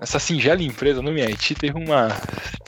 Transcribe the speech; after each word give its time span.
nessa 0.00 0.18
singela 0.18 0.62
empresa 0.62 1.02
no 1.02 1.10
MIT 1.10 1.54
teve 1.54 1.76
uma, 1.76 2.08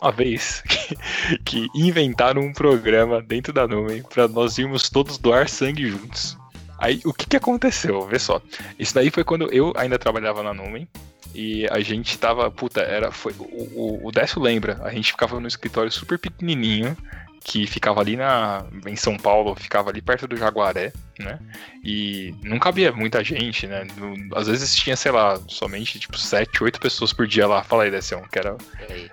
uma 0.00 0.12
vez 0.12 0.62
que, 1.44 1.68
que 1.68 1.68
inventaram 1.74 2.42
um 2.42 2.52
programa 2.52 3.22
dentro 3.22 3.52
da 3.52 3.66
nuvem 3.66 4.02
para 4.02 4.26
nós 4.28 4.58
irmos 4.58 4.88
todos 4.90 5.18
doar 5.18 5.48
sangue 5.48 5.88
juntos. 5.88 6.36
Aí 6.78 7.00
o 7.04 7.12
que, 7.12 7.26
que 7.26 7.36
aconteceu? 7.36 8.06
Vê 8.06 8.18
só. 8.18 8.40
Isso 8.78 8.94
daí 8.94 9.10
foi 9.10 9.22
quando 9.22 9.52
eu 9.52 9.72
ainda 9.76 9.98
trabalhava 9.98 10.42
na 10.42 10.54
nuvem. 10.54 10.88
E 11.34 11.68
a 11.68 11.78
gente 11.80 12.18
tava, 12.18 12.50
puta, 12.50 12.80
era, 12.80 13.12
foi, 13.12 13.32
o, 13.38 13.44
o, 13.44 14.08
o 14.08 14.10
Décio 14.10 14.40
lembra, 14.42 14.80
a 14.82 14.90
gente 14.90 15.12
ficava 15.12 15.38
no 15.38 15.46
escritório 15.46 15.90
super 15.92 16.18
pequenininho, 16.18 16.96
que 17.42 17.66
ficava 17.66 18.00
ali 18.00 18.16
na, 18.16 18.64
em 18.86 18.96
São 18.96 19.16
Paulo, 19.16 19.54
ficava 19.54 19.90
ali 19.90 20.02
perto 20.02 20.28
do 20.28 20.36
Jaguaré, 20.36 20.92
né? 21.18 21.38
E 21.82 22.34
não 22.42 22.58
cabia 22.58 22.92
muita 22.92 23.24
gente, 23.24 23.66
né? 23.66 23.86
Às 24.34 24.46
vezes 24.46 24.74
tinha, 24.76 24.94
sei 24.94 25.10
lá, 25.10 25.40
somente 25.48 25.98
tipo 25.98 26.18
sete, 26.18 26.62
oito 26.62 26.78
pessoas 26.78 27.12
por 27.12 27.26
dia 27.26 27.46
lá. 27.46 27.62
Fala 27.62 27.84
aí, 27.84 27.90
Dessão, 27.90 28.22
que 28.30 28.38
era, 28.38 28.56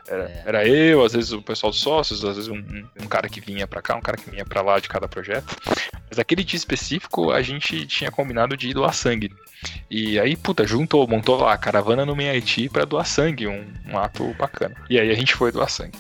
era, 0.08 0.44
era 0.46 0.68
eu, 0.68 1.06
às 1.06 1.14
vezes 1.14 1.32
o 1.32 1.42
pessoal 1.42 1.72
dos 1.72 1.80
sócios, 1.80 2.24
às 2.26 2.36
vezes 2.36 2.50
um, 2.50 2.62
um 3.02 3.08
cara 3.08 3.30
que 3.30 3.40
vinha 3.40 3.66
para 3.66 3.82
cá, 3.82 3.96
um 3.96 4.02
cara 4.02 4.18
que 4.18 4.30
vinha 4.30 4.46
para 4.46 4.62
lá 4.62 4.80
de 4.80 4.90
cada 4.90 5.08
projeto. 5.08 5.56
Mas 6.10 6.20
aquele 6.20 6.44
dia 6.44 6.58
específico 6.58 7.32
a 7.32 7.42
gente 7.42 7.86
tinha 7.88 8.12
combinado 8.12 8.58
de 8.58 8.70
ir 8.70 8.74
doar 8.74 8.94
sangue. 8.94 9.32
E 9.90 10.20
aí, 10.20 10.36
puta, 10.36 10.68
juntou, 10.68 11.08
montou 11.08 11.38
lá 11.38 11.54
a 11.54 11.58
caravana 11.58 12.06
no 12.06 12.14
MIT 12.14 12.70
para 12.70 12.86
doar 12.86 13.06
sangue, 13.06 13.48
um, 13.48 13.66
um 13.88 13.98
ato 13.98 14.34
bacana. 14.38 14.76
E 14.90 15.00
aí 15.00 15.10
a 15.10 15.16
gente 15.16 15.34
foi 15.34 15.52
doar 15.52 15.70
sangue. 15.70 15.98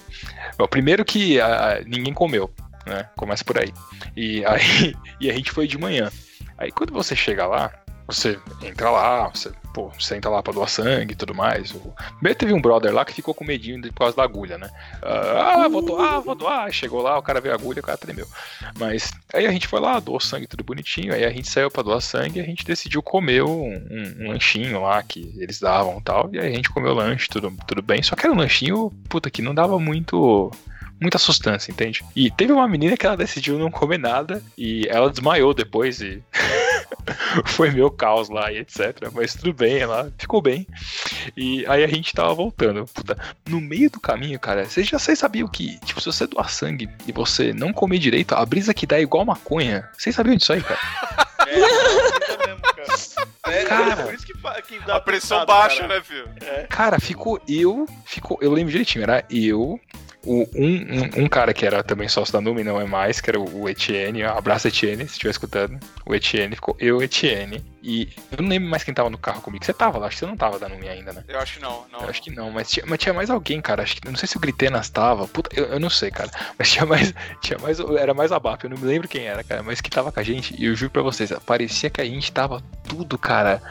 Bom, 0.57 0.67
primeiro 0.67 1.05
que 1.05 1.39
a, 1.39 1.81
ninguém 1.85 2.13
comeu, 2.13 2.51
né? 2.85 3.09
Começa 3.15 3.43
por 3.43 3.59
aí. 3.59 3.71
E 4.15 4.43
aí 4.45 4.95
e 5.21 5.29
a 5.29 5.33
gente 5.33 5.51
foi 5.51 5.67
de 5.67 5.77
manhã. 5.77 6.11
Aí 6.57 6.71
quando 6.71 6.91
você 6.93 7.15
chega 7.15 7.45
lá, 7.45 7.71
você 8.07 8.39
entra 8.63 8.89
lá, 8.89 9.27
você 9.27 9.51
pô, 9.73 9.91
senta 9.99 10.27
lá 10.27 10.41
pra 10.41 10.53
doar 10.53 10.67
sangue 10.67 11.13
e 11.13 11.15
tudo 11.15 11.35
mais. 11.35 11.71
O... 11.71 11.93
Primeiro 12.15 12.39
teve 12.39 12.53
um 12.53 12.61
brother 12.61 12.91
lá 12.91 13.05
que 13.05 13.13
ficou 13.13 13.33
com 13.33 13.45
medinho 13.45 13.79
por 13.81 13.99
causa 13.99 14.15
da 14.15 14.23
agulha, 14.23 14.57
né? 14.57 14.69
Ah, 15.03 15.67
vou 15.69 15.83
doar, 15.83 16.21
vou 16.21 16.33
doar. 16.33 16.71
Chegou 16.71 17.01
lá, 17.01 17.17
o 17.17 17.21
cara 17.21 17.39
veio 17.39 17.53
a 17.53 17.57
agulha, 17.57 17.79
o 17.79 17.83
cara 17.83 17.97
tremeu. 17.97 18.27
Mas 18.79 19.11
aí 19.31 19.45
a 19.45 19.51
gente 19.51 19.67
foi 19.67 19.79
lá, 19.79 19.99
doou 19.99 20.19
sangue 20.19 20.47
tudo 20.47 20.63
bonitinho. 20.63 21.13
Aí 21.13 21.23
a 21.23 21.29
gente 21.29 21.47
saiu 21.47 21.69
pra 21.69 21.83
doar 21.83 22.01
sangue 22.01 22.39
e 22.39 22.41
a 22.41 22.45
gente 22.45 22.65
decidiu 22.65 23.03
comer 23.03 23.43
um, 23.43 23.73
um, 23.73 24.15
um 24.21 24.27
lanchinho 24.29 24.81
lá 24.81 25.03
que 25.03 25.35
eles 25.37 25.59
davam 25.59 25.99
e 25.99 26.01
tal. 26.01 26.29
E 26.33 26.39
aí 26.39 26.47
a 26.47 26.55
gente 26.55 26.71
comeu 26.71 26.95
lanche, 26.95 27.27
tudo, 27.29 27.53
tudo 27.67 27.81
bem. 27.83 28.01
Só 28.01 28.15
que 28.15 28.25
era 28.25 28.33
um 28.33 28.37
lanchinho, 28.37 28.89
puta, 29.07 29.29
que 29.29 29.43
não 29.43 29.53
dava 29.53 29.77
muito 29.77 30.51
muita 30.99 31.17
sustância, 31.17 31.71
entende? 31.71 32.03
E 32.15 32.31
teve 32.31 32.51
uma 32.51 32.67
menina 32.67 32.97
que 32.97 33.05
ela 33.05 33.17
decidiu 33.17 33.57
não 33.57 33.71
comer 33.71 33.97
nada 33.97 34.41
e 34.57 34.87
ela 34.89 35.09
desmaiou 35.09 35.53
depois 35.53 36.01
e 36.01 36.21
foi 37.45 37.71
meu 37.71 37.89
caos 37.91 38.29
lá 38.29 38.51
e 38.51 38.57
etc. 38.57 39.09
Mas 39.13 39.33
tudo 39.33 39.53
bem, 39.53 39.77
ela 39.77 40.11
ficou 40.17 40.41
bem. 40.41 40.67
E 41.35 41.65
aí 41.67 41.83
a 41.83 41.87
gente 41.87 42.13
tava 42.13 42.33
voltando. 42.33 42.85
Puta, 42.85 43.17
no 43.47 43.59
meio 43.61 43.89
do 43.89 43.99
caminho, 43.99 44.39
cara, 44.39 44.65
vocês 44.65 44.87
já 44.87 44.97
vocês 44.97 45.19
sabiam 45.19 45.47
que, 45.47 45.79
tipo, 45.85 46.01
se 46.01 46.07
você 46.07 46.25
doar 46.27 46.49
sangue 46.49 46.89
e 47.07 47.11
você 47.11 47.53
não 47.53 47.71
comer 47.71 47.99
direito, 47.99 48.33
a 48.33 48.45
brisa 48.45 48.73
que 48.73 48.87
dá 48.87 48.97
é 48.97 49.01
igual 49.01 49.25
maconha. 49.25 49.87
Vocês 49.97 50.15
sabiam 50.15 50.35
disso 50.35 50.53
aí, 50.53 50.61
cara? 50.61 50.79
É, 51.47 51.53
é 51.53 52.47
mesmo, 52.47 52.61
cara. 52.61 53.27
É, 53.47 53.63
cara, 53.63 54.01
é 54.01 54.05
por 54.05 54.13
isso 54.13 54.25
que, 54.25 54.33
que 54.63 54.79
dá 54.85 54.97
a 54.97 54.99
pressão 54.99 55.45
baixa, 55.45 55.81
cara. 55.81 55.95
né, 55.95 56.01
filho? 56.01 56.29
É. 56.41 56.63
Cara, 56.63 56.99
ficou 56.99 57.41
eu, 57.47 57.87
ficou, 58.05 58.37
eu 58.41 58.51
lembro 58.51 58.71
direitinho, 58.71 59.03
era 59.03 59.23
eu, 59.29 59.79
o, 60.25 60.41
um, 60.55 60.65
um, 60.65 61.23
um, 61.23 61.29
cara 61.29 61.53
que 61.53 61.65
era 61.65 61.83
também 61.83 62.07
sócio 62.07 62.33
da 62.33 62.41
Numi, 62.41 62.63
não 62.63 62.79
é 62.79 62.85
mais, 62.85 63.21
que 63.21 63.29
era 63.29 63.39
o 63.39 63.69
Etienne, 63.69 64.23
abraço 64.23 64.67
Etienne, 64.67 65.05
se 65.07 65.13
estiver 65.13 65.31
escutando. 65.31 65.79
O 66.05 66.13
Etienne, 66.13 66.55
ficou 66.55 66.75
eu, 66.79 67.01
Etienne. 67.01 67.63
E 67.81 68.09
eu 68.31 68.41
não 68.41 68.49
lembro 68.49 68.69
mais 68.69 68.83
quem 68.83 68.93
tava 68.93 69.09
no 69.09 69.17
carro 69.17 69.41
comigo. 69.41 69.63
Você 69.63 69.71
tava 69.71 69.97
lá, 69.97 70.07
acho 70.07 70.17
que 70.17 70.19
você 70.19 70.25
não 70.25 70.35
tava 70.35 70.59
da 70.59 70.67
Numi 70.67 70.89
ainda, 70.89 71.13
né? 71.13 71.23
Eu 71.27 71.39
acho 71.39 71.55
que 71.55 71.61
não, 71.61 71.85
não. 71.89 72.01
Eu 72.01 72.09
acho 72.09 72.21
que 72.21 72.29
não, 72.29 72.51
mas 72.51 72.69
tinha, 72.69 72.85
mas 72.85 72.99
tinha 72.99 73.13
mais 73.13 73.29
alguém, 73.29 73.61
cara. 73.61 73.83
Acho 73.83 73.95
que, 73.95 74.07
não 74.07 74.17
sei 74.17 74.27
se 74.27 74.35
o 74.35 74.39
Gritenas 74.39 74.89
tava. 74.89 75.27
Puta, 75.27 75.49
eu, 75.57 75.65
eu 75.67 75.79
não 75.79 75.89
sei, 75.89 76.11
cara. 76.11 76.29
Mas 76.59 76.71
tinha 76.71 76.85
mais, 76.85 77.13
tinha 77.41 77.57
mais. 77.59 77.79
Era 77.79 78.13
mais 78.13 78.31
a 78.31 78.39
BAP, 78.39 78.63
eu 78.63 78.69
não 78.71 78.77
me 78.77 78.85
lembro 78.85 79.07
quem 79.07 79.25
era, 79.25 79.43
cara. 79.43 79.63
Mas 79.63 79.79
que 79.79 79.89
tava 79.89 80.11
com 80.11 80.19
a 80.19 80.23
gente. 80.23 80.53
E 80.59 80.65
eu 80.65 80.75
juro 80.75 80.91
pra 80.91 81.01
vocês, 81.01 81.31
parecia 81.45 81.89
que 81.89 82.01
a 82.01 82.05
gente 82.05 82.29
tava 82.31 82.61
tudo, 82.83 83.17
cara 83.17 83.61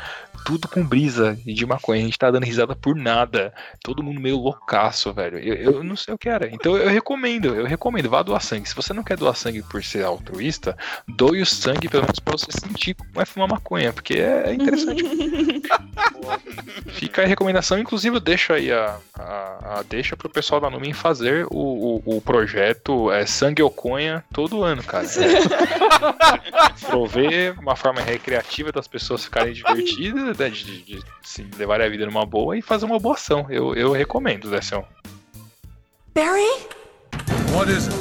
tudo 0.46 0.68
com 0.68 0.86
brisa 0.86 1.36
de 1.44 1.66
maconha. 1.66 2.00
A 2.00 2.04
gente 2.04 2.16
tá 2.16 2.30
dando 2.30 2.44
risada 2.44 2.76
por 2.76 2.94
nada. 2.94 3.52
Todo 3.82 4.02
mundo 4.02 4.20
meio 4.20 4.38
loucaço, 4.38 5.12
velho. 5.12 5.38
Eu, 5.38 5.72
eu 5.72 5.84
não 5.84 5.96
sei 5.96 6.14
o 6.14 6.18
que 6.18 6.28
era. 6.28 6.48
Então 6.54 6.76
eu 6.76 6.88
recomendo, 6.88 7.48
eu 7.48 7.66
recomendo, 7.66 8.08
vá 8.08 8.22
doar 8.22 8.40
sangue. 8.40 8.68
Se 8.68 8.74
você 8.74 8.92
não 8.92 9.02
quer 9.02 9.16
doar 9.16 9.34
sangue 9.34 9.60
por 9.64 9.82
ser 9.82 10.04
altruísta, 10.04 10.78
doe 11.08 11.42
o 11.42 11.46
sangue 11.46 11.88
pelo 11.88 12.04
menos 12.04 12.20
pra 12.20 12.38
você 12.38 12.52
sentir 12.52 12.94
como 12.94 13.20
é 13.20 13.24
fumar 13.24 13.48
maconha, 13.48 13.92
porque 13.92 14.14
é 14.14 14.54
interessante. 14.54 15.02
Fica 16.96 17.22
a 17.22 17.26
recomendação, 17.26 17.78
inclusive 17.78 18.16
eu 18.16 18.20
deixo 18.20 18.54
aí 18.54 18.72
a, 18.72 18.96
a, 19.14 19.78
a 19.78 19.82
deixa 19.82 20.16
pro 20.16 20.30
pessoal 20.30 20.58
da 20.62 20.70
Numin 20.70 20.94
fazer 20.94 21.46
o, 21.50 22.00
o, 22.06 22.16
o 22.16 22.20
projeto 22.22 23.12
é, 23.12 23.26
Sangue 23.26 23.62
Oconha 23.62 24.24
todo 24.32 24.64
ano, 24.64 24.82
cara. 24.82 25.06
É, 25.96 26.86
prover 26.86 27.58
uma 27.58 27.74
forma 27.74 28.00
recreativa 28.00 28.70
das 28.70 28.86
pessoas 28.86 29.24
ficarem 29.24 29.52
divertidas 29.52 30.36
né, 30.38 30.50
de, 30.50 30.64
de, 30.64 30.82
de 30.82 31.04
assim, 31.22 31.48
levar 31.56 31.80
a 31.80 31.88
vida 31.88 32.04
numa 32.06 32.26
boa 32.26 32.56
e 32.56 32.62
fazer 32.62 32.84
uma 32.84 32.98
boa 32.98 33.14
ação. 33.14 33.46
Eu, 33.48 33.74
eu 33.74 33.92
recomendo, 33.92 34.48
Zé 34.48 34.60
Barry? 36.14 36.66
What 37.52 37.70
is 37.70 37.88
it? 37.88 37.94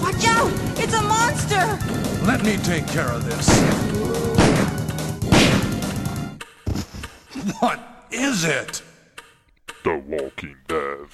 Watch 0.00 0.26
out! 0.26 0.52
It's 0.78 0.94
a 0.94 1.02
monster! 1.02 1.78
Let 2.26 2.42
me 2.42 2.58
take 2.58 2.86
care 2.86 3.10
of 3.10 3.24
this. 3.24 3.48
What 7.60 7.93
is 8.14 8.44
it? 8.44 8.82
The 9.82 10.00
Walking 10.06 10.54
Dead. 10.68 11.08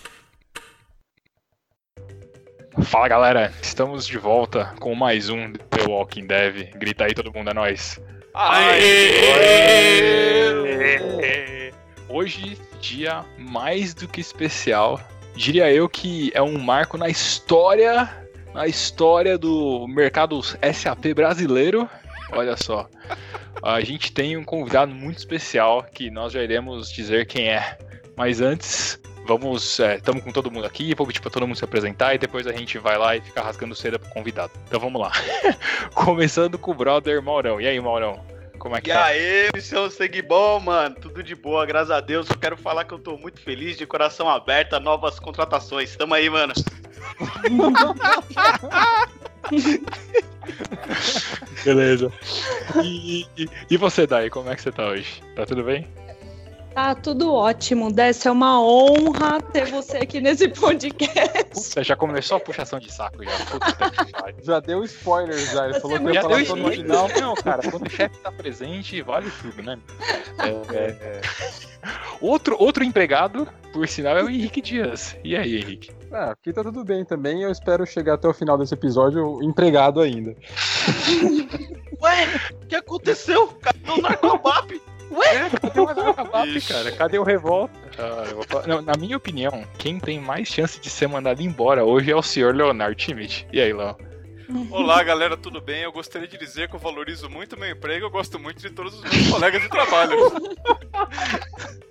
Fala 2.84 3.08
galera, 3.08 3.50
estamos 3.62 4.06
de 4.06 4.18
volta 4.18 4.74
com 4.78 4.94
mais 4.94 5.30
um 5.30 5.52
The 5.52 5.86
Walking 5.88 6.26
Dead. 6.26 6.70
Grita 6.76 7.06
aí 7.06 7.14
todo 7.14 7.32
mundo, 7.32 7.48
é 7.50 7.54
nóis. 7.54 7.98
Aê! 8.34 9.30
Hoje, 12.08 12.58
dia 12.82 13.24
mais 13.38 13.94
do 13.94 14.06
que 14.06 14.20
especial. 14.20 15.00
Diria 15.34 15.72
eu 15.72 15.88
que 15.88 16.30
é 16.34 16.42
um 16.42 16.58
marco 16.58 16.98
na 16.98 17.08
história, 17.08 18.10
na 18.52 18.66
história 18.66 19.38
do 19.38 19.86
mercado 19.88 20.42
SAP 20.42 21.14
brasileiro. 21.14 21.88
Olha 22.32 22.56
só. 22.56 22.88
A 23.62 23.80
gente 23.80 24.12
tem 24.12 24.36
um 24.36 24.44
convidado 24.44 24.94
muito 24.94 25.18
especial 25.18 25.82
que 25.82 26.10
nós 26.10 26.32
já 26.32 26.42
iremos 26.42 26.90
dizer 26.90 27.26
quem 27.26 27.50
é. 27.50 27.78
Mas 28.16 28.40
antes, 28.40 29.00
vamos. 29.26 29.78
Estamos 29.78 30.22
é, 30.22 30.24
com 30.24 30.32
todo 30.32 30.50
mundo 30.50 30.66
aqui, 30.66 30.94
vou 30.94 31.06
pedir 31.06 31.20
para 31.20 31.30
todo 31.30 31.46
mundo 31.46 31.56
se 31.56 31.64
apresentar 31.64 32.14
e 32.14 32.18
depois 32.18 32.46
a 32.46 32.52
gente 32.52 32.78
vai 32.78 32.96
lá 32.96 33.16
e 33.16 33.20
fica 33.20 33.42
rasgando 33.42 33.74
seda 33.74 33.98
pro 33.98 34.10
convidado. 34.10 34.52
Então 34.66 34.80
vamos 34.80 35.00
lá. 35.00 35.12
Começando 35.94 36.58
com 36.58 36.70
o 36.70 36.74
brother 36.74 37.22
Maurão. 37.22 37.60
E 37.60 37.66
aí, 37.66 37.80
Maurão? 37.80 38.29
Como 38.60 38.76
é 38.76 38.80
que 38.82 38.90
e 38.90 38.92
tá? 38.92 39.06
aí, 39.06 39.48
seu 39.58 39.90
segue 39.90 40.20
bom, 40.20 40.60
mano? 40.60 40.94
Tudo 40.94 41.22
de 41.22 41.34
boa, 41.34 41.64
graças 41.64 41.90
a 41.90 41.98
Deus. 41.98 42.28
Eu 42.28 42.36
quero 42.36 42.58
falar 42.58 42.84
que 42.84 42.92
eu 42.92 42.98
tô 42.98 43.16
muito 43.16 43.40
feliz, 43.40 43.78
de 43.78 43.86
coração 43.86 44.28
aberto 44.28 44.74
a 44.74 44.80
novas 44.80 45.18
contratações. 45.18 45.96
Tamo 45.96 46.12
aí, 46.12 46.28
mano. 46.28 46.52
Beleza. 51.64 52.12
E, 52.84 53.26
e, 53.38 53.48
e, 53.70 53.76
você, 53.78 54.06
Dai, 54.06 54.28
como 54.28 54.50
é 54.50 54.54
que 54.54 54.60
você 54.60 54.70
tá 54.70 54.88
hoje? 54.88 55.22
Tá 55.34 55.46
tudo 55.46 55.64
bem? 55.64 55.88
Tá 56.80 56.94
tudo 56.94 57.34
ótimo, 57.34 57.92
Dessa 57.92 58.30
é 58.30 58.32
uma 58.32 58.58
honra 58.58 59.38
ter 59.38 59.66
você 59.66 59.98
aqui 59.98 60.18
nesse 60.18 60.48
podcast. 60.48 61.44
Puta, 61.52 61.84
já 61.84 61.94
começou 61.94 62.38
a 62.38 62.40
puxação 62.40 62.78
de 62.78 62.90
saco 62.90 63.22
já. 63.22 63.30
Puta, 63.44 64.34
já 64.42 64.60
deu 64.60 64.82
spoiler 64.84 65.38
já, 65.52 65.68
ele 65.68 65.78
falou 65.78 65.98
que 65.98 66.10
ia 66.10 66.22
falar 66.22 66.46
só 66.46 66.56
no 66.56 66.70
final. 66.70 67.06
Não, 67.20 67.34
cara, 67.34 67.70
quando 67.70 67.86
o 67.86 67.90
chefe 67.90 68.16
tá 68.20 68.32
presente, 68.32 69.02
vale 69.02 69.30
tudo, 69.42 69.62
né? 69.62 69.78
É, 70.38 70.74
é, 70.74 70.86
é... 71.02 71.20
Outro, 72.18 72.56
outro 72.58 72.82
empregado, 72.82 73.46
por 73.74 73.86
sinal, 73.86 74.16
é 74.16 74.24
o 74.24 74.30
Henrique 74.30 74.62
Dias. 74.62 75.14
E 75.22 75.36
aí, 75.36 75.58
Henrique? 75.58 75.90
Ah, 76.10 76.30
aqui 76.30 76.50
tá 76.50 76.62
tudo 76.62 76.82
bem 76.82 77.04
também. 77.04 77.42
Eu 77.42 77.50
espero 77.50 77.84
chegar 77.84 78.14
até 78.14 78.26
o 78.26 78.32
final 78.32 78.56
desse 78.56 78.72
episódio 78.72 79.42
empregado 79.42 80.00
ainda. 80.00 80.34
Ué, 82.00 82.26
o 82.54 82.66
que 82.66 82.74
aconteceu? 82.74 83.48
Cadê 83.60 83.90
o 83.90 84.00
Narcobap? 84.00 84.80
Ué? 85.10 85.46
É, 85.46 85.50
cadê 85.50 85.80
o 85.80 85.86
cara? 86.68 86.92
Cadê 86.92 87.18
o 87.18 87.24
Revolta? 87.24 87.74
Ah, 87.98 88.66
Não, 88.66 88.80
na 88.80 88.92
minha 88.98 89.16
opinião, 89.16 89.64
quem 89.76 89.98
tem 89.98 90.20
mais 90.20 90.48
chance 90.48 90.80
de 90.80 90.88
ser 90.88 91.08
mandado 91.08 91.42
embora 91.42 91.84
hoje 91.84 92.10
é 92.10 92.16
o 92.16 92.22
senhor 92.22 92.54
Leonardo 92.54 92.94
Timid. 92.94 93.46
E 93.52 93.60
aí, 93.60 93.72
Léo? 93.72 93.96
Olá, 94.70 95.02
galera, 95.02 95.36
tudo 95.36 95.60
bem? 95.60 95.82
Eu 95.82 95.92
gostaria 95.92 96.26
de 96.26 96.36
dizer 96.36 96.68
que 96.68 96.74
eu 96.74 96.80
valorizo 96.80 97.30
muito 97.30 97.58
meu 97.58 97.70
emprego, 97.70 98.06
eu 98.06 98.10
gosto 98.10 98.38
muito 98.38 98.60
de 98.60 98.70
todos 98.70 98.94
os 98.94 99.02
meus 99.02 99.28
colegas 99.28 99.62
de 99.62 99.68
trabalho. 99.68 100.16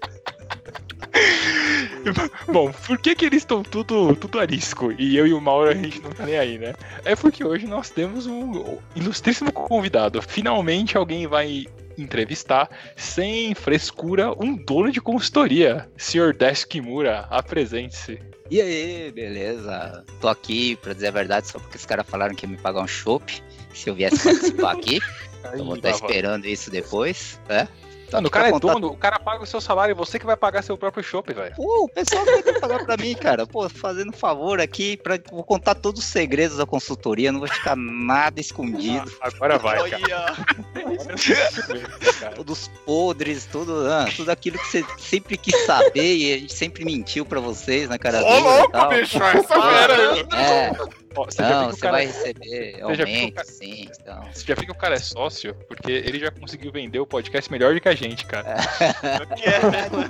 Bom, 2.52 2.72
por 2.72 2.98
que, 2.98 3.16
que 3.16 3.26
eles 3.26 3.44
estão 3.44 3.64
tudo, 3.64 4.16
tudo 4.16 4.40
arisco 4.40 4.94
e 4.98 5.18
eu 5.18 5.28
e 5.28 5.34
o 5.34 5.42
Mauro 5.42 5.70
a 5.70 5.74
gente 5.74 6.02
não 6.02 6.12
tá 6.12 6.26
nem 6.26 6.38
aí, 6.38 6.58
né? 6.58 6.74
É 7.04 7.16
porque 7.16 7.44
hoje 7.44 7.68
nós 7.68 7.90
temos 7.90 8.26
um 8.26 8.78
ilustríssimo 8.96 9.52
convidado. 9.52 10.22
Finalmente 10.22 10.98
alguém 10.98 11.28
vai 11.28 11.66
entrevistar, 12.02 12.70
sem 12.96 13.54
frescura, 13.54 14.32
um 14.42 14.56
dono 14.56 14.92
de 14.92 15.02
consultoria. 15.02 15.90
Sr. 15.98 16.34
Dash 16.36 16.64
Kimura, 16.66 17.28
apresente-se. 17.30 18.20
E 18.50 18.60
aí, 18.62 19.12
beleza? 19.12 20.04
Tô 20.20 20.28
aqui, 20.28 20.76
pra 20.78 20.94
dizer 20.94 21.08
a 21.08 21.12
verdade, 21.12 21.48
só 21.48 21.60
porque 21.60 21.78
os 21.78 21.86
caras 21.86 22.06
falaram 22.08 22.34
que 22.34 22.46
ia 22.46 22.50
me 22.50 22.58
pagar 22.58 22.82
um 22.82 22.88
chopp 22.88 23.44
se 23.74 23.90
eu 23.90 23.96
viesse 23.96 24.24
participar 24.24 24.72
aqui. 24.74 25.00
Aí, 25.42 25.58
Eu 25.60 25.66
vou 25.66 25.76
estar 25.76 25.92
lá 25.92 25.98
vai. 25.98 26.10
esperando 26.10 26.46
isso 26.48 26.70
depois, 26.70 27.40
né? 27.48 27.66
Mano, 28.12 28.28
o 28.28 28.32
cara 28.32 28.48
é 28.48 28.50
à 28.50 28.52
vontade. 28.52 28.74
dono, 28.74 28.88
o 28.94 28.98
cara 28.98 29.20
paga 29.20 29.44
o 29.44 29.48
seu 29.48 29.62
salário 29.62 29.94
e 29.94 29.96
você 29.96 30.20
que 30.20 30.26
vai 30.26 30.38
pagar 30.38 30.62
seu 30.62 30.78
próprio 30.78 31.04
chopp, 31.04 31.34
velho. 31.34 31.56
Pô, 31.56 31.86
o 31.86 31.90
pessoal 31.90 32.26
vai 32.26 32.42
ter 32.42 32.54
que 32.54 32.60
pagar 32.60 32.86
pra 32.86 32.98
mim, 32.98 33.16
cara. 33.16 33.46
Pô, 33.46 33.68
fazendo 33.70 34.10
um 34.10 34.18
favor 34.18 34.60
aqui, 34.60 34.98
pra, 34.98 35.20
vou 35.32 35.44
contar 35.44 35.76
todos 35.76 36.02
os 36.02 36.08
segredos 36.08 36.58
da 36.58 36.66
consultoria, 36.66 37.32
não 37.32 37.40
vai 37.40 37.50
ficar 37.50 37.76
nada 37.76 38.40
escondido. 38.40 39.12
Agora 39.22 39.58
vai, 39.58 39.90
cara. 39.90 40.36
Todos 42.36 42.70
podres, 42.86 43.46
tudo, 43.46 43.88
ah, 43.92 44.06
tudo 44.16 44.30
aquilo 44.30 44.58
que 44.58 44.68
você 44.68 44.86
sempre 44.98 45.38
quis 45.38 45.66
saber 45.66 46.16
e 46.16 46.34
a 46.34 46.38
gente 46.38 46.54
sempre 46.54 46.86
mentiu 46.86 47.26
pra 47.26 47.40
vocês 47.40 47.90
na 47.90 47.98
cara 47.98 48.24
Ô, 48.24 48.40
louco, 48.40 48.88
bicho, 48.90 49.22
essa 49.22 49.62
fera 49.62 50.12
aí. 50.12 50.26
É, 50.34 50.72
Ó, 51.16 51.26
você, 51.26 51.42
não, 51.42 51.72
você 51.72 51.82
cara, 51.82 51.92
vai 51.94 52.06
receber 52.06 52.80
você 52.82 52.96
já 52.96 53.06
viu 53.06 53.06
que 53.06 53.12
o 53.12 53.16
aumento, 53.16 53.34
cara- 53.36 53.48
sim. 53.48 53.90
Então. 54.00 54.24
você 54.32 54.46
já 54.46 54.56
viu 54.56 54.66
que 54.66 54.72
o 54.72 54.76
cara 54.76 54.96
é 54.96 55.00
sócio, 55.00 55.56
porque 55.68 55.92
ele 55.92 56.20
já 56.20 56.32
conseguiu 56.32 56.72
vender 56.72 57.00
o 57.00 57.08
podcast 57.08 57.52
melhor 57.52 57.74
do 57.74 57.82
que 57.82 57.90
a 57.90 57.96
gente, 57.96 58.26
cara. 58.26 58.56
que 59.36 59.44
é, 59.44 59.60
mano. 59.90 60.10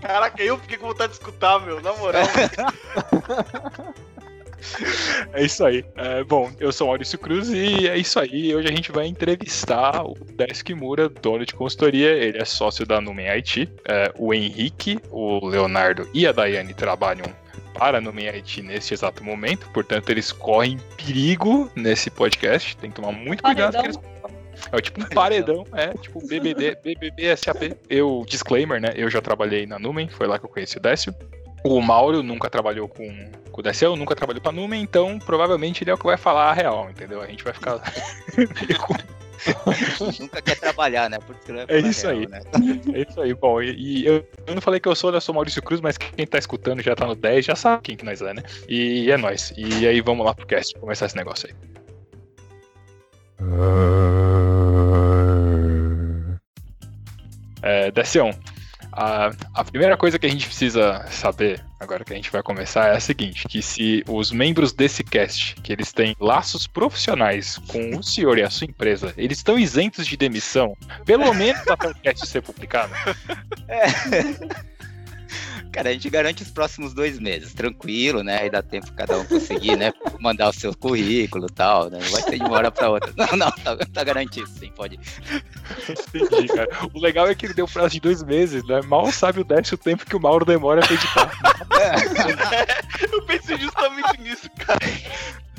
Caraca, 0.00 0.42
eu 0.42 0.58
fiquei 0.58 0.76
com 0.76 0.88
vontade 0.88 1.12
de 1.12 1.18
escutar, 1.18 1.60
meu, 1.60 1.80
na 1.80 1.92
moral. 1.94 2.26
É 5.32 5.44
isso 5.44 5.64
aí. 5.64 5.84
É, 5.96 6.24
bom, 6.24 6.50
eu 6.58 6.72
sou 6.72 6.86
o 6.86 6.90
Maurício 6.90 7.18
Cruz 7.18 7.48
e 7.50 7.88
é 7.88 7.98
isso 7.98 8.18
aí. 8.18 8.54
Hoje 8.54 8.68
a 8.68 8.70
gente 8.70 8.90
vai 8.90 9.06
entrevistar 9.06 10.02
o 10.04 10.14
Desk 10.14 10.68
Mura, 10.74 11.08
dono 11.08 11.44
de 11.44 11.54
consultoria. 11.54 12.10
Ele 12.10 12.38
é 12.38 12.44
sócio 12.44 12.86
da 12.86 13.00
Numen 13.00 13.28
IT. 13.28 13.68
É, 13.86 14.12
o 14.16 14.32
Henrique, 14.32 14.98
o 15.10 15.46
Leonardo 15.46 16.08
e 16.14 16.26
a 16.26 16.32
Daiane 16.32 16.72
trabalham 16.74 17.26
para 17.74 17.98
a 17.98 18.00
Numen 18.00 18.28
IT 18.28 18.62
neste 18.62 18.94
exato 18.94 19.22
momento. 19.22 19.68
Portanto, 19.70 20.08
eles 20.08 20.32
correm 20.32 20.78
perigo 20.96 21.70
nesse 21.76 22.08
podcast. 22.10 22.76
Tem 22.78 22.90
que 22.90 22.96
tomar 22.96 23.12
muito 23.12 23.42
cuidado. 23.42 23.76
Eles- 23.84 23.98
É 24.72 24.80
tipo 24.80 25.00
um 25.02 25.04
paredão, 25.06 25.66
é 25.74 25.88
tipo 25.94 26.24
BBD, 26.26 26.76
BBB, 26.82 27.36
SAP. 27.36 27.72
Eu, 27.90 28.24
disclaimer, 28.26 28.80
né? 28.80 28.92
Eu 28.94 29.10
já 29.10 29.20
trabalhei 29.20 29.66
na 29.66 29.78
Numen, 29.80 30.08
foi 30.08 30.26
lá 30.28 30.38
que 30.38 30.44
eu 30.44 30.48
conheci 30.48 30.78
o 30.78 30.80
Décio. 30.80 31.12
O 31.64 31.80
Mauro 31.80 32.22
nunca 32.22 32.48
trabalhou 32.48 32.86
com, 32.86 33.30
com 33.50 33.60
o 33.60 33.62
Decel, 33.62 33.96
nunca 33.96 34.14
trabalhou 34.14 34.40
pra 34.40 34.52
Numen, 34.52 34.80
então 34.82 35.18
provavelmente 35.18 35.82
ele 35.82 35.90
é 35.90 35.94
o 35.94 35.98
que 35.98 36.04
vai 36.04 36.16
falar 36.16 36.50
a 36.50 36.52
real, 36.52 36.88
entendeu? 36.90 37.20
A 37.20 37.26
gente 37.26 37.42
vai 37.42 37.52
ficar. 37.52 37.80
Nunca 40.20 40.42
quer 40.42 40.58
trabalhar, 40.58 41.08
né? 41.10 41.18
Porque 41.26 41.52
não 41.52 41.60
É 41.60 41.66
falar 41.66 41.78
isso 41.80 42.06
real, 42.06 42.18
aí. 42.20 42.26
né? 42.26 42.40
é 42.94 43.06
isso 43.10 43.20
aí, 43.20 43.34
bom. 43.34 43.60
E, 43.62 43.72
e 43.74 44.06
eu, 44.06 44.26
eu 44.46 44.54
não 44.54 44.62
falei 44.62 44.80
que 44.80 44.88
eu 44.88 44.94
sou, 44.94 45.10
né? 45.10 45.16
Eu 45.16 45.20
sou 45.20 45.34
Maurício 45.34 45.62
Cruz, 45.62 45.80
mas 45.80 45.96
quem 45.98 46.26
tá 46.26 46.38
escutando 46.38 46.82
já 46.82 46.94
tá 46.94 47.06
no 47.06 47.14
10, 47.14 47.44
já 47.44 47.54
sabe 47.56 47.82
quem 47.82 47.96
que 47.96 48.04
nós 48.04 48.20
é, 48.22 48.32
né? 48.34 48.42
E 48.68 49.10
é 49.10 49.16
nóis. 49.16 49.52
E 49.56 49.86
aí 49.86 50.00
vamos 50.00 50.24
lá 50.24 50.34
pro 50.34 50.46
cast, 50.46 50.78
começar 50.78 51.06
esse 51.06 51.16
negócio 51.16 51.48
aí. 51.48 51.54
É, 57.62 57.90
Decião, 57.90 58.30
a, 58.96 59.32
a 59.52 59.64
primeira 59.64 59.96
coisa 59.96 60.18
que 60.18 60.26
a 60.26 60.28
gente 60.28 60.46
precisa 60.46 61.04
saber, 61.10 61.64
agora 61.80 62.04
que 62.04 62.12
a 62.12 62.16
gente 62.16 62.30
vai 62.30 62.42
começar, 62.42 62.88
é 62.88 62.96
a 62.96 63.00
seguinte, 63.00 63.46
que 63.48 63.60
se 63.60 64.04
os 64.08 64.30
membros 64.30 64.72
desse 64.72 65.02
cast, 65.02 65.56
que 65.56 65.72
eles 65.72 65.92
têm 65.92 66.14
laços 66.20 66.66
profissionais 66.66 67.58
com 67.68 67.96
o 67.96 68.02
senhor 68.02 68.38
e 68.38 68.42
a 68.42 68.50
sua 68.50 68.66
empresa, 68.66 69.12
eles 69.16 69.38
estão 69.38 69.58
isentos 69.58 70.06
de 70.06 70.16
demissão, 70.16 70.76
pelo 71.04 71.32
menos 71.34 71.66
até 71.66 71.88
o 71.88 71.94
cast 71.94 72.26
ser 72.26 72.42
publicado. 72.42 72.92
Cara, 75.74 75.88
a 75.88 75.92
gente 75.92 76.08
garante 76.08 76.40
os 76.40 76.52
próximos 76.52 76.94
dois 76.94 77.18
meses, 77.18 77.52
tranquilo, 77.52 78.22
né? 78.22 78.42
Aí 78.42 78.48
dá 78.48 78.62
tempo 78.62 78.92
cada 78.92 79.18
um 79.18 79.24
conseguir, 79.24 79.76
né? 79.76 79.92
Mandar 80.20 80.48
o 80.48 80.52
seu 80.52 80.72
currículo 80.72 81.48
e 81.50 81.52
tal, 81.52 81.90
né? 81.90 81.98
Não 82.00 82.10
vai 82.10 82.22
ser 82.22 82.38
de 82.38 82.44
uma 82.44 82.52
hora 82.52 82.70
pra 82.70 82.90
outra. 82.90 83.12
Não, 83.16 83.36
não, 83.36 83.50
tá, 83.50 83.76
tá 83.76 84.04
garantido, 84.04 84.46
sim, 84.46 84.70
pode. 84.70 85.00
Entendi, 86.14 86.46
cara. 86.46 86.68
O 86.92 87.00
legal 87.00 87.26
é 87.26 87.34
que 87.34 87.46
ele 87.46 87.54
deu 87.54 87.66
prazo 87.66 87.90
de 87.90 88.00
dois 88.00 88.22
meses, 88.22 88.64
né? 88.68 88.82
Mal 88.82 89.10
sabe 89.10 89.40
o 89.40 89.44
Décio 89.44 89.74
o 89.74 89.78
tempo 89.78 90.06
que 90.06 90.14
o 90.14 90.20
Mauro 90.20 90.44
demora 90.44 90.80
pra 90.80 90.94
editar. 90.94 91.32
Eu 93.12 93.22
pensei 93.26 93.58
justamente 93.58 94.20
nisso, 94.20 94.48
cara. 94.64 94.78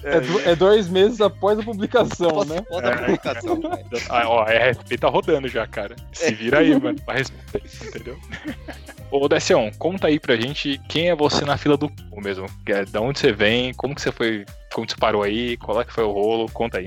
É, 0.05 0.19
do- 0.19 0.39
é 0.41 0.55
dois 0.55 0.87
meses 0.87 1.19
após 1.19 1.57
a 1.59 1.63
publicação, 1.63 2.29
Posso, 2.29 2.53
né? 2.53 2.61
posso 2.61 2.85
a 2.85 2.97
publicação, 2.97 3.61
cara. 3.61 3.81
Ah, 4.09 4.29
ó, 4.29 4.41
a 4.43 4.51
RFP 4.51 4.97
tá 4.97 5.09
rodando 5.09 5.47
já, 5.47 5.65
cara. 5.65 5.95
Se 6.13 6.33
vira 6.33 6.59
aí, 6.59 6.79
mano, 6.79 6.99
pra 7.01 7.15
responder, 7.15 7.61
entendeu? 7.87 8.17
Ô, 9.11 9.27
Decião, 9.29 9.69
conta 9.77 10.07
aí 10.07 10.19
pra 10.19 10.35
gente 10.35 10.79
quem 10.89 11.09
é 11.09 11.15
você 11.15 11.45
na 11.45 11.57
fila 11.57 11.77
do 11.77 11.89
mesmo. 12.17 12.47
É, 12.67 12.83
Da 12.85 12.99
onde 13.01 13.19
você 13.19 13.31
vem, 13.31 13.73
como 13.73 13.95
que 13.95 14.01
você 14.01 14.11
foi, 14.11 14.45
como 14.73 14.85
que 14.85 14.93
você 14.93 14.99
parou 14.99 15.23
aí, 15.23 15.55
qual 15.57 15.79
é 15.79 15.85
que 15.85 15.93
foi 15.93 16.03
o 16.03 16.11
rolo, 16.11 16.49
conta 16.51 16.79
aí. 16.79 16.85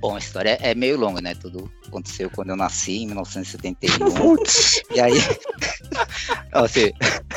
Bom, 0.00 0.14
a 0.14 0.18
história 0.18 0.58
é 0.60 0.74
meio 0.74 0.98
longa, 0.98 1.20
né? 1.20 1.34
Tudo 1.34 1.70
aconteceu 1.86 2.28
quando 2.30 2.50
eu 2.50 2.56
nasci, 2.56 2.98
em 3.02 3.06
1971. 3.06 4.36
e 4.94 5.00
aí. 5.00 5.12
Assim, 6.52 6.90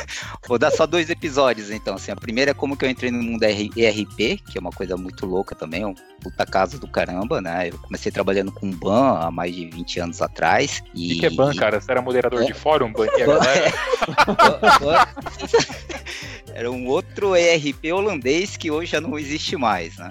vou 0.48 0.58
dar 0.60 0.72
só 0.72 0.86
dois 0.86 1.10
episódios, 1.10 1.70
então. 1.72 1.96
Assim, 1.96 2.12
a 2.12 2.16
primeira 2.16 2.52
é 2.52 2.54
como 2.54 2.76
que 2.78 2.84
eu 2.86 2.90
entrei 2.90 3.12
no 3.12 3.22
mundo 3.24 3.44
ERP, 3.44 4.42
que 4.50 4.58
é 4.58 4.60
uma 4.60 4.72
coisa 4.72 4.96
muito 4.98 5.26
louca 5.26 5.56
também, 5.56 5.84
é 5.84 5.88
um 5.88 5.94
puta 6.22 6.46
caso 6.46 6.80
do 6.80 6.88
caramba, 6.88 7.40
né? 7.42 7.70
Eu 7.70 7.78
comecei 7.80 8.12
trabalhando 8.12 8.52
com 8.52 8.70
ban 8.72 9.20
há 9.20 9.32
mais 9.32 9.56
de 9.56 9.66
20 9.70 10.00
anos 10.02 10.22
atrás. 10.22 10.82
O 10.94 10.98
E, 10.98 11.20
que, 11.20 11.26
é 11.26 11.30
ban, 11.30 11.54
cara? 11.56 11.80
Você 11.80 11.92
era 11.92 12.02
moderador 12.02 12.42
É. 12.44 12.46
de 12.46 12.54
fórum, 12.54 12.92
bania 12.92 13.24
a 13.24 13.28
galera? 13.28 13.74
Era 16.54 16.70
um 16.72 16.88
outro 16.88 17.36
ERP 17.36 17.86
holandês 17.94 18.58
que 18.58 18.70
hoje 18.72 18.92
já 18.92 19.00
não 19.00 19.18
existe 19.18 19.56
mais, 19.56 19.96
né? 19.98 20.10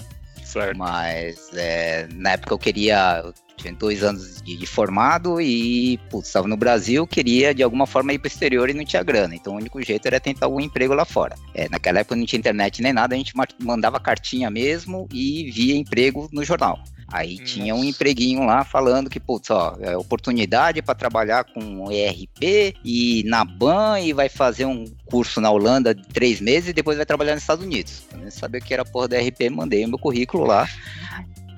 Certo. 0.48 0.78
Mas 0.78 1.50
é, 1.54 2.08
na 2.14 2.32
época 2.32 2.54
eu 2.54 2.58
queria. 2.58 3.22
Tinha 3.58 3.74
dois 3.74 4.02
anos 4.04 4.40
de, 4.40 4.56
de 4.56 4.66
formado 4.66 5.40
e, 5.40 5.98
putz, 6.08 6.28
estava 6.28 6.46
no 6.46 6.56
Brasil, 6.56 7.06
queria 7.06 7.52
de 7.52 7.62
alguma 7.62 7.86
forma 7.86 8.12
ir 8.12 8.18
para 8.18 8.28
o 8.28 8.30
exterior 8.30 8.70
e 8.70 8.74
não 8.74 8.84
tinha 8.84 9.02
grana. 9.02 9.34
Então 9.34 9.52
o 9.52 9.56
único 9.56 9.82
jeito 9.82 10.06
era 10.06 10.20
tentar 10.20 10.46
algum 10.46 10.60
emprego 10.60 10.94
lá 10.94 11.04
fora. 11.04 11.34
É, 11.52 11.68
naquela 11.68 11.98
época 11.98 12.14
não 12.16 12.24
tinha 12.24 12.38
internet 12.38 12.80
nem 12.80 12.92
nada, 12.92 13.14
a 13.14 13.18
gente 13.18 13.36
ma- 13.36 13.46
mandava 13.60 13.98
cartinha 13.98 14.48
mesmo 14.48 15.08
e 15.12 15.50
via 15.50 15.76
emprego 15.76 16.28
no 16.32 16.44
jornal. 16.44 16.78
Aí 17.10 17.38
tinha 17.38 17.74
um 17.74 17.78
Nossa. 17.78 17.90
empreguinho 17.90 18.44
lá 18.44 18.64
falando 18.64 19.08
que, 19.08 19.18
putz, 19.18 19.50
ó, 19.50 19.76
é 19.80 19.96
oportunidade 19.96 20.82
para 20.82 20.94
trabalhar 20.94 21.42
com 21.44 21.90
ERP 21.90 22.76
e 22.84 23.24
na 23.26 23.44
BAN 23.46 23.98
e 24.00 24.12
vai 24.12 24.28
fazer 24.28 24.66
um 24.66 24.84
curso 25.06 25.40
na 25.40 25.50
Holanda 25.50 25.94
de 25.94 26.06
três 26.08 26.38
meses 26.38 26.68
e 26.68 26.72
depois 26.74 26.98
vai 26.98 27.06
trabalhar 27.06 27.32
nos 27.32 27.42
Estados 27.42 27.64
Unidos. 27.64 28.02
Eu 28.12 28.18
nem 28.18 28.30
sabia 28.30 28.60
o 28.60 28.64
que 28.64 28.74
era 28.74 28.84
porra 28.84 29.08
da 29.08 29.22
ERP, 29.22 29.48
mandei 29.50 29.86
meu 29.86 29.98
currículo 29.98 30.44
lá. 30.46 30.68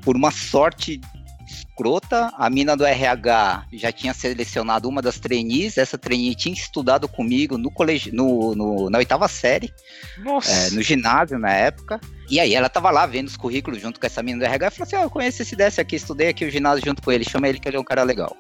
Por 0.03 0.17
uma 0.17 0.31
sorte 0.31 1.01
escrota, 1.81 2.31
a 2.37 2.51
mina 2.51 2.77
do 2.77 2.85
RH 2.85 3.65
já 3.73 3.91
tinha 3.91 4.13
selecionado 4.13 4.87
uma 4.89 5.01
das 5.01 5.19
trainees, 5.19 5.79
essa 5.79 5.97
trainee 5.97 6.35
tinha 6.35 6.55
estudado 6.55 7.09
comigo 7.09 7.57
no 7.57 7.71
colégio, 7.71 8.15
no, 8.15 8.55
no- 8.55 8.91
na 8.91 8.99
oitava 8.99 9.27
série, 9.29 9.73
Nossa. 10.19 10.51
é, 10.51 10.71
no 10.71 10.83
ginásio 10.83 11.39
na 11.39 11.53
época. 11.53 11.99
E 12.29 12.39
aí 12.39 12.55
ela 12.55 12.69
tava 12.69 12.91
lá 12.91 13.07
vendo 13.07 13.29
os 13.29 13.37
currículos 13.37 13.81
junto 13.81 13.99
com 13.99 14.07
essa 14.07 14.23
mina 14.23 14.39
do 14.41 14.45
RH 14.45 14.67
e 14.67 14.71
falou 14.71 14.87
assim: 14.87 14.97
ah, 14.97 15.03
eu 15.03 15.11
conheço 15.11 15.43
esse 15.43 15.57
desse 15.57 15.81
aqui, 15.81 15.97
estudei 15.97 16.29
aqui 16.29 16.45
o 16.45 16.51
ginásio 16.51 16.85
junto 16.85 17.03
com 17.03 17.11
ele, 17.11 17.25
chama 17.25 17.49
ele 17.49 17.59
que 17.59 17.67
ele 17.69 17.77
é 17.79 17.81
um 17.81 17.85
cara 17.85 18.03
legal. 18.03 18.37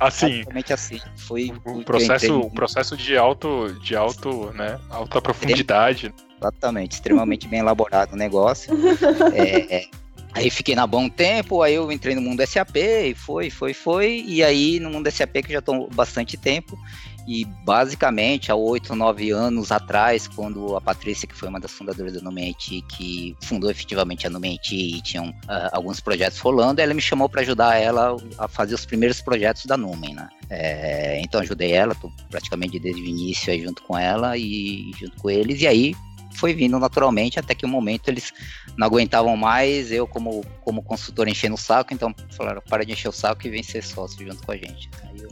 Assim, 0.00 0.42
assim. 0.72 1.00
Foi 1.16 1.52
o 1.64 1.84
processo, 1.84 2.40
o 2.40 2.50
processo 2.50 2.96
de 2.96 3.16
alto, 3.16 3.72
de 3.82 3.94
alto, 3.94 4.50
né, 4.54 4.78
alta 4.90 5.20
profundidade. 5.22 6.12
Exatamente, 6.40 6.92
extremamente 6.92 7.46
bem 7.46 7.60
elaborado 7.60 8.14
o 8.14 8.16
negócio. 8.16 8.72
É, 9.34 9.76
é, 9.76 9.84
aí 10.32 10.50
fiquei 10.50 10.74
na 10.74 10.86
bom 10.86 11.08
tempo, 11.08 11.62
aí 11.62 11.74
eu 11.74 11.90
entrei 11.90 12.14
no 12.14 12.20
mundo 12.20 12.44
SAP 12.46 12.76
e 12.76 13.14
foi, 13.14 13.50
foi, 13.50 13.74
foi. 13.74 14.24
E 14.26 14.42
aí 14.42 14.80
no 14.80 14.90
mundo 14.90 15.10
SAP 15.10 15.42
que 15.44 15.52
já 15.52 15.58
estou 15.58 15.88
bastante 15.90 16.36
tempo. 16.36 16.78
E 17.26 17.44
basicamente 17.44 18.50
há 18.50 18.54
oito, 18.54 18.94
nove 18.94 19.30
anos 19.30 19.70
atrás, 19.70 20.26
quando 20.26 20.74
a 20.76 20.80
Patrícia, 20.80 21.28
que 21.28 21.34
foi 21.36 21.48
uma 21.48 21.60
das 21.60 21.70
fundadoras 21.70 22.14
da 22.14 22.20
Numente, 22.20 22.82
que 22.82 23.36
fundou 23.42 23.70
efetivamente 23.70 24.26
a 24.26 24.30
Numente 24.30 24.74
e 24.74 25.00
tinham 25.02 25.32
ah, 25.46 25.70
alguns 25.72 26.00
projetos 26.00 26.38
rolando, 26.38 26.80
ela 26.80 26.94
me 26.94 27.00
chamou 27.00 27.28
para 27.28 27.42
ajudar 27.42 27.76
ela 27.76 28.16
a 28.38 28.48
fazer 28.48 28.74
os 28.74 28.84
primeiros 28.84 29.20
projetos 29.20 29.66
da 29.66 29.76
Numen, 29.76 30.14
né? 30.14 30.28
É, 30.48 31.20
então 31.20 31.40
ajudei 31.40 31.72
ela, 31.72 31.94
tô 31.94 32.10
praticamente 32.28 32.78
desde 32.80 33.00
o 33.00 33.04
início 33.04 33.52
aí 33.52 33.62
junto 33.62 33.82
com 33.82 33.96
ela 33.96 34.36
e 34.36 34.90
junto 34.98 35.16
com 35.18 35.30
eles, 35.30 35.60
e 35.60 35.66
aí 35.66 35.94
foi 36.40 36.54
vindo 36.54 36.78
naturalmente 36.78 37.38
até 37.38 37.54
que 37.54 37.66
um 37.66 37.68
momento 37.68 38.08
eles 38.08 38.32
não 38.76 38.86
aguentavam 38.86 39.36
mais, 39.36 39.92
eu 39.92 40.06
como, 40.06 40.44
como 40.62 40.82
consultor 40.82 41.28
enchendo 41.28 41.54
o 41.54 41.58
saco, 41.58 41.92
então 41.92 42.14
falaram, 42.36 42.62
para 42.68 42.84
de 42.84 42.92
encher 42.92 43.08
o 43.08 43.12
saco 43.12 43.46
e 43.46 43.50
vem 43.50 43.62
ser 43.62 43.82
sócio 43.84 44.26
junto 44.26 44.42
com 44.44 44.52
a 44.52 44.56
gente. 44.56 44.88
Aí 45.04 45.20
eu, 45.20 45.30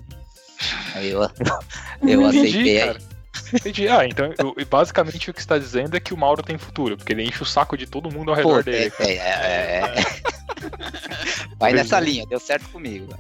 aí 0.95 1.09
eu, 1.11 1.23
eu 2.03 2.29
Entendi, 2.29 2.39
aceitei. 2.39 2.79
cara. 2.81 2.99
Entendi. 3.55 3.89
Ah, 3.89 4.05
então 4.05 4.31
basicamente 4.69 5.31
o 5.31 5.35
que 5.35 5.41
você 5.41 5.45
está 5.45 5.57
dizendo 5.59 5.97
é 5.97 6.01
que 6.01 6.13
o 6.13 6.17
Mauro 6.17 6.43
tem 6.43 6.59
futuro, 6.59 6.97
porque 6.97 7.13
ele 7.15 7.23
enche 7.25 7.43
o 7.43 7.47
saco 7.47 7.77
de 7.79 7.87
todo 7.87 8.11
mundo 8.13 8.31
ao 8.31 8.37
redor 8.37 8.57
Pô, 8.57 8.63
dele. 8.63 8.93
é, 8.99 9.13
é, 9.13 9.17
é, 9.17 9.95
é. 10.01 10.05
Vai 11.59 11.73
nessa 11.73 11.99
linha, 11.99 12.27
deu 12.27 12.39
certo 12.39 12.69
comigo. 12.69 13.15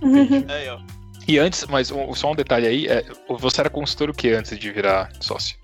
Aí, 0.48 0.68
ó. 0.68 0.80
E 1.28 1.38
antes, 1.38 1.66
mas 1.66 1.90
um- 1.90 2.14
só 2.14 2.30
um 2.30 2.36
detalhe 2.36 2.66
aí, 2.68 2.86
é, 2.86 3.04
você 3.28 3.60
era 3.60 3.68
consultor 3.68 4.10
o 4.10 4.14
que 4.14 4.28
antes 4.30 4.56
de 4.56 4.70
virar 4.70 5.10
sócio? 5.20 5.56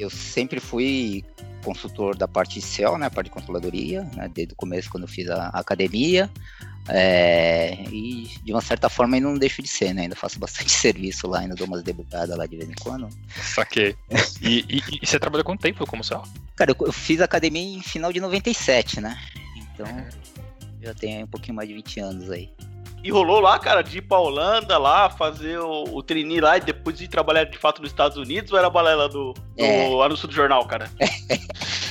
Eu 0.00 0.08
sempre 0.10 0.58
fui 0.60 1.22
consultor 1.62 2.16
da 2.16 2.26
parte 2.26 2.54
de 2.54 2.62
SEO, 2.62 2.96
né, 2.96 3.06
a 3.06 3.10
parte 3.10 3.26
de 3.26 3.32
controladoria, 3.32 4.02
né, 4.16 4.30
desde 4.34 4.54
o 4.54 4.56
começo 4.56 4.88
quando 4.90 5.02
eu 5.04 5.08
fiz 5.08 5.28
a 5.28 5.48
academia. 5.48 6.30
É, 6.88 7.74
e 7.92 8.28
de 8.42 8.50
uma 8.52 8.62
certa 8.62 8.88
forma 8.88 9.14
ainda 9.14 9.28
não 9.28 9.36
deixo 9.38 9.60
de 9.62 9.68
ser, 9.68 9.92
né? 9.92 10.02
Ainda 10.02 10.16
faço 10.16 10.38
bastante 10.40 10.72
serviço 10.72 11.28
lá, 11.28 11.40
ainda 11.40 11.54
dou 11.54 11.66
umas 11.66 11.82
debugadas 11.82 12.36
lá 12.36 12.46
de 12.46 12.56
vez 12.56 12.68
em 12.68 12.74
quando. 12.80 13.08
Saquei. 13.36 13.94
E, 14.40 14.64
e- 14.68 14.82
e 15.02 15.06
você 15.06 15.18
trabalhou 15.20 15.44
quanto 15.44 15.60
tempo 15.60 15.86
como 15.86 16.02
sócio? 16.02 16.32
Cara, 16.56 16.70
eu, 16.72 16.86
eu 16.86 16.92
fiz 16.92 17.20
academia 17.20 17.62
em 17.62 17.82
final 17.82 18.10
de 18.12 18.20
97, 18.20 19.00
né? 19.00 19.16
Então 19.56 19.86
já 20.82 20.94
tem 20.94 21.18
aí 21.18 21.22
um 21.22 21.28
pouquinho 21.28 21.54
mais 21.54 21.68
de 21.68 21.74
20 21.74 22.00
anos 22.00 22.30
aí. 22.30 22.50
E 23.02 23.10
rolou 23.10 23.40
lá, 23.40 23.58
cara, 23.58 23.82
de 23.82 23.98
ir 23.98 24.02
pra 24.02 24.18
Holanda 24.18 24.76
lá, 24.76 25.08
fazer 25.08 25.58
o, 25.58 25.84
o 25.96 26.02
trainee 26.02 26.40
lá 26.40 26.58
e 26.58 26.60
depois 26.60 27.00
ir 27.00 27.08
trabalhar 27.08 27.44
de 27.44 27.56
fato 27.56 27.80
nos 27.80 27.90
Estados 27.90 28.18
Unidos 28.18 28.52
ou 28.52 28.58
era 28.58 28.68
balela 28.68 29.08
do, 29.08 29.32
do 29.32 29.40
É. 29.56 29.86
anúncio 30.04 30.28
do 30.28 30.34
jornal, 30.34 30.66
cara? 30.66 30.90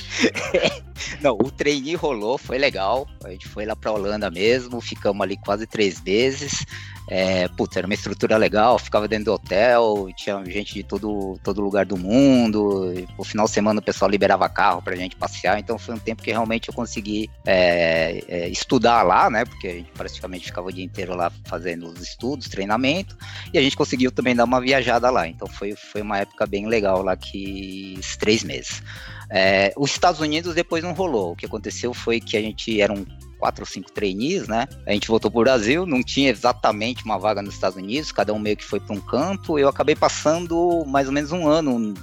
Não, 1.20 1.34
o 1.34 1.50
trainee 1.50 1.94
rolou, 1.94 2.38
foi 2.38 2.58
legal. 2.58 3.06
A 3.24 3.30
gente 3.30 3.48
foi 3.48 3.64
lá 3.66 3.74
pra 3.74 3.92
Holanda 3.92 4.30
mesmo, 4.30 4.80
ficamos 4.80 5.20
ali 5.22 5.36
quase 5.44 5.66
três 5.66 6.00
meses. 6.02 6.64
É, 7.10 7.48
putz, 7.48 7.76
era 7.76 7.88
uma 7.88 7.94
estrutura 7.94 8.36
legal, 8.36 8.78
ficava 8.78 9.08
dentro 9.08 9.24
do 9.24 9.32
hotel, 9.32 10.08
tinha 10.16 10.44
gente 10.44 10.74
de 10.74 10.84
todo, 10.84 11.36
todo 11.42 11.60
lugar 11.60 11.84
do 11.84 11.96
mundo. 11.96 12.92
E, 12.94 13.08
no 13.18 13.24
final 13.24 13.46
de 13.46 13.50
semana 13.50 13.80
o 13.80 13.82
pessoal 13.82 14.08
liberava 14.08 14.48
carro 14.48 14.80
pra 14.80 14.94
gente 14.94 15.16
passear, 15.16 15.58
então 15.58 15.76
foi 15.76 15.96
um 15.96 15.98
tempo 15.98 16.22
que 16.22 16.30
realmente 16.30 16.68
eu 16.68 16.74
consegui 16.74 17.28
é, 17.44 18.22
é, 18.28 18.48
estudar 18.48 19.02
lá, 19.02 19.28
né? 19.28 19.44
Porque 19.44 19.66
a 19.66 19.72
gente 19.72 19.90
praticamente 19.90 20.46
ficava 20.46 20.68
o 20.68 20.72
dia 20.72 20.84
inteiro 20.84 21.16
lá 21.16 21.32
fazendo 21.46 21.88
os 21.88 22.00
estudos, 22.00 22.48
treinamento, 22.48 23.16
e 23.52 23.58
a 23.58 23.62
gente 23.62 23.76
conseguiu 23.76 24.12
também 24.12 24.36
dar 24.36 24.44
uma 24.44 24.60
viajada 24.60 25.10
lá. 25.10 25.26
Então 25.26 25.48
foi, 25.48 25.74
foi 25.74 26.02
uma 26.02 26.18
época 26.18 26.46
bem 26.46 26.68
legal 26.68 27.02
lá, 27.02 27.16
que 27.16 27.98
três 28.20 28.44
meses. 28.44 28.82
É, 29.28 29.72
os 29.76 29.90
Estados 29.90 30.20
Unidos 30.20 30.54
depois 30.54 30.84
não 30.84 30.92
rolou. 30.92 31.32
O 31.32 31.36
que 31.36 31.46
aconteceu 31.46 31.92
foi 31.92 32.20
que 32.20 32.36
a 32.36 32.40
gente 32.40 32.80
eram 32.80 33.04
quatro 33.40 33.62
ou 33.62 33.66
cinco 33.66 33.90
trainees, 33.90 34.46
né? 34.46 34.68
A 34.86 34.92
gente 34.92 35.08
voltou 35.08 35.30
pro 35.30 35.40
Brasil, 35.40 35.86
não 35.86 36.02
tinha 36.02 36.30
exatamente 36.30 37.04
uma 37.04 37.18
vaga 37.18 37.40
nos 37.42 37.54
Estados 37.54 37.76
Unidos, 37.78 38.12
cada 38.12 38.32
um 38.34 38.38
meio 38.38 38.56
que 38.56 38.64
foi 38.64 38.78
para 38.78 38.94
um 38.94 39.00
canto. 39.00 39.58
Eu 39.58 39.68
acabei 39.68 39.96
passando 39.96 40.84
mais 40.86 41.06
ou 41.08 41.12
menos 41.12 41.32
um 41.32 41.48
ano 41.48 41.94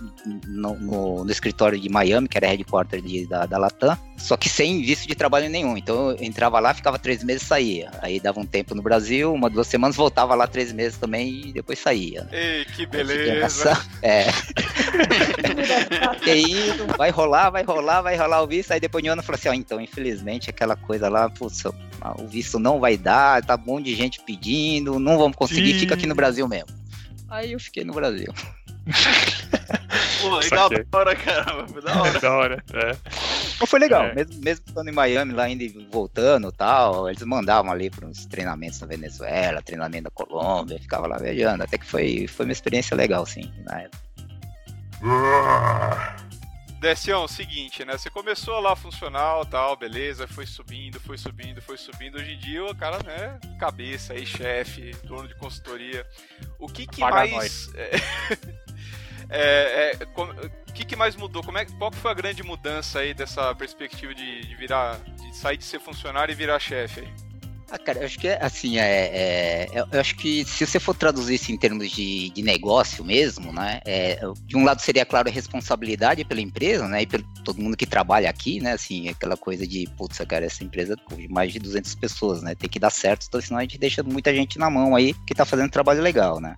no, 0.45 0.75
no- 0.75 1.23
no 1.23 1.31
escritório 1.31 1.79
de 1.79 1.87
Miami, 1.89 2.27
que 2.27 2.37
era 2.37 2.47
headquarter 2.47 3.01
de, 3.01 3.27
da, 3.27 3.45
da 3.45 3.57
Latam, 3.57 3.97
só 4.17 4.35
que 4.35 4.49
sem 4.49 4.81
visto 4.81 5.07
de 5.07 5.13
trabalho 5.15 5.49
nenhum. 5.49 5.77
Então 5.77 6.11
eu 6.11 6.17
entrava 6.23 6.59
lá, 6.59 6.73
ficava 6.73 6.97
três 6.97 7.23
meses 7.23 7.43
e 7.43 7.45
saía. 7.45 7.91
Aí 8.01 8.19
dava 8.19 8.39
um 8.39 8.45
tempo 8.45 8.73
no 8.73 8.81
Brasil, 8.81 9.31
uma, 9.33 9.49
duas 9.49 9.67
semanas, 9.67 9.95
voltava 9.95 10.33
lá 10.33 10.47
três 10.47 10.71
meses 10.73 10.97
também 10.97 11.49
e 11.49 11.53
depois 11.53 11.77
saía. 11.79 12.27
Ei, 12.31 12.65
que 12.65 12.85
beleza. 12.85 13.35
nessa- 13.39 13.85
É. 14.01 14.25
E 16.25 16.29
aí, 16.29 16.55
vai 16.97 17.09
rolar, 17.09 17.49
vai 17.49 17.63
rolar, 17.63 18.01
vai 18.01 18.15
rolar 18.15 18.41
o 18.41 18.47
visto. 18.47 18.71
Aí 18.71 18.79
depois 18.79 19.03
de 19.03 19.09
um 19.09 19.13
ano 19.13 19.21
eu 19.21 19.25
falei 19.25 19.39
assim, 19.39 19.49
ó, 19.49 19.53
então, 19.53 19.79
infelizmente, 19.79 20.49
aquela 20.49 20.75
coisa 20.75 21.07
lá, 21.09 21.26
putz, 21.29 21.63
o 21.65 22.27
visto 22.27 22.59
não 22.59 22.79
vai 22.79 22.97
dar, 22.97 23.43
tá 23.43 23.55
um 23.55 23.65
monte 23.65 23.85
de 23.85 23.95
gente 23.95 24.21
pedindo, 24.21 24.99
não 24.99 25.17
vamos 25.17 25.35
conseguir, 25.35 25.73
Sim. 25.73 25.79
fica 25.79 25.95
aqui 25.95 26.07
no 26.07 26.15
Brasil 26.15 26.47
mesmo. 26.47 26.69
Aí 27.29 27.51
eu 27.51 27.59
fiquei 27.59 27.83
no 27.83 27.93
Brasil. 27.93 28.33
Pô, 30.21 30.39
da 30.49 30.65
hora, 30.97 31.15
caramba. 31.15 31.67
Foi 31.67 31.81
da 31.81 32.01
hora. 32.01 32.19
da 32.19 32.31
hora. 32.31 32.63
É. 32.73 32.95
Mas 33.59 33.69
foi 33.69 33.79
legal, 33.79 34.05
É. 34.05 34.15
mesmo, 34.15 34.33
mesmo 34.41 34.63
estando 34.65 34.89
em 34.89 34.93
Miami, 34.93 35.33
lá 35.33 35.49
e 35.49 35.87
voltando 35.91 36.47
e 36.49 36.51
tal, 36.53 37.09
eles 37.09 37.21
mandavam 37.23 37.71
ali 37.71 37.89
para 37.89 38.05
uns 38.07 38.25
treinamentos 38.25 38.79
na 38.79 38.87
Venezuela, 38.87 39.61
treinamento 39.61 40.05
da 40.05 40.11
Colômbia, 40.11 40.79
ficava 40.79 41.07
lá 41.07 41.17
viajando, 41.17 41.63
até 41.63 41.77
que 41.77 41.85
foi, 41.85 42.27
foi 42.27 42.45
uma 42.45 42.51
experiência 42.51 42.95
legal, 42.95 43.25
sim, 43.25 43.51
na 43.65 43.81
época. 43.81 44.07
Décio, 46.79 47.17
o 47.17 47.27
seguinte, 47.27 47.83
né? 47.83 47.97
Você 47.97 48.09
começou 48.09 48.59
lá 48.59 48.75
funcional 48.75 49.43
tal, 49.45 49.75
beleza, 49.75 50.27
foi 50.27 50.45
subindo, 50.45 50.99
foi 50.99 51.17
subindo, 51.17 51.61
foi 51.61 51.75
subindo. 51.77 52.17
Hoje 52.17 52.33
em 52.33 52.37
dia 52.37 52.63
o 52.65 52.75
cara, 52.75 52.99
né, 53.03 53.39
cabeça 53.59 54.13
aí, 54.13 54.25
chefe, 54.25 54.91
dono 55.03 55.27
de 55.27 55.35
consultoria. 55.35 56.05
O 56.59 56.67
que 56.67 56.85
que 56.85 56.99
Paga 57.01 57.25
mais. 57.27 57.69
É, 59.29 59.91
é, 59.99 60.05
com- 60.05 60.29
o 60.29 60.73
que, 60.73 60.85
que 60.85 60.95
mais 60.95 61.13
mudou? 61.17 61.43
Como 61.43 61.57
é, 61.57 61.65
qual 61.65 61.91
foi 61.91 62.11
a 62.11 62.13
grande 62.13 62.41
mudança 62.43 62.99
aí 62.99 63.13
dessa 63.13 63.53
perspectiva 63.53 64.15
de, 64.15 64.41
de 64.47 64.55
virar, 64.55 64.97
de 64.99 65.35
sair 65.35 65.57
de 65.57 65.65
ser 65.65 65.81
funcionário 65.81 66.31
e 66.31 66.35
virar 66.35 66.59
chefe 66.59 67.01
aí? 67.01 67.13
Ah, 67.69 67.77
cara, 67.77 67.99
eu 67.99 68.05
acho 68.05 68.17
que 68.17 68.29
é 68.29 68.37
assim, 68.41 68.77
é, 68.77 68.83
é- 69.13 69.69
eu- 69.73 69.99
acho 69.99 70.15
que 70.15 70.45
se 70.45 70.65
você 70.65 70.79
for 70.79 70.95
traduzir 70.95 71.35
isso 71.35 71.51
em 71.51 71.57
termos 71.57 71.91
de, 71.91 72.29
de 72.29 72.41
negócio 72.41 73.03
mesmo, 73.03 73.51
né, 73.51 73.81
é, 73.85 74.17
de 74.45 74.55
um 74.55 74.63
lado 74.63 74.81
seria, 74.81 75.05
claro, 75.05 75.27
a 75.27 75.31
responsabilidade 75.31 76.23
pela 76.23 76.39
empresa, 76.39 76.87
né, 76.87 77.01
e 77.01 77.05
pelo 77.05 77.25
todo 77.43 77.61
mundo 77.61 77.75
que 77.75 77.85
trabalha 77.85 78.29
aqui, 78.29 78.61
né, 78.61 78.71
assim, 78.71 79.09
aquela 79.09 79.35
coisa 79.35 79.67
de, 79.67 79.85
putz, 79.97 80.17
cara, 80.25 80.45
essa 80.45 80.63
empresa 80.63 80.95
tem 81.09 81.27
mais 81.27 81.51
de 81.51 81.59
200 81.59 81.93
pessoas, 81.93 82.41
né, 82.41 82.55
tem 82.55 82.69
que 82.69 82.79
dar 82.79 82.89
certo, 82.89 83.27
senão 83.41 83.59
a 83.59 83.63
gente 83.63 83.77
deixa 83.77 84.01
muita 84.01 84.33
gente 84.33 84.57
na 84.57 84.69
mão 84.69 84.95
aí 84.95 85.13
que 85.25 85.35
tá 85.35 85.43
fazendo 85.43 85.69
trabalho 85.69 86.01
legal, 86.01 86.39
né. 86.39 86.55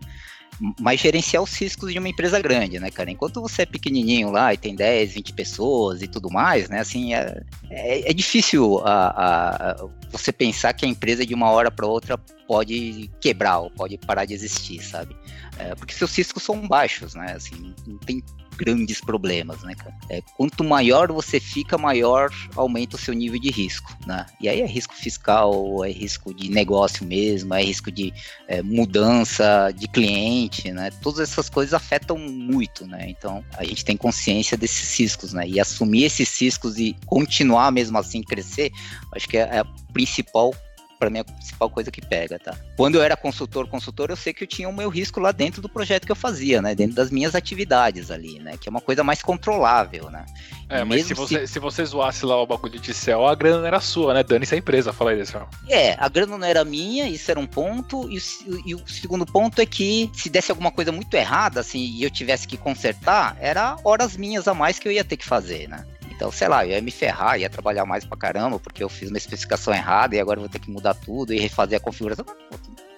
Mas 0.80 1.00
gerenciar 1.00 1.42
os 1.42 1.54
riscos 1.56 1.92
de 1.94 2.00
uma 2.00 2.10
empresa 2.10 2.40
grande, 2.40 2.80
né, 2.80 2.92
cara? 2.92 3.10
Enquanto 3.10 3.42
você 3.42 3.62
é 3.62 3.66
pequenininho 3.66 4.30
lá 4.30 4.54
e 4.54 4.58
tem 4.58 4.76
10, 4.76 5.14
20 5.14 5.34
pessoas 5.34 6.02
e 6.02 6.08
tudo 6.08 6.30
mais, 6.30 6.68
né, 6.68 6.80
assim, 6.82 7.14
é, 7.14 7.42
é, 7.70 8.12
é 8.12 8.14
difícil 8.14 8.80
a, 8.80 9.72
a- 9.72 9.88
você 10.12 10.32
pensar 10.32 10.74
que 10.74 10.86
a 10.86 10.90
empresa 10.90 11.26
de 11.26 11.34
uma 11.34 11.50
hora 11.50 11.72
para 11.72 11.86
outra 11.88 12.18
pode 12.48 13.10
quebrar 13.22 13.60
ou 13.60 13.70
pode 13.70 13.98
parar 14.00 14.26
de 14.26 14.34
existir, 14.34 14.84
sabe? 14.84 15.16
É, 15.58 15.76
porque 15.76 15.94
seus 15.94 16.16
riscos 16.18 16.44
são 16.44 16.68
baixos, 16.68 17.14
né? 17.16 17.34
Assim, 17.36 17.74
não 17.88 17.98
tem 18.00 18.22
grandes 18.60 19.02
problemas, 19.02 19.62
né, 19.64 19.74
cara? 19.76 19.96
É, 20.10 20.22
quanto 20.38 20.64
maior 20.64 21.12
você 21.12 21.40
fica, 21.40 21.78
maior 21.78 22.30
aumenta 22.56 22.96
o 22.96 23.00
seu 23.00 23.14
nível 23.14 23.40
de 23.40 23.50
risco, 23.50 23.96
né? 24.06 24.26
E 24.40 24.48
aí 24.48 24.62
é 24.62 24.66
risco 24.66 24.96
fiscal, 24.96 25.84
é 25.84 25.92
risco 25.92 26.34
de 26.34 26.50
negócio 26.50 27.06
mesmo, 27.06 27.54
é 27.54 27.64
risco 27.64 27.92
de 27.92 28.14
é, 28.48 28.62
mudança 28.62 29.72
de 29.76 29.88
cliente, 29.88 30.72
né? 30.72 30.90
Todas 31.02 31.20
essas 31.20 31.50
coisas 31.50 31.74
afetam 31.74 32.18
muito, 32.18 32.86
né? 32.86 33.06
Então 33.10 33.44
a 33.58 33.64
gente 33.64 33.84
tem 33.84 33.98
consciência 33.98 34.58
desses 34.58 34.98
riscos, 35.00 35.34
né? 35.34 35.48
E 35.48 35.60
assumir 35.60 36.04
esses 36.04 36.40
riscos 36.40 36.78
e 36.78 36.96
continuar 37.06 37.72
mesmo 37.72 37.98
assim 37.98 38.22
crescer, 38.22 38.72
acho 39.14 39.28
que 39.28 39.38
é 39.38 39.50
é 39.50 39.60
a 39.60 39.66
principal 39.92 40.54
para 41.00 41.10
mim 41.10 41.20
é 41.20 41.22
a 41.22 41.24
principal 41.24 41.70
coisa 41.70 41.90
que 41.90 42.02
pega, 42.02 42.38
tá? 42.38 42.56
Quando 42.76 42.96
eu 42.96 43.02
era 43.02 43.16
consultor, 43.16 43.66
consultor, 43.70 44.10
eu 44.10 44.18
sei 44.18 44.34
que 44.34 44.44
eu 44.44 44.48
tinha 44.48 44.68
o 44.68 44.74
meu 44.74 44.90
risco 44.90 45.20
lá 45.22 45.32
dentro 45.32 45.62
do 45.62 45.70
projeto 45.70 46.06
que 46.06 46.12
eu 46.12 46.16
fazia, 46.16 46.62
né? 46.62 46.76
Dentro 46.76 46.96
das 46.96 47.10
minhas 47.10 47.34
atividades 47.36 48.12
ali, 48.12 48.38
né? 48.40 48.58
Que 48.60 48.68
é 48.68 48.70
uma 48.72 48.82
coisa 48.82 49.02
mais 49.02 49.22
controlável, 49.22 50.10
né? 50.12 50.26
É, 50.68 50.84
mas 50.84 51.06
se 51.06 51.14
você, 51.14 51.48
se 51.48 51.58
você 51.58 51.86
zoasse 51.86 52.26
lá 52.26 52.40
o 52.42 52.46
bagulho 52.46 52.78
de 52.78 52.94
céu, 52.94 53.26
a 53.26 53.34
grana 53.34 53.60
não 53.60 53.66
era 53.66 53.80
sua, 53.80 54.14
né? 54.14 54.24
Dane-se 54.24 54.54
a 54.54 54.58
empresa, 54.58 54.92
fala 54.92 55.12
aí, 55.12 55.26
Céu. 55.26 55.48
É, 55.70 55.94
a 55.98 56.10
grana 56.10 56.38
não 56.38 56.46
era 56.46 56.66
minha, 56.66 57.08
isso 57.08 57.32
era 57.32 57.40
um 57.40 57.48
ponto, 57.48 58.10
e 58.12 58.18
o, 58.18 58.22
se- 58.22 58.46
e 58.66 58.76
o 58.76 58.88
segundo 58.88 59.26
ponto 59.26 59.62
é 59.62 59.66
que 59.66 60.12
se 60.14 60.30
desse 60.30 60.52
alguma 60.52 60.70
coisa 60.70 60.92
muito 60.92 61.14
errada, 61.14 61.62
assim, 61.62 61.80
e 61.80 62.04
eu 62.04 62.10
tivesse 62.10 62.46
que 62.46 62.58
consertar, 62.58 63.38
era 63.40 63.78
horas 63.86 64.18
minhas 64.18 64.48
a 64.50 64.54
mais 64.54 64.78
que 64.78 64.88
eu 64.88 64.92
ia 64.92 65.04
ter 65.04 65.16
que 65.18 65.26
fazer, 65.26 65.70
né? 65.70 65.86
Então, 66.20 66.34
sei 66.34 66.50
lá, 66.50 66.66
eu 66.66 66.72
ia 66.72 66.82
me 66.82 66.92
ferrar, 66.92 67.40
ia 67.40 67.50
trabalhar 67.50 67.86
mais 67.86 68.04
pra 68.04 68.18
caramba, 68.18 68.60
porque 68.60 68.84
eu 68.84 68.90
fiz 68.90 69.08
uma 69.08 69.18
especificação 69.18 69.74
errada 69.74 70.18
e 70.18 70.20
agora 70.20 70.38
eu 70.38 70.42
vou 70.42 70.50
ter 70.50 70.60
que 70.60 70.70
mudar 70.70 70.94
tudo 70.94 71.34
e 71.34 71.40
refazer 71.40 71.78
a 71.78 71.80
configuração. 71.80 72.26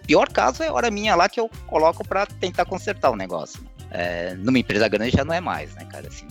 Pior 0.07 0.27
caso 0.27 0.63
é 0.63 0.71
hora 0.71 0.89
minha 0.89 1.13
lá 1.13 1.29
que 1.29 1.39
eu 1.39 1.47
coloco 1.67 2.03
pra 2.03 2.25
tentar 2.25 2.65
consertar 2.65 3.11
o 3.11 3.15
negócio. 3.15 3.61
né? 3.61 3.69
É, 3.91 4.33
numa 4.33 4.57
empresa 4.57 4.87
grande 4.87 5.15
já 5.15 5.23
não 5.23 5.35
é 5.35 5.39
mais, 5.39 5.71
né, 5.75 5.85
cara? 5.85 6.07
Assim, 6.07 6.25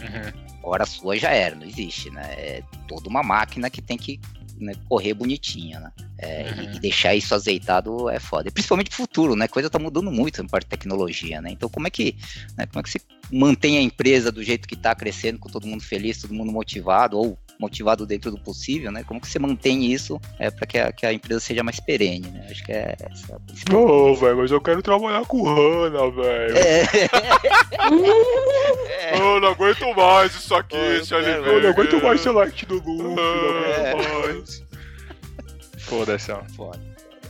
hora 0.64 0.84
sua 0.84 1.16
já 1.16 1.30
era, 1.30 1.54
não 1.54 1.64
existe, 1.64 2.10
né? 2.10 2.24
É 2.36 2.62
toda 2.88 3.08
uma 3.08 3.22
máquina 3.22 3.70
que 3.70 3.80
tem 3.80 3.96
que 3.96 4.18
né, 4.60 4.74
correr 4.88 5.14
bonitinha, 5.14 5.80
né? 5.80 5.92
É, 6.18 6.50
e- 6.52 6.76
E 6.76 6.80
deixar 6.80 7.14
isso 7.14 7.34
azeitado 7.34 8.08
é 8.08 8.20
foda. 8.20 8.48
E 8.48 8.52
principalmente 8.52 8.90
pro 8.90 8.96
futuro, 8.98 9.34
né? 9.34 9.48
Coisa 9.48 9.70
tá 9.70 9.78
mudando 9.78 10.10
muito 10.10 10.42
na 10.42 10.48
parte 10.48 10.64
de 10.64 10.70
tecnologia, 10.70 11.40
né? 11.40 11.50
Então 11.50 11.68
como 11.68 11.86
é 11.86 11.90
que, 11.90 12.16
né, 12.56 12.66
como 12.66 12.80
é 12.80 12.82
que 12.82 12.90
você 12.90 13.00
mantém 13.32 13.78
a 13.78 13.82
empresa 13.82 14.30
do 14.30 14.42
jeito 14.42 14.68
que 14.68 14.76
tá 14.76 14.94
crescendo, 14.94 15.38
com 15.38 15.48
todo 15.48 15.66
mundo 15.66 15.82
feliz, 15.82 16.20
todo 16.20 16.34
mundo 16.34 16.52
motivado, 16.52 17.16
ou 17.16 17.38
motivado 17.60 18.06
dentro 18.06 18.30
do 18.30 18.38
possível, 18.38 18.90
né? 18.90 19.04
Como 19.04 19.20
que 19.20 19.28
você 19.28 19.38
mantém 19.38 19.84
isso 19.92 20.18
é, 20.38 20.50
para 20.50 20.66
que, 20.66 20.78
a- 20.78 20.90
que 20.90 21.04
a 21.06 21.12
empresa 21.12 21.40
seja 21.40 21.62
mais 21.62 21.78
perene, 21.78 22.26
né? 22.28 22.46
Acho 22.50 22.64
que 22.64 22.72
é 22.72 22.96
essa 22.98 23.36
a 23.36 23.40
principal. 23.40 23.86
Não, 23.86 24.14
velho, 24.16 24.36
mas 24.38 24.50
eu 24.50 24.60
quero 24.60 24.82
trabalhar 24.82 25.24
com 25.26 25.42
Hanna, 25.42 26.10
velho. 26.10 26.54
É, 28.88 29.18
Eu 29.18 29.40
não 29.40 29.48
aguento 29.48 29.84
mais 29.96 30.34
isso 30.34 30.54
aqui, 30.54 30.76
Ô, 30.76 31.04
senhor 31.04 31.22
eu 31.22 31.28
Oliveira. 31.34 31.56
Eu 31.58 31.62
não 31.62 31.70
aguento 31.70 32.02
mais 32.02 32.20
select 32.20 32.66
do 32.66 32.74
Luffy, 32.76 32.92
não 33.16 33.18
É. 33.64 33.90
aguento 33.92 34.26
mais. 34.26 34.62
Foda-se, 35.78 36.32
ó. 36.32 36.42
foda. 36.56 36.80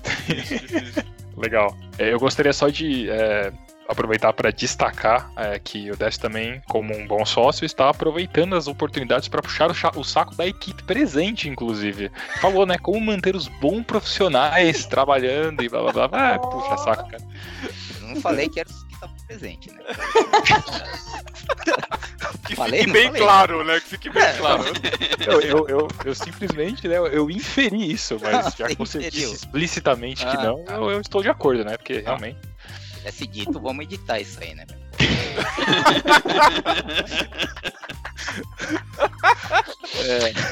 Legal. 1.36 1.74
É, 1.98 2.12
eu 2.12 2.18
gostaria 2.18 2.52
só 2.52 2.68
de 2.68 3.08
é, 3.08 3.52
aproveitar 3.90 4.32
para 4.32 4.50
destacar 4.50 5.30
é, 5.36 5.58
que 5.58 5.90
o 5.90 5.96
Décio 5.96 6.20
também, 6.20 6.60
como 6.68 6.96
um 6.96 7.06
bom 7.06 7.24
sócio, 7.26 7.64
está 7.64 7.88
aproveitando 7.90 8.54
as 8.54 8.66
oportunidades 8.68 9.28
para 9.28 9.42
puxar 9.42 9.70
o, 9.70 10.00
o 10.00 10.04
saco 10.04 10.34
da 10.34 10.46
equipe 10.46 10.82
presente, 10.84 11.48
inclusive. 11.48 12.10
Falou, 12.40 12.64
né? 12.64 12.78
Como 12.78 13.00
manter 13.00 13.34
os 13.34 13.48
bons 13.48 13.82
profissionais 13.84 14.86
trabalhando 14.86 15.62
e 15.62 15.68
blá 15.68 15.92
blá 15.92 16.08
blá. 16.08 16.34
Ah, 16.34 16.38
puxa 16.38 16.76
saco, 16.78 17.10
cara. 17.10 17.22
Eu 18.00 18.08
não 18.14 18.20
falei 18.20 18.48
que 18.48 18.60
era 18.60 18.68
o 18.68 18.72
que 18.86 18.94
estava 18.94 19.12
presente, 19.26 19.72
né? 19.72 19.82
Que 22.46 22.54
Falei, 22.56 22.80
fique 22.80 22.92
bem 22.92 23.06
falei? 23.06 23.20
claro, 23.22 23.64
né? 23.64 23.80
Que 23.80 23.88
fique 23.88 24.10
bem 24.10 24.36
claro. 24.38 24.64
Eu, 25.26 25.40
eu, 25.40 25.68
eu, 25.68 25.88
eu 26.04 26.14
simplesmente, 26.14 26.86
né? 26.88 26.96
Eu 26.96 27.30
inferi 27.30 27.92
isso, 27.92 28.18
mas 28.20 28.54
já 28.58 28.68
que 28.68 28.76
você 28.76 29.10
disse 29.10 29.34
explicitamente 29.34 30.24
que 30.26 30.36
Ah, 30.36 30.42
não, 30.42 30.64
tá. 30.64 30.74
eu, 30.74 30.90
eu 30.90 31.00
estou 31.00 31.22
de 31.22 31.28
acordo, 31.28 31.64
né? 31.64 31.76
Porque 31.76 32.00
realmente. 32.00 32.38
Se 33.00 33.00
tivesse 33.00 33.26
dito, 33.26 33.60
vamos 33.60 33.84
editar 33.84 34.20
isso 34.20 34.38
aí, 34.42 34.54
né? 34.54 34.66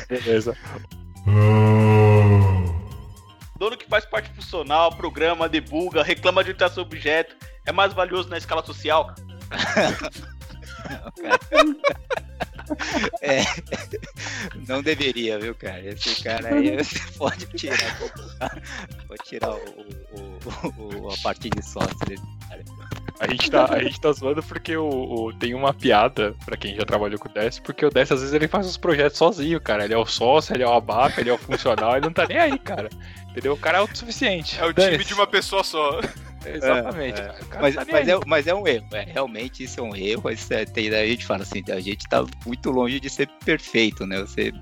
Beleza. 0.09 0.57
Dono 3.57 3.77
que 3.77 3.87
faz 3.87 4.07
parte 4.07 4.33
funcional, 4.33 4.97
programa, 4.97 5.47
debuga, 5.49 6.03
reclama 6.03 6.43
de 6.43 6.51
orientação 6.51 6.85
objeto, 6.85 7.37
é 7.67 7.73
mais 7.73 7.93
valioso 7.93 8.31
na 8.31 8.39
escala 8.39 8.65
social? 8.65 9.15
É, 13.23 13.41
não 14.67 14.83
deveria, 14.83 15.39
viu, 15.39 15.55
cara? 15.55 15.81
Esse 15.81 16.23
cara 16.23 16.55
aí 16.55 16.77
você 16.83 16.99
pode 17.17 17.47
tirar, 17.57 17.99
pode 19.07 19.23
tirar 19.25 19.51
o, 19.51 19.59
o- 20.13 21.05
o- 21.07 21.13
a 21.13 21.17
parte 21.23 21.51
de 21.51 21.63
sócio 21.65 21.97
desse 22.07 22.23
cara. 22.49 22.65
A 23.21 23.27
gente 23.29 23.51
tá, 23.51 23.65
a 23.75 23.83
gente 23.83 24.01
tá 24.01 24.13
zoando 24.13 24.43
porque 24.45 24.77
o, 24.77 24.89
o- 24.89 25.33
tem 25.33 25.53
uma 25.55 25.75
piada 25.75 26.35
pra 26.45 26.57
quem 26.57 26.77
já 26.77 26.85
trabalhou 26.85 27.19
com 27.19 27.29
o 27.29 27.33
Décio, 27.33 27.63
porque 27.63 27.85
o 27.85 27.91
Décio 27.91 28.15
às 28.15 28.21
vezes 28.21 28.35
ele 28.35 28.47
faz 28.47 28.67
os 28.67 28.77
projetos 28.77 29.19
sozinho, 29.19 29.61
cara. 29.61 29.85
Ele 29.85 29.95
é 29.95 29.99
o 29.99 30.07
sócio, 30.07 30.55
ele 30.55 30.63
é 30.63 30.67
o 30.67 30.73
abaca, 30.73 31.21
ele 31.21 31.31
é 31.31 31.33
o 31.33 31.39
funcional, 31.39 31.97
ele 31.97 32.07
não 32.07 32.13
tá 32.13 32.27
nem 32.29 32.39
aí, 32.39 32.59
cara. 32.59 32.89
Entendeu? 33.39 33.53
O 33.55 33.57
cara 33.57 33.79
é 33.79 33.81
autossuficiente. 33.81 34.59
É 34.61 34.65
o 34.67 34.73
time 34.73 35.05
de 35.05 35.15
uma 35.15 35.27
pessoa 35.27 35.63
só. 35.63 36.01
Exatamente. 36.47 37.21
É, 37.21 37.25
cara 37.51 37.63
Mas, 37.63 37.75
tá 37.75 37.85
mas, 37.91 38.09
é, 38.09 38.21
mas 38.27 38.47
é 38.47 38.55
um 38.55 38.67
erro, 38.67 38.87
é, 38.93 39.03
realmente 39.03 39.65
isso 39.65 39.81
é 39.81 39.83
um 39.83 39.95
erro. 39.95 40.23
Mas, 40.25 40.51
é, 40.51 40.65
tem, 40.65 40.89
a 40.95 41.07
gente 41.07 41.27
fala 41.27 41.43
assim, 41.43 41.63
a 41.69 41.81
gente 41.81 42.09
tá 42.09 42.25
muito 42.47 42.71
longe 42.71 43.01
de 43.01 43.11
ser 43.11 43.29
perfeito, 43.45 44.07
né? 44.07 44.21
Você, 44.21 44.53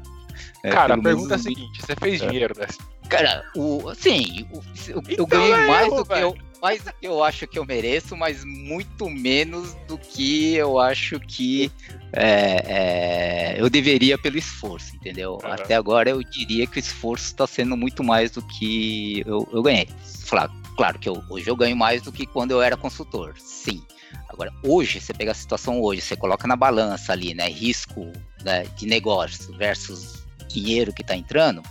é, 0.62 0.70
Cara, 0.70 0.94
a 0.94 0.98
pergunta 0.98 1.34
é 1.34 1.36
a 1.36 1.38
seguinte: 1.38 1.82
você 1.82 1.94
fez 1.94 2.20
dinheiro, 2.20 2.54
Décio? 2.54 2.82
Cara, 3.08 3.44
o, 3.54 3.88
assim, 3.88 4.46
o- 4.52 4.62
eu, 4.88 4.96
eu 4.96 5.02
Então 5.10 5.26
ganhei 5.26 5.52
é 5.52 5.66
mais 5.66 5.86
erro, 5.86 5.96
do 5.96 6.06
que 6.06 6.18
eu, 6.18 6.36
mais 6.60 6.82
do 6.82 6.92
que 6.92 7.06
eu 7.06 7.22
acho 7.22 7.46
que 7.46 7.58
eu 7.58 7.64
mereço, 7.64 8.16
mas 8.16 8.42
muito 8.44 9.08
menos 9.08 9.74
do 9.86 9.96
que 9.96 10.54
eu 10.56 10.78
acho 10.78 11.20
que 11.20 11.70
é, 12.16 13.54
é, 13.56 13.60
eu 13.60 13.68
deveria 13.70 14.16
pelo 14.18 14.38
esforço, 14.38 14.94
entendeu? 14.96 15.38
Aham. 15.44 15.54
Até 15.54 15.74
agora 15.74 16.10
eu 16.10 16.22
diria 16.22 16.66
que 16.66 16.78
o 16.78 16.80
esforço 16.80 17.26
está 17.26 17.46
sendo 17.46 17.76
muito 17.76 18.02
mais 18.02 18.30
do 18.30 18.42
que 18.42 19.22
eu, 19.26 19.48
eu 19.52 19.62
ganhei. 19.62 19.88
Claro, 20.28 20.52
claro 20.76 20.98
que 20.98 21.08
eu- 21.08 21.22
hoje 21.30 21.48
eu 21.48 21.56
ganho 21.56 21.76
mais 21.76 22.02
do 22.02 22.10
que 22.12 22.26
quando 22.26 22.50
eu 22.52 22.62
era 22.62 22.76
consultor, 22.76 23.34
sim. 23.38 23.82
Agora, 24.28 24.52
hoje, 24.62 25.00
você 25.00 25.12
pega 25.12 25.30
a 25.30 25.34
situação 25.34 25.80
hoje, 25.80 26.00
você 26.00 26.16
coloca 26.16 26.46
na 26.48 26.56
balança 26.56 27.12
ali, 27.12 27.34
né, 27.34 27.48
risco 27.48 28.12
né, 28.44 28.64
de 28.76 28.86
negócio 28.86 29.52
versus 29.56 30.24
dinheiro 30.48 30.92
que 30.92 31.02
está 31.02 31.16
entrando, 31.16 31.62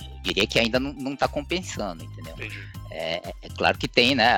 eu 0.00 0.22
diria 0.22 0.46
que 0.46 0.58
ainda 0.58 0.78
não, 0.80 0.92
não 0.92 1.16
tá 1.16 1.28
compensando, 1.28 2.04
entendeu? 2.04 2.34
É, 2.90 3.20
é- 3.42 3.48
claro 3.56 3.76
que 3.78 3.88
tem, 3.88 4.14
né? 4.14 4.34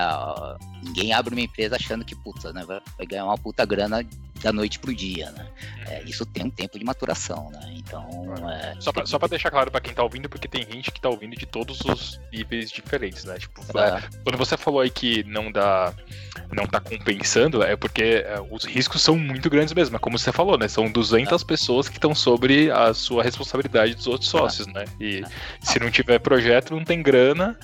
Ninguém 0.83 1.13
abre 1.13 1.35
uma 1.35 1.41
empresa 1.41 1.77
achando 1.77 2.05
que, 2.05 2.15
puta, 2.17 2.53
né, 2.53 2.65
vai 2.67 3.07
ganhar 3.07 3.25
uma 3.25 3.39
puta 3.39 3.65
grana 3.65 4.05
da 4.39 4.53
noite 4.53 4.79
pro 4.79 4.95
dia, 4.95 5.31
né? 5.33 5.47
É, 5.87 6.03
isso 6.05 6.25
tem 6.27 6.45
um 6.45 6.51
tempo 6.51 6.79
de 6.79 6.85
maturação, 6.85 7.51
né? 7.51 7.61
Então, 7.75 8.35
é, 8.51 8.75
Só 8.79 8.93
pra, 8.93 9.07
só 9.07 9.19
pra 9.19 9.29
deixar 9.29 9.51
claro 9.51 9.71
pra 9.71 9.81
quem 9.81 9.95
tá 9.95 10.03
ouvindo, 10.03 10.29
porque 10.29 10.47
tem 10.47 10.67
gente 10.71 10.91
que 10.91 11.01
tá 11.01 11.09
ouvindo 11.09 11.37
de 11.37 11.47
todos 11.47 11.81
os 11.81 12.21
níveis 12.33 12.71
diferentes, 12.71 13.25
né? 13.25 13.39
Tipo, 13.39 13.63
é, 13.79 14.03
quando 14.23 14.37
você 14.37 14.57
falou 14.57 14.81
aí 14.81 14.91
que 14.91 15.23
não 15.25 15.51
dá. 15.51 15.93
não 16.53 16.67
tá 16.67 16.81
compensando, 16.81 17.63
é 17.63 17.77
porque 17.77 18.25
é, 18.27 18.39
os 18.51 18.65
riscos 18.65 19.03
são 19.03 19.17
muito 19.17 19.49
grandes 19.49 19.73
mesmo. 19.73 19.97
É 19.97 19.99
como 19.99 20.19
você 20.19 20.31
falou, 20.31 20.59
né? 20.59 20.69
São 20.69 20.91
200 20.91 21.43
pessoas 21.45 21.89
que 21.89 21.97
estão 21.97 22.15
sobre 22.15 22.71
a 22.71 22.93
sua 22.93 23.23
responsabilidade 23.23 23.95
dos 23.95 24.07
outros 24.07 24.31
sócios, 24.31 24.67
né? 24.67 24.85
E 25.01 25.23
se 25.63 25.79
não 25.79 25.91
tiver 25.91 26.19
projeto, 26.19 26.75
não 26.75 26.85
tem 26.85 27.03
grana 27.03 27.59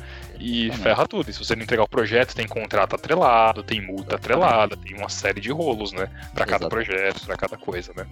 e 0.44 0.70
ferra 0.72 1.06
tudo. 1.06 1.30
E 1.30 1.32
se 1.32 1.38
você 1.38 1.56
não 1.56 1.62
entregar 1.62 1.82
o 1.84 1.88
projeto, 1.88 2.34
tem 2.34 2.46
contrato 2.46 2.94
atrelado, 2.94 3.62
tem 3.62 3.80
multa 3.80 4.16
atrelada, 4.16 4.76
tem 4.76 4.94
uma 4.96 5.08
série 5.08 5.40
de 5.40 5.50
rolos, 5.50 5.92
né? 5.92 6.08
Pra 6.34 6.44
cada 6.46 6.68
projeto, 6.68 7.24
pra 7.24 7.36
cada 7.36 7.56
coisa, 7.56 7.92
né? 7.96 8.06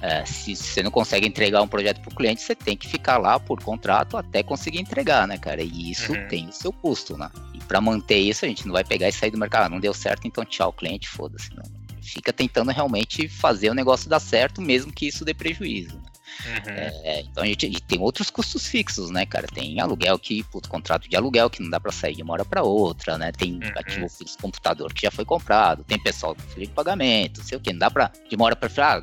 é, 0.00 0.24
se 0.24 0.56
você 0.56 0.82
não 0.82 0.90
consegue 0.90 1.28
entregar 1.28 1.62
um 1.62 1.68
projeto 1.68 2.00
pro 2.00 2.14
cliente, 2.14 2.42
você 2.42 2.56
tem 2.56 2.76
que 2.76 2.88
ficar 2.88 3.18
lá 3.18 3.38
por 3.38 3.62
contrato 3.62 4.16
até 4.16 4.42
conseguir 4.42 4.80
entregar, 4.80 5.28
né, 5.28 5.38
cara? 5.38 5.62
E 5.62 5.90
isso 5.92 6.12
Uhum. 6.12 6.26
tem 6.28 6.48
o 6.48 6.52
seu 6.52 6.72
custo, 6.72 7.16
né? 7.16 7.30
E 7.54 7.58
pra 7.64 7.80
manter 7.80 8.18
isso, 8.18 8.44
a 8.44 8.48
gente 8.48 8.66
não 8.66 8.72
vai 8.72 8.82
pegar 8.82 9.08
e 9.08 9.12
sair 9.12 9.30
do 9.30 9.38
mercado. 9.38 9.66
Ah, 9.66 9.68
não 9.68 9.78
deu 9.78 9.94
certo, 9.94 10.26
então 10.26 10.44
tchau, 10.44 10.72
cliente, 10.72 11.08
foda-se. 11.08 11.54
Não. 11.54 11.62
Fica 12.02 12.32
tentando 12.32 12.72
realmente 12.72 13.28
fazer 13.28 13.70
o 13.70 13.74
negócio 13.74 14.10
dar 14.10 14.18
certo, 14.18 14.60
mesmo 14.60 14.92
que 14.92 15.06
isso 15.06 15.24
dê 15.24 15.32
prejuízo. 15.32 15.94
né? 15.94 16.02
Uhum. 16.46 16.74
É, 17.04 17.20
então 17.20 17.42
a 17.42 17.46
gente 17.46 17.66
e 17.66 17.80
tem 17.80 18.00
outros 18.00 18.30
custos 18.30 18.66
fixos, 18.66 19.10
né, 19.10 19.24
cara? 19.26 19.46
Tem 19.46 19.80
aluguel 19.80 20.18
que, 20.18 20.42
puto, 20.44 20.68
contrato 20.68 21.08
de 21.08 21.16
aluguel 21.16 21.48
que 21.50 21.62
não 21.62 21.70
dá 21.70 21.78
pra 21.78 21.92
sair 21.92 22.14
de 22.14 22.22
uma 22.22 22.32
hora 22.32 22.44
pra 22.44 22.62
outra, 22.62 23.16
né? 23.18 23.32
Tem 23.32 23.54
Uhum. 23.54 23.60
ativo 23.76 24.08
fixo 24.08 24.38
computador 24.38 24.92
que 24.92 25.02
já 25.02 25.10
foi 25.10 25.24
comprado, 25.24 25.84
tem 25.84 25.98
pessoal 25.98 26.34
com 26.34 26.60
de 26.60 26.66
pagamento, 26.68 27.42
sei 27.42 27.56
o 27.56 27.60
que, 27.60 27.72
não 27.72 27.78
dá 27.78 27.90
pra 27.90 28.10
de 28.28 28.36
uma 28.36 28.44
hora 28.46 28.56
pra 28.56 28.68
outra, 28.68 28.98
ah, 28.98 29.02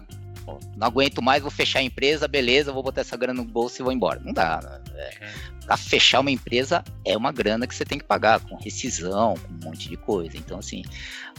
não 0.75 0.87
aguento 0.87 1.21
mais, 1.21 1.41
vou 1.41 1.51
fechar 1.51 1.79
a 1.79 1.83
empresa, 1.83 2.27
beleza, 2.27 2.71
vou 2.71 2.81
botar 2.81 3.01
essa 3.01 3.15
grana 3.15 3.41
no 3.41 3.47
bolso 3.47 3.81
e 3.81 3.83
vou 3.83 3.91
embora. 3.91 4.19
Não 4.23 4.33
dá, 4.33 4.59
né? 4.61 4.81
É, 4.95 5.31
pra 5.69 5.77
fechar 5.77 6.21
uma 6.21 6.32
empresa 6.32 6.84
é 7.05 7.15
uma 7.15 7.32
grana 7.32 7.67
que 7.67 7.75
você 7.75 7.86
tem 7.86 7.99
que 7.99 8.03
pagar, 8.03 8.39
com 8.39 8.55
rescisão, 8.55 9.36
com 9.36 9.53
um 9.53 9.69
monte 9.69 9.88
de 9.88 9.95
coisa. 9.95 10.36
Então, 10.36 10.58
assim, 10.58 10.84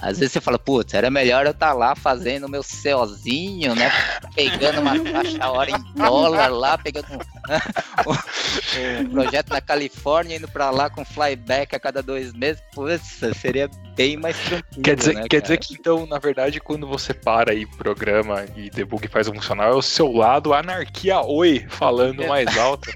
às 0.01 0.21
vezes 0.21 0.33
você 0.33 0.40
fala, 0.40 0.57
putz, 0.57 0.95
era 0.95 1.11
melhor 1.11 1.47
eu 1.47 1.51
estar 1.51 1.73
lá 1.73 1.97
fazendo 1.97 2.47
o 2.47 2.49
meu 2.49 2.62
CEOzinho, 2.62 3.75
né? 3.75 3.90
Pegando 4.37 4.83
uma 4.83 4.97
taxa 5.01 5.37
a 5.40 5.51
hora 5.51 5.73
em 5.73 5.95
dólar 5.95 6.47
lá, 6.47 6.79
pegando 6.79 7.09
um, 7.11 7.19
um 9.03 9.11
projeto 9.11 9.51
na 9.51 9.61
Califórnia, 9.61 10.37
indo 10.37 10.47
pra 10.47 10.71
lá 10.71 10.88
com 10.88 11.05
flyback 11.05 11.75
a 11.75 11.81
cada 11.81 12.01
dois 12.01 12.33
meses. 12.33 12.62
Putz, 12.73 13.21
seria 13.37 13.69
bem 13.97 14.16
mais 14.16 14.38
tranquilo. 14.38 14.83
Quer 14.85 14.95
dizer, 14.95 15.14
né, 15.16 15.27
quer 15.29 15.43
dizer 15.43 15.59
que 15.59 15.75
então, 15.75 16.07
na 16.07 16.21
verdade, 16.21 16.61
quando 16.61 16.87
você 16.87 17.12
para 17.12 17.53
e 17.53 17.66
programa 17.66 18.45
e 18.55 18.71
debug 18.71 19.09
faz 19.09 19.27
um 19.27 19.35
funcional, 19.35 19.73
é 19.73 19.75
o 19.75 19.83
seu 19.83 20.12
lado 20.12 20.55
anarquia 20.55 21.21
oi 21.21 21.66
falando 21.69 22.25
mais 22.29 22.57
alto. 22.57 22.93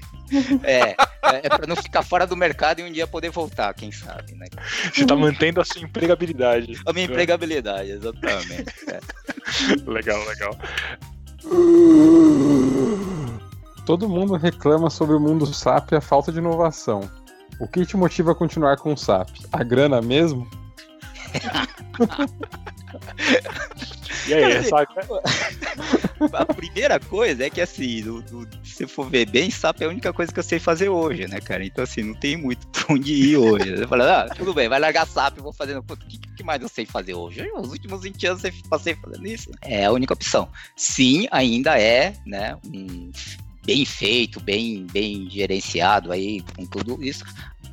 É, 0.63 0.95
é, 1.33 1.41
é 1.43 1.49
pra 1.49 1.67
não 1.67 1.75
ficar 1.75 2.03
fora 2.03 2.25
do 2.25 2.35
mercado 2.35 2.79
e 2.79 2.83
um 2.83 2.91
dia 2.91 3.07
poder 3.07 3.29
voltar, 3.29 3.73
quem 3.73 3.91
sabe, 3.91 4.33
né? 4.35 4.47
Você 4.93 5.05
tá 5.05 5.15
mantendo 5.15 5.61
a 5.61 5.65
sua 5.65 5.81
empregabilidade. 5.81 6.79
A 6.85 6.93
minha 6.93 7.05
empregabilidade, 7.05 7.91
exatamente. 7.91 8.65
é. 8.89 8.99
Legal, 9.89 10.23
legal. 10.25 10.57
Todo 13.85 14.09
mundo 14.09 14.35
reclama 14.35 14.89
sobre 14.89 15.15
o 15.15 15.19
mundo 15.19 15.45
SAP 15.45 15.91
e 15.91 15.95
a 15.95 16.01
falta 16.01 16.31
de 16.31 16.39
inovação. 16.39 17.09
O 17.59 17.67
que 17.67 17.85
te 17.85 17.95
motiva 17.95 18.31
a 18.31 18.35
continuar 18.35 18.77
com 18.77 18.93
o 18.93 18.97
SAP? 18.97 19.29
A 19.51 19.63
grana 19.63 20.01
mesmo? 20.01 20.49
E 24.27 24.33
aí, 24.33 24.63
sabe? 24.63 24.87
A 26.33 26.45
primeira 26.45 26.99
coisa 26.99 27.45
é 27.45 27.49
que, 27.49 27.59
assim, 27.61 28.01
do, 28.01 28.21
do- 28.21 28.47
se 28.63 28.87
for 28.87 29.09
ver 29.09 29.29
bem, 29.29 29.49
SAP 29.49 29.81
é 29.81 29.85
a 29.85 29.89
única 29.89 30.13
coisa 30.13 30.31
que 30.31 30.39
eu 30.39 30.43
sei 30.43 30.59
fazer 30.59 30.89
hoje, 30.89 31.27
né, 31.27 31.39
cara? 31.41 31.65
Então, 31.65 31.83
assim, 31.83 32.03
não 32.03 32.13
tem 32.15 32.37
muito 32.37 32.65
pra 32.67 32.93
onde 32.93 33.13
ir 33.13 33.37
hoje. 33.37 33.75
Você 33.77 33.87
fala, 33.87 34.21
ah, 34.23 34.29
tudo 34.35 34.53
bem, 34.53 34.69
vai 34.69 34.79
largar 34.79 35.05
SAP, 35.07 35.39
vou 35.39 35.53
fazendo. 35.53 35.79
O 35.87 35.97
que, 35.97 36.17
que 36.17 36.43
mais 36.43 36.61
eu 36.61 36.69
sei 36.69 36.85
fazer 36.85 37.13
hoje? 37.13 37.41
Os 37.55 37.69
últimos 37.69 38.01
20 38.01 38.27
anos 38.27 38.43
eu 38.43 38.51
passei 38.69 38.95
fazendo 38.95 39.25
isso. 39.27 39.49
É 39.61 39.85
a 39.85 39.91
única 39.91 40.13
opção. 40.13 40.49
Sim, 40.75 41.27
ainda 41.31 41.79
é, 41.79 42.13
né, 42.25 42.57
um 42.65 43.11
bem 43.65 43.83
feito, 43.83 44.39
bem, 44.39 44.85
bem 44.91 45.27
gerenciado 45.29 46.11
aí, 46.11 46.43
com 46.55 46.65
tudo 46.67 47.03
isso. 47.03 47.23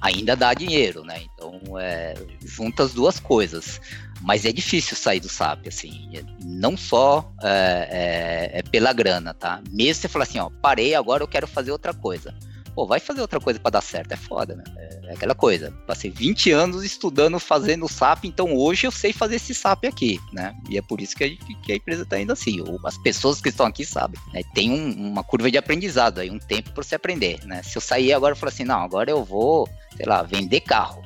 Ainda 0.03 0.35
dá 0.35 0.53
dinheiro, 0.53 1.05
né? 1.05 1.23
Então, 1.33 1.79
é, 1.79 2.15
junta 2.45 2.83
as 2.83 2.93
duas 2.93 3.21
coisas. 3.21 3.81
Mas 4.21 4.45
é 4.45 4.53
difícil 4.53 4.97
sair 4.97 5.21
do 5.21 5.29
SAP, 5.29 5.69
assim, 5.69 6.11
é- 6.13 6.25
não 6.45 6.77
só 6.77 7.33
é, 7.43 8.51
é- 8.53 8.59
é 8.59 8.63
pela 8.63 8.93
grana, 8.93 9.33
tá? 9.33 9.63
Mesmo 9.71 10.03
você 10.03 10.09
falar 10.09 10.25
assim, 10.25 10.39
ó, 10.39 10.51
parei, 10.61 10.95
agora 10.95 11.23
eu 11.23 11.29
quero 11.29 11.47
fazer 11.47 11.71
outra 11.71 11.95
coisa. 11.95 12.35
Pô, 12.75 12.87
vai 12.87 12.99
fazer 12.99 13.21
outra 13.21 13.39
coisa 13.39 13.61
pra 13.61 13.71
dar 13.71 13.83
certo, 13.83 14.13
é 14.13 14.17
foda, 14.17 14.55
né? 14.57 14.65
É, 14.79 15.01
é 15.09 15.13
aquela 15.15 15.35
coisa. 15.35 15.71
Passei 15.87 16.11
20 16.11 16.51
anos 16.53 16.83
estudando, 16.83 17.39
fazendo 17.39 17.87
SAP, 17.89 18.25
então 18.25 18.57
hoje 18.57 18.87
eu 18.87 18.91
sei 18.91 19.13
fazer 19.13 19.37
esse 19.37 19.55
SAP 19.55 19.85
aqui, 19.85 20.19
né? 20.33 20.55
E 20.71 20.79
é 20.79 20.83
por 20.83 21.01
isso 21.01 21.15
que 21.15 21.23
a, 21.25 21.29
gente- 21.29 21.55
que 21.63 21.73
a 21.73 21.77
empresa 21.77 22.07
tá 22.07 22.19
indo 22.19 22.33
assim. 22.33 22.63
As 22.85 22.97
pessoas 22.97 23.41
que 23.43 23.51
estão 23.51 23.67
aqui 23.67 23.85
sabem, 23.85 24.19
né? 24.33 24.43
Tem 24.55 24.71
um- 24.71 25.11
uma 25.11 25.23
curva 25.23 25.51
de 25.51 25.59
aprendizado 25.59 26.19
aí, 26.19 26.31
um 26.31 26.39
tempo 26.39 26.71
pra 26.71 26.83
você 26.83 26.95
aprender, 26.95 27.45
né? 27.45 27.63
Se 27.63 27.77
eu 27.77 27.83
sair 27.83 28.13
agora 28.15 28.35
e 28.35 28.39
falar 28.39 28.51
assim, 28.53 28.65
não, 28.65 28.81
agora 28.83 29.11
eu 29.11 29.23
vou, 29.23 29.69
sei 29.95 30.07
lá, 30.07 30.23
vender 30.23 30.61
carro. 30.61 31.03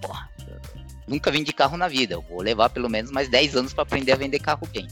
Porra, 0.00 0.26
nunca 1.06 1.30
vendi 1.30 1.52
carro 1.52 1.76
na 1.76 1.86
vida, 1.88 2.14
eu 2.14 2.22
vou 2.22 2.40
levar 2.40 2.70
pelo 2.70 2.88
menos 2.88 3.10
mais 3.10 3.28
10 3.28 3.54
anos 3.56 3.74
para 3.74 3.82
aprender 3.82 4.12
a 4.12 4.16
vender 4.16 4.38
carro 4.38 4.66
bem. 4.72 4.88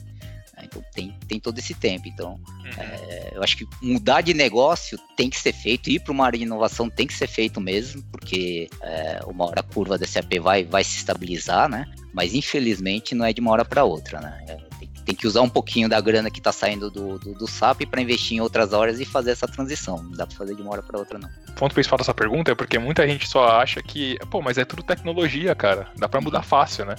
Né? 0.59 0.64
Então 0.64 0.83
tem, 0.92 1.16
tem 1.27 1.40
todo 1.40 1.59
esse 1.59 1.75
tempo. 1.75 2.09
Então, 2.09 2.38
é, 2.77 3.33
eu 3.35 3.42
acho 3.42 3.57
que 3.57 3.66
mudar 3.81 4.21
de 4.21 4.35
negócio 4.35 4.99
tem 5.16 5.31
que 5.31 5.38
ser 5.38 5.53
feito, 5.53 5.88
ir 5.88 6.01
para 6.01 6.12
uma 6.12 6.27
área 6.27 6.38
de 6.38 6.44
inovação 6.44 6.90
tem 6.90 7.07
que 7.07 7.14
ser 7.14 7.29
feito 7.29 7.61
mesmo, 7.61 8.03
porque 8.11 8.68
é, 8.83 9.21
uma 9.27 9.47
hora 9.47 9.61
a 9.61 9.62
curva 9.62 9.97
da 9.97 10.07
SAP 10.07 10.38
vai, 10.40 10.64
vai 10.64 10.85
se 10.85 10.99
estabilizar, 10.99 11.68
né? 11.68 11.87
Mas 12.12 12.35
infelizmente 12.35 13.14
não 13.14 13.25
é 13.25 13.33
de 13.33 13.40
uma 13.40 13.53
hora 13.53 13.64
para 13.64 13.85
outra, 13.85 14.21
né? 14.21 14.44
É, 14.49 14.68
tem, 15.05 15.14
que 15.14 15.27
usar 15.27 15.40
um 15.40 15.49
pouquinho 15.49 15.88
da 15.88 15.99
grana 16.01 16.31
que 16.31 16.38
está 16.38 16.53
saindo 16.53 16.90
do, 16.90 17.18
do, 17.18 17.33
do 17.33 17.47
SAP 17.47 17.87
para 17.90 18.03
investir 18.03 18.37
em 18.37 18.40
outras 18.40 18.75
horas 18.75 19.01
e 19.01 19.07
fazer 19.07 19.31
essa 19.31 19.49
transição. 19.49 20.03
Não 20.03 20.11
dá 20.11 20.27
para 20.27 20.37
fazer 20.37 20.55
de 20.55 20.61
uma 20.61 20.73
hora 20.73 20.83
para 20.83 20.99
outra, 20.99 21.18
não. 21.18 21.31
O 21.49 21.53
ponto 21.53 21.75
principal 21.75 21.97
dessa 21.97 22.12
pergunta 22.12 22.53
é 22.53 22.55
porque 22.55 22.79
muita 22.79 23.09
gente 23.09 23.27
só 23.27 23.49
acha 23.49 23.83
que, 23.83 24.18
pô, 24.31 24.42
mas 24.42 24.59
é 24.59 24.66
tudo 24.66 24.83
tecnologia, 24.83 25.55
cara. 25.55 25.88
Dá 25.97 26.09
pra 26.09 26.21
mudar 26.21 26.42
fácil, 26.42 26.85
né? 26.85 26.94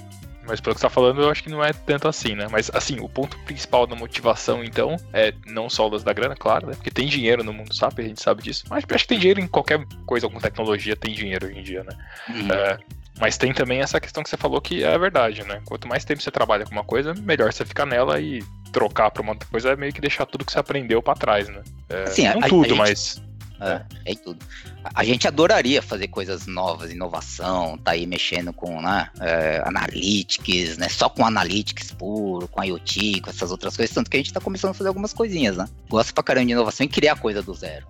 Mas 0.49 0.59
pelo 0.59 0.73
que 0.75 0.81
você 0.81 0.87
tá 0.87 0.89
falando, 0.89 1.21
eu 1.21 1.29
acho 1.29 1.43
que 1.43 1.49
não 1.49 1.63
é 1.63 1.71
tanto 1.71 2.07
assim, 2.07 2.35
né? 2.35 2.47
Mas 2.51 2.69
assim, 2.73 2.99
o 2.99 3.07
ponto 3.07 3.37
principal 3.39 3.85
da 3.87 3.95
motivação, 3.95 4.63
então, 4.63 4.95
é 5.13 5.33
não 5.45 5.69
só 5.69 5.85
o 5.87 5.89
lance 5.91 6.03
da 6.03 6.11
grana, 6.11 6.35
claro, 6.35 6.67
né? 6.67 6.73
Porque 6.73 6.89
tem 6.91 7.07
dinheiro 7.07 7.43
no 7.43 7.53
mundo 7.53 7.73
SAP, 7.73 7.99
a 7.99 8.03
gente 8.03 8.21
sabe 8.21 8.41
disso. 8.43 8.63
Mas 8.69 8.83
acho 8.89 9.03
que 9.03 9.07
tem 9.09 9.19
dinheiro 9.19 9.39
em 9.39 9.47
qualquer 9.47 9.85
coisa 10.05 10.27
com 10.27 10.39
tecnologia, 10.39 10.95
tem 10.95 11.13
dinheiro 11.13 11.47
hoje 11.47 11.59
em 11.59 11.63
dia, 11.63 11.83
né? 11.83 11.95
Uhum. 12.29 12.51
É, 12.51 12.77
mas 13.19 13.37
tem 13.37 13.53
também 13.53 13.79
essa 13.81 13.99
questão 13.99 14.23
que 14.23 14.29
você 14.29 14.37
falou 14.37 14.59
que 14.59 14.83
é 14.83 14.97
verdade, 14.97 15.43
né? 15.43 15.61
Quanto 15.65 15.87
mais 15.87 16.03
tempo 16.03 16.21
você 16.21 16.31
trabalha 16.31 16.65
com 16.65 16.71
uma 16.71 16.83
coisa, 16.83 17.13
melhor 17.13 17.53
você 17.53 17.63
ficar 17.63 17.85
nela 17.85 18.19
e 18.19 18.43
trocar 18.71 19.11
pra 19.11 19.21
uma 19.21 19.31
outra 19.33 19.47
coisa 19.49 19.71
é 19.71 19.75
meio 19.75 19.91
que 19.93 20.01
deixar 20.01 20.25
tudo 20.25 20.45
que 20.45 20.51
você 20.51 20.59
aprendeu 20.59 21.01
pra 21.01 21.13
trás, 21.15 21.47
né? 21.49 21.61
É, 21.89 22.03
Assim, 22.03 22.27
a- 22.27 22.33
não 22.33 22.41
a- 22.41 22.45
a 22.45 22.49
tudo, 22.49 22.67
gente- 22.69 22.77
mas. 22.77 23.21
É, 23.61 23.81
é 24.05 24.11
em 24.13 24.15
tudo. 24.15 24.45
A- 24.83 25.01
A 25.01 25.03
gente 25.03 25.27
adoraria 25.27 25.81
fazer 25.81 26.07
coisas 26.07 26.45
novas, 26.47 26.91
inovação, 26.91 27.77
tá 27.77 27.91
aí 27.91 28.05
mexendo 28.07 28.53
com 28.53 28.81
né, 28.81 29.09
é, 29.19 29.61
analytics, 29.65 30.77
né? 30.77 30.87
Só 30.89 31.09
com 31.09 31.25
analytics 31.25 31.91
puro, 31.91 32.47
com 32.47 32.63
IoT, 32.63 33.21
com 33.21 33.29
essas 33.29 33.51
outras 33.51 33.75
coisas, 33.75 33.93
tanto 33.93 34.09
que 34.09 34.17
a 34.17 34.19
gente 34.19 34.31
tá 34.33 34.39
começando 34.39 34.71
a 34.71 34.73
fazer 34.73 34.87
algumas 34.87 35.11
coisinhas, 35.13 35.57
né? 35.57 35.65
Gosto 35.89 36.13
pra 36.13 36.23
caramba 36.23 36.45
de 36.45 36.51
inovação 36.53 36.85
e 36.85 36.89
criar 36.89 37.15
coisa 37.17 37.41
do 37.41 37.53
zero. 37.53 37.85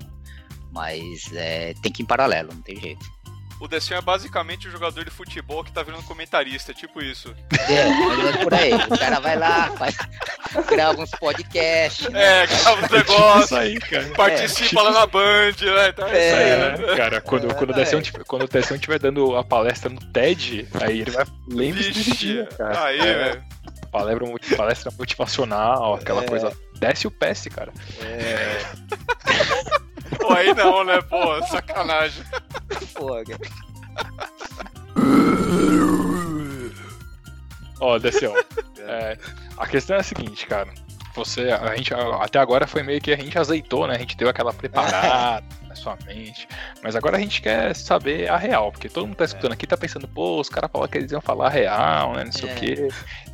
Mas 0.71 1.29
é, 1.33 1.73
tem 1.81 1.91
que 1.91 2.01
ir 2.01 2.03
em 2.03 2.07
paralelo, 2.07 2.49
não 2.53 2.61
tem 2.61 2.79
jeito. 2.79 3.05
O 3.59 3.67
Decinho 3.67 3.97
é 3.97 4.01
basicamente 4.01 4.67
o 4.67 4.71
jogador 4.71 5.03
de 5.03 5.11
futebol 5.11 5.63
que 5.63 5.71
tá 5.71 5.83
virando 5.83 6.03
comentarista, 6.03 6.73
tipo 6.73 7.01
isso. 7.01 7.35
É, 7.69 8.43
por 8.43 8.53
aí. 8.53 8.73
O 8.73 8.97
cara 8.97 9.19
vai 9.19 9.37
lá, 9.37 9.69
faz, 9.77 9.95
grava 10.65 11.01
uns 11.01 11.11
podcasts. 11.11 12.07
É, 12.13 12.47
grava 12.47 12.85
Isso 12.85 12.95
negócios, 12.95 13.53
aí, 13.53 13.77
cara. 13.79 14.09
participa 14.15 14.81
lá 14.81 14.91
na 14.91 15.05
Band, 15.05 15.51
né? 15.61 15.89
Então 15.89 16.07
é, 16.07 16.27
isso 16.27 16.35
aí, 16.37 16.49
É. 16.49 16.57
né? 16.77 16.93
É, 16.93 16.95
cara, 16.95 17.21
quando, 17.21 17.53
quando, 17.55 17.69
o 17.75 17.79
Exatamente. 17.79 18.11
quando 18.25 18.43
o 18.43 18.47
Deção 18.47 18.75
estiver 18.75 18.97
dando 18.99 19.35
a 19.35 19.43
palestra 19.43 19.89
no 19.89 19.99
TED, 19.99 20.65
aí 20.81 21.01
ele 21.01 21.11
vai. 21.11 21.25
Lembre-se 21.49 21.89
desse 21.89 22.09
Vixe, 22.11 22.25
dia, 22.27 22.45
cara. 22.57 22.83
aí, 22.85 22.99
É, 22.99 23.13
velho. 23.13 23.43
palestra, 23.91 24.57
palestra 24.57 24.91
motivacional, 24.97 25.95
aquela 25.95 26.23
É. 26.23 26.27
coisa. 26.27 26.55
Desce 26.79 27.07
o 27.07 27.11
PS, 27.11 27.49
cara. 27.53 27.73
Pô, 30.19 30.33
aí 30.33 30.53
não, 30.53 30.83
né? 30.83 31.01
Pô, 31.01 31.41
sacanagem. 31.47 32.23
Pô, 32.93 33.07
cara. 33.25 33.39
Ó, 37.79 37.97
Deção. 37.97 38.33
é, 38.79 39.17
a 39.57 39.67
questão 39.67 39.95
é 39.95 39.99
a 39.99 40.03
seguinte, 40.03 40.45
cara. 40.45 40.69
Você, 41.15 41.49
a 41.49 41.75
gente, 41.75 41.93
até 41.93 42.39
agora 42.39 42.67
foi 42.67 42.83
meio 42.83 43.01
que 43.01 43.11
a 43.11 43.17
gente 43.17 43.37
azeitou, 43.37 43.87
né? 43.87 43.95
A 43.95 43.99
gente 43.99 44.15
deu 44.15 44.29
aquela 44.29 44.53
preparada 44.53 45.43
sua 45.79 45.97
mente. 46.05 46.47
Mas 46.83 46.95
agora 46.95 47.17
a 47.17 47.19
gente 47.19 47.41
quer 47.41 47.75
saber 47.75 48.29
a 48.29 48.37
real, 48.37 48.71
porque 48.71 48.89
todo 48.89 49.05
mundo 49.07 49.15
tá 49.17 49.25
escutando 49.25 49.53
aqui 49.53 49.65
tá 49.65 49.77
pensando, 49.77 50.07
pô, 50.07 50.39
os 50.39 50.49
caras 50.49 50.69
falaram 50.71 50.91
que 50.91 50.97
eles 50.97 51.11
iam 51.11 51.21
falar 51.21 51.47
a 51.47 51.49
real, 51.49 52.13
né? 52.13 52.25
Não 52.25 52.31
sei 52.31 52.49
É. 52.49 52.53
o 52.53 52.55
quê. 52.55 52.87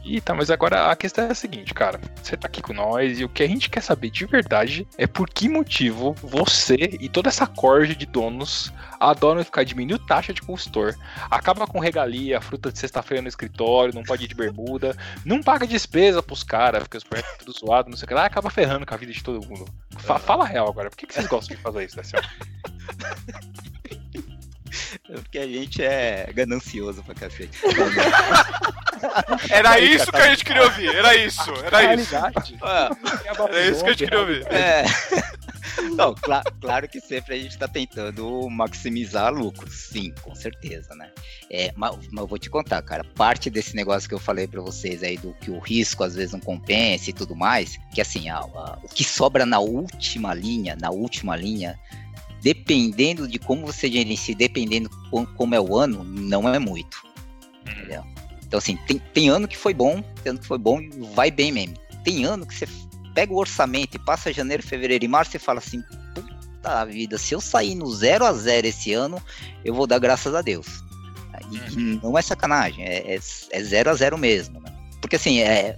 E 0.03 0.21
tá, 0.21 0.36
mas 0.36 0.51
agora 0.51 0.91
a 0.91 0.95
questão 0.95 1.25
é 1.25 1.31
a 1.31 1.36
seguinte, 1.36 1.73
cara. 1.73 1.99
Você 2.21 2.38
tá 2.38 2.47
aqui 2.47 2.62
com 2.62 2.73
nós 2.73 3.19
e 3.19 3.23
o 3.25 3.29
que 3.29 3.41
a 3.41 3.47
gente 3.47 3.69
quer 3.69 3.81
saber 3.81 4.12
de 4.12 4.25
verdade 4.25 4.88
é 4.97 5.08
por 5.08 5.27
que 5.27 5.49
motivo 5.49 6.13
você 6.21 6.75
e 6.99 7.10
toda 7.10 7.27
essa 7.29 7.47
corja 7.47 7.95
de 7.95 8.05
donos 8.05 8.71
adoram 8.99 9.43
ficar 9.43 9.63
diminuindo 9.63 9.97
taxa 10.05 10.31
de 10.31 10.41
consultor. 10.41 10.95
Acaba 11.29 11.65
com 11.65 11.79
regalia, 11.79 12.39
fruta 12.39 12.71
de 12.71 12.77
sexta-feira 12.77 13.21
no 13.21 13.27
escritório, 13.27 13.93
não 13.95 14.03
pode 14.03 14.25
ir 14.25 14.27
de 14.27 14.36
bermuda, 14.36 14.95
não 15.25 15.41
paga 15.41 15.65
despesa 15.65 16.21
pros 16.21 16.43
caras, 16.43 16.84
porque 16.84 16.97
os 16.97 17.03
projetos 17.03 17.38
tudo 17.39 17.51
zoado, 17.53 17.89
não 17.89 17.97
sei 17.97 18.05
o 18.05 18.08
que 18.08 18.13
lá, 18.13 18.25
acaba 18.25 18.49
ferrando 18.51 18.86
com 18.86 18.93
a 18.93 18.97
vida 18.97 19.12
de 19.12 19.23
todo 19.23 19.45
mundo. 19.47 19.65
Fa- 19.97 20.19
fala 20.19 20.43
a 20.43 20.47
real 20.47 20.67
agora, 20.69 20.89
por 20.89 20.97
que, 20.97 21.08
que 21.08 21.13
vocês 21.15 21.25
gostam 21.27 21.55
de 21.55 21.62
fazer 21.63 21.84
isso, 21.86 21.95
Décio? 21.95 22.19
Porque 25.08 25.38
a 25.39 25.48
gente 25.48 25.84
é 25.84 26.32
ganancioso 26.34 27.04
pra 27.04 27.13
cacete. 27.13 27.58
Era 29.50 29.80
isso 29.80 30.12
que 30.12 30.17
a 30.17 30.30
gente 30.30 30.43
queria 30.43 30.63
ouvir, 30.63 30.88
era 30.95 31.15
isso, 31.15 31.41
era 31.63 31.93
isso. 31.95 32.12
realidade. 32.12 32.58
Ah, 32.63 32.89
Era 33.50 33.67
isso 33.69 33.84
que 33.84 33.89
a 33.89 33.93
gente 33.93 34.04
queria 34.06 34.19
ouvir. 34.19 34.45
É. 34.48 34.84
Não, 35.95 36.15
cla- 36.15 36.43
claro 36.62 36.88
que 36.88 37.00
sempre 37.02 37.36
a 37.36 37.38
gente 37.38 37.52
está 37.52 37.67
tentando 37.67 38.50
maximizar 38.50 39.32
lucros, 39.34 39.89
sim, 39.91 40.13
com 40.21 40.34
certeza, 40.34 40.95
né? 40.95 41.12
É, 41.52 41.71
mas, 41.76 41.95
mas 42.12 42.21
eu 42.21 42.28
vou 42.28 42.39
te 42.39 42.50
contar, 42.50 42.82
cara, 42.82 43.04
parte 43.04 43.50
desse 43.50 43.76
negócio 43.76 44.08
que 44.10 44.15
eu 44.15 44.19
falei 44.19 44.48
para 44.48 44.62
vocês 44.62 45.04
aí 45.04 45.17
do 45.17 45.34
que 45.34 45.52
o 45.52 45.60
risco 45.60 46.04
às 46.04 46.15
vezes 46.15 46.32
não 46.34 46.39
compensa 46.39 47.10
e 47.10 47.13
tudo 47.13 47.36
mais, 47.36 47.78
que 47.93 48.00
assim, 48.02 48.30
a- 48.30 48.38
a- 48.39 48.80
o 48.84 48.88
que 48.88 49.04
sobra 49.04 49.45
na 49.45 49.60
última 49.60 50.34
linha, 50.34 50.76
na 50.80 50.89
última 50.89 51.36
linha, 51.36 51.78
dependendo 52.45 53.27
de 53.27 53.39
como 53.39 53.65
você 53.65 53.91
gerencia, 53.91 54.36
dependendo 54.36 54.88
com- 55.10 55.25
como 55.25 55.55
é 55.55 55.60
o 55.60 55.75
ano, 55.75 56.03
não 56.03 56.47
é 56.47 56.60
muito. 56.60 57.03
Entendeu? 57.67 58.03
Então, 58.45 58.60
assim, 58.60 58.77
tem, 58.86 58.99
tem 58.99 59.29
ano 59.29 59.47
que 59.47 59.58
foi 59.58 59.73
bom, 59.73 60.03
tem 60.23 60.29
ano 60.29 60.39
que 60.39 60.45
foi 60.45 60.60
bom 60.60 60.79
e 60.79 60.91
vai 61.15 61.31
bem 61.31 61.51
mesmo. 61.51 61.73
Tem 62.03 62.23
ano 62.23 62.45
que 62.45 62.53
você 62.53 62.67
pega 63.15 63.34
o 63.34 63.38
orçamento 63.38 63.95
e 63.95 63.99
passa 63.99 64.31
janeiro, 64.31 64.62
fevereiro 64.62 65.03
e 65.03 65.08
março 65.08 65.36
e 65.36 65.39
fala 65.39 65.58
assim, 65.58 65.81
puta 66.13 66.86
vida, 66.86 67.17
se 67.17 67.34
eu 67.34 67.41
sair 67.41 67.73
no 67.73 67.89
0 67.91 68.23
a 68.23 68.31
0 68.31 68.67
esse 68.67 68.93
ano, 68.93 69.19
eu 69.63 69.73
vou 69.73 69.88
dar 69.88 69.97
graças 69.97 70.36
a 70.36 70.43
Deus. 70.43 70.67
E, 71.51 71.79
e 71.79 71.99
não 72.03 72.15
é 72.15 72.21
sacanagem, 72.21 72.86
é, 72.86 73.15
é, 73.15 73.19
é 73.51 73.63
0 73.63 73.89
a 73.89 73.93
0 73.95 74.19
mesmo, 74.19 74.60
né? 74.60 74.71
Porque 75.01 75.15
assim, 75.15 75.39
é, 75.39 75.75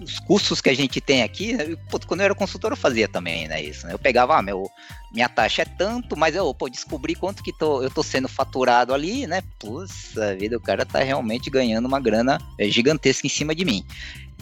os 0.00 0.18
custos 0.20 0.60
que 0.60 0.70
a 0.70 0.74
gente 0.74 1.00
tem 1.00 1.22
aqui, 1.22 1.54
né, 1.54 1.76
quando 2.06 2.20
eu 2.20 2.24
era 2.24 2.34
consultor 2.34 2.72
eu 2.72 2.76
fazia 2.76 3.08
também, 3.08 3.48
né, 3.48 3.62
isso, 3.62 3.86
né? 3.86 3.92
Eu 3.92 3.98
pegava, 3.98 4.36
ah, 4.36 4.42
meu, 4.42 4.70
minha 5.12 5.28
taxa 5.28 5.62
é 5.62 5.64
tanto, 5.64 6.16
mas 6.16 6.34
eu, 6.34 6.52
pô, 6.54 6.68
descobri 6.68 7.14
quanto 7.14 7.42
que 7.42 7.52
tô, 7.52 7.82
eu 7.82 7.90
tô 7.90 8.02
sendo 8.02 8.28
faturado 8.28 8.94
ali, 8.94 9.26
né? 9.26 9.42
Puxa 9.58 10.36
vida, 10.36 10.56
o 10.56 10.60
cara 10.60 10.84
tá 10.84 11.00
realmente 11.00 11.50
ganhando 11.50 11.86
uma 11.86 12.00
grana 12.00 12.38
é, 12.58 12.68
gigantesca 12.68 13.26
em 13.26 13.30
cima 13.30 13.54
de 13.54 13.64
mim. 13.64 13.84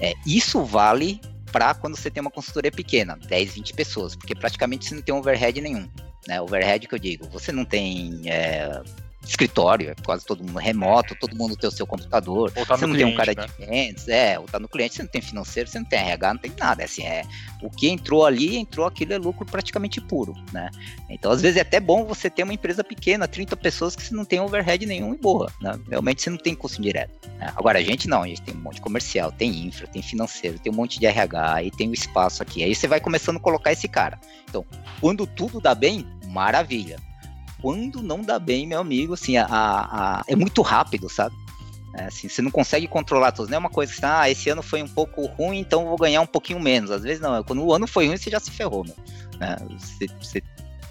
É, 0.01 0.15
isso 0.27 0.65
vale 0.65 1.21
para 1.53 1.75
quando 1.75 1.97
você 1.97 2.11
tem 2.11 2.21
uma 2.21 2.31
consultoria 2.31 2.71
pequena, 2.71 3.17
10, 3.29 3.55
20 3.55 3.75
pessoas, 3.75 4.17
porque 4.17 4.35
praticamente 4.35 4.87
você 4.87 4.95
não 4.95 5.03
tem 5.03 5.15
overhead 5.15 5.61
nenhum. 5.61 5.89
Né? 6.27 6.41
Overhead 6.41 6.87
que 6.87 6.95
eu 6.95 6.99
digo, 6.99 7.29
você 7.29 7.53
não 7.53 7.65
tem 7.65 8.21
é, 8.27 8.83
escritório, 9.25 9.91
é 9.91 9.95
quase 10.05 10.25
todo 10.25 10.43
mundo 10.45 10.59
remoto, 10.59 11.17
todo 11.19 11.37
mundo 11.37 11.57
tem 11.57 11.69
o 11.69 11.73
seu 11.73 11.87
computador, 11.87 12.51
tá 12.53 12.65
você 12.65 12.87
não 12.87 12.95
tem 12.95 13.05
um 13.05 13.17
cliente, 13.17 13.17
cara 13.17 13.35
né? 13.35 13.47
de 13.47 13.67
vendas, 13.67 14.09
é, 14.09 14.39
ou 14.39 14.47
tá 14.47 14.59
no 14.59 14.69
cliente, 14.69 14.95
você 14.95 15.03
não 15.03 15.11
tem 15.11 15.21
financeiro, 15.21 15.69
você 15.69 15.79
não 15.79 15.87
tem 15.87 15.99
RH, 15.99 16.35
não 16.35 16.41
tem 16.41 16.53
nada, 16.57 16.85
assim, 16.85 17.03
é, 17.03 17.25
o 17.63 17.71
que 17.71 17.89
entrou 17.89 18.25
ali, 18.25 18.57
entrou 18.57 18.87
aquilo 18.87 19.13
é 19.13 19.19
lucro 19.19 19.45
praticamente 19.45 20.01
puro, 20.01 20.35
né? 20.53 20.71
Então, 21.11 21.33
às 21.33 21.41
vezes 21.41 21.57
é 21.57 21.61
até 21.61 21.81
bom 21.81 22.05
você 22.05 22.31
ter 22.31 22.43
uma 22.43 22.55
empresa 22.55 22.85
pequena, 22.85 23.27
30 23.27 23.57
pessoas 23.57 23.97
que 23.97 24.03
você 24.03 24.15
não 24.15 24.25
tem 24.25 24.41
overhead 24.41 24.85
nenhum 24.87 25.15
e 25.15 25.19
boa, 25.19 25.53
né? 25.61 25.79
Realmente 25.89 26.23
você 26.23 26.31
não 26.31 26.39
tem 26.39 26.55
custo 26.55 26.81
direto. 26.81 27.29
né? 27.39 27.53
Agora, 27.57 27.79
a 27.79 27.83
gente 27.83 28.09
não, 28.09 28.23
a 28.23 28.29
gente 28.29 28.43
tem 28.43 28.55
um 28.55 28.59
monte 28.59 28.77
de 28.77 28.81
comercial, 28.81 29.33
tem 29.33 29.67
infra, 29.67 29.87
tem 29.87 30.03
financeiro, 30.03 30.59
tem 30.59 30.73
um 30.73 30.77
monte 30.77 31.01
de 31.01 31.07
RH, 31.07 31.65
e 31.65 31.71
tem 31.71 31.89
o 31.89 31.95
espaço 31.95 32.43
aqui. 32.43 32.63
Aí 32.63 32.75
você 32.75 32.87
vai 32.87 33.01
começando 33.01 33.37
a 33.37 33.41
colocar 33.41 33.73
esse 33.73 33.89
cara. 33.89 34.21
Então, 34.49 34.65
quando 35.01 35.27
tudo 35.27 35.61
dá 35.61 35.75
bem, 35.75 36.07
maravilha. 36.27 36.97
Quando 37.67 38.01
não 38.01 38.23
dá 38.23 38.39
bem, 38.39 38.65
meu 38.65 38.79
amigo, 38.79 39.15
assim, 39.15 39.37
a, 39.37 39.45
a- 39.45 40.19
a- 40.21 40.25
é 40.29 40.37
muito 40.37 40.63
rápido, 40.63 41.09
sabe? 41.09 41.35
É, 41.95 42.05
assim, 42.05 42.29
você 42.29 42.41
não 42.41 42.51
consegue 42.53 42.87
controlar 42.87 43.33
tudo. 43.33 43.49
Não 43.49 43.57
é 43.57 43.59
uma 43.59 43.69
coisa 43.69 43.91
assim, 43.93 44.03
ah, 44.05 44.31
esse 44.31 44.49
ano 44.49 44.63
foi 44.63 44.81
um 44.85 44.87
pouco 44.87 45.27
ruim, 45.27 45.59
então 45.59 45.85
vou 45.87 45.97
ganhar 45.99 46.21
um 46.21 46.27
pouquinho 46.27 46.61
menos. 46.61 46.93
Às 46.93 47.03
vezes 47.03 47.21
não, 47.21 47.35
é 47.37 47.43
quando 47.43 47.65
o 47.65 47.73
ano 47.75 47.89
foi 47.89 48.07
ruim, 48.07 48.17
você 48.17 48.31
já 48.31 48.39
se 48.39 48.53
ferrou, 48.53 48.85
meu. 48.85 48.95
né? 49.41 49.57
Você- 49.81 50.07
você- 50.23 50.43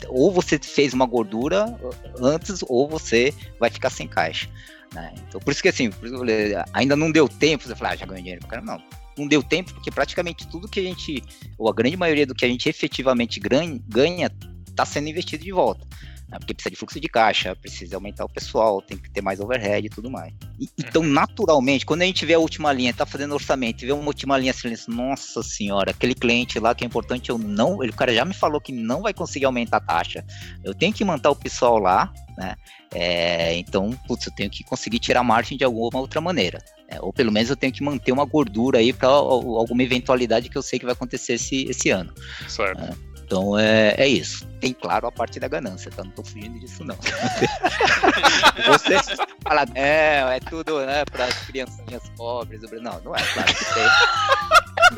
ou 0.10 0.34
você 0.34 0.60
fez 0.60 0.94
uma 0.94 1.06
gordura 1.06 1.80
antes, 2.20 2.60
ou 2.68 2.90
você 2.90 3.34
vai 3.58 3.70
ficar 3.70 3.90
sem 3.90 4.06
caixa. 4.06 4.50
né? 4.94 5.14
Então, 5.30 5.40
por 5.40 5.52
isso 5.52 5.62
que 5.62 5.70
assim, 5.70 5.86
isso 5.88 6.00
que 6.02 6.10
falei, 6.18 6.56
ainda 6.74 6.96
não 6.98 7.10
deu 7.10 7.30
tempo, 7.30 7.64
você 7.66 7.74
fala, 7.76 7.92
ah, 7.92 7.96
já 7.96 8.06
ganhou 8.06 8.22
dinheiro 8.22 8.46
pra. 8.48 8.60
Não, 8.62 8.78
não 9.18 9.28
deu 9.28 9.42
tempo, 9.42 9.74
porque 9.74 9.90
praticamente 9.92 10.46
tudo 10.48 10.68
que 10.68 10.80
a 10.82 10.84
gente, 10.84 11.24
ou 11.58 11.70
a 11.70 11.74
grande 11.74 11.96
maioria 11.96 12.26
do 12.26 12.36
que 12.36 12.44
a 12.44 12.50
gente 12.50 12.68
efetivamente 12.68 13.40
ganha, 13.40 13.80
ganha 13.88 14.30
tá 14.76 14.86
sendo 14.86 15.08
investido 15.08 15.42
de 15.44 15.52
volta. 15.54 15.86
Né? 16.30 16.38
porque 16.40 16.54
precisa 16.54 16.72
de 16.72 16.76
fluxo 16.78 17.00
de 17.00 17.08
caixa, 17.08 17.56
precisa 17.56 17.96
aumentar 17.96 18.26
o 18.26 18.30
pessoal, 18.30 18.82
tem 18.82 18.98
que 18.98 19.10
ter 19.10 19.22
mais 19.22 19.40
overhead 19.40 19.86
e 19.88 19.90
tudo 19.90 20.10
mais. 20.10 20.34
E- 20.60 20.70
então, 20.78 21.04
naturalmente, 21.04 21.86
quando 21.86 22.02
a 22.02 22.06
gente 22.06 22.26
vê 22.26 22.34
a 22.34 22.40
última 22.40 22.72
linha, 22.74 22.94
tá 22.94 23.06
fazendo 23.06 23.34
orçamento 23.34 23.84
e 23.84 23.88
vê 23.88 23.92
uma 23.92 24.08
última 24.08 24.38
linha 24.38 24.52
assim, 24.52 24.74
nossa 24.88 25.42
senhora, 25.44 25.92
aquele 25.92 26.16
cliente 26.16 26.60
lá 26.60 26.74
que 26.74 26.84
é 26.84 26.88
importante, 26.88 27.30
eu 27.30 27.38
não, 27.38 27.84
ele, 27.84 27.92
o 27.92 27.96
cara 27.96 28.14
já 28.14 28.26
me 28.26 28.34
falou 28.34 28.60
que 28.62 28.72
não 28.72 29.02
vai 29.02 29.14
conseguir 29.14 29.46
aumentar 29.46 29.78
a 29.78 29.82
taxa. 29.82 30.26
Eu 30.64 30.74
tenho 30.74 30.94
que 30.94 31.04
manter 31.06 31.28
o 31.30 31.36
pessoal 31.36 31.78
lá, 31.78 32.12
né? 32.38 32.56
É, 32.94 33.56
então, 33.58 33.92
putz, 34.08 34.26
eu 34.26 34.32
tenho 34.34 34.50
que 34.50 34.64
conseguir 34.64 35.00
tirar 35.00 35.22
margem 35.24 35.58
de 35.58 35.64
alguma 35.66 36.00
outra 36.00 36.22
maneira. 36.22 36.60
né? 36.90 36.98
ou 37.02 37.12
pelo 37.12 37.32
menos 37.32 37.50
eu 37.50 37.56
tenho 37.56 37.74
que 37.74 37.84
manter 37.84 38.12
uma 38.12 38.24
gordura 38.26 38.78
aí 38.80 38.94
para 38.94 39.10
alguma 39.10 39.84
eventualidade 39.84 40.50
que 40.50 40.58
eu 40.58 40.62
sei 40.62 40.80
que 40.80 40.86
vai 40.86 40.94
acontecer 40.94 41.34
esse, 41.34 41.64
esse 41.66 41.90
ano. 41.90 42.14
Certo. 42.48 42.82
Então 43.26 43.58
é, 43.58 43.96
é 43.98 44.08
isso. 44.08 44.46
Tem 44.62 44.72
claro 44.72 45.08
a 45.08 45.12
parte 45.12 45.40
da 45.40 45.48
ganância, 45.48 45.90
tá? 45.92 46.04
Não 46.04 46.12
tô 46.12 46.24
fugindo 46.24 46.60
disso, 46.60 46.84
não. 46.84 46.96
Você 48.68 49.00
fala, 49.44 49.66
não, 49.66 49.74
é 49.76 50.40
tudo 50.48 50.86
né, 50.86 51.04
para 51.06 51.26
as 51.26 51.34
criancinhas 51.46 52.04
pobres. 52.16 52.62
o 52.64 52.68
Brasil." 52.68 52.84
Não, 52.84 53.02
não 53.02 53.16
é, 53.16 53.24
claro 53.34 53.54
que 53.56 53.66
tem. 53.74 53.84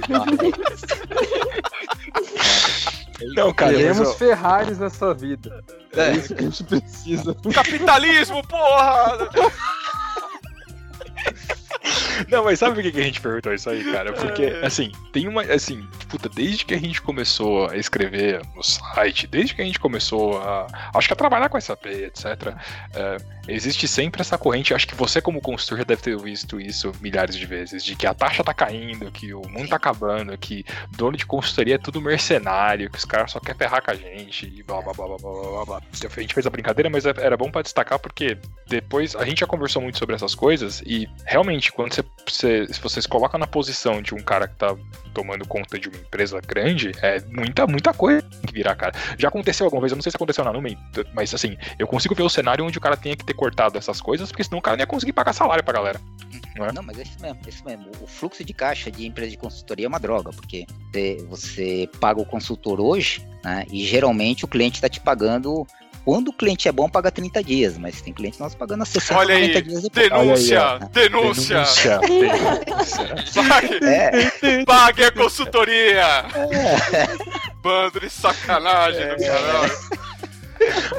Não, 0.09 0.25
é 3.23 3.35
Não, 3.35 3.53
cara, 3.53 3.73
Queremos 3.73 4.09
ó, 4.09 4.13
Ferraris 4.13 4.77
nessa 4.77 5.13
vida. 5.13 5.63
É. 5.93 6.01
É. 6.01 6.11
isso 6.15 6.35
que 6.35 6.41
a 6.41 6.49
gente 6.49 6.63
precisa. 6.65 7.33
Capitalismo, 7.53 8.45
porra! 8.45 9.29
Não, 12.29 12.43
mas 12.43 12.59
sabe 12.59 12.75
por 12.75 12.83
que 12.83 12.91
que 12.91 12.99
a 12.99 13.03
gente 13.03 13.21
perguntou 13.21 13.53
isso 13.53 13.69
aí, 13.69 13.83
cara? 13.91 14.13
Porque, 14.13 14.45
assim, 14.63 14.91
tem 15.11 15.27
uma. 15.27 15.41
Assim, 15.43 15.87
puta, 16.09 16.29
desde 16.29 16.65
que 16.65 16.73
a 16.73 16.79
gente 16.79 17.01
começou 17.01 17.69
a 17.69 17.77
escrever 17.77 18.41
no 18.55 18.63
site, 18.63 19.27
desde 19.27 19.55
que 19.55 19.61
a 19.61 19.65
gente 19.65 19.79
começou 19.79 20.39
a. 20.41 20.67
Acho 20.93 21.07
que 21.07 21.13
a 21.13 21.17
trabalhar 21.17 21.49
com 21.49 21.59
SAP, 21.59 21.85
etc. 21.85 22.25
é, 22.93 23.17
existe 23.47 23.87
sempre 23.87 24.21
essa 24.21 24.37
corrente. 24.37 24.73
Acho 24.73 24.87
que 24.87 24.95
você, 24.95 25.21
como 25.21 25.41
consultor, 25.41 25.79
já 25.79 25.83
deve 25.83 26.01
ter 26.01 26.17
visto 26.17 26.59
isso 26.59 26.91
milhares 27.01 27.35
de 27.35 27.45
vezes: 27.45 27.83
de 27.83 27.95
que 27.95 28.07
a 28.07 28.13
taxa 28.13 28.43
tá 28.43 28.53
caindo, 28.53 29.11
que 29.11 29.33
o 29.33 29.41
mundo 29.47 29.69
tá 29.69 29.75
acabando, 29.75 30.37
que 30.37 30.65
dono 30.91 31.17
de 31.17 31.25
consultoria 31.25 31.75
é 31.75 31.77
tudo 31.77 32.01
mercenário, 32.01 32.89
que 32.89 32.97
os 32.97 33.05
caras 33.05 33.31
só 33.31 33.39
querem 33.39 33.57
ferrar 33.57 33.83
com 33.83 33.91
a 33.91 33.95
gente, 33.95 34.51
e 34.53 34.63
blá 34.63 34.81
blá 34.81 34.93
blá 34.93 35.07
blá 35.07 35.17
blá 35.17 35.31
blá 35.31 35.51
blá. 35.51 35.65
blá. 35.65 35.81
A 36.17 36.21
gente 36.21 36.33
fez 36.33 36.45
a 36.45 36.49
brincadeira, 36.49 36.89
mas 36.89 37.05
é, 37.05 37.13
era 37.17 37.37
bom 37.37 37.51
pra 37.51 37.61
destacar 37.61 37.99
porque 37.99 38.37
depois 38.67 39.15
a 39.15 39.25
gente 39.25 39.39
já 39.39 39.47
conversou 39.47 39.81
muito 39.81 39.97
sobre 39.97 40.15
essas 40.15 40.35
coisas 40.35 40.81
e 40.85 41.07
realmente 41.25 41.71
quando 41.77 41.93
você, 41.93 42.03
você 42.25 42.73
se 42.73 42.81
você 42.81 43.01
se 43.03 43.07
coloca 43.07 43.37
na 43.37 43.45
posição 43.45 44.01
de 44.01 44.15
um 44.15 44.17
cara 44.17 44.47
que 44.47 44.55
tá 44.55 44.75
tomando 45.13 45.47
conta 45.47 45.77
de 45.77 45.87
uma 45.87 45.97
empresa 45.97 46.41
grande, 46.41 46.91
é 47.03 47.21
muita, 47.29 47.67
muita 47.67 47.93
coisa 47.93 48.23
que 48.45 48.51
virar, 48.51 48.75
cara. 48.75 48.93
Já 49.17 49.27
aconteceu 49.27 49.65
alguma 49.67 49.81
vez, 49.81 49.91
eu 49.91 49.95
não 49.95 50.01
sei 50.01 50.11
se 50.11 50.15
aconteceu 50.15 50.43
na 50.43 50.51
Numen, 50.51 50.75
mas 51.13 51.33
assim, 51.35 51.55
eu 51.77 51.85
consigo 51.85 52.15
ver 52.15 52.23
o 52.23 52.29
cenário 52.29 52.65
onde 52.65 52.79
o 52.79 52.81
cara 52.81 52.97
tenha 52.97 53.15
que 53.15 53.23
ter 53.23 53.35
cortado 53.35 53.77
essas 53.77 54.01
coisas, 54.01 54.29
porque 54.31 54.43
senão 54.43 54.57
o 54.57 54.61
cara 54.61 54.75
não 54.75 54.81
ia 54.81 54.87
conseguir 54.87 55.13
pagar 55.13 55.33
salário 55.33 55.63
pra 55.63 55.73
galera. 55.73 56.01
Não 56.55 56.65
é? 56.65 56.73
Não, 56.73 56.81
mas 56.81 56.97
é 56.97 57.03
isso 57.03 57.21
mesmo, 57.21 57.39
é 57.45 57.49
isso 57.49 57.63
mesmo. 57.63 57.91
O 58.01 58.07
fluxo 58.07 58.43
de 58.43 58.53
caixa 58.53 58.91
de 58.91 59.05
empresa 59.05 59.29
de 59.29 59.37
consultoria 59.37 59.85
é 59.85 59.87
uma 59.87 59.99
droga, 59.99 60.31
porque 60.31 60.65
você, 60.91 61.25
você 61.29 61.89
paga 61.99 62.19
o 62.19 62.25
consultor 62.25 62.81
hoje, 62.81 63.23
né? 63.43 63.65
E 63.71 63.85
geralmente 63.85 64.45
o 64.45 64.47
cliente 64.47 64.77
está 64.77 64.89
te 64.89 64.99
pagando. 64.99 65.67
Quando 66.07 66.29
o 66.29 66.33
cliente 66.33 66.69
é 66.69 66.71
bom, 66.71 66.87
paga 66.87 67.11
30 67.11 67.43
dias, 67.43 67.77
mas 67.77 67.99
tem 68.01 68.13
cliente 68.13 68.39
nosso 68.39 68.55
pagando 68.55 68.81
a 68.83 68.85
60, 68.85 69.19
Olha 69.19 69.35
90 69.35 69.57
aí, 69.57 69.61
dias 69.61 69.83
depois. 69.83 70.09
denúncia, 70.09 70.61
Olha 70.63 70.79
aí, 70.81 70.89
denúncia, 70.93 71.65
denúncia. 71.99 71.99
pague, 73.49 73.85
É, 73.85 74.63
pague 74.65 75.03
a 75.03 75.11
consultoria, 75.11 76.23
bando 77.61 77.99
de 77.99 78.09
sacanagem 78.09 79.01
É. 79.01 79.15
do 79.17 79.21
caralho. 79.25 79.77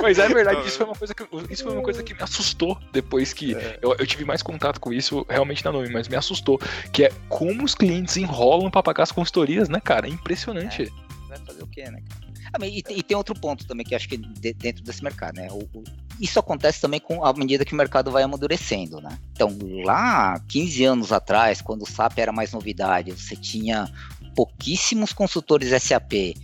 Mas 0.03 0.19
é 0.19 0.29
verdade, 0.29 0.69
isso 0.69 0.77
foi 0.77 0.87
uma 0.87 0.95
coisa 0.95 1.15
que, 1.15 1.25
isso 1.51 1.65
foi 1.65 1.73
uma 1.73 1.83
coisa 1.83 2.03
que 2.03 2.13
me 2.13 2.23
assustou 2.23 2.79
depois 2.93 3.33
que 3.33 3.53
eu, 3.81 3.97
eu 3.99 4.07
tive 4.07 4.27
mais 4.27 4.43
contato 4.43 4.79
com 4.79 4.93
isso 4.93 5.25
realmente 5.27 5.65
na 5.65 5.73
Nome, 5.73 5.89
mas 5.91 6.07
me 6.07 6.17
assustou. 6.17 6.61
Que 6.93 7.05
é 7.05 7.13
como 7.31 7.65
os 7.65 7.75
clientes 7.75 8.19
enrolam 8.19 8.71
pra 8.71 8.83
pagar 8.83 9.05
as 9.05 9.13
consultorias, 9.13 9.71
né, 9.71 9.81
cara? 9.83 10.07
É 10.07 10.11
impressionante. 10.11 10.93
vai 11.31 11.39
fazer 11.39 11.63
o 11.63 11.67
quê, 11.67 11.85
né? 11.85 12.03
cara? 12.09 12.28
Ah, 12.53 12.67
e, 12.67 12.83
e 12.89 13.03
tem 13.03 13.17
outro 13.17 13.35
ponto 13.35 13.67
também 13.67 13.85
que 13.85 13.95
acho 13.95 14.09
que 14.09 14.17
de- 14.17 14.53
dentro 14.55 14.83
desse 14.83 15.03
mercado, 15.03 15.37
né? 15.37 15.49
O- 15.51 15.69
o- 15.79 15.85
isso 16.21 16.39
acontece 16.39 16.81
também 16.81 16.99
com 17.01 17.25
à 17.25 17.33
medida 17.33 17.65
que 17.65 17.73
o 17.75 17.77
mercado 17.77 18.11
vai 18.11 18.23
amadurecendo, 18.23 19.01
né? 19.01 19.19
Então, 19.33 19.57
lá 19.85 20.41
15 20.49 20.85
anos 20.85 21.13
atrás, 21.13 21.61
quando 21.61 21.83
o 21.83 21.87
SAP 21.87 22.19
era 22.19 22.33
mais 22.33 22.53
novidade, 22.53 23.13
você 23.13 23.37
tinha 23.37 23.89
pouquíssimos 24.35 25.13
consultores 25.13 25.71
SAP 25.83 26.13
e, 26.15 26.35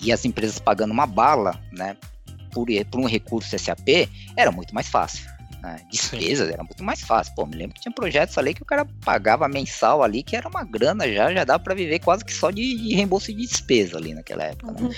e 0.00 0.12
as 0.12 0.24
empresas 0.24 0.58
pagando 0.58 0.92
uma 0.92 1.06
bala, 1.06 1.60
né? 1.72 1.96
Por, 2.52 2.66
por 2.90 3.00
um 3.00 3.06
recurso 3.06 3.56
SAP, 3.58 4.08
era 4.36 4.50
muito 4.50 4.74
mais 4.74 4.88
fácil. 4.88 5.24
Né? 5.62 5.80
Despesas 5.90 6.48
era 6.48 6.62
muito 6.62 6.82
mais 6.82 7.02
fácil. 7.02 7.34
Pô, 7.34 7.46
me 7.46 7.56
lembro 7.56 7.74
que 7.74 7.82
tinha 7.82 7.92
projetos 7.92 8.36
ali 8.38 8.54
que 8.54 8.62
o 8.62 8.66
cara 8.66 8.86
pagava 9.04 9.48
mensal 9.48 10.02
ali, 10.02 10.22
que 10.22 10.34
era 10.34 10.48
uma 10.48 10.64
grana 10.64 11.10
já, 11.12 11.32
já 11.32 11.44
dava 11.44 11.62
para 11.62 11.74
viver 11.74 11.98
quase 11.98 12.24
que 12.24 12.32
só 12.32 12.50
de, 12.50 12.76
de 12.76 12.94
reembolso 12.94 13.32
de 13.32 13.46
despesa 13.46 13.98
ali 13.98 14.14
naquela 14.14 14.44
época. 14.44 14.72
né? 14.72 14.90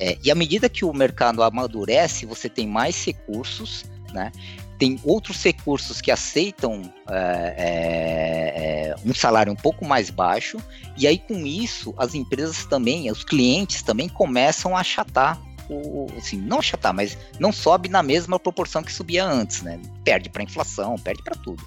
É, 0.00 0.18
e 0.22 0.30
à 0.30 0.34
medida 0.34 0.68
que 0.68 0.84
o 0.84 0.92
mercado 0.92 1.42
amadurece, 1.42 2.24
você 2.24 2.48
tem 2.48 2.66
mais 2.66 3.04
recursos, 3.04 3.84
né? 4.12 4.32
Tem 4.78 5.00
outros 5.04 5.42
recursos 5.42 6.02
que 6.02 6.10
aceitam 6.10 6.82
é, 7.08 7.54
é, 7.56 8.90
é, 8.90 8.94
um 9.06 9.14
salário 9.14 9.50
um 9.50 9.56
pouco 9.56 9.86
mais 9.86 10.10
baixo, 10.10 10.58
e 10.98 11.06
aí 11.06 11.18
com 11.18 11.46
isso 11.46 11.94
as 11.96 12.14
empresas 12.14 12.66
também, 12.66 13.10
os 13.10 13.24
clientes 13.24 13.82
também 13.82 14.06
começam 14.06 14.76
a 14.76 14.80
achatar 14.80 15.40
o, 15.74 16.06
assim, 16.16 16.36
não 16.38 16.58
achatar, 16.58 16.92
mas 16.94 17.16
não 17.38 17.52
sobe 17.52 17.88
na 17.88 18.02
mesma 18.02 18.38
proporção 18.38 18.82
que 18.82 18.92
subia 18.92 19.24
antes, 19.24 19.62
né? 19.62 19.80
Perde 20.04 20.28
para 20.28 20.42
inflação, 20.42 20.96
perde 20.96 21.22
para 21.22 21.34
tudo. 21.36 21.64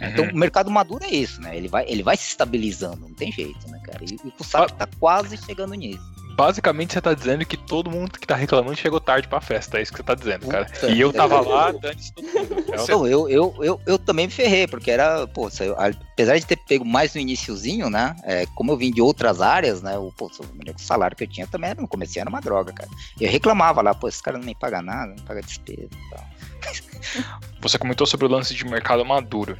Então 0.00 0.24
Uhum. 0.24 0.30
o 0.32 0.36
mercado 0.36 0.70
maduro 0.70 1.04
é 1.04 1.10
isso, 1.10 1.40
né? 1.40 1.56
Ele 1.56 1.68
vai, 1.68 1.84
ele 1.86 2.02
vai 2.02 2.16
se 2.16 2.28
estabilizando, 2.28 3.00
não 3.08 3.14
tem 3.14 3.30
jeito, 3.30 3.68
né, 3.68 3.78
cara? 3.84 4.02
E, 4.04 4.14
e 4.14 4.32
o 4.38 4.44
SAP 4.44 4.70
tá 4.70 4.88
quase 4.98 5.36
chegando 5.36 5.74
nisso. 5.74 6.02
Basicamente, 6.40 6.94
você 6.94 7.00
tá 7.02 7.12
dizendo 7.12 7.44
que 7.44 7.54
todo 7.56 7.90
mundo 7.90 8.12
que 8.18 8.26
tá 8.26 8.34
reclamando 8.34 8.74
chegou 8.76 8.98
tarde 8.98 9.28
pra 9.28 9.42
festa. 9.42 9.78
É 9.78 9.82
isso 9.82 9.92
que 9.92 9.98
você 9.98 10.02
tá 10.02 10.14
dizendo, 10.14 10.46
cara. 10.48 10.64
Puta, 10.64 10.88
E 10.88 10.98
eu 10.98 11.12
tava 11.12 11.34
é. 11.36 11.40
lá, 11.42 11.70
dane-se 11.72 12.14
todo 12.14 12.24
mundo. 12.26 12.64
É 12.72 12.80
o- 12.80 12.82
Então, 12.82 13.06
eu, 13.06 13.28
eu, 13.28 13.54
eu, 13.60 13.80
eu 13.86 13.98
também 13.98 14.26
me 14.26 14.32
ferrei, 14.32 14.66
porque 14.66 14.90
era, 14.90 15.26
pô, 15.26 15.50
eu- 15.60 15.76
apesar 15.78 16.38
de 16.38 16.46
ter 16.46 16.56
pego 16.56 16.84
mais 16.84 17.14
no 17.14 17.20
iniciozinho, 17.20 17.90
né? 17.90 18.16
é, 18.24 18.46
como 18.54 18.72
eu 18.72 18.76
vim 18.78 18.90
de 18.90 19.02
outras 19.02 19.42
áreas, 19.42 19.82
né? 19.82 19.98
O, 19.98 20.10
pô, 20.12 20.26
o 20.28 20.78
salário 20.78 21.14
que 21.16 21.24
eu 21.24 21.28
tinha 21.28 21.46
também 21.46 21.70
era, 21.70 21.80
no 21.82 21.88
começo 21.88 22.18
era 22.18 22.28
uma 22.30 22.40
droga, 22.40 22.72
cara. 22.72 22.88
Eu 23.20 23.30
reclamava 23.30 23.82
lá, 23.82 23.94
pô, 23.94 24.08
esse 24.08 24.22
cara 24.22 24.38
não 24.38 24.44
me 24.46 24.54
paga 24.54 24.80
nada, 24.80 25.14
não 25.14 25.24
paga 25.24 25.42
despesa 25.42 25.82
e 25.92 26.10
tal. 26.10 26.26
Você 27.60 27.78
comentou 27.78 28.06
sobre 28.06 28.24
o 28.26 28.28
lance 28.30 28.54
de 28.54 28.64
mercado 28.64 29.04
maduro. 29.04 29.58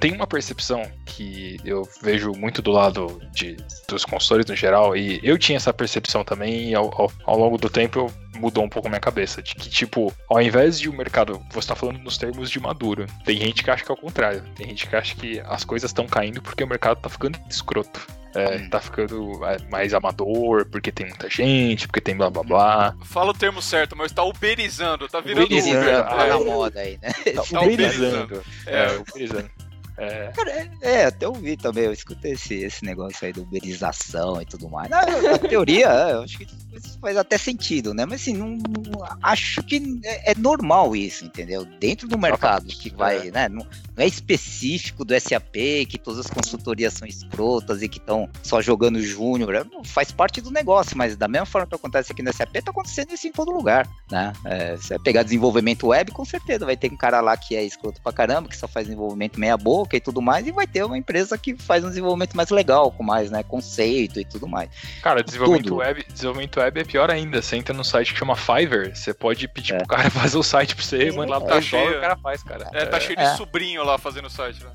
Tem 0.00 0.12
uma 0.12 0.26
percepção 0.26 0.82
que 1.04 1.56
eu 1.64 1.88
vejo 2.02 2.30
muito 2.32 2.60
do 2.62 2.70
lado 2.70 3.20
de, 3.32 3.56
dos 3.88 4.04
consultores 4.04 4.46
no 4.46 4.54
geral, 4.54 4.96
e 4.96 5.18
eu 5.22 5.36
tinha 5.38 5.56
essa 5.56 5.72
percepção 5.72 5.95
também, 6.24 6.70
e 6.70 6.74
ao, 6.74 6.86
ao, 7.00 7.12
ao 7.24 7.38
longo 7.38 7.58
do 7.58 7.68
tempo 7.68 8.12
mudou 8.36 8.64
um 8.64 8.68
pouco 8.68 8.88
a 8.88 8.90
minha 8.90 9.00
cabeça. 9.00 9.42
De 9.42 9.54
que, 9.54 9.68
tipo, 9.70 10.12
ao 10.28 10.40
invés 10.42 10.78
de 10.78 10.88
o 10.88 10.92
mercado. 10.92 11.40
Você 11.52 11.68
tá 11.68 11.74
falando 11.74 11.98
nos 11.98 12.18
termos 12.18 12.50
de 12.50 12.60
maduro. 12.60 13.06
Tem 13.24 13.36
gente 13.38 13.62
que 13.64 13.70
acha 13.70 13.84
que 13.84 13.90
é 13.90 13.94
o 13.94 13.96
contrário. 13.96 14.42
Tem 14.54 14.66
gente 14.68 14.86
que 14.86 14.94
acha 14.96 15.14
que 15.16 15.40
as 15.40 15.64
coisas 15.64 15.90
estão 15.90 16.06
caindo 16.06 16.42
porque 16.42 16.62
o 16.62 16.66
mercado 16.68 17.00
tá 17.00 17.08
ficando 17.08 17.38
escroto. 17.48 18.00
É, 18.34 18.58
tá 18.68 18.78
ficando 18.80 19.42
é, 19.46 19.56
mais 19.70 19.94
amador, 19.94 20.66
porque 20.66 20.92
tem 20.92 21.06
muita 21.06 21.30
gente, 21.30 21.86
porque 21.86 22.02
tem 22.02 22.14
blá 22.14 22.28
blá 22.28 22.42
blá. 22.42 22.94
Fala 23.02 23.30
o 23.30 23.34
termo 23.34 23.62
certo, 23.62 23.96
mas 23.96 24.12
tá 24.12 24.22
uberizando, 24.24 25.08
tá 25.08 25.20
virando 25.20 25.46
Uberizando, 25.46 25.78
Uber. 25.80 26.04
tá 26.04 26.26
É. 26.26 26.28
na 26.28 26.40
moda 26.40 26.80
aí, 26.80 26.98
né? 27.00 27.12
Tá 27.34 27.42
Tá 27.42 27.60
uberizando. 27.62 28.42
É. 28.66 28.84
É, 28.84 28.96
uberizando. 28.98 29.50
É, 29.98 30.30
Cara, 30.34 30.50
é, 30.50 30.68
é, 30.82 31.04
até 31.06 31.26
ouvi 31.26 31.56
também, 31.56 31.84
eu 31.84 31.92
escutei 31.92 32.32
esse, 32.32 32.54
esse 32.54 32.84
negócio 32.84 33.26
aí 33.26 33.32
da 33.32 33.40
uberização 33.40 34.40
e 34.42 34.44
tudo 34.44 34.68
mais. 34.68 34.90
Na, 34.90 35.02
na 35.06 35.38
teoria, 35.38 35.86
é, 35.88 36.12
eu 36.14 36.22
acho 36.22 36.38
que 36.38 36.44
isso 36.74 36.98
faz 37.00 37.16
até 37.16 37.38
sentido, 37.38 37.94
né? 37.94 38.04
Mas 38.04 38.20
assim, 38.20 38.34
não, 38.34 38.48
não- 38.50 39.06
acho 39.22 39.62
que 39.62 40.00
é, 40.04 40.32
é 40.32 40.34
normal 40.36 40.94
isso, 40.94 41.24
entendeu? 41.24 41.64
Dentro 41.64 42.06
do 42.06 42.18
mercado 42.18 42.66
que 42.66 42.90
vai, 42.90 43.30
né? 43.30 43.48
Não, 43.48 43.64
não 43.96 44.04
é 44.04 44.06
específico 44.06 45.04
do 45.04 45.18
SAP, 45.18 45.54
que 45.88 45.98
todas 45.98 46.20
as 46.20 46.26
consultorias 46.26 46.92
são 46.94 47.08
escrotas 47.08 47.80
e 47.82 47.88
que 47.88 47.98
estão 47.98 48.28
só 48.42 48.60
jogando 48.60 49.00
júnior, 49.00 49.54
é, 49.54 49.64
não, 49.64 49.82
faz 49.82 50.10
parte 50.12 50.40
do 50.40 50.50
negócio, 50.50 50.96
mas 50.98 51.16
da 51.16 51.26
mesma 51.28 51.46
forma 51.46 51.66
que 51.66 51.74
acontece 51.74 52.12
aqui 52.12 52.22
no 52.22 52.32
SAP, 52.32 52.52
tá 52.62 52.70
acontecendo 52.70 53.12
isso 53.14 53.26
em 53.26 53.32
todo 53.32 53.50
lugar, 53.50 53.88
né? 54.10 54.32
É, 54.44 54.76
se 54.76 54.88
você 54.88 54.98
pegar 54.98 55.22
desenvolvimento 55.22 55.86
web, 55.88 56.10
com 56.12 56.24
certeza 56.24 56.66
vai 56.66 56.76
ter 56.76 56.92
um 56.92 56.96
cara 56.96 57.20
lá 57.22 57.36
que 57.36 57.56
é 57.56 57.64
escroto 57.64 58.00
pra 58.02 58.12
caramba, 58.12 58.48
que 58.48 58.56
só 58.56 58.68
faz 58.68 58.86
desenvolvimento 58.86 59.40
meia 59.40 59.56
boca 59.86 59.96
e 59.96 60.00
tudo 60.00 60.20
mais, 60.20 60.46
e 60.46 60.52
vai 60.52 60.66
ter 60.66 60.84
uma 60.84 60.98
empresa 60.98 61.38
que 61.38 61.56
faz 61.56 61.84
um 61.84 61.88
desenvolvimento 61.88 62.36
mais 62.36 62.50
legal, 62.50 62.90
com 62.90 63.02
mais, 63.02 63.30
né, 63.30 63.42
conceito 63.42 64.20
e 64.20 64.24
tudo 64.24 64.46
mais. 64.48 64.68
Cara, 65.02 65.22
desenvolvimento 65.22 65.64
Tudo. 65.64 65.76
web, 65.76 66.04
desenvolvimento 66.12 66.58
web 66.58 66.80
é 66.80 66.84
pior 66.84 67.10
ainda. 67.10 67.40
Você 67.40 67.56
entra 67.56 67.74
no 67.74 67.84
site 67.84 68.12
que 68.12 68.18
chama 68.18 68.34
Fiverr, 68.36 68.94
você 68.94 69.14
pode 69.14 69.46
pedir 69.48 69.74
É. 69.74 69.78
pro 69.78 69.86
cara 69.88 70.10
fazer 70.10 70.36
o 70.36 70.42
site 70.42 70.74
pra 70.74 70.84
você, 70.84 71.10
manda 71.12 71.30
lá 71.32 71.40
pro 71.40 71.48
Tá 71.48 71.58
e 71.58 71.62
cheio. 71.62 71.98
o 71.98 72.00
cara 72.00 72.16
faz, 72.16 72.42
cara. 72.42 72.68
É, 72.72 72.84
tá 72.84 72.98
cheio 73.00 73.16
de 73.16 73.22
É. 73.22 73.36
sobrinho 73.36 73.84
lá 73.84 73.96
fazendo 73.98 74.26
o 74.26 74.30
site. 74.30 74.62
Né? 74.64 74.70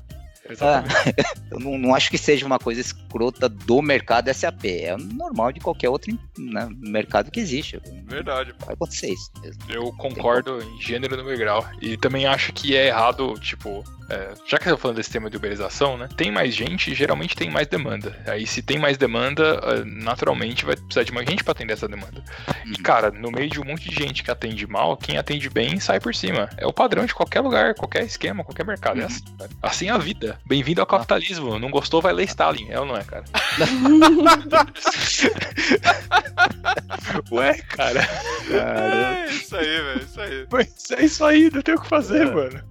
Exatamente. 0.50 0.94
eu 1.52 1.60
não, 1.60 1.78
não 1.78 1.94
acho 1.94 2.10
que 2.10 2.18
seja 2.18 2.44
uma 2.44 2.58
coisa 2.58 2.80
escrota 2.80 3.48
do 3.48 3.80
mercado 3.80 4.32
SAP. 4.32 4.64
É 4.64 4.96
normal 4.96 5.52
de 5.52 5.60
qualquer 5.60 5.88
outro 5.88 6.12
né, 6.36 6.68
mercado 6.78 7.30
que 7.30 7.38
existe. 7.38 7.80
Verdade. 8.06 8.52
Vai 8.64 8.74
acontecer 8.74 9.08
isso 9.12 9.30
mesmo. 9.40 9.62
Eu 9.68 9.92
concordo 9.92 10.60
em 10.62 10.80
gênero 10.80 11.16
no 11.16 11.36
grau. 11.36 11.64
E 11.80 11.96
também 11.96 12.26
acho 12.26 12.52
que 12.52 12.76
é 12.76 12.88
errado, 12.88 13.34
tipo, 13.40 13.84
é, 14.12 14.34
já 14.46 14.58
que 14.58 14.68
eu 14.68 14.74
tô 14.74 14.78
falando 14.78 14.98
desse 14.98 15.10
tema 15.10 15.30
de 15.30 15.38
uberização, 15.38 15.96
né? 15.96 16.06
Tem 16.14 16.30
mais 16.30 16.54
gente, 16.54 16.94
geralmente 16.94 17.34
tem 17.34 17.50
mais 17.50 17.66
demanda. 17.66 18.14
Aí 18.26 18.46
se 18.46 18.60
tem 18.60 18.78
mais 18.78 18.98
demanda, 18.98 19.58
é, 19.64 19.82
naturalmente 19.86 20.66
vai 20.66 20.76
precisar 20.76 21.02
de 21.02 21.12
mais 21.12 21.26
gente 21.26 21.42
pra 21.42 21.52
atender 21.52 21.72
essa 21.72 21.88
demanda. 21.88 22.22
E 22.66 22.76
cara, 22.76 23.10
no 23.10 23.30
meio 23.30 23.48
de 23.48 23.58
um 23.58 23.64
monte 23.64 23.88
de 23.88 23.94
gente 23.94 24.22
que 24.22 24.30
atende 24.30 24.66
mal, 24.66 24.98
quem 24.98 25.16
atende 25.16 25.48
bem 25.48 25.80
sai 25.80 25.98
por 25.98 26.14
cima. 26.14 26.50
É 26.58 26.66
o 26.66 26.74
padrão 26.74 27.06
de 27.06 27.14
qualquer 27.14 27.40
lugar, 27.40 27.74
qualquer 27.74 28.04
esquema, 28.04 28.44
qualquer 28.44 28.66
mercado. 28.66 29.00
É 29.00 29.04
assim, 29.04 29.24
cara. 29.38 29.50
assim 29.62 29.88
é 29.88 29.92
a 29.92 29.98
vida. 29.98 30.38
Bem-vindo 30.44 30.82
ao 30.82 30.86
capitalismo. 30.86 31.58
Não 31.58 31.70
gostou, 31.70 32.02
vai 32.02 32.12
ler 32.12 32.24
Stalin. 32.24 32.66
É 32.68 32.78
ou 32.78 32.84
não 32.84 32.96
é, 32.96 33.04
cara? 33.04 33.24
Ué, 37.32 37.54
cara. 37.62 38.06
É 38.50 39.30
isso 39.30 39.56
aí, 39.56 39.64
velho. 39.64 40.02
Isso 40.02 40.20
aí. 40.20 40.46
Mas 40.52 40.90
é 40.90 41.02
isso 41.02 41.24
aí, 41.24 41.50
não 41.50 41.62
tem 41.62 41.74
o 41.74 41.80
que 41.80 41.88
fazer, 41.88 42.30
mano. 42.30 42.62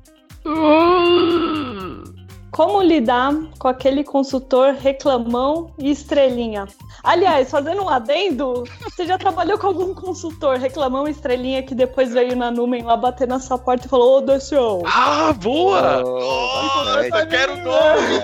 Como 2.52 2.82
lidar 2.82 3.34
com 3.58 3.68
aquele 3.70 4.04
consultor 4.04 4.74
reclamão 4.74 5.74
e 5.80 5.90
estrelinha? 5.90 6.68
Aliás, 7.02 7.50
fazendo 7.50 7.82
um 7.82 7.90
adendo, 7.90 8.66
você 8.84 9.06
já 9.06 9.18
trabalhou 9.18 9.58
com 9.58 9.68
algum 9.68 9.94
consultor 9.94 10.58
reclamão 10.58 11.08
e 11.08 11.12
estrelinha 11.12 11.64
que 11.64 11.74
depois 11.74 12.14
veio 12.14 12.36
na 12.36 12.52
Numen 12.52 12.84
lá 12.84 12.98
bater 12.98 13.28
na 13.28 13.40
sua 13.40 13.58
porta 13.58 13.86
e 13.86 13.90
falou: 13.90 14.18
Ô, 14.18 14.22
Deixou, 14.22 14.84
Ah, 14.86 15.34
boa! 15.34 16.02
Nossa, 16.04 17.26
quero 17.26 17.56
nome! 17.58 18.20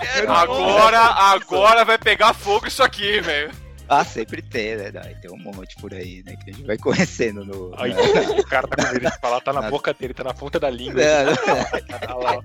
Quero 0.00 0.28
nome! 0.28 0.38
Agora, 0.38 1.00
agora 1.00 1.84
vai 1.84 1.98
pegar 1.98 2.32
fogo 2.32 2.68
isso 2.68 2.82
aqui, 2.82 3.20
velho. 3.20 3.63
Ah, 3.88 4.04
sempre 4.04 4.40
tem, 4.42 4.76
né? 4.76 4.90
Tem 5.20 5.30
um 5.30 5.36
monte 5.36 5.76
por 5.76 5.92
aí, 5.92 6.22
né? 6.24 6.36
Que 6.36 6.50
a 6.50 6.52
gente 6.54 6.66
vai 6.66 6.76
conhecendo 6.78 7.44
no. 7.44 7.72
Aí 7.76 7.92
o 8.38 8.44
cara 8.46 8.66
tá 8.66 8.76
com 8.76 8.92
medo 8.92 9.10
de 9.10 9.18
falar, 9.18 9.40
tá 9.40 9.52
na 9.52 9.62
boca 9.70 9.92
dele, 9.92 10.14
tá 10.14 10.24
na 10.24 10.34
ponta 10.34 10.58
da 10.58 10.70
língua. 10.70 11.02
Não, 11.02 11.24
não. 11.26 11.98
Tá 12.04 12.14
lá. 12.14 12.44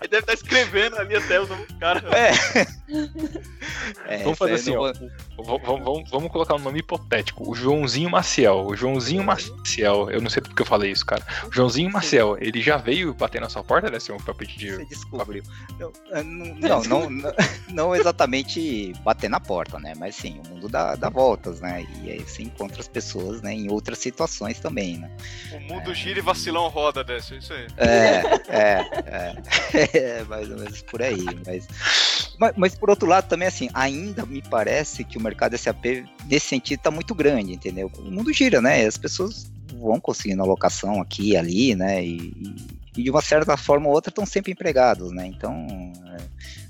Ele 0.00 0.08
deve 0.08 0.20
estar 0.22 0.34
escrevendo 0.34 0.96
ali 0.98 1.16
até 1.16 1.40
o 1.40 1.46
nome 1.46 1.66
do 1.66 1.74
cara. 1.78 2.02
É. 2.16 2.30
É, 4.06 4.18
Vamos 4.24 4.36
fazer 4.38 4.54
assim, 4.54 4.74
ó. 4.76 4.86
não 4.86 4.92
V- 4.92 5.58
v- 5.58 5.82
vamos, 5.84 6.10
vamos 6.10 6.30
colocar 6.32 6.56
um 6.56 6.58
nome 6.58 6.80
hipotético. 6.80 7.48
O 7.48 7.54
Joãozinho 7.54 8.10
Maciel. 8.10 8.66
O 8.66 8.76
Joãozinho 8.76 9.22
Maciel. 9.22 10.10
Eu 10.10 10.20
não 10.20 10.28
sei 10.28 10.42
porque 10.42 10.60
eu 10.62 10.66
falei 10.66 10.90
isso, 10.90 11.06
cara. 11.06 11.24
O 11.46 11.52
Joãozinho 11.52 11.90
Maciel, 11.90 12.36
ele 12.40 12.60
já 12.60 12.76
veio 12.76 13.14
bater 13.14 13.40
na 13.40 13.48
sua 13.48 13.62
porta, 13.62 13.88
né, 13.90 14.00
senhor? 14.00 14.20
Pra 14.22 14.34
pedir. 14.34 14.74
Você 14.76 14.84
descobriu. 14.86 15.42
Não, 15.78 15.92
é, 16.10 16.22
não, 16.24 16.82
não, 16.82 17.10
não, 17.10 17.32
não- 17.70 17.94
exatamente 17.96 18.92
bater 19.04 19.30
na 19.30 19.38
porta, 19.38 19.78
né? 19.78 19.92
Mas 19.96 20.16
sim, 20.16 20.40
o 20.44 20.48
mundo 20.48 20.68
dá, 20.68 20.96
dá 20.96 21.08
voltas, 21.08 21.60
né? 21.60 21.86
E 22.02 22.10
aí 22.10 22.20
você 22.20 22.42
encontra 22.42 22.80
as 22.80 22.88
pessoas 22.88 23.40
né, 23.40 23.52
em 23.54 23.70
outras 23.70 23.98
situações 23.98 24.58
também, 24.58 24.98
né? 24.98 25.10
O 25.52 25.60
mundo 25.60 25.94
gira 25.94 26.18
e 26.18 26.22
vacilão 26.22 26.66
roda 26.68 27.04
dessa, 27.04 27.34
isso 27.36 27.52
aí. 27.52 27.66
É, 27.76 28.22
é, 28.48 28.80
é, 29.06 29.36
é, 29.94 30.24
mais 30.24 30.50
ou 30.50 30.58
menos 30.58 30.82
por 30.82 31.02
aí. 31.02 31.24
Mas, 31.46 31.68
mas, 32.38 32.52
mas 32.56 32.74
por 32.74 32.90
outro 32.90 33.08
lado 33.08 33.28
também, 33.28 33.48
assim, 33.48 33.68
ainda 33.74 34.24
me 34.26 34.42
parece 34.42 35.04
que 35.04 35.18
o 35.18 35.22
mercado 35.22 35.56
SAP, 35.56 36.04
nesse 36.28 36.46
sentido, 36.48 36.80
tá 36.80 36.90
muito 36.90 37.14
grande, 37.14 37.52
entendeu? 37.52 37.90
O 37.98 38.10
mundo 38.10 38.32
gira, 38.32 38.60
né? 38.60 38.84
As 38.86 38.96
pessoas 38.96 39.50
vão 39.74 40.00
conseguindo 40.00 40.42
alocação 40.42 41.00
aqui 41.00 41.30
e 41.30 41.36
ali, 41.36 41.74
né? 41.74 42.04
E, 42.04 42.16
e- 42.16 43.02
de 43.02 43.08
uma 43.08 43.22
certa 43.22 43.56
forma 43.56 43.86
ou 43.86 43.94
outra 43.94 44.10
estão 44.10 44.26
sempre 44.26 44.52
empregados, 44.52 45.12
né? 45.12 45.24
Então, 45.26 45.66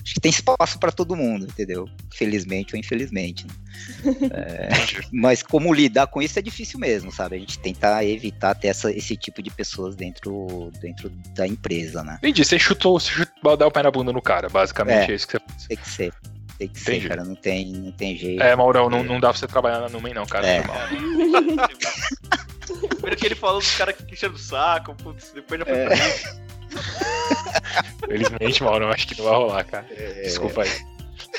acho 0.02 0.14
que 0.14 0.20
tem 0.20 0.30
espaço 0.30 0.78
para 0.78 0.90
todo 0.92 1.14
mundo, 1.16 1.46
entendeu? 1.46 1.88
Felizmente 2.12 2.74
ou 2.74 2.78
infelizmente. 2.80 3.46
né? 3.46 3.52
É, 4.32 4.68
mas 5.12 5.42
como 5.42 5.72
lidar 5.72 6.06
com 6.06 6.20
isso 6.20 6.38
é 6.38 6.42
difícil 6.42 6.78
mesmo, 6.78 7.10
sabe? 7.10 7.36
A 7.36 7.38
gente 7.38 7.58
tentar 7.58 8.04
evitar 8.04 8.54
ter 8.54 8.68
essa, 8.68 8.90
esse 8.92 9.16
tipo 9.16 9.42
de 9.42 9.50
pessoas 9.50 9.94
dentro, 9.96 10.70
dentro 10.80 11.08
da 11.34 11.46
empresa, 11.46 12.02
né? 12.02 12.16
Entendi, 12.18 12.44
você 12.44 12.58
chutou, 12.58 12.98
você 13.00 13.10
chutou, 13.10 13.56
dar 13.56 13.66
o 13.66 13.70
pé 13.70 13.82
na 13.82 13.90
bunda 13.90 14.12
no 14.12 14.20
cara, 14.22 14.48
basicamente 14.48 15.10
é, 15.10 15.12
É. 15.12 15.14
isso 15.14 15.26
que 15.26 15.32
você 15.38 15.40
fez. 15.46 15.66
Tem 15.68 15.76
que 15.76 15.88
ser. 15.88 16.12
Tem 16.58 16.68
que 16.68 16.78
Entendi. 16.80 17.00
ser, 17.02 17.08
cara. 17.08 17.24
Não 17.24 17.34
tem, 17.34 17.72
não 17.72 17.92
tem 17.92 18.16
jeito. 18.16 18.42
É, 18.42 18.54
Maurão, 18.54 18.90
não, 18.90 19.02
não 19.02 19.18
dá 19.18 19.30
pra 19.30 19.38
você 19.38 19.46
trabalhar 19.46 19.80
na 19.80 19.88
Numen, 19.88 20.12
não, 20.12 20.26
cara. 20.26 20.46
É. 20.46 20.66
Mal. 20.66 20.76
Primeiro 22.90 23.16
que 23.16 23.26
ele 23.26 23.34
falou 23.34 23.60
dos 23.60 23.74
caras 23.76 23.96
que 23.96 24.12
enchendo 24.12 24.34
o 24.34 24.38
saco, 24.38 24.94
putz, 24.94 25.32
depois 25.32 25.58
já 25.60 25.64
foi 25.66 25.74
É. 25.76 26.49
Felizmente, 28.06 28.62
Maurão, 28.62 28.90
acho 28.90 29.06
que 29.06 29.16
não 29.18 29.24
vai 29.24 29.34
rolar, 29.34 29.64
cara. 29.64 29.86
Desculpa 30.22 30.62
aí. 30.62 30.70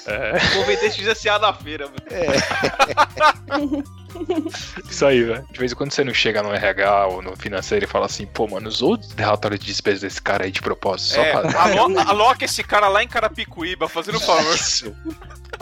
É, 0.05 0.39
Vou 0.55 0.65
vender 0.65 0.91
XSA 0.91 1.37
na 1.37 1.53
feira, 1.53 1.85
mano. 1.87 2.01
isso 4.89 5.05
aí, 5.05 5.23
velho. 5.23 5.45
De 5.51 5.59
vez 5.59 5.71
em 5.71 5.75
quando 5.75 5.91
você 5.91 6.03
não 6.03 6.13
chega 6.13 6.41
no 6.41 6.53
RH 6.53 7.07
ou 7.07 7.21
no 7.21 7.35
financeiro 7.35 7.85
e 7.85 7.87
fala 7.87 8.05
assim, 8.05 8.25
pô, 8.25 8.47
mano, 8.47 8.67
usou 8.67 8.95
o 8.95 8.99
relatório 9.17 9.57
de 9.59 9.65
despesa 9.65 10.01
desse 10.01 10.21
cara 10.21 10.45
aí 10.45 10.51
de 10.51 10.61
propósito, 10.61 11.15
só 11.15 11.21
É, 11.21 11.31
pra. 11.41 11.61
alo- 11.63 11.99
aloca 11.99 12.45
esse 12.45 12.63
cara 12.63 12.87
lá 12.87 13.03
em 13.03 13.07
Carapicuíba, 13.07 13.87
fazendo 13.87 14.17
um 14.17 14.21
favor. 14.21 14.55
Isso. 14.55 14.95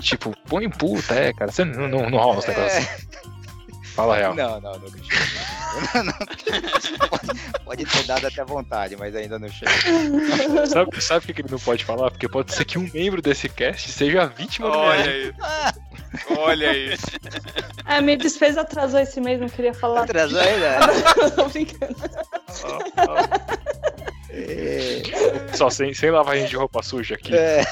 tipo, 0.02 0.34
põe 0.48 0.66
em 0.66 0.70
puta, 0.70 1.14
é, 1.16 1.34
cara. 1.34 1.52
Você 1.52 1.66
não, 1.66 1.88
não, 1.88 2.10
não 2.10 2.18
rola 2.20 2.40
os 2.40 2.46
negócios 2.46 2.86
assim. 2.88 3.08
Fala 3.96 4.16
a 4.16 4.18
real. 4.18 4.36
Não, 4.36 4.62
não, 4.62 4.74
nunca 4.80 4.98
chega. 5.04 5.59
Pode, 7.10 7.64
pode 7.64 7.86
ter 7.86 8.04
dado 8.04 8.28
até 8.28 8.44
vontade, 8.44 8.96
mas 8.96 9.16
ainda 9.16 9.38
não 9.38 9.50
chega. 9.50 9.72
Sabe, 10.68 11.02
sabe 11.02 11.26
por 11.26 11.34
que 11.36 11.42
ele 11.42 11.52
não 11.52 11.60
pode 11.60 11.86
falar? 11.86 12.10
Porque 12.12 12.28
pode 12.28 12.54
ser 12.54 12.66
que 12.66 12.78
um 12.80 12.90
membro 12.94 13.22
desse 13.22 13.48
cast 13.50 13.92
seja 13.92 14.26
vítima 14.28 14.70
do 14.70 14.78
Olha 14.78 15.06
mercado. 15.06 15.44
aí. 15.44 16.38
Olha 16.38 16.70
aí. 16.72 16.98
A 17.86 18.02
minha 18.02 18.18
despesa 18.18 18.62
atrasou 18.62 19.00
esse 19.00 19.20
mês, 19.22 19.40
não 19.40 19.50
queria 19.50 19.74
falar. 19.74 20.04
Atrasou 20.04 20.40
ainda? 20.40 20.80
Tô 21.36 21.46
brincando. 21.50 21.96
É, 24.32 25.02
Só 25.56 25.70
sem, 25.70 25.94
sem 25.94 26.12
lavagem 26.12 26.46
de 26.48 26.56
roupa 26.56 26.82
suja 26.84 27.16
aqui. 27.16 27.36
é. 27.36 27.64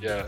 Yeah. 0.00 0.26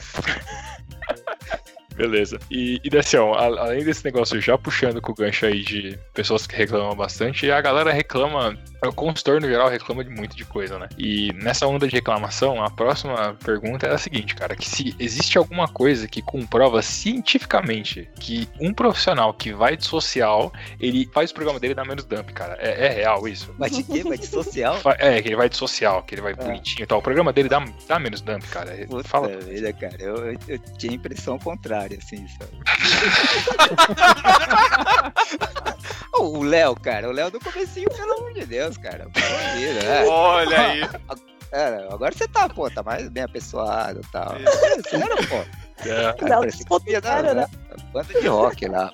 Beleza. 2.03 2.37
E, 2.51 2.81
e 2.83 2.91
Dacião, 2.91 3.33
a- 3.33 3.45
além 3.45 3.85
desse 3.85 4.05
negócio 4.05 4.41
já 4.41 4.59
puxando 4.59 5.01
com 5.01 5.13
o 5.13 5.15
gancho 5.15 5.47
aí 5.47 5.61
de 5.63 5.97
pessoas 6.13 6.49
que 6.49 6.57
reclamam 6.57 6.97
bastante, 6.97 7.49
a 7.49 7.61
galera 7.61 7.93
reclama, 7.93 8.59
o 8.89 8.93
consultor 8.93 9.41
no 9.41 9.49
geral 9.49 9.69
reclama 9.69 10.05
de 10.05 10.11
muito 10.11 10.37
de 10.37 10.45
coisa, 10.45 10.79
né? 10.79 10.89
E 10.99 11.33
nessa 11.35 11.67
onda 11.67 11.87
de 11.87 11.95
reclamação, 11.95 12.63
a 12.63 12.71
próxima 12.71 13.37
pergunta 13.45 13.87
é 13.87 13.95
a 13.95 13.99
seguinte, 13.99 14.35
cara, 14.35 14.57
que 14.57 14.69
se 14.69 14.95
existe 14.99 15.39
alguma 15.39 15.69
coisa 15.69 16.09
que 16.09 16.23
comprova 16.23 16.83
cientificamente 16.83 18.09
que 18.19 18.49
um 18.61 18.73
profissional 18.73 19.33
que 19.33 19.53
vai 19.53 19.77
de 19.77 19.87
social, 19.87 20.53
ele 20.81 21.09
faz 21.13 21.31
o 21.31 21.35
programa 21.35 21.61
dele 21.61 21.75
dar 21.75 21.85
menos 21.85 22.05
dump, 22.05 22.33
cara. 22.33 22.57
É, 22.61 22.87
é 22.87 22.89
real 22.89 23.29
isso? 23.29 23.55
Mas 23.59 23.77
de 23.77 23.83
quê? 23.83 24.03
Mas 24.05 24.21
de 24.21 24.27
social? 24.27 24.77
É, 24.99 25.23
que 25.23 25.29
ele 25.29 25.37
vai 25.37 25.49
de 25.49 25.57
social, 25.57 26.03
que 26.03 26.15
ele 26.15 26.23
vai 26.23 26.35
bonitinho 26.35 26.85
e 26.85 26.87
tal. 26.87 26.99
O 26.99 27.03
programa 27.03 27.33
dele 27.33 27.49
dá, 27.49 27.65
dá 27.87 27.99
menos 27.99 28.21
dump, 28.21 28.43
cara. 28.49 28.73
Puta 28.89 29.09
Fala. 29.09 29.29
vida, 29.29 29.73
cara. 29.73 29.97
Eu, 29.99 30.33
eu, 30.33 30.39
eu 30.49 30.59
tinha 30.79 30.93
a 30.93 30.97
impressão 30.97 31.39
contrária, 31.39 31.99
assim, 31.99 32.27
sabe? 32.29 32.53
o 36.19 36.43
Léo, 36.43 36.75
cara, 36.77 37.09
o 37.09 37.13
Léo 37.13 37.31
do 37.31 37.41
comecinho, 37.41 37.89
pelo 37.91 38.13
amor 38.15 38.35
de 38.35 38.47
Deus, 38.47 38.72
cara. 38.77 39.05
Pô, 39.13 39.21
vida, 39.57 39.83
né? 39.83 40.05
Olha 40.07 40.61
aí. 40.61 40.81
Cara, 41.53 41.87
agora 41.93 42.15
você 42.15 42.27
tá, 42.27 42.49
pô, 42.49 42.71
tá 42.71 42.83
mais 42.83 43.11
bem 43.11 43.25
apessoado 43.25 44.01
e 44.03 44.11
tal. 44.11 44.37
Sério, 44.89 45.29
pô. 45.29 45.45
É, 45.87 46.13
Cara, 46.15 46.47
dar, 46.47 47.03
Cara, 47.03 47.35
né? 47.35 47.47
Banda 47.93 48.21
de 48.21 48.27
rock 48.27 48.67
lá. 48.69 48.91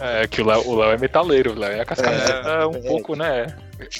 É 0.00 0.26
que 0.26 0.42
o 0.42 0.46
Léo, 0.46 0.68
o 0.68 0.74
Léo 0.76 0.90
é 0.92 0.98
metaleiro, 0.98 1.52
o 1.52 1.58
Léo 1.58 1.80
é 1.80 1.84
com 1.84 1.94
as 1.94 1.98
É, 2.00 2.02
camisetas 2.02 2.66
um 2.66 2.74
é. 2.78 2.88
pouco, 2.88 3.16
né? 3.16 3.46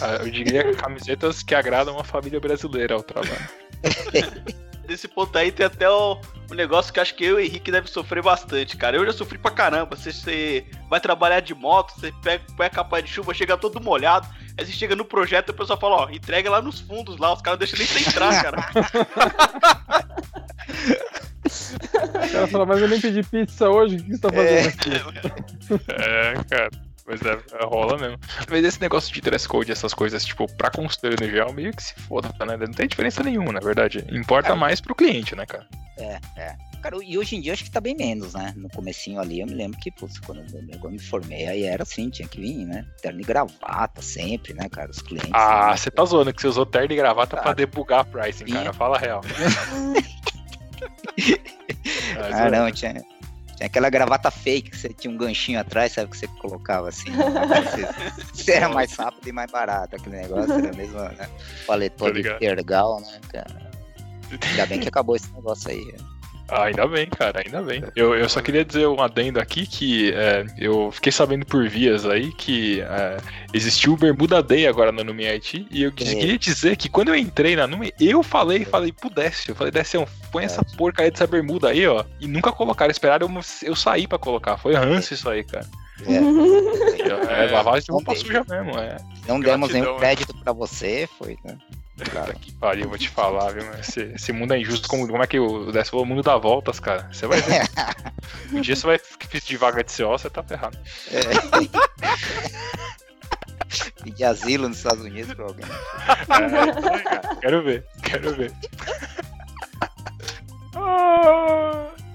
ah, 0.03 0.17
Eu 0.21 0.31
diria 0.31 0.75
camisetas 0.75 1.43
que 1.43 1.55
agradam 1.55 1.99
a 1.99 2.05
família 2.05 2.39
brasileira 2.41 2.95
ao 2.95 3.03
trabalho. 3.03 3.49
Nesse 4.93 5.09
ponto 5.09 5.37
aí 5.39 5.51
tem 5.51 5.65
até 5.65 5.89
o, 5.89 6.19
o 6.51 6.55
negócio 6.55 6.93
que 6.93 7.01
acho 7.01 7.15
que 7.15 7.25
eu 7.25 7.41
e 7.41 7.43
o 7.43 7.47
Henrique 7.47 7.73
deve 7.73 7.89
sofrer 7.89 8.23
bastante, 8.23 8.77
cara. 8.77 8.95
Eu 8.95 9.07
já 9.07 9.13
sofri 9.15 9.39
pra 9.39 9.51
caramba. 9.51 9.97
Você, 9.97 10.13
você 10.13 10.67
vai 10.91 11.01
trabalhar 11.01 11.41
de 11.41 11.55
moto, 11.55 11.95
você 11.99 12.13
pega, 12.23 12.45
põe 12.55 12.67
a 12.67 12.71
capa 12.71 13.01
de 13.01 13.09
chuva, 13.11 13.33
chega 13.33 13.57
todo 13.57 13.81
molhado. 13.81 14.29
Aí 14.59 14.67
você 14.67 14.73
chega 14.73 14.95
no 14.95 15.05
projeto 15.07 15.49
e 15.49 15.53
o 15.53 15.55
pessoal 15.55 15.81
fala, 15.81 15.97
ó, 15.97 16.11
entrega 16.11 16.51
lá 16.51 16.61
nos 16.61 16.81
fundos 16.81 17.17
lá, 17.17 17.33
os 17.33 17.41
caras 17.41 17.59
não 17.59 17.67
deixam 17.67 17.79
nem 17.79 17.87
você 17.87 18.07
entrar, 18.09 18.43
cara. 18.43 20.13
O 21.45 22.33
cara 22.33 22.47
fala, 22.47 22.67
mas 22.67 22.81
eu 22.81 22.89
nem 22.89 23.01
pedi 23.01 23.23
pizza 23.23 23.69
hoje, 23.69 23.97
o 23.97 24.05
que 24.05 24.11
você 24.13 24.21
tá 24.21 24.31
fazendo 24.31 24.59
É. 24.59 24.69
aqui? 24.69 24.91
É, 25.89 26.45
cara. 26.49 26.71
Mas 27.07 27.21
é, 27.23 27.33
é, 27.61 27.65
rola 27.65 27.99
mesmo. 27.99 28.19
Mas 28.49 28.65
esse 28.65 28.81
negócio 28.81 29.13
de 29.13 29.21
dress 29.21 29.47
code, 29.49 29.73
essas 29.73 29.93
coisas, 29.93 30.25
tipo, 30.25 30.47
pra 30.57 30.71
consultor 30.71 31.21
no 31.21 31.29
geral, 31.29 31.53
meio 31.53 31.73
que 31.75 31.83
se 31.83 31.95
foda, 31.95 32.29
né? 32.47 32.57
Não 32.57 32.73
tem 32.73 32.87
diferença 32.87 33.23
nenhuma, 33.23 33.53
na 33.53 33.61
verdade. 33.61 34.05
Importa 34.11 34.55
mais 34.55 34.81
pro 34.81 34.95
cliente, 34.95 35.35
né, 35.35 35.45
cara? 35.45 35.67
É, 35.99 36.19
é. 36.37 36.57
Cara, 36.81 36.97
e 37.03 37.17
hoje 37.17 37.37
em 37.37 37.41
dia 37.41 37.53
acho 37.53 37.65
que 37.65 37.71
tá 37.71 37.81
bem 37.81 37.97
menos, 37.97 38.35
né? 38.35 38.53
No 38.57 38.69
comecinho 38.71 39.21
ali, 39.21 39.41
eu 39.41 39.47
me 39.47 39.55
lembro 39.55 39.79
que, 39.79 39.91
putz, 39.91 40.19
quando 40.19 40.41
eu, 40.41 40.79
quando 40.81 40.95
me 40.95 40.99
formei, 40.99 41.47
aí 41.47 41.63
era 41.65 41.83
assim, 41.85 42.11
tinha 42.11 42.27
que 42.27 42.41
vir, 42.41 42.65
né? 42.67 42.85
Terno 43.01 43.21
e 43.21 43.25
gravata 43.25 44.03
sempre, 44.03 44.53
né, 44.55 44.69
cara? 44.69 44.91
Os 44.91 45.01
clientes. 45.01 45.31
Ah, 45.33 45.71
né? 45.71 45.77
você 45.77 45.91
tá 45.91 46.05
zoando 46.05 46.33
que 46.33 46.41
você 46.41 46.49
usou 46.49 46.67
terno 46.67 46.93
e 46.93 46.97
gravata 46.97 47.37
pra 47.37 47.43
Cara. 47.45 47.55
debugar 47.55 48.05
pricing, 48.07 48.45
Vinha. 48.45 48.59
cara. 48.59 48.73
Fala 48.73 48.97
a 48.97 49.01
real. 49.01 49.21
Ah, 52.17 52.47
Ah, 52.47 52.51
não, 52.51 52.71
tinha, 52.71 53.03
tinha 53.63 53.67
aquela 53.67 53.91
gravata 53.91 54.31
fake 54.31 54.71
que 54.71 54.77
você 54.77 54.89
tinha 54.89 55.13
um 55.13 55.17
ganchinho 55.17 55.61
atrás, 55.61 55.93
sabe? 55.93 56.11
Que 56.11 56.17
você 56.17 56.27
colocava 56.27 56.89
assim. 56.89 57.11
né? 57.11 57.23
Você, 58.33 58.53
era 58.53 58.69
mais 58.69 58.93
rápido 58.95 59.29
e 59.29 59.33
mais 59.33 59.51
barato 59.51 59.97
aquele 59.97 60.17
negócio, 60.17 60.53
era 60.53 60.73
mesmo, 60.77 60.99
né? 60.99 61.29
Paletó 61.67 62.11
de 62.11 62.23
tergal, 62.39 63.01
né, 63.01 63.21
cara? 63.31 63.71
Ainda 64.51 64.67
bem 64.67 64.81
que 64.81 64.89
acabou 64.89 65.15
esse 65.15 65.31
negócio 65.33 65.71
aí. 65.71 65.95
Ah, 66.55 66.65
ainda 66.65 66.87
bem, 66.87 67.07
cara, 67.07 67.43
ainda 67.45 67.63
bem. 67.63 67.83
Eu, 67.97 68.15
eu 68.15 68.29
só 68.29 68.43
queria 68.43 68.63
dizer 68.65 68.87
um 68.87 69.01
adendo 69.01 69.41
aqui 69.41 69.67
que 69.67 70.13
é, 70.13 70.45
eu 70.59 70.91
fiquei 70.93 71.11
sabendo 71.11 71.47
por 71.47 71.67
vias 71.67 72.05
aí 72.05 72.31
que 72.33 72.83
é, 72.83 73.17
existiu 73.55 73.95
o 73.95 73.97
Bermuda 73.97 74.43
Day 74.43 74.67
agora 74.67 74.93
na 74.93 75.03
Numi 75.03 75.25
IT 75.27 75.67
e 75.71 75.83
eu 75.83 75.89
É. 75.89 75.93
queria 75.93 76.39
dizer 76.39 76.77
que 76.77 76.91
quando 76.91 77.09
eu 77.09 77.17
entrei 77.17 77.57
na 77.57 77.67
Numi, 77.67 77.91
eu 77.99 78.23
falei, 78.23 78.65
falei 78.67 78.93
pro 78.93 79.09
Décio, 79.09 79.53
eu 79.53 79.55
falei, 79.55 79.71
Décio, 79.73 80.07
põe 80.31 80.45
essa 80.45 80.63
porcaria 80.77 81.11
dessa 81.11 81.27
bermuda 81.27 81.71
aí, 81.71 81.87
ó, 81.87 82.05
e 82.21 82.29
nunca 82.29 82.53
colocaram, 82.53 82.91
esperaram 82.91 83.27
eu, 83.35 83.41
eu 83.71 83.75
sair 83.75 84.07
pra 84.07 84.19
colocar. 84.19 84.59
Foi 84.59 84.75
ranço 84.75 85.15
isso 85.15 85.29
aí, 85.31 85.43
cara. 85.45 85.67
É, 86.07 86.13
É, 87.47 87.51
lavagem 87.51 87.85
de 87.87 87.93
roupa 87.93 88.15
suja 88.15 88.45
mesmo, 88.49 88.79
é. 88.79 88.97
Não 89.27 89.41
demos 89.41 89.69
Gratidão, 89.71 89.81
nenhum 89.81 89.93
né? 89.95 89.99
crédito 90.01 90.35
pra 90.43 90.53
você, 90.53 91.09
foi, 91.19 91.37
né? 91.45 91.57
Puta 92.05 92.35
que 92.35 92.53
pariu, 92.53 92.89
vou 92.89 92.99
te 92.99 93.09
falar, 93.09 93.53
viu? 93.53 93.63
Esse, 93.75 94.13
esse 94.15 94.33
mundo 94.33 94.55
é 94.55 94.59
injusto. 94.59 94.89
Como, 94.89 95.07
como 95.07 95.23
é 95.23 95.27
que 95.27 95.39
o 95.39 95.71
Décio 95.71 95.93
falou? 95.93 96.05
O 96.05 96.09
mundo 96.09 96.23
dá 96.23 96.37
voltas, 96.37 96.81
cara. 96.81 97.09
Você 97.13 97.27
vai 97.27 97.41
ver. 97.41 97.63
um 98.53 98.61
dia 98.61 98.77
você 98.77 98.87
vai 98.87 99.01
pedir 99.31 99.57
vaga 99.57 99.83
de 99.83 99.93
CO, 99.95 100.11
você 100.11 100.29
tá 100.29 100.43
ferrado. 100.43 100.79
Pedir 104.03 104.25
asilo 104.25 104.69
nos 104.69 104.79
Estados 104.79 105.05
Unidos 105.05 105.33
pra 105.33 105.47
alguém. 105.47 105.65
É, 105.65 107.37
quero 107.41 107.63
ver, 107.63 107.87
quero 108.03 108.35
ver. 108.35 108.53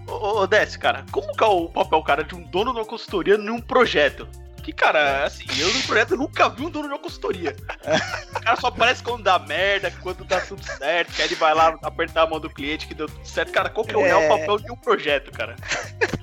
Ô, 0.07 0.41
ô 0.41 0.47
Décio, 0.47 0.79
cara, 0.79 1.05
como 1.11 1.35
que 1.35 1.43
é 1.43 1.47
o 1.47 1.67
papel, 1.69 2.03
cara, 2.03 2.23
de 2.23 2.35
um 2.35 2.43
dono 2.43 2.73
de 2.73 2.79
uma 2.79 2.85
consultoria 2.85 3.37
num 3.37 3.59
projeto? 3.59 4.27
Que, 4.67 4.73
cara, 4.73 5.23
assim, 5.23 5.45
eu 5.57 5.73
no 5.73 5.81
projeto 5.83 6.17
nunca 6.17 6.49
vi 6.49 6.65
um 6.65 6.69
dono 6.69 6.89
de 6.89 6.93
uma 6.93 6.99
consultoria. 6.99 7.55
O 8.35 8.41
cara 8.41 8.59
só 8.59 8.67
aparece 8.67 9.01
quando 9.01 9.23
dá 9.23 9.39
merda, 9.39 9.89
quando 10.03 10.25
dá 10.25 10.41
tudo 10.41 10.61
certo, 10.61 11.13
que 11.13 11.21
aí 11.21 11.27
ele 11.29 11.35
vai 11.35 11.53
lá 11.53 11.79
apertar 11.83 12.23
a 12.23 12.27
mão 12.27 12.37
do 12.37 12.49
cliente 12.49 12.85
que 12.85 12.93
deu 12.93 13.07
tudo 13.07 13.25
certo. 13.25 13.53
Cara, 13.53 13.69
qual 13.69 13.85
que 13.85 13.93
é 13.93 13.97
o 13.97 14.01
real 14.01 14.23
É. 14.23 14.27
papel 14.27 14.57
de 14.59 14.69
um 14.69 14.75
projeto, 14.75 15.31
cara? 15.31 15.55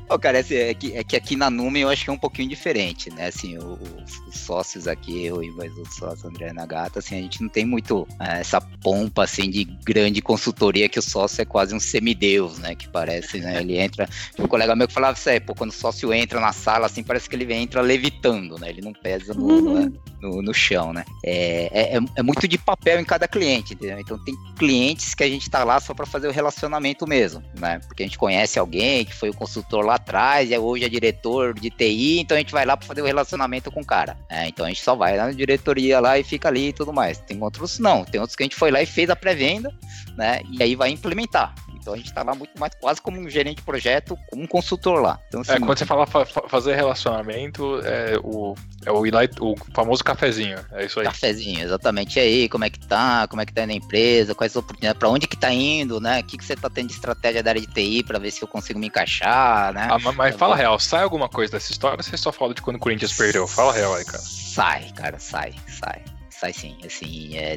Ó, 0.08 0.18
cara, 0.18 0.40
assim, 0.40 0.54
é, 0.54 0.74
que, 0.74 0.94
é 0.96 1.02
que 1.02 1.16
aqui 1.16 1.34
na 1.34 1.48
Numen 1.48 1.82
eu 1.82 1.88
acho 1.88 2.04
que 2.04 2.10
é 2.10 2.12
um 2.12 2.18
pouquinho 2.18 2.48
diferente, 2.48 3.10
né? 3.10 3.28
Assim, 3.28 3.56
o- 3.56 3.72
os, 4.04 4.28
os 4.28 4.38
sócios 4.40 4.86
aqui, 4.86 5.24
eu 5.24 5.42
e 5.42 5.50
mais 5.52 5.74
outros 5.78 5.96
sócios, 5.96 6.24
André 6.24 6.52
Nagata, 6.52 6.98
assim, 6.98 7.18
a 7.18 7.22
gente 7.22 7.40
não 7.42 7.48
tem 7.48 7.64
muito 7.64 8.06
é, 8.20 8.40
essa 8.40 8.60
pompa, 8.60 9.24
assim, 9.24 9.50
de 9.50 9.64
grande 9.64 10.20
consultoria 10.20 10.88
que 10.88 10.98
o 10.98 11.02
sócio 11.02 11.40
é 11.40 11.44
quase 11.46 11.74
um 11.74 11.80
semideus, 11.80 12.58
né? 12.58 12.74
Que 12.74 12.88
parece, 12.88 13.38
né? 13.40 13.60
Ele 13.60 13.78
entra... 13.78 14.08
Um 14.38 14.46
colega 14.46 14.76
meu 14.76 14.86
que 14.86 14.92
falava 14.92 15.16
isso 15.16 15.30
aí, 15.30 15.40
pô, 15.40 15.54
quando 15.54 15.70
o 15.70 15.74
sócio 15.74 16.12
entra 16.12 16.38
na 16.38 16.52
sala, 16.52 16.86
assim, 16.86 17.02
parece 17.02 17.28
que 17.28 17.34
ele 17.36 17.52
entra 17.54 17.80
levitando, 17.80 18.58
né? 18.58 18.68
Ele 18.68 18.82
não 18.82 18.92
pesa 18.92 19.32
no, 19.32 19.74
né, 19.74 19.90
no, 20.20 20.42
no 20.42 20.52
chão, 20.52 20.92
né? 20.92 21.04
É, 21.24 21.70
é, 21.72 21.96
é- 21.96 22.00
é 22.16 22.22
muito 22.22 22.46
de 22.46 22.58
papel 22.58 23.00
em 23.00 23.04
cada 23.04 23.26
cliente, 23.26 23.72
entendeu? 23.72 23.98
Então 23.98 24.22
tem 24.22 24.34
clientes 24.58 25.14
que 25.14 25.24
a 25.24 25.28
gente 25.28 25.48
tá 25.48 25.64
lá 25.64 25.80
só 25.80 25.94
para 25.94 26.04
fazer 26.04 26.28
o 26.28 26.32
relacionamento 26.32 27.06
mesmo, 27.06 27.42
né? 27.58 27.80
Porque 27.86 28.02
a 28.02 28.06
gente 28.06 28.18
conhece 28.18 28.58
alguém 28.58 29.04
que 29.04 29.14
foi 29.14 29.30
o 29.30 29.34
consultor 29.34 29.84
lá 29.84 29.93
atrás, 29.94 30.50
e 30.50 30.58
hoje 30.58 30.84
é 30.84 30.88
diretor 30.88 31.54
de 31.54 31.70
TI, 31.70 32.20
então 32.20 32.36
a 32.36 32.40
gente 32.40 32.52
vai 32.52 32.64
lá 32.64 32.76
para 32.76 32.86
fazer 32.86 33.02
o 33.02 33.06
relacionamento 33.06 33.70
com 33.70 33.80
o 33.80 33.86
cara. 33.86 34.16
É, 34.28 34.48
então 34.48 34.64
a 34.64 34.68
gente 34.68 34.82
só 34.82 34.94
vai 34.94 35.16
lá 35.16 35.26
na 35.26 35.32
diretoria 35.32 36.00
lá 36.00 36.18
e 36.18 36.24
fica 36.24 36.48
ali 36.48 36.68
e 36.68 36.72
tudo 36.72 36.92
mais. 36.92 37.18
Tem 37.18 37.40
outros 37.42 37.78
não, 37.78 38.04
tem 38.04 38.20
outros 38.20 38.36
que 38.36 38.42
a 38.42 38.46
gente 38.46 38.56
foi 38.56 38.70
lá 38.70 38.82
e 38.82 38.86
fez 38.86 39.10
a 39.10 39.16
pré-venda, 39.16 39.72
né? 40.16 40.40
E 40.50 40.62
aí 40.62 40.74
vai 40.74 40.90
implementar. 40.90 41.54
Então 41.84 41.92
a 41.92 41.96
gente 41.98 42.10
lá 42.16 42.34
muito 42.34 42.58
mais 42.58 42.72
quase 42.80 43.02
como 43.02 43.20
um 43.20 43.28
gerente 43.28 43.56
de 43.56 43.62
projeto, 43.62 44.16
como 44.30 44.42
um 44.42 44.46
consultor 44.46 45.02
lá. 45.02 45.20
Então, 45.28 45.42
assim, 45.42 45.52
É, 45.52 45.60
quando 45.60 45.76
você 45.78 45.84
fala 45.84 46.06
fa- 46.06 46.24
fa- 46.24 46.48
fazer 46.48 46.74
relacionamento, 46.74 47.78
é 47.84 48.16
o, 48.24 48.54
é 48.86 48.90
o, 48.90 49.02
o 49.40 49.54
famoso 49.74 50.02
cafezinho. 50.02 50.58
É 50.72 50.86
isso 50.86 50.98
aí. 50.98 51.04
Cafezinho, 51.04 51.62
exatamente. 51.62 52.18
E 52.18 52.20
aí, 52.22 52.48
como 52.48 52.64
é 52.64 52.70
que 52.70 52.80
tá? 52.80 53.28
Como 53.28 53.42
é 53.42 53.44
que 53.46 53.52
tá 53.52 53.66
na 53.66 53.74
empresa? 53.74 54.34
Quais 54.34 54.52
as 54.52 54.56
oportunidades? 54.56 54.98
Pra 54.98 55.10
onde 55.10 55.26
que 55.26 55.36
tá 55.36 55.52
indo, 55.52 56.00
né? 56.00 56.20
O 56.20 56.24
que, 56.24 56.38
que 56.38 56.44
você 56.44 56.56
tá 56.56 56.70
tendo 56.70 56.86
de 56.88 56.94
estratégia 56.94 57.42
da 57.42 57.50
área 57.50 57.60
de 57.60 57.66
TI 57.66 58.02
pra 58.02 58.18
ver 58.18 58.30
se 58.30 58.40
eu 58.40 58.48
consigo 58.48 58.78
me 58.78 58.86
encaixar, 58.86 59.74
né? 59.74 59.88
Ah, 59.90 59.98
mas, 59.98 60.16
mas 60.16 60.36
fala 60.36 60.56
real, 60.56 60.78
sai 60.78 61.02
alguma 61.02 61.28
coisa 61.28 61.52
dessa 61.52 61.70
história 61.70 61.98
ou 61.98 62.02
você 62.02 62.16
só 62.16 62.32
fala 62.32 62.54
de 62.54 62.62
quando 62.62 62.76
o 62.76 62.80
Corinthians 62.80 63.12
perdeu? 63.12 63.46
Fala 63.46 63.74
real 63.74 63.94
aí, 63.94 64.06
cara. 64.06 64.22
Sai, 64.22 64.90
cara, 64.96 65.18
sai, 65.18 65.52
sai. 65.68 66.02
Sai 66.30 66.52
sim, 66.54 66.76
assim, 66.84 67.36
é... 67.36 67.56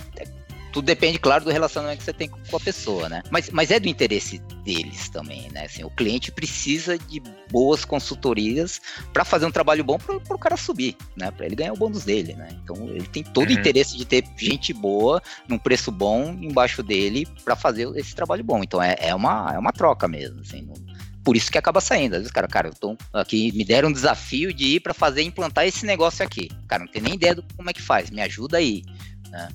Tudo 0.78 0.86
depende, 0.86 1.18
claro, 1.18 1.44
do 1.44 1.50
relacionamento 1.50 1.98
que 1.98 2.04
você 2.04 2.14
tem 2.14 2.30
com 2.30 2.56
a 2.56 2.60
pessoa, 2.60 3.10
né? 3.10 3.24
Mas, 3.32 3.50
mas 3.50 3.72
é 3.72 3.80
do 3.80 3.88
interesse 3.90 4.38
deles 4.64 5.10
também, 5.10 5.50
né? 5.52 5.66
Assim, 5.66 5.84
o 5.84 5.90
cliente 5.90 6.32
precisa 6.32 7.00
de 7.00 7.20
boas 7.52 7.84
consultorias 7.84 8.80
para 9.12 9.26
fazer 9.26 9.48
um 9.48 9.52
trabalho 9.52 9.84
bom 9.84 9.98
para 9.98 10.16
o 10.36 10.38
cara 10.38 10.56
subir, 10.56 10.96
né? 11.16 11.32
Para 11.32 11.48
ele 11.48 11.56
ganhar 11.56 11.74
o 11.74 11.78
bônus 11.78 12.04
dele, 12.06 12.34
né? 12.36 12.50
Então 12.64 12.76
ele 12.90 13.08
tem 13.08 13.24
todo 13.24 13.50
o 13.50 13.52
Uhum. 13.54 13.58
interesse 13.58 13.98
de 13.98 14.06
ter 14.06 14.24
gente 14.38 14.72
boa 14.72 15.20
num 15.48 15.58
preço 15.58 15.92
bom 15.92 16.38
embaixo 16.40 16.84
dele 16.84 17.26
para 17.44 17.56
fazer 17.56 17.90
esse 17.96 18.14
trabalho 18.16 18.44
bom. 18.44 18.62
Então 18.64 18.80
é, 18.80 18.96
é, 19.00 19.16
uma, 19.16 19.52
é 19.56 19.58
uma 19.58 19.72
troca 19.72 20.08
mesmo, 20.08 20.42
assim. 20.42 20.62
não- 20.62 20.76
por 21.24 21.36
isso 21.36 21.52
que 21.52 21.58
acaba 21.58 21.82
saindo. 21.82 22.14
Às 22.14 22.20
vezes, 22.20 22.32
cara, 22.32 22.48
cara, 22.48 22.68
eu 22.70 22.74
tô 22.74 22.96
aqui, 23.12 23.52
me 23.52 23.66
deram 23.66 23.90
um 23.90 23.92
desafio 23.92 24.54
de 24.54 24.76
ir 24.76 24.80
para 24.80 24.94
fazer 24.94 25.24
implantar 25.24 25.66
esse 25.66 25.86
negócio 25.88 26.24
aqui. 26.24 26.50
Cara, 26.68 26.84
não 26.86 26.92
tem 26.92 27.02
nem 27.02 27.16
ideia 27.16 27.34
do 27.36 27.44
como 27.58 27.68
é 27.70 27.74
que 27.74 27.82
faz. 27.82 28.10
Me 28.12 28.22
ajuda 28.22 28.58
aí. 28.60 28.84
Né? 29.30 29.50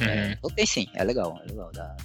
Uhum. 0.00 0.06
É, 0.06 0.38
tem 0.54 0.66
sim, 0.66 0.86
é 0.94 1.02
legal, 1.04 1.40
é 1.44 1.48
legal. 1.48 1.70
Dá, 1.72 1.96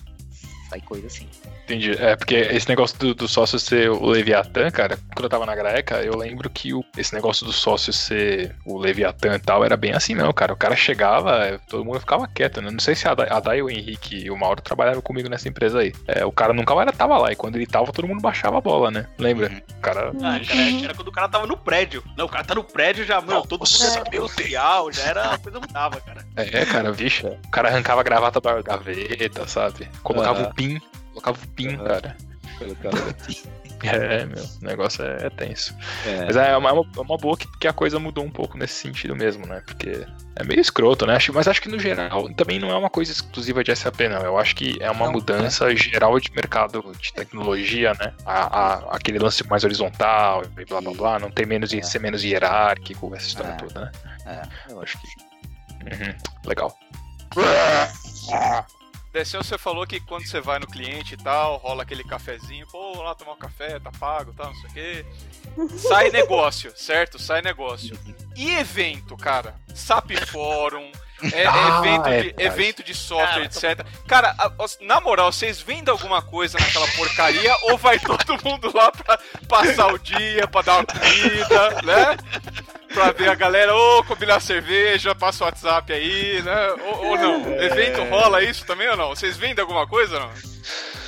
sai 0.71 0.81
coisa 0.81 1.07
assim. 1.07 1.27
Entendi. 1.65 1.91
É, 1.99 2.15
porque 2.15 2.35
esse 2.35 2.67
negócio 2.69 2.97
do, 2.97 3.13
do 3.13 3.27
sócio 3.27 3.59
ser 3.59 3.89
o 3.89 4.05
Leviatã, 4.05 4.69
cara, 4.71 4.97
quando 5.13 5.25
eu 5.25 5.29
tava 5.29 5.45
na 5.45 5.55
Graeca, 5.55 6.01
eu 6.01 6.15
lembro 6.17 6.49
que 6.49 6.73
o- 6.73 6.83
esse 6.97 7.13
negócio 7.13 7.45
do 7.45 7.51
sócio 7.53 7.91
ser 7.93 8.55
o 8.65 8.77
Leviatã 8.77 9.35
e 9.35 9.39
tal 9.39 9.63
era 9.63 9.75
bem 9.77 9.93
assim, 9.93 10.15
não, 10.15 10.31
cara. 10.33 10.53
O 10.53 10.57
cara 10.57 10.75
chegava, 10.75 11.59
todo 11.69 11.85
mundo 11.85 11.99
ficava 11.99 12.27
quieto, 12.27 12.61
né? 12.61 12.71
Não 12.71 12.79
sei 12.79 12.95
se 12.95 13.07
a 13.07 13.13
Dai, 13.13 13.27
a 13.29 13.39
Dai, 13.39 13.61
o 13.61 13.69
Henrique 13.69 14.15
e 14.25 14.31
o 14.31 14.37
Mauro 14.37 14.61
trabalharam 14.61 15.01
comigo 15.01 15.29
nessa 15.29 15.47
empresa 15.47 15.79
aí. 15.79 15.93
É, 16.07 16.25
o 16.25 16.31
cara 16.31 16.53
nunca 16.53 16.73
mais 16.75 16.91
tava 16.95 17.17
lá, 17.17 17.31
e 17.31 17.35
quando 17.35 17.55
ele 17.55 17.65
tava, 17.67 17.91
todo 17.91 18.07
mundo 18.07 18.21
baixava 18.21 18.57
a 18.57 18.61
bola, 18.61 18.89
né? 18.91 19.07
Lembra? 19.17 19.49
Uhum. 19.49 19.61
O 19.77 19.81
cara. 19.81 20.09
Ah, 20.21 20.39
cara, 20.45 20.83
era 20.83 20.93
quando 20.93 21.07
o 21.07 21.11
cara 21.11 21.29
tava 21.29 21.47
no 21.47 21.57
prédio. 21.57 22.03
Não, 22.17 22.25
o 22.25 22.29
cara 22.29 22.43
tá 22.43 22.55
no 22.55 22.63
prédio 22.63 23.05
já, 23.05 23.21
meu, 23.21 23.41
todo 23.43 23.59
mundo 23.59 23.63
o 23.63 24.27
social, 24.27 24.91
já 24.91 25.03
era 25.03 25.33
a 25.33 25.37
coisa 25.37 25.59
mudava, 25.59 25.99
cara. 26.01 26.25
É, 26.35 26.65
cara, 26.65 26.91
vixe. 26.91 27.25
O 27.25 27.49
cara 27.49 27.69
arrancava 27.69 28.01
a 28.01 28.03
gravata 28.03 28.39
da 28.41 28.61
gaveta, 28.61 29.47
sabe? 29.47 29.87
Colocava 30.03 30.39
Aham. 30.41 30.49
o 30.49 30.53
pin. 30.61 30.81
Colocava 31.09 31.37
o 31.43 31.47
pin, 31.49 31.75
Aham. 31.75 31.83
cara. 31.85 32.17
Colocava- 32.57 32.97
É, 33.83 34.27
meu, 34.27 34.43
o 34.43 34.63
negócio 34.65 35.03
é, 35.03 35.25
é 35.25 35.29
tenso. 35.31 35.75
É. 36.05 36.25
Mas 36.25 36.35
é 36.35 36.55
uma, 36.55 36.69
é 36.69 36.71
uma, 36.71 36.85
é 36.97 36.99
uma 36.99 37.17
boa 37.17 37.35
que, 37.35 37.47
que 37.57 37.67
a 37.67 37.73
coisa 37.73 37.97
mudou 37.97 38.23
um 38.23 38.29
pouco 38.29 38.55
nesse 38.55 38.75
sentido 38.75 39.15
mesmo, 39.15 39.47
né? 39.47 39.63
Porque 39.65 40.05
é 40.35 40.43
meio 40.43 40.59
escroto, 40.59 41.07
né? 41.07 41.17
Mas 41.33 41.47
acho 41.47 41.59
que 41.59 41.67
no 41.67 41.79
geral 41.79 42.31
também 42.35 42.59
não 42.59 42.69
é 42.69 42.75
uma 42.77 42.91
coisa 42.91 43.11
exclusiva 43.11 43.63
de 43.63 43.75
SAP, 43.75 44.01
não. 44.01 44.21
Eu 44.21 44.37
acho 44.37 44.55
que 44.55 44.77
é 44.79 44.91
uma 44.91 45.07
Não, 45.07 45.13
mudança 45.13 45.75
geral 45.75 46.19
de 46.19 46.31
mercado 46.31 46.95
de 47.01 47.11
tecnologia, 47.11 47.95
né? 47.99 48.13
A, 48.23 48.59
a- 48.75 48.95
aquele 48.95 49.17
lance 49.17 49.43
mais 49.47 49.63
horizontal 49.63 50.43
e 50.59 50.63
blá 50.63 50.79
blá 50.79 50.93
blá, 50.93 51.17
não 51.19 51.31
tem 51.31 51.47
menos, 51.47 51.73
É. 51.73 51.81
ser 51.81 51.97
menos 51.97 52.23
hierárquico, 52.23 53.11
essa 53.15 53.25
história 53.25 53.53
É. 53.53 53.55
toda, 53.55 53.79
né? 53.85 53.91
É, 54.27 54.71
eu 54.73 54.79
acho 54.79 54.95
que. 55.01 55.07
Uhum, 55.85 56.13
legal. 56.45 56.77
Desceu, 59.11 59.43
você 59.43 59.57
falou 59.57 59.85
que 59.85 59.99
quando 59.99 60.25
você 60.25 60.39
vai 60.39 60.57
no 60.57 60.65
cliente 60.67 61.15
e 61.15 61.17
tal, 61.17 61.57
rola 61.57 61.83
aquele 61.83 62.03
cafezinho, 62.03 62.65
pô, 62.67 62.93
vou 62.93 63.03
lá 63.03 63.13
tomar 63.13 63.33
um 63.33 63.37
café, 63.37 63.77
tá 63.77 63.91
pago, 63.99 64.33
tal, 64.33 64.47
não 64.47 64.55
sei 64.55 64.69
o 64.69 64.73
quê. 64.73 65.05
Sai 65.77 66.09
negócio, 66.11 66.71
certo? 66.77 67.19
Sai 67.19 67.41
negócio. 67.41 67.97
E 68.37 68.51
evento, 68.51 69.17
cara? 69.17 69.53
SAP 69.75 70.11
Fórum, 70.27 70.89
é, 71.33 71.43
Ah, 71.45 71.79
evento, 71.83 72.07
é 72.07 72.21
de, 72.21 72.35
evento 72.41 72.83
de 72.83 72.95
software, 72.95 73.49
Cara, 73.49 73.73
etc. 73.73 73.85
Cara, 74.07 74.35
a- 74.37 74.63
os- 74.63 74.77
na 74.79 75.01
moral, 75.01 75.29
vocês 75.33 75.59
vendem 75.59 75.91
alguma 75.91 76.21
coisa 76.21 76.57
naquela 76.57 76.87
porcaria 76.93 77.53
ou 77.63 77.77
vai 77.77 77.99
todo 77.99 78.41
mundo 78.45 78.71
lá 78.73 78.93
pra 78.93 79.19
passar 79.49 79.93
o 79.93 79.99
dia, 79.99 80.47
pra 80.47 80.61
dar 80.61 80.75
uma 80.77 80.85
comida, 80.85 81.81
né? 81.81 82.17
Pra 82.93 83.11
ver 83.11 83.29
a 83.29 83.35
galera, 83.35 83.75
ô, 83.75 84.03
combinar 84.03 84.39
cerveja, 84.39 85.15
passa 85.15 85.43
o 85.43 85.47
WhatsApp 85.47 85.91
aí, 85.93 86.41
né? 86.41 86.71
Ou, 86.85 87.07
ou 87.07 87.17
não? 87.17 87.53
Evento 87.61 88.03
rola 88.03 88.43
isso 88.43 88.65
também 88.65 88.87
ou 88.89 88.97
não? 88.97 89.09
Vocês 89.09 89.37
vendem 89.37 89.61
alguma 89.61 89.87
coisa 89.87 90.15
ou 90.15 90.19
não? 90.21 90.31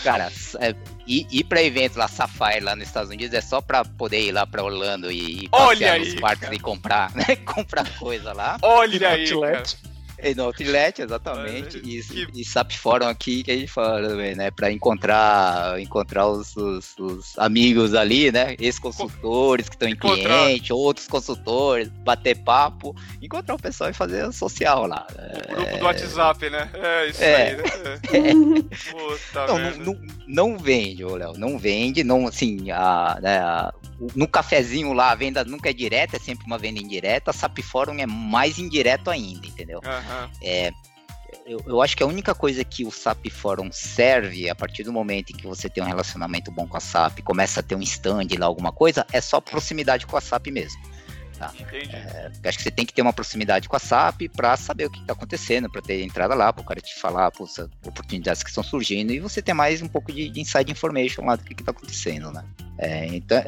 Cara, 0.04 0.32
é, 0.60 0.76
ir, 1.08 1.28
ir 1.32 1.44
pra 1.46 1.62
evento 1.64 1.98
lá, 1.98 2.08
Sapphire, 2.08 2.60
lá 2.62 2.76
nos 2.76 2.88
Estados 2.88 3.10
Unidos, 3.10 3.34
é 3.34 3.42
só 3.42 3.62
pra 3.62 3.86
poder 3.86 4.22
ir 4.22 4.32
lá 4.32 4.46
pra 4.46 4.64
Orlando 4.64 5.12
e, 5.12 5.46
e 5.46 5.50
Olha 5.52 5.70
passear 5.70 5.94
aí, 5.94 6.00
nos 6.00 6.20
parques 6.20 6.42
cara. 6.42 6.56
e 6.56 6.60
comprar, 6.60 7.12
né? 7.16 7.36
comprar 7.38 7.90
coisa 7.98 8.34
lá. 8.34 8.58
Olha 8.62 9.10
aí, 9.10 9.30
cara. 9.30 9.58
Outlet. 9.58 9.93
No 10.36 10.44
Outlet, 10.44 11.02
exatamente. 11.02 11.78
Olha, 11.78 11.86
E, 11.88 12.04
que- 12.04 12.28
e 12.42 12.46
SAP 12.46 12.72
Fórum 12.74 13.08
aqui 13.08 13.44
que 13.44 13.52
a 13.52 13.56
gente 13.58 13.72
fala 13.72 14.08
também, 14.08 14.36
né? 14.36 14.50
Pra 14.52 14.72
encontrar, 14.72 15.80
encontrar 15.80 16.28
os, 16.28 16.56
os- 16.56 16.96
os 16.98 17.38
amigos 17.38 17.94
ali, 17.94 18.32
né? 18.32 18.56
Ex-consultores 18.60 19.68
que 19.70 19.76
estão 19.76 19.88
em 19.90 19.94
Encontrar. 19.94 20.46
cliente, 20.46 20.72
outros 20.72 21.08
consultores, 21.08 21.90
bater 21.90 22.38
papo, 22.44 22.96
encontrar 23.22 23.56
o 23.56 23.60
pessoal 23.60 23.90
e 23.90 23.94
fazer 23.94 24.32
social 24.32 24.88
lá. 24.88 25.06
O 25.50 25.56
grupo 25.56 25.78
do 25.78 25.86
WhatsApp, 25.86 26.50
né? 26.50 26.70
É 26.74 27.08
isso 27.10 27.24
É. 27.24 27.48
aí, 27.50 27.58
né? 27.58 27.64
É. 28.14 28.34
Puta 28.92 29.48
Não, 29.48 29.56
merda. 29.58 29.84
não, 29.84 29.98
não, 30.28 30.58
vende, 30.58 31.04
ô 31.04 31.16
Léo, 31.16 31.34
não 31.38 31.58
vende, 31.58 32.04
não, 32.04 32.28
assim, 32.28 32.72
a, 32.72 33.18
né, 33.22 33.38
a- 33.40 33.74
no 34.16 34.28
cafezinho 34.28 34.92
lá 34.94 35.12
a 35.12 35.16
venda 35.16 35.44
nunca 35.46 35.70
é 35.70 35.74
direta, 35.74 36.18
é 36.18 36.20
sempre 36.20 36.46
uma 36.46 36.58
venda 36.58 36.80
indireta, 36.80 37.32
a 37.32 37.34
SAP 37.34 37.60
Fórum 37.62 37.98
é 38.00 38.06
mais 38.06 38.60
indireto 38.60 39.10
ainda, 39.10 39.48
entendeu? 39.48 39.80
Aham. 40.14 40.30
É, 40.42 40.72
eu, 41.46 41.62
eu 41.66 41.82
acho 41.82 41.98
que 41.98 42.04
a 42.04 42.06
única 42.06 42.34
coisa 42.34 42.64
que 42.64 42.86
o 42.86 42.92
SAP 42.92 43.30
Forum 43.30 43.70
serve, 43.72 44.50
a 44.50 44.56
partir 44.56 44.84
do 44.84 44.94
momento 44.94 45.32
em 45.32 45.38
que 45.38 45.48
você 45.48 45.70
tem 45.70 45.84
um 45.84 45.88
relacionamento 45.88 46.52
bom 46.52 46.68
com 46.68 46.78
a 46.78 46.80
SAP, 46.80 47.22
começa 47.22 47.60
a 47.60 47.64
ter 47.64 47.76
um 47.76 47.82
stand 47.82 48.28
lá, 48.38 48.46
alguma 48.46 48.72
coisa, 48.72 49.06
é 49.12 49.20
só 49.20 49.42
proximidade 49.42 50.06
com 50.06 50.16
a 50.16 50.22
SAP 50.22 50.48
mesmo. 50.48 50.80
Entendi. 51.60 51.96
Eu 52.44 52.50
acho 52.50 52.58
que 52.58 52.64
você 52.64 52.72
tem 52.72 52.86
que 52.86 52.94
ter 52.94 53.02
uma 53.02 53.14
proximidade 53.14 53.68
com 53.68 53.76
a 53.76 53.80
SAP 53.80 54.24
para 54.36 54.56
saber 54.58 54.86
o 54.86 54.90
que 54.90 55.00
está 55.00 55.14
acontecendo, 55.14 55.70
para 55.70 55.82
ter 55.82 56.02
entrada 56.02 56.36
lá, 56.36 56.52
para 56.52 56.62
o 56.62 56.66
cara 56.66 56.82
te 56.82 56.96
falar 57.00 57.32
putz, 57.32 57.60
oportunidades 57.86 58.44
que 58.44 58.50
estão 58.50 58.64
surgindo 58.64 59.12
e 59.12 59.20
você 59.20 59.42
ter 59.42 59.54
mais 59.54 59.82
um 59.82 59.88
pouco 59.88 60.12
de, 60.12 60.30
de 60.30 60.42
inside 60.42 60.72
information 60.72 61.26
lá 61.26 61.36
do 61.36 61.44
que 61.44 61.54
está 61.54 61.72
acontecendo, 61.72 62.32
né? 62.32 62.44
É, 62.78 63.06
então, 63.06 63.42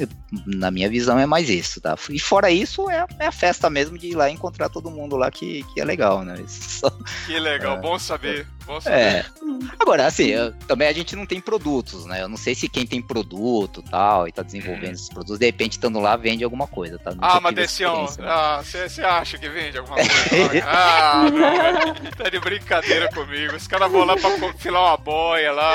na 0.45 0.69
minha 0.69 0.89
visão, 0.89 1.17
é 1.17 1.25
mais 1.25 1.49
isso, 1.49 1.81
tá? 1.81 1.97
E 2.09 2.19
fora 2.19 2.51
isso, 2.51 2.89
é, 2.89 3.05
é 3.19 3.27
a 3.27 3.31
festa 3.31 3.69
mesmo 3.69 3.97
de 3.97 4.07
ir 4.07 4.15
lá 4.15 4.29
encontrar 4.29 4.69
todo 4.69 4.91
mundo 4.91 5.15
lá 5.17 5.31
que, 5.31 5.63
que 5.73 5.81
é 5.81 5.85
legal, 5.85 6.23
né? 6.23 6.35
Isso 6.45 6.81
Que 7.25 7.39
legal, 7.39 7.77
É. 7.77 7.81
bom 7.81 7.97
saber. 7.97 8.47
É. 8.85 9.23
Agora, 9.79 10.05
assim, 10.07 10.27
eu- 10.27 10.51
também 10.67 10.87
a 10.87 10.93
gente 10.93 11.15
não 11.15 11.25
tem 11.25 11.39
produtos, 11.39 12.05
né? 12.05 12.21
Eu 12.21 12.27
não 12.27 12.37
sei 12.37 12.55
se 12.55 12.67
quem 12.67 12.85
tem 12.85 13.01
produto 13.01 13.81
tal 13.83 14.27
e 14.27 14.31
tá 14.31 14.41
desenvolvendo 14.41 14.93
esses 14.93 15.09
produtos, 15.09 15.39
de 15.39 15.45
repente 15.45 15.73
estando 15.73 15.99
lá 15.99 16.15
vende 16.15 16.43
alguma 16.43 16.67
coisa, 16.67 16.97
tá? 16.99 17.11
Nunca 17.11 17.27
Ah, 17.27 17.39
mas 17.39 17.55
Decião, 17.55 18.05
experiência, 18.05 18.23
né? 18.23 18.29
ah, 18.31 18.61
você 18.63 19.01
acha 19.01 19.37
que 19.37 19.47
vende 19.49 19.77
alguma 19.77 19.95
coisa? 19.97 20.11
ah, 20.65 21.23
não, 21.31 22.11
tá 22.11 22.29
de 22.29 22.39
brincadeira 22.39 23.09
comigo. 23.11 23.55
Os 23.55 23.67
caras 23.67 23.91
vão 23.91 24.03
lá 24.05 24.15
pra 24.17 24.29
filar 24.57 24.83
uma 24.83 24.97
boia 24.97 25.51
lá. 25.51 25.71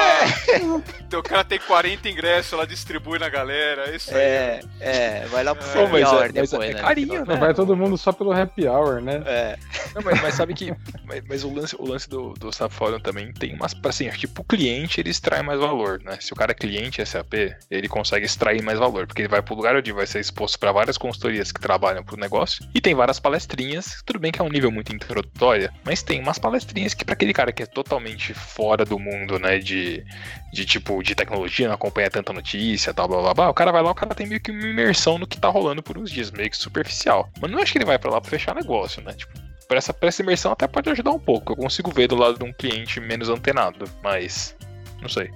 O 1.12 1.22
cara 1.22 1.44
tem 1.44 1.58
40 1.58 2.08
ingressos 2.08 2.52
lá, 2.58 2.64
distribui 2.64 3.18
na 3.18 3.28
galera. 3.28 3.90
É 3.90 3.96
isso 3.96 4.14
aí. 4.14 4.20
É, 4.20 4.60
é, 4.80 5.26
vai 5.30 5.42
lá 5.44 5.54
pro 5.54 5.66
É, 5.66 5.72
é- 5.74 6.06
hour 6.06 6.20
mas 6.32 6.32
depois, 6.32 6.70
é 6.70 6.74
né? 6.74 6.80
carinho, 6.80 7.24
né? 7.26 7.36
Vai 7.36 7.54
todo 7.54 7.76
mundo 7.76 7.96
só 7.98 8.12
pelo 8.12 8.32
happy 8.32 8.66
hour, 8.66 9.00
né? 9.00 9.22
É, 9.26 9.58
Não, 9.94 10.02
mas, 10.02 10.20
mas 10.22 10.34
sabe 10.34 10.54
que. 10.54 10.72
Mas, 11.04 11.22
mas 11.28 11.44
o 11.44 11.52
lance, 11.52 11.76
o 11.78 11.86
lance 11.86 12.08
do, 12.08 12.32
do 12.34 12.52
SAP 12.52 12.72
Forum 12.80 12.98
também 12.98 13.30
tem 13.30 13.54
umas. 13.54 13.76
Assim, 13.84 14.08
tipo, 14.08 14.40
o 14.40 14.44
cliente 14.44 15.00
ele 15.00 15.10
extrai 15.10 15.42
mais 15.42 15.60
valor, 15.60 16.00
né? 16.02 16.16
Se 16.18 16.32
o 16.32 16.36
cara 16.36 16.52
é 16.52 16.54
cliente 16.54 17.04
SAP, 17.04 17.34
ele 17.70 17.88
consegue 17.88 18.24
extrair 18.24 18.62
mais 18.62 18.78
valor, 18.78 19.06
porque 19.06 19.20
ele 19.20 19.28
vai 19.28 19.42
pro 19.42 19.54
lugar 19.54 19.76
onde 19.76 19.92
vai 19.92 20.06
ser 20.06 20.18
exposto 20.18 20.58
para 20.58 20.72
várias 20.72 20.96
consultorias 20.96 21.52
que 21.52 21.60
trabalham 21.60 22.02
pro 22.02 22.16
negócio 22.16 22.66
e 22.74 22.80
tem 22.80 22.94
várias 22.94 23.20
palestrinhas. 23.20 24.02
Tudo 24.06 24.18
bem 24.18 24.32
que 24.32 24.40
é 24.40 24.44
um 24.44 24.48
nível 24.48 24.70
muito 24.70 24.94
introdutório, 24.94 25.70
mas 25.84 26.02
tem 26.02 26.22
umas 26.22 26.38
palestrinhas 26.38 26.94
que, 26.94 27.04
para 27.04 27.12
aquele 27.12 27.34
cara 27.34 27.52
que 27.52 27.62
é 27.62 27.66
totalmente 27.66 28.32
fora 28.32 28.82
do 28.82 28.98
mundo, 28.98 29.38
né? 29.38 29.58
De, 29.58 30.02
de 30.50 30.64
tipo, 30.64 31.02
de 31.02 31.14
tecnologia, 31.14 31.68
não 31.68 31.74
acompanha 31.74 32.08
tanta 32.08 32.32
notícia, 32.32 32.94
tal, 32.94 33.08
blá 33.08 33.20
blá 33.20 33.34
blá, 33.34 33.50
o 33.50 33.54
cara 33.54 33.72
vai 33.72 33.82
lá, 33.82 33.90
o 33.90 33.94
cara 33.94 34.14
tem 34.14 34.26
meio 34.26 34.40
que 34.40 34.50
uma 34.50 34.66
imersão 34.66 35.18
no 35.18 35.26
que 35.26 35.36
tá 35.36 35.48
rolando 35.48 35.82
por 35.82 35.98
uns 35.98 36.10
dias, 36.10 36.30
meio 36.30 36.48
que 36.48 36.56
superficial. 36.56 37.28
Mas 37.42 37.50
não 37.50 37.58
acho 37.58 37.72
que 37.72 37.78
ele 37.78 37.84
vai 37.84 37.98
pra 37.98 38.10
lá 38.10 38.20
pra 38.22 38.30
fechar 38.30 38.54
negócio, 38.54 39.02
né? 39.02 39.12
Tipo, 39.12 39.49
pra 39.70 39.78
essa, 39.78 39.94
pra 39.94 40.08
essa 40.08 40.20
imersão 40.20 40.50
até 40.50 40.66
pode 40.66 40.90
ajudar 40.90 41.12
um 41.12 41.18
pouco. 41.18 41.52
Eu 41.52 41.56
consigo 41.56 41.92
ver 41.92 42.08
do 42.08 42.16
lado 42.16 42.36
de 42.36 42.44
um 42.44 42.52
cliente 42.52 42.98
menos 42.98 43.28
antenado, 43.28 43.88
mas. 44.02 44.56
Não 45.00 45.08
sei. 45.08 45.30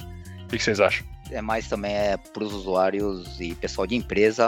O 0.45 0.49
que 0.49 0.59
vocês 0.59 0.81
acham? 0.81 1.07
é 1.31 1.41
mais 1.41 1.67
também 1.69 1.95
é 1.95 2.17
pros 2.17 2.53
usuários 2.53 3.41
e 3.41 3.55
pessoal 3.55 3.87
de 3.87 3.97
empresa, 3.97 4.45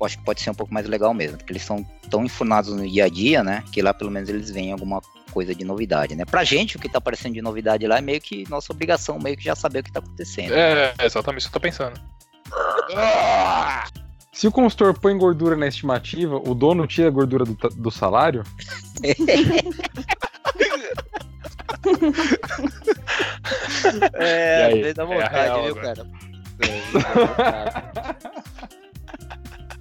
eu 0.00 0.06
acho 0.06 0.18
que 0.18 0.24
pode 0.24 0.40
ser 0.40 0.50
um 0.50 0.54
pouco 0.54 0.74
mais 0.74 0.86
legal 0.86 1.14
mesmo, 1.14 1.38
porque 1.38 1.52
eles 1.52 1.62
são 1.62 1.86
tão 2.10 2.24
enfunados 2.24 2.74
no 2.74 2.86
dia 2.86 3.04
a 3.04 3.08
dia, 3.08 3.42
né, 3.42 3.62
que 3.72 3.80
lá 3.80 3.94
pelo 3.94 4.10
menos 4.10 4.28
eles 4.28 4.50
veem 4.50 4.72
alguma 4.72 5.00
coisa 5.30 5.54
de 5.54 5.64
novidade, 5.64 6.14
né? 6.16 6.24
Pra 6.24 6.44
gente, 6.44 6.76
o 6.76 6.80
que 6.80 6.88
tá 6.88 6.98
aparecendo 6.98 7.34
de 7.34 7.40
novidade 7.40 7.86
lá 7.86 7.98
é 7.98 8.00
meio 8.00 8.20
que 8.20 8.44
nossa 8.50 8.72
obrigação, 8.72 9.18
meio 9.18 9.36
que 9.36 9.44
já 9.44 9.54
saber 9.54 9.78
o 9.78 9.84
que 9.84 9.92
tá 9.92 10.00
acontecendo. 10.00 10.52
É, 10.52 10.92
exatamente 11.00 11.42
isso 11.42 11.50
que 11.50 11.56
eu 11.56 11.60
tô 11.60 11.68
pensando. 11.68 11.98
Se 14.32 14.46
o 14.48 14.52
consultor 14.52 14.98
põe 14.98 15.16
gordura 15.18 15.54
na 15.56 15.66
estimativa, 15.68 16.36
o 16.36 16.54
dono 16.54 16.86
tira 16.86 17.08
a 17.08 17.10
gordura 17.10 17.44
do, 17.44 17.54
do 17.54 17.90
salário? 17.90 18.42
É, 24.14 24.64
aí? 24.66 24.72
às 24.72 24.78
vezes 24.80 24.94
dá 24.94 25.02
É 25.02 25.06
vontade, 25.06 25.34
real 25.34 25.64
viu, 25.64 25.74
cara? 25.76 26.06
É, 26.60 26.82
dá 26.92 27.26
vontade. 27.26 27.82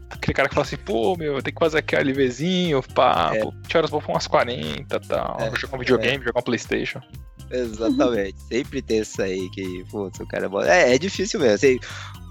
Aquele 0.09 0.33
cara 0.35 0.49
que 0.49 0.55
fala 0.55 0.65
assim, 0.67 0.77
pô, 0.77 1.15
meu, 1.17 1.35
eu 1.37 1.41
tenho 1.41 1.55
que 1.55 1.59
fazer 1.59 1.79
aquele 1.79 2.11
LVzinho, 2.11 2.83
pá, 2.93 3.31
É. 3.33 3.41
que 3.67 3.77
horas 3.77 3.89
vou 3.89 4.01
pra 4.01 4.11
umas 4.13 4.27
40 4.27 4.95
e 4.95 4.99
tal. 5.07 5.37
É, 5.39 5.47
Vou 5.49 5.57
jogar 5.57 5.75
um 5.77 5.79
videogame, 5.79 6.23
jogar 6.23 6.39
um 6.41 6.43
Playstation. 6.43 7.01
Exatamente. 7.49 8.39
Sempre 8.43 8.81
tem 8.81 8.99
isso 8.99 9.21
aí 9.21 9.49
que, 9.49 9.83
putz, 9.89 10.19
o 10.19 10.27
cara 10.27 10.45
é 10.45 10.49
bom. 10.49 10.61
É, 10.61 10.93
é 10.95 10.97
difícil 10.97 11.39
mesmo. 11.39 11.55
assim, 11.55 11.79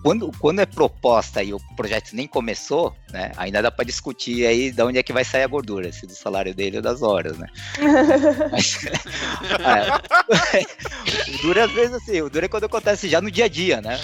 quando, 0.02 0.32
quando 0.38 0.60
é 0.60 0.66
proposta 0.66 1.42
e 1.42 1.52
o 1.52 1.60
projeto 1.76 2.12
nem 2.12 2.26
começou, 2.26 2.94
né? 3.10 3.32
Ainda 3.36 3.60
dá 3.60 3.70
pra 3.70 3.84
discutir 3.84 4.46
aí 4.46 4.70
de 4.70 4.82
onde 4.82 4.98
é 4.98 5.02
que 5.02 5.12
vai 5.12 5.24
sair 5.24 5.42
a 5.42 5.48
gordura, 5.48 5.92
se 5.92 6.06
do 6.06 6.14
salário 6.14 6.54
dele 6.54 6.78
ou 6.78 6.82
das 6.82 7.02
horas, 7.02 7.36
né? 7.38 7.46
Mas, 8.50 8.78
é, 10.54 11.30
o 11.34 11.42
duro 11.42 11.58
é 11.58 11.62
às 11.62 11.72
vezes 11.72 11.94
assim, 11.94 12.20
o 12.22 12.30
duro 12.30 12.46
é 12.46 12.48
quando 12.48 12.64
acontece 12.64 13.08
já 13.08 13.20
no 13.20 13.30
dia 13.30 13.44
a 13.44 13.48
dia, 13.48 13.80
né? 13.80 14.00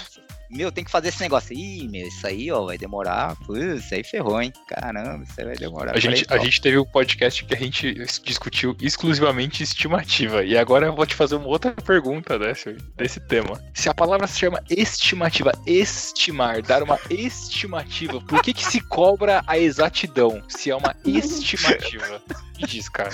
Meu, 0.51 0.71
tem 0.71 0.85
que 0.85 0.91
fazer 0.91 1.09
esse 1.09 1.21
negócio. 1.21 1.57
Ih, 1.57 1.89
meu, 1.89 2.07
isso 2.07 2.27
aí, 2.27 2.51
ó, 2.51 2.65
vai 2.65 2.79
demorar. 2.79 3.37
Putz, 3.47 3.85
isso 3.85 3.95
aí 3.95 4.05
ferrou, 4.05 4.41
hein? 4.41 4.53
Caramba, 4.69 5.25
isso 5.25 5.35
aí 5.39 5.47
vai 5.47 5.57
demorar. 5.57 5.97
A 5.97 6.01
gente, 6.01 6.27
a 6.29 6.39
gente 6.39 6.61
teve 6.61 6.79
um 6.79 6.85
podcast 6.85 7.45
que 7.45 7.55
a 7.55 7.59
gente 7.59 7.95
discutiu 8.23 8.77
exclusivamente 8.81 9.63
estimativa. 9.63 10.45
E 10.45 10.57
agora 10.57 10.87
eu 10.87 10.95
vou 10.95 11.07
te 11.07 11.15
fazer 11.15 11.37
uma 11.37 11.47
outra 11.47 11.73
pergunta 11.73 12.39
desse, 12.39 12.77
desse 12.97 13.21
tema. 13.21 13.61
Se 13.75 13.89
a 13.89 13.95
palavra 13.95 14.27
se 14.27 14.39
chama 14.39 14.63
estimativa, 14.71 15.53
estimar, 15.67 16.63
dar 16.63 16.83
uma 16.83 16.99
estimativa, 17.11 18.21
por 18.21 18.43
que, 18.43 18.53
que 18.53 18.65
se 18.65 18.81
cobra 18.81 19.43
a 19.47 19.59
exatidão 19.59 20.43
se 20.49 20.71
é 20.71 20.77
uma 20.77 20.95
estimativa? 21.05 22.23
Me 22.59 22.67
diz, 22.67 22.89
cara. 22.89 23.11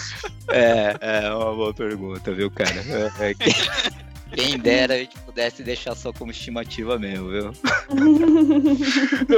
É, 0.48 0.96
é 1.00 1.30
uma 1.30 1.54
boa 1.54 1.74
pergunta, 1.74 2.32
viu, 2.32 2.50
cara? 2.50 2.70
É, 3.20 3.30
é, 3.30 4.11
quem, 4.34 4.58
dera 4.58 4.94
a 4.94 4.98
gente 4.98 5.18
pudesse 5.20 5.62
deixar 5.62 5.94
só 5.94 6.12
como 6.12 6.30
estimativa 6.30 6.98
mesmo, 6.98 7.28
viu? 7.30 7.52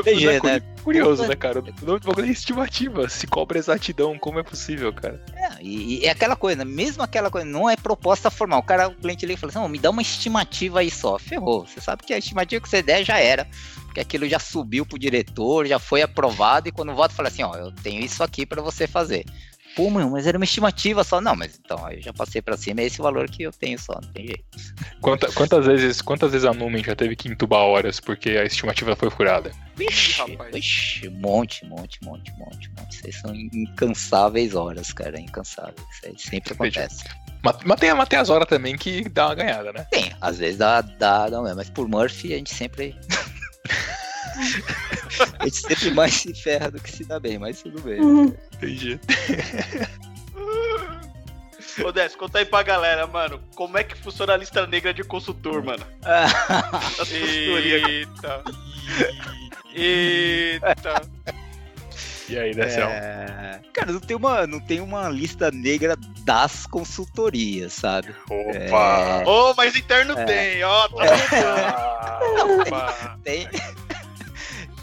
Tem 0.03 0.19
jeito, 0.19 0.47
né? 0.47 0.61
Curioso, 0.83 1.27
né, 1.27 1.35
cara? 1.35 1.61
O 1.61 1.87
nome 1.87 2.01
do 2.01 2.07
bagulho 2.07 2.27
é 2.27 2.31
estimativa. 2.31 3.09
Se 3.09 3.27
cobra 3.27 3.59
exatidão, 3.59 4.19
como 4.19 4.39
é 4.39 4.43
possível, 4.43 4.93
cara? 4.93 5.21
É, 5.35 5.63
e, 5.63 6.05
é 6.05 6.11
aquela 6.11 6.37
coisa, 6.37 6.65
mesmo 6.65 7.03
aquela 7.03 7.31
coisa, 7.31 7.47
não 7.47 7.69
é 7.69 7.77
proposta 7.77 8.31
formal. 8.31 8.61
O 8.61 8.63
cara, 8.63 8.89
o 8.89 8.95
cliente 8.95 9.27
e 9.27 9.37
fala 9.37 9.51
assim, 9.51 9.59
"Não, 9.59 9.69
me 9.69 9.79
dá 9.79 9.91
uma 9.91 10.03
estimativa 10.03 10.81
aí 10.81 10.91
só. 10.91 11.19
Ferrou. 11.19 11.67
Você 11.67 11.81
sabe 11.81 12.05
que 12.05 12.13
a 12.13 12.19
estimativa 12.19 12.63
que 12.63 12.69
você 12.69 12.83
der 12.83 13.05
já 13.05 13.19
era. 13.19 13.47
Porque 13.85 14.01
aquilo 14.01 14.29
já 14.29 14.41
subiu 14.41 14.85
pro 14.85 14.99
diretor, 14.99 15.67
já 15.67 15.79
foi 15.79 16.03
aprovado, 16.03 16.69
e 16.69 16.73
quando 16.73 16.93
volta 16.93 17.15
fala 17.15 17.29
assim, 17.29 17.45
ó, 17.45 17.55
eu 17.55 17.71
tenho 17.71 18.05
isso 18.05 18.25
aqui 18.25 18.45
pra 18.45 18.61
você 18.61 18.89
fazer. 18.89 19.25
Pô, 19.77 19.91
meu, 19.91 20.09
mas 20.11 20.27
era 20.27 20.39
uma 20.39 20.45
estimativa 20.45 21.03
só. 21.03 21.20
Não, 21.20 21.35
mas 21.35 21.59
então, 21.62 21.91
eu 21.91 22.01
já 22.01 22.12
passei 22.12 22.41
pra 22.41 22.57
cima, 22.57 22.81
é 22.81 22.85
esse 22.85 22.99
valor 22.99 23.29
que 23.29 23.43
eu 23.43 23.51
tenho 23.53 23.79
só, 23.79 23.95
não 24.01 24.12
tem 24.12 24.27
jeito. 24.29 24.45
Quanta- 25.01 25.31
quantas, 25.33 25.66
vezes, 25.66 26.01
quantas 26.01 26.31
vezes 26.33 26.47
a 26.47 26.53
Numen 26.55 26.83
já 26.85 26.95
teve 26.95 27.16
que 27.16 27.29
entubar 27.29 27.61
horas 27.62 27.99
porque 27.99 28.31
a 28.31 28.45
estimativa 28.45 28.95
foi 28.95 29.11
furada? 29.11 29.51
Vixe, 29.77 30.12
rapaz. 30.20 30.55
vixe, 30.55 31.09
monte, 31.09 31.64
monte, 31.66 31.99
monte, 32.05 32.33
monte, 32.39 32.70
monte. 32.79 32.97
Vocês 32.97 33.16
são 33.20 33.35
incansáveis 33.35 34.55
horas, 34.55 34.93
cara, 34.93 35.18
incansáveis. 35.20 35.75
Isso 35.93 36.07
aí 36.07 36.14
sempre 36.18 36.53
acontece. 36.53 37.05
Mas, 37.43 37.79
tem, 37.81 37.93
mas 37.93 38.09
tem 38.09 38.18
as 38.18 38.31
horas 38.31 38.49
também 38.49 38.77
que 38.77 39.07
dá 39.09 39.27
uma 39.27 39.35
ganhada, 39.35 39.72
né? 39.72 39.87
Tem, 39.91 40.12
às 40.20 40.39
vezes 40.39 40.57
dá, 40.59 40.81
dá, 40.81 41.29
não 41.29 41.47
é, 41.47 41.53
mas 41.55 41.68
por 41.68 41.89
Murphy 41.89 42.33
a 42.33 42.37
gente 42.39 42.55
sempre. 42.55 42.97
a 45.39 45.45
gente 45.45 45.57
sempre 45.57 45.91
mais 45.93 46.14
se 46.14 46.35
ferra 46.35 46.70
do 46.70 46.81
que 46.81 46.91
se 46.91 47.05
dá 47.05 47.18
bem, 47.20 47.39
mas 47.39 47.62
tudo 47.62 47.81
bem. 47.83 48.01
Entendi. 48.55 48.99
Ô, 51.85 51.91
Décio, 51.91 52.18
conta 52.18 52.39
aí 52.39 52.45
pra 52.45 52.62
galera, 52.62 53.07
mano. 53.07 53.41
Como 53.57 53.77
é 53.77 53.83
que 53.85 53.97
funciona 53.97 54.33
a 54.35 54.37
lista 54.37 54.66
negra 54.66 54.95
de 54.95 55.03
consultor, 55.03 55.62
mano? 55.62 55.85
Eita. 57.11 58.43
Eita. 59.75 61.03
E 62.27 62.39
aí, 62.39 62.55
Decel? 62.55 62.89
É, 62.89 63.61
Cara, 63.75 63.93
não 63.93 64.01
tem, 64.01 64.16
uma, 64.16 64.47
não 64.47 64.59
tem 64.59 64.81
uma 64.81 65.11
lista 65.11 65.51
negra 65.51 65.95
das 66.25 66.64
consultorias, 66.66 67.75
sabe? 67.75 68.14
Opa! 68.31 69.22
É, 69.22 69.29
Ô, 69.29 69.53
mas 69.55 69.77
interno 69.77 70.18
É. 70.18 70.25
tem, 70.25 70.64
ó. 70.64 70.89
Tá 70.89 72.20
Opa! 72.66 73.18
tem, 73.22 73.47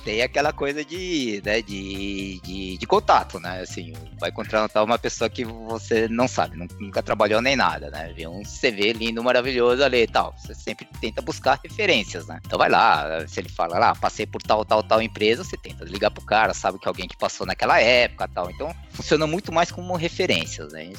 tem 0.03 0.21
aquela 0.21 0.51
coisa 0.51 0.83
de, 0.83 1.41
né, 1.45 1.61
de, 1.61 2.39
de, 2.41 2.77
de 2.77 2.85
contato, 2.85 3.39
né? 3.39 3.61
Assim, 3.61 3.93
vai 4.19 4.31
contratar 4.31 4.83
uma 4.83 4.97
pessoa 4.97 5.29
que 5.29 5.43
você 5.43 6.07
não 6.07 6.27
sabe, 6.27 6.57
nunca 6.79 7.01
trabalhou 7.01 7.41
nem 7.41 7.55
nada, 7.55 7.89
né? 7.89 8.13
Vê 8.15 8.27
um 8.27 8.41
CV 8.43 8.93
lindo, 8.93 9.23
maravilhoso 9.23 9.83
ali 9.83 10.03
e 10.03 10.07
tal. 10.07 10.35
Você 10.37 10.53
sempre 10.53 10.87
tenta 10.99 11.21
buscar 11.21 11.59
referências, 11.63 12.27
né? 12.27 12.39
Então 12.45 12.57
vai 12.57 12.69
lá, 12.69 13.25
se 13.27 13.39
ele 13.39 13.49
fala 13.49 13.77
lá, 13.77 13.95
passei 13.95 14.25
por 14.25 14.41
tal, 14.41 14.65
tal, 14.65 14.83
tal 14.83 15.01
empresa, 15.01 15.43
você 15.43 15.57
tenta 15.57 15.85
ligar 15.85 16.11
pro 16.11 16.25
cara, 16.25 16.53
sabe 16.53 16.79
que 16.79 16.87
alguém 16.87 17.07
que 17.07 17.17
passou 17.17 17.45
naquela 17.45 17.79
época 17.79 18.27
tal. 18.27 18.49
Então 18.49 18.73
funciona 18.89 19.25
muito 19.25 19.51
mais 19.51 19.71
como 19.71 19.95
referências, 19.95 20.73
né? 20.73 20.91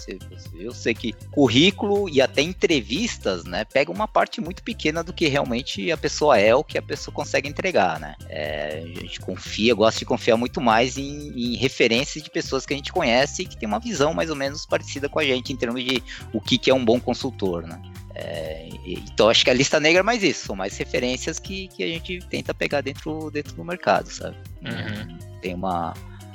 Eu 0.54 0.72
sei 0.72 0.94
que 0.94 1.12
currículo 1.30 2.08
e 2.08 2.20
até 2.20 2.42
entrevistas, 2.42 3.44
né, 3.44 3.64
pega 3.64 3.90
uma 3.90 4.08
parte 4.08 4.40
muito 4.40 4.62
pequena 4.62 5.02
do 5.02 5.12
que 5.12 5.26
realmente 5.28 5.90
a 5.90 5.96
pessoa 5.96 6.38
é, 6.38 6.54
o 6.54 6.64
que 6.64 6.78
a 6.78 6.82
pessoa 6.82 7.14
consegue 7.14 7.48
entregar, 7.48 7.98
né? 8.00 8.14
É, 8.28 8.91
a 8.96 9.00
gente 9.00 9.20
confia, 9.20 9.74
gosta 9.74 9.98
de 9.98 10.04
confiar 10.04 10.36
muito 10.36 10.60
mais 10.60 10.96
em, 10.96 11.32
em, 11.36 11.56
referências 11.56 12.22
de 12.22 12.30
pessoas 12.30 12.66
que 12.66 12.72
a 12.72 12.76
gente 12.76 12.92
conhece 12.92 13.42
e 13.42 13.46
que 13.46 13.56
tem 13.56 13.68
uma 13.68 13.78
visão 13.78 14.12
mais 14.14 14.30
ou 14.30 14.36
menos 14.36 14.66
parecida 14.66 15.08
com 15.08 15.18
a 15.18 15.24
gente 15.24 15.52
em 15.52 15.56
termos 15.56 15.82
de 15.82 16.02
o 16.32 16.40
que, 16.40 16.58
que 16.58 16.70
é 16.70 16.74
um 16.74 16.84
bom 16.84 17.00
consultor, 17.00 17.66
né? 17.66 17.80
É, 18.14 18.68
então 18.84 19.30
acho 19.30 19.42
que 19.42 19.50
a 19.50 19.54
lista 19.54 19.80
negra 19.80 20.00
é 20.00 20.02
mais 20.02 20.22
isso, 20.22 20.46
são 20.46 20.54
mais 20.54 20.76
referências 20.76 21.38
que, 21.38 21.68
que 21.68 21.82
a 21.82 21.86
gente 21.86 22.18
tenta 22.28 22.52
pegar 22.52 22.82
dentro, 22.82 23.30
dentro 23.30 23.54
do 23.54 23.64
mercado, 23.64 24.10
sabe? 24.10 24.36
Uhum. 24.62 25.18
Tem 25.40 25.54
uma 25.54 25.94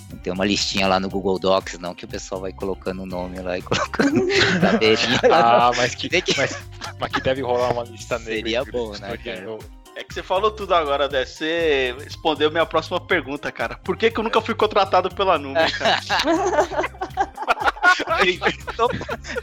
não 0.09 0.17
tem 0.19 0.31
uma 0.31 0.45
listinha 0.45 0.87
lá 0.87 0.99
no 0.99 1.09
Google 1.09 1.37
Docs, 1.37 1.79
não, 1.79 1.93
que 1.93 2.05
o 2.05 2.07
pessoal 2.07 2.39
vai 2.39 2.53
colocando 2.53 3.03
o 3.03 3.05
nome 3.05 3.39
lá 3.39 3.57
e 3.57 3.61
colocando 3.61 4.25
Ah, 5.31 5.71
mas 5.75 5.95
que, 5.95 6.09
que... 6.09 6.37
Mas, 6.37 6.57
mas 6.99 7.11
que 7.11 7.21
deve 7.21 7.41
rolar 7.41 7.73
uma 7.73 7.83
lista 7.83 8.17
negra. 8.19 8.35
Seria 8.35 8.65
bom, 8.65 8.91
né, 8.93 9.17
cara? 9.17 9.57
É 9.97 10.03
que 10.03 10.13
você 10.13 10.21
falou 10.21 10.51
tudo 10.51 10.75
agora, 10.75 11.09
Dé. 11.09 11.25
Você 11.25 11.95
respondeu 11.99 12.51
minha 12.51 12.67
próxima 12.67 13.01
pergunta, 13.01 13.51
cara. 13.51 13.79
Por 13.83 13.97
que, 13.97 14.11
que 14.11 14.19
eu 14.19 14.23
nunca 14.23 14.39
fui 14.39 14.53
contratado 14.53 15.09
pela 15.09 15.39
Nuvem, 15.39 15.67
cara? 15.73 15.99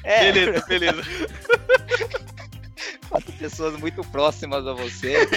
é. 0.04 0.32
Beleza, 0.32 0.64
beleza 0.68 1.02
quatro 3.14 3.32
pessoas 3.34 3.78
muito 3.78 4.02
próximas 4.02 4.66
a 4.66 4.72
você. 4.72 5.28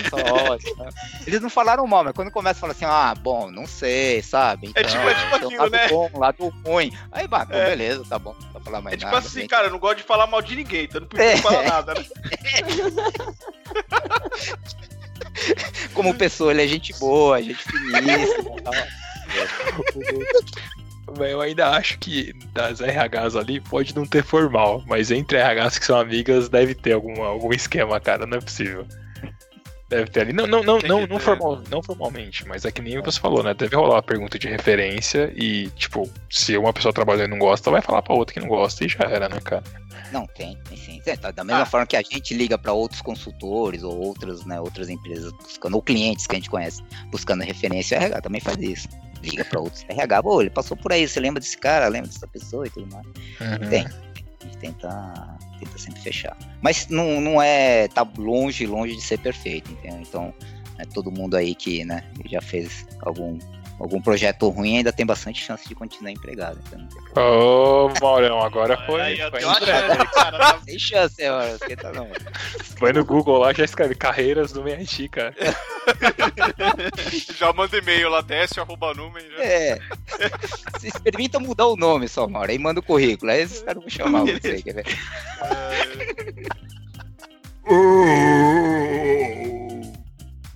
Eles 1.28 1.42
não 1.42 1.50
falaram 1.50 1.86
mal, 1.86 2.04
mas 2.04 2.14
quando 2.14 2.32
começa 2.32 2.58
a 2.58 2.62
falar 2.62 2.74
assim, 2.74 2.86
ah, 2.86 3.14
bom, 3.16 3.52
não 3.52 3.68
sei, 3.68 4.24
sabe? 4.24 4.70
Então, 4.70 4.82
é 4.82 4.86
tipo, 4.86 5.08
é 5.08 5.14
tipo 5.14 5.36
então, 5.36 5.48
aquilo, 5.48 5.62
lado 5.62 5.72
né? 5.72 5.88
Bom, 5.88 6.10
lado 6.16 6.54
ruim. 6.66 6.92
Aí, 7.12 7.28
bah, 7.28 7.46
é. 7.50 7.70
beleza, 7.70 8.04
tá 8.10 8.18
bom, 8.18 8.36
não 8.54 8.62
falar 8.62 8.82
mais 8.82 8.96
é 8.96 8.98
tipo 8.98 9.12
nada. 9.12 9.20
assim, 9.20 9.42
gente. 9.42 9.50
cara, 9.50 9.68
eu 9.68 9.72
não 9.72 9.80
gosto 9.80 9.98
de 9.98 10.04
falar 10.04 10.26
mal 10.26 10.42
de 10.42 10.56
ninguém, 10.56 10.86
então 10.86 11.02
não 11.02 11.08
preciso 11.08 11.38
é. 11.38 11.42
falar 11.42 11.64
nada, 11.64 11.94
né? 11.94 12.06
Como 15.94 16.14
pessoa, 16.14 16.52
ele 16.52 16.64
é 16.64 16.68
gente 16.68 16.94
boa, 17.00 17.42
gente 17.42 17.64
finíssima 17.64 18.62
tal. 18.64 18.74
Eu 21.20 21.40
ainda 21.40 21.70
acho 21.70 21.98
que 22.00 22.34
das 22.54 22.80
RHs 22.82 23.36
ali 23.38 23.62
pode 23.62 23.96
não 23.96 24.06
ter 24.06 24.24
formal, 24.24 24.84
mas 24.86 25.10
entre 25.10 25.38
RHs 25.38 25.80
que 25.80 25.86
são 25.86 25.98
amigas 25.98 26.50
deve 26.50 26.76
ter 26.76 26.92
algum, 26.92 27.24
algum 27.24 27.54
esquema, 27.54 28.00
cara, 28.00 28.26
não 28.26 28.38
é 28.38 28.42
possível. 28.42 28.86
Deve 29.90 30.10
ter 30.10 30.22
ali. 30.22 30.34
Não, 30.34 30.46
não, 30.46 30.62
não, 30.62 30.80
não, 30.80 31.08
não, 31.08 31.20
formal, 31.20 31.62
não 31.70 31.82
formalmente, 31.82 32.46
mas 32.46 32.66
é 32.66 32.72
que 32.72 32.82
nem 32.82 33.02
você 33.02 33.20
falou, 33.20 33.42
né? 33.42 33.54
Deve 33.54 33.76
rolar 33.76 33.96
uma 33.96 34.04
pergunta 34.04 34.38
de 34.38 34.48
referência 34.48 35.32
e, 35.34 35.70
tipo, 35.70 36.10
se 36.30 36.58
uma 36.58 36.74
pessoa 36.74 36.94
trabalhando 36.94 37.28
e 37.28 37.32
não 37.32 37.40
gosta, 37.40 37.72
vai 37.72 37.82
falar 37.82 38.02
pra 38.02 38.14
outra 38.14 38.34
que 38.34 38.40
não 38.40 38.50
gosta 38.50 38.84
e 38.84 38.90
já 38.90 39.06
era, 39.06 39.30
né, 39.30 39.40
cara? 39.40 39.64
Não, 40.12 40.28
tem, 40.28 40.58
tem 40.68 40.78
sim. 40.78 41.02
É, 41.06 41.16
tá, 41.16 41.32
da 41.32 41.44
mesma 41.44 41.62
ah. 41.62 41.66
forma 41.66 41.86
que 41.88 41.96
a 41.96 42.02
gente 42.02 42.34
liga 42.34 42.58
para 42.58 42.74
outros 42.74 43.02
consultores 43.02 43.84
ou 43.84 43.98
outras, 43.98 44.46
né, 44.46 44.60
outras 44.60 44.90
empresas 44.90 45.32
buscando, 45.32 45.76
ou 45.76 45.82
clientes 45.82 46.28
que 46.28 46.36
a 46.36 46.40
gente 46.40 46.50
conhece, 46.50 46.84
buscando 47.10 47.44
referência, 47.44 47.98
a 47.98 48.04
RH 48.04 48.22
também 48.22 48.42
faz 48.42 48.58
isso 48.58 48.90
liga 49.22 49.44
para 49.46 49.60
outros 49.60 49.84
RH, 49.88 50.24
pô, 50.24 50.42
ele 50.42 50.50
passou 50.50 50.78
por 50.78 50.92
aí, 50.92 51.08
você 51.08 51.20
lembra 51.20 51.40
desse 51.40 51.58
cara, 51.58 51.88
lembra 51.88 52.10
dessa 52.10 52.28
pessoa 52.28 52.68
e 52.68 52.70
tudo 52.70 52.88
mais. 52.94 53.06
Uhum. 53.06 53.70
Tem. 53.70 53.88
Gente 54.48 54.58
tenta, 54.58 55.38
tenta 55.60 55.78
sempre 55.78 56.02
fechar. 56.02 56.38
Mas 56.62 56.88
não, 56.88 57.20
não 57.22 57.42
é. 57.42 57.88
tá 57.88 58.08
longe, 58.18 58.66
longe 58.66 58.96
de 58.96 59.02
ser 59.02 59.20
perfeito, 59.20 59.72
entendeu? 59.72 60.00
Então, 60.02 60.34
é 60.78 60.86
todo 60.86 61.12
mundo 61.12 61.36
aí 61.36 61.54
que 61.56 61.84
né, 61.84 62.04
já 62.26 62.42
fez 62.42 62.86
algum 63.02 63.38
algum 63.80 64.02
projeto 64.02 64.50
ruim, 64.50 64.78
ainda 64.78 64.92
tem 64.92 65.06
bastante 65.06 65.44
chance 65.44 65.68
de 65.68 65.76
continuar 65.76 66.12
empregado. 66.12 66.60
Então 66.68 66.88
Ô, 67.16 67.92
Maurão, 68.02 68.42
agora 68.42 68.78
foi. 68.86 69.02
Aí, 69.02 69.18
foi 69.18 69.40
cara, 69.42 70.60
tem 70.66 70.80
chance, 70.80 71.22
mano. 71.30 71.58
Tá 71.60 71.92
não. 71.92 72.08
Foi 72.78 72.92
no 72.92 73.06
Google 73.06 73.40
lá, 73.40 73.54
já 73.54 73.64
escreve 73.64 73.96
carreiras 73.96 74.52
do 74.52 74.68
MIT, 74.68 75.10
cara. 75.10 75.36
já 77.38 77.54
manda 77.54 77.78
e-mail 77.78 78.10
lá, 78.10 78.22
desce, 78.22 78.60
arroba 78.60 78.94
numen. 78.94 79.24
Já. 79.38 79.44
É. 79.44 79.80
Você 80.74 80.88
experimenta 80.88 81.40
mudar 81.40 81.68
o 81.68 81.76
nome 81.76 82.08
só, 82.08 82.28
Mauro, 82.28 82.52
aí 82.52 82.58
manda 82.58 82.80
o 82.80 82.84
currículo. 82.84 83.32
Aí 83.32 83.42
esses 83.42 83.62
caras 83.62 83.82
vão 83.82 83.90
chamar 83.90 84.22
você, 84.22 84.62
quer 84.62 84.74
ver? 84.74 84.86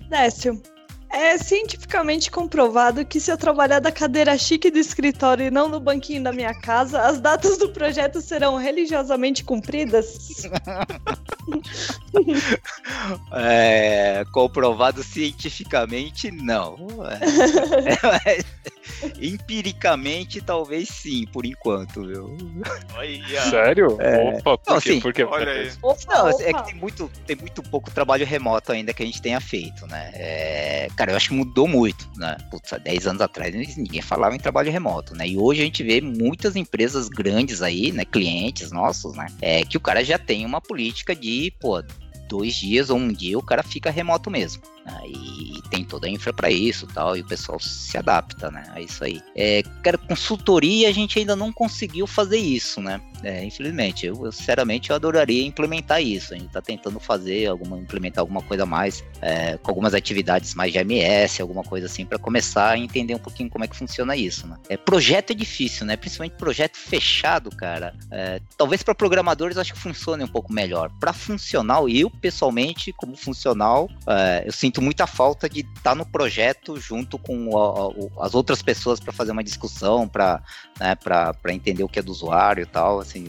Décio, 0.08 0.62
é 1.12 1.36
cientificamente 1.36 2.30
comprovado 2.30 3.04
que 3.04 3.20
se 3.20 3.30
eu 3.30 3.36
trabalhar 3.36 3.80
da 3.80 3.92
cadeira 3.92 4.36
chique 4.38 4.70
do 4.70 4.78
escritório 4.78 5.46
e 5.46 5.50
não 5.50 5.68
no 5.68 5.78
banquinho 5.78 6.22
da 6.22 6.32
minha 6.32 6.54
casa, 6.54 7.02
as 7.02 7.20
datas 7.20 7.58
do 7.58 7.68
projeto 7.68 8.20
serão 8.22 8.56
religiosamente 8.56 9.44
cumpridas? 9.44 10.48
é, 13.32 14.24
comprovado 14.32 15.02
cientificamente, 15.02 16.30
não. 16.30 16.76
É, 18.26 18.38
empiricamente, 19.20 20.40
talvez 20.40 20.88
sim, 20.88 21.26
por 21.26 21.44
enquanto, 21.44 22.06
viu? 22.06 22.36
Sério? 23.50 23.96
É... 24.00 24.38
Opa, 24.44 24.58
por 24.58 24.72
não, 24.74 24.80
quê? 24.80 24.90
Assim, 24.90 25.00
por 25.00 25.12
quê? 25.12 25.24
Olha 25.24 25.52
aí. 25.52 25.70
Opa, 25.82 26.00
não, 26.08 26.30
opa. 26.30 26.42
é 26.42 26.52
que 26.52 26.64
tem 26.64 26.74
muito, 26.74 27.10
tem 27.26 27.36
muito 27.36 27.62
pouco 27.62 27.90
trabalho 27.90 28.24
remoto 28.24 28.72
ainda 28.72 28.94
que 28.94 29.02
a 29.02 29.06
gente 29.06 29.20
tenha 29.20 29.40
feito, 29.40 29.86
né? 29.86 30.10
É, 30.14 30.88
cara, 31.02 31.10
eu 31.10 31.16
acho 31.16 31.30
que 31.30 31.34
mudou 31.34 31.66
muito, 31.66 32.08
né? 32.16 32.36
Putz, 32.48 32.72
há 32.72 32.78
10 32.78 33.08
anos 33.08 33.22
atrás 33.22 33.52
ninguém 33.76 34.00
falava 34.00 34.36
em 34.36 34.38
trabalho 34.38 34.70
remoto, 34.70 35.16
né? 35.16 35.26
E 35.26 35.36
hoje 35.36 35.60
a 35.60 35.64
gente 35.64 35.82
vê 35.82 36.00
muitas 36.00 36.54
empresas 36.54 37.08
grandes 37.08 37.60
aí, 37.60 37.90
né? 37.90 38.04
Clientes 38.04 38.70
nossos, 38.70 39.16
né? 39.16 39.26
É 39.40 39.64
que 39.64 39.76
o 39.76 39.80
cara 39.80 40.04
já 40.04 40.16
tem 40.16 40.46
uma 40.46 40.60
política 40.60 41.12
de, 41.12 41.52
pô, 41.60 41.82
dois 42.28 42.54
dias 42.54 42.88
ou 42.88 42.98
um 42.98 43.12
dia 43.12 43.36
o 43.36 43.42
cara 43.42 43.64
fica 43.64 43.90
remoto 43.90 44.30
mesmo. 44.30 44.62
E 45.06 45.60
tem 45.70 45.84
toda 45.84 46.06
a 46.06 46.10
infra 46.10 46.32
para 46.32 46.50
isso 46.50 46.86
tal, 46.86 47.16
e 47.16 47.20
o 47.20 47.26
pessoal 47.26 47.58
se 47.60 47.96
adapta, 47.96 48.50
né? 48.50 48.64
A 48.70 48.80
isso 48.80 49.04
aí. 49.04 49.20
É, 49.34 49.62
cara, 49.82 49.98
consultoria 49.98 50.88
a 50.88 50.92
gente 50.92 51.18
ainda 51.18 51.36
não 51.36 51.52
conseguiu 51.52 52.06
fazer 52.06 52.38
isso, 52.38 52.80
né? 52.80 53.00
É, 53.22 53.44
infelizmente, 53.44 54.06
eu, 54.06 54.24
eu, 54.24 54.32
sinceramente 54.32 54.90
eu 54.90 54.96
adoraria 54.96 55.46
implementar 55.46 56.02
isso. 56.02 56.34
A 56.34 56.36
gente 56.36 56.48
está 56.48 56.60
tentando 56.60 56.98
fazer 56.98 57.46
alguma, 57.46 57.78
implementar 57.78 58.22
alguma 58.22 58.42
coisa 58.42 58.66
mais, 58.66 59.04
é, 59.20 59.56
com 59.58 59.70
algumas 59.70 59.94
atividades 59.94 60.54
mais 60.54 60.72
de 60.72 60.78
MS, 60.78 61.40
alguma 61.40 61.62
coisa 61.62 61.86
assim, 61.86 62.04
para 62.04 62.18
começar 62.18 62.70
a 62.70 62.78
entender 62.78 63.14
um 63.14 63.18
pouquinho 63.18 63.48
como 63.48 63.64
é 63.64 63.68
que 63.68 63.76
funciona 63.76 64.16
isso, 64.16 64.46
né? 64.46 64.56
É, 64.68 64.76
projeto 64.76 65.30
é 65.30 65.34
difícil, 65.34 65.86
né? 65.86 65.96
Principalmente 65.96 66.36
projeto 66.36 66.76
fechado, 66.76 67.50
cara. 67.50 67.94
É, 68.10 68.40
talvez 68.56 68.82
para 68.82 68.94
programadores 68.94 69.56
acho 69.56 69.72
que 69.72 69.78
funcione 69.78 70.24
um 70.24 70.28
pouco 70.28 70.52
melhor. 70.52 70.90
Para 70.98 71.12
funcional, 71.12 71.88
eu 71.88 72.10
pessoalmente, 72.10 72.92
como 72.92 73.16
funcional, 73.16 73.88
é, 74.06 74.44
eu 74.46 74.52
sinto 74.52 74.71
muita 74.80 75.06
falta 75.06 75.48
de 75.48 75.60
estar 75.60 75.82
tá 75.82 75.94
no 75.94 76.06
projeto 76.06 76.78
junto 76.80 77.18
com 77.18 77.50
as 78.20 78.34
outras 78.34 78.62
pessoas 78.62 79.00
para 79.00 79.12
fazer 79.12 79.32
uma 79.32 79.44
discussão, 79.44 80.08
para 80.08 80.42
né, 80.80 80.96
entender 81.50 81.82
o 81.82 81.88
que 81.88 81.98
é 81.98 82.02
do 82.02 82.12
usuário 82.12 82.62
e 82.62 82.66
tal. 82.66 83.00
Assim. 83.00 83.24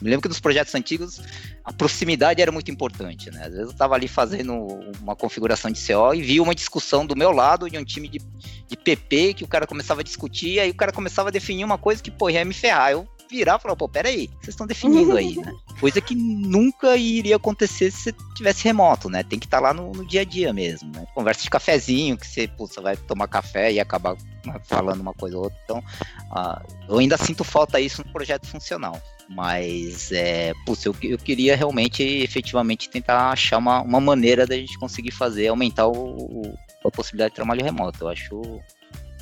Me 0.00 0.08
lembro 0.08 0.22
que 0.22 0.28
nos 0.28 0.40
projetos 0.40 0.74
antigos 0.74 1.20
a 1.62 1.72
proximidade 1.72 2.40
era 2.40 2.50
muito 2.50 2.70
importante, 2.70 3.30
né? 3.30 3.40
Às 3.40 3.52
vezes 3.52 3.66
eu 3.66 3.70
estava 3.70 3.94
ali 3.94 4.08
fazendo 4.08 4.54
uma 5.00 5.14
configuração 5.14 5.70
de 5.70 5.78
CO 5.78 6.14
e 6.14 6.22
via 6.22 6.42
uma 6.42 6.54
discussão 6.54 7.04
do 7.04 7.14
meu 7.14 7.30
lado 7.30 7.68
de 7.68 7.76
um 7.76 7.84
time 7.84 8.08
de, 8.08 8.18
de 8.66 8.76
PP 8.76 9.34
que 9.34 9.44
o 9.44 9.48
cara 9.48 9.66
começava 9.66 10.00
a 10.00 10.04
discutir, 10.04 10.58
aí 10.58 10.70
o 10.70 10.74
cara 10.74 10.90
começava 10.90 11.28
a 11.28 11.32
definir 11.32 11.64
uma 11.64 11.76
coisa 11.76 12.02
que, 12.02 12.10
pô, 12.10 12.30
ia 12.30 12.44
me 12.44 12.54
ferrar. 12.54 12.92
Eu 12.92 13.06
virar 13.30 13.58
e 13.58 13.62
falar, 13.62 13.76
pô, 13.76 13.88
peraí, 13.88 14.28
vocês 14.40 14.48
estão 14.48 14.66
definindo 14.66 15.16
aí, 15.16 15.36
né? 15.36 15.52
Coisa 15.80 16.00
que 16.00 16.14
nunca 16.14 16.96
iria 16.96 17.36
acontecer 17.36 17.90
se 17.90 18.02
você 18.02 18.14
tivesse 18.34 18.64
remoto, 18.64 19.08
né? 19.08 19.22
Tem 19.22 19.38
que 19.38 19.46
estar 19.46 19.58
tá 19.58 19.62
lá 19.62 19.74
no, 19.74 19.92
no, 19.92 20.04
dia 20.04 20.22
a 20.22 20.24
dia 20.24 20.52
mesmo, 20.52 20.90
né? 20.92 21.06
Conversa 21.14 21.42
de 21.42 21.50
cafezinho, 21.50 22.16
que 22.16 22.26
você, 22.26 22.48
pô, 22.48 22.66
você 22.66 22.80
vai 22.80 22.96
tomar 22.96 23.28
café 23.28 23.72
e 23.72 23.80
acabar 23.80 24.16
né, 24.44 24.60
falando 24.64 25.00
uma 25.00 25.14
coisa 25.14 25.36
ou 25.36 25.44
outra. 25.44 25.58
Então, 25.64 25.78
uh, 25.78 26.60
eu 26.88 26.98
ainda 26.98 27.16
sinto 27.16 27.44
falta 27.44 27.80
disso 27.80 28.02
no 28.04 28.12
projeto 28.12 28.46
funcional. 28.46 29.00
Mas, 29.28 30.10
é, 30.10 30.52
putz, 30.66 30.84
eu, 30.84 30.94
eu 31.02 31.16
queria 31.16 31.54
realmente, 31.56 32.02
efetivamente, 32.02 32.90
tentar 32.90 33.30
achar 33.30 33.58
uma, 33.58 33.80
uma 33.80 34.00
maneira 34.00 34.44
da 34.44 34.56
gente 34.56 34.76
conseguir 34.78 35.12
fazer, 35.12 35.48
aumentar 35.48 35.86
o, 35.86 35.92
o 35.92 36.58
a 36.84 36.90
possibilidade 36.90 37.30
de 37.30 37.36
trabalho 37.36 37.64
remoto. 37.64 38.04
Eu 38.04 38.08
acho 38.08 38.60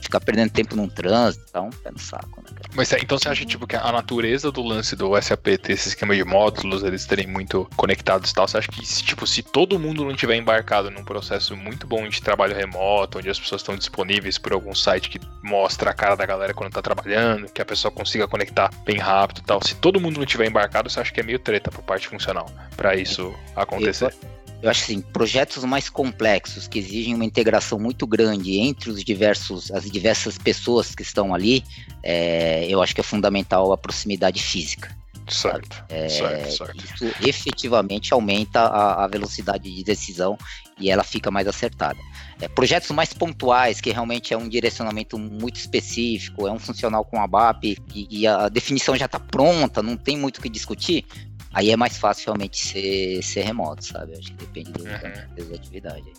ficar 0.00 0.20
perdendo 0.20 0.50
tempo 0.50 0.76
num 0.76 0.88
trânsito, 0.88 1.44
tá 1.52 1.60
um 1.60 1.70
pé 1.70 1.90
no 1.90 1.98
saco, 1.98 2.42
né? 2.42 2.56
Mas 2.74 2.92
é, 2.92 2.98
então 2.98 3.18
você 3.18 3.28
acha 3.28 3.44
tipo 3.44 3.66
que 3.66 3.76
a 3.76 3.92
natureza 3.92 4.50
do 4.50 4.62
lance 4.62 4.96
do 4.96 5.20
SAP 5.20 5.46
ter 5.62 5.72
esse 5.72 5.88
esquema 5.88 6.14
de 6.14 6.24
módulos, 6.24 6.82
eles 6.82 7.06
terem 7.06 7.26
muito 7.26 7.68
conectados 7.76 8.30
e 8.30 8.34
tal, 8.34 8.46
você 8.46 8.58
acha 8.58 8.68
que 8.68 8.82
tipo 8.82 9.26
se 9.26 9.42
todo 9.42 9.78
mundo 9.78 10.04
não 10.04 10.14
tiver 10.14 10.36
embarcado 10.36 10.90
num 10.90 11.04
processo 11.04 11.56
muito 11.56 11.86
bom 11.86 12.08
de 12.08 12.22
trabalho 12.22 12.54
remoto, 12.54 13.18
onde 13.18 13.28
as 13.28 13.38
pessoas 13.38 13.60
estão 13.60 13.76
disponíveis 13.76 14.38
por 14.38 14.52
algum 14.52 14.74
site 14.74 15.10
que 15.10 15.20
mostra 15.42 15.90
a 15.90 15.94
cara 15.94 16.14
da 16.14 16.26
galera 16.26 16.54
quando 16.54 16.72
tá 16.72 16.82
trabalhando, 16.82 17.50
que 17.50 17.62
a 17.62 17.66
pessoa 17.66 17.90
consiga 17.90 18.26
conectar 18.28 18.70
bem 18.84 18.98
rápido 18.98 19.38
e 19.38 19.44
tal, 19.44 19.60
se 19.62 19.74
todo 19.74 20.00
mundo 20.00 20.18
não 20.18 20.26
tiver 20.26 20.46
embarcado, 20.46 20.88
você 20.88 21.00
acha 21.00 21.12
que 21.12 21.20
é 21.20 21.22
meio 21.22 21.38
treta 21.38 21.70
por 21.70 21.82
parte 21.82 22.08
funcional 22.08 22.46
para 22.76 22.96
isso 22.96 23.34
acontecer? 23.56 24.14
Eu 24.22 24.37
acho 24.64 24.84
assim, 24.84 25.00
projetos 25.00 25.62
mais 25.64 25.88
complexos 25.88 26.66
que 26.66 26.78
exigem 26.78 27.14
uma 27.14 27.24
integração 27.24 27.78
muito 27.78 28.06
grande 28.06 28.58
entre 28.58 28.90
os 28.90 29.04
diversos, 29.04 29.70
as 29.70 29.88
diversas 29.90 30.36
pessoas 30.36 30.94
que 30.94 31.02
estão 31.02 31.34
ali, 31.34 31.62
é, 32.02 32.66
eu 32.68 32.82
acho 32.82 32.94
que 32.94 33.00
é 33.00 33.04
fundamental 33.04 33.72
a 33.72 33.78
proximidade 33.78 34.42
física. 34.42 34.96
Certo, 35.28 35.84
É, 35.88 36.08
certo, 36.08 36.56
certo. 36.56 36.76
Isso 36.76 37.14
efetivamente 37.26 38.12
aumenta 38.12 38.60
a, 38.60 39.04
a 39.04 39.06
velocidade 39.06 39.70
de 39.70 39.84
decisão 39.84 40.38
e 40.80 40.90
ela 40.90 41.04
fica 41.04 41.30
mais 41.30 41.46
acertada. 41.46 41.98
É, 42.40 42.48
projetos 42.48 42.90
mais 42.90 43.12
pontuais, 43.12 43.80
que 43.80 43.90
realmente 43.90 44.32
é 44.32 44.36
um 44.38 44.48
direcionamento 44.48 45.18
muito 45.18 45.56
específico, 45.56 46.46
é 46.46 46.52
um 46.52 46.58
funcional 46.58 47.04
com 47.04 47.20
a 47.20 47.26
BAP 47.26 47.64
e, 47.64 47.76
e 48.10 48.26
a 48.26 48.48
definição 48.48 48.96
já 48.96 49.06
está 49.06 49.20
pronta, 49.20 49.82
não 49.82 49.96
tem 49.96 50.16
muito 50.16 50.38
o 50.38 50.40
que 50.40 50.48
discutir, 50.48 51.04
aí 51.52 51.70
é 51.70 51.76
mais 51.76 51.96
fácil 51.98 52.26
realmente 52.26 52.56
ser, 52.66 53.22
ser 53.22 53.42
remoto, 53.42 53.84
sabe? 53.84 54.12
Acho 54.12 54.28
que 54.32 54.44
depende 54.46 54.72
do, 54.72 54.82
Uhum. 54.84 55.48
da 55.48 55.54
atividade. 55.56 56.12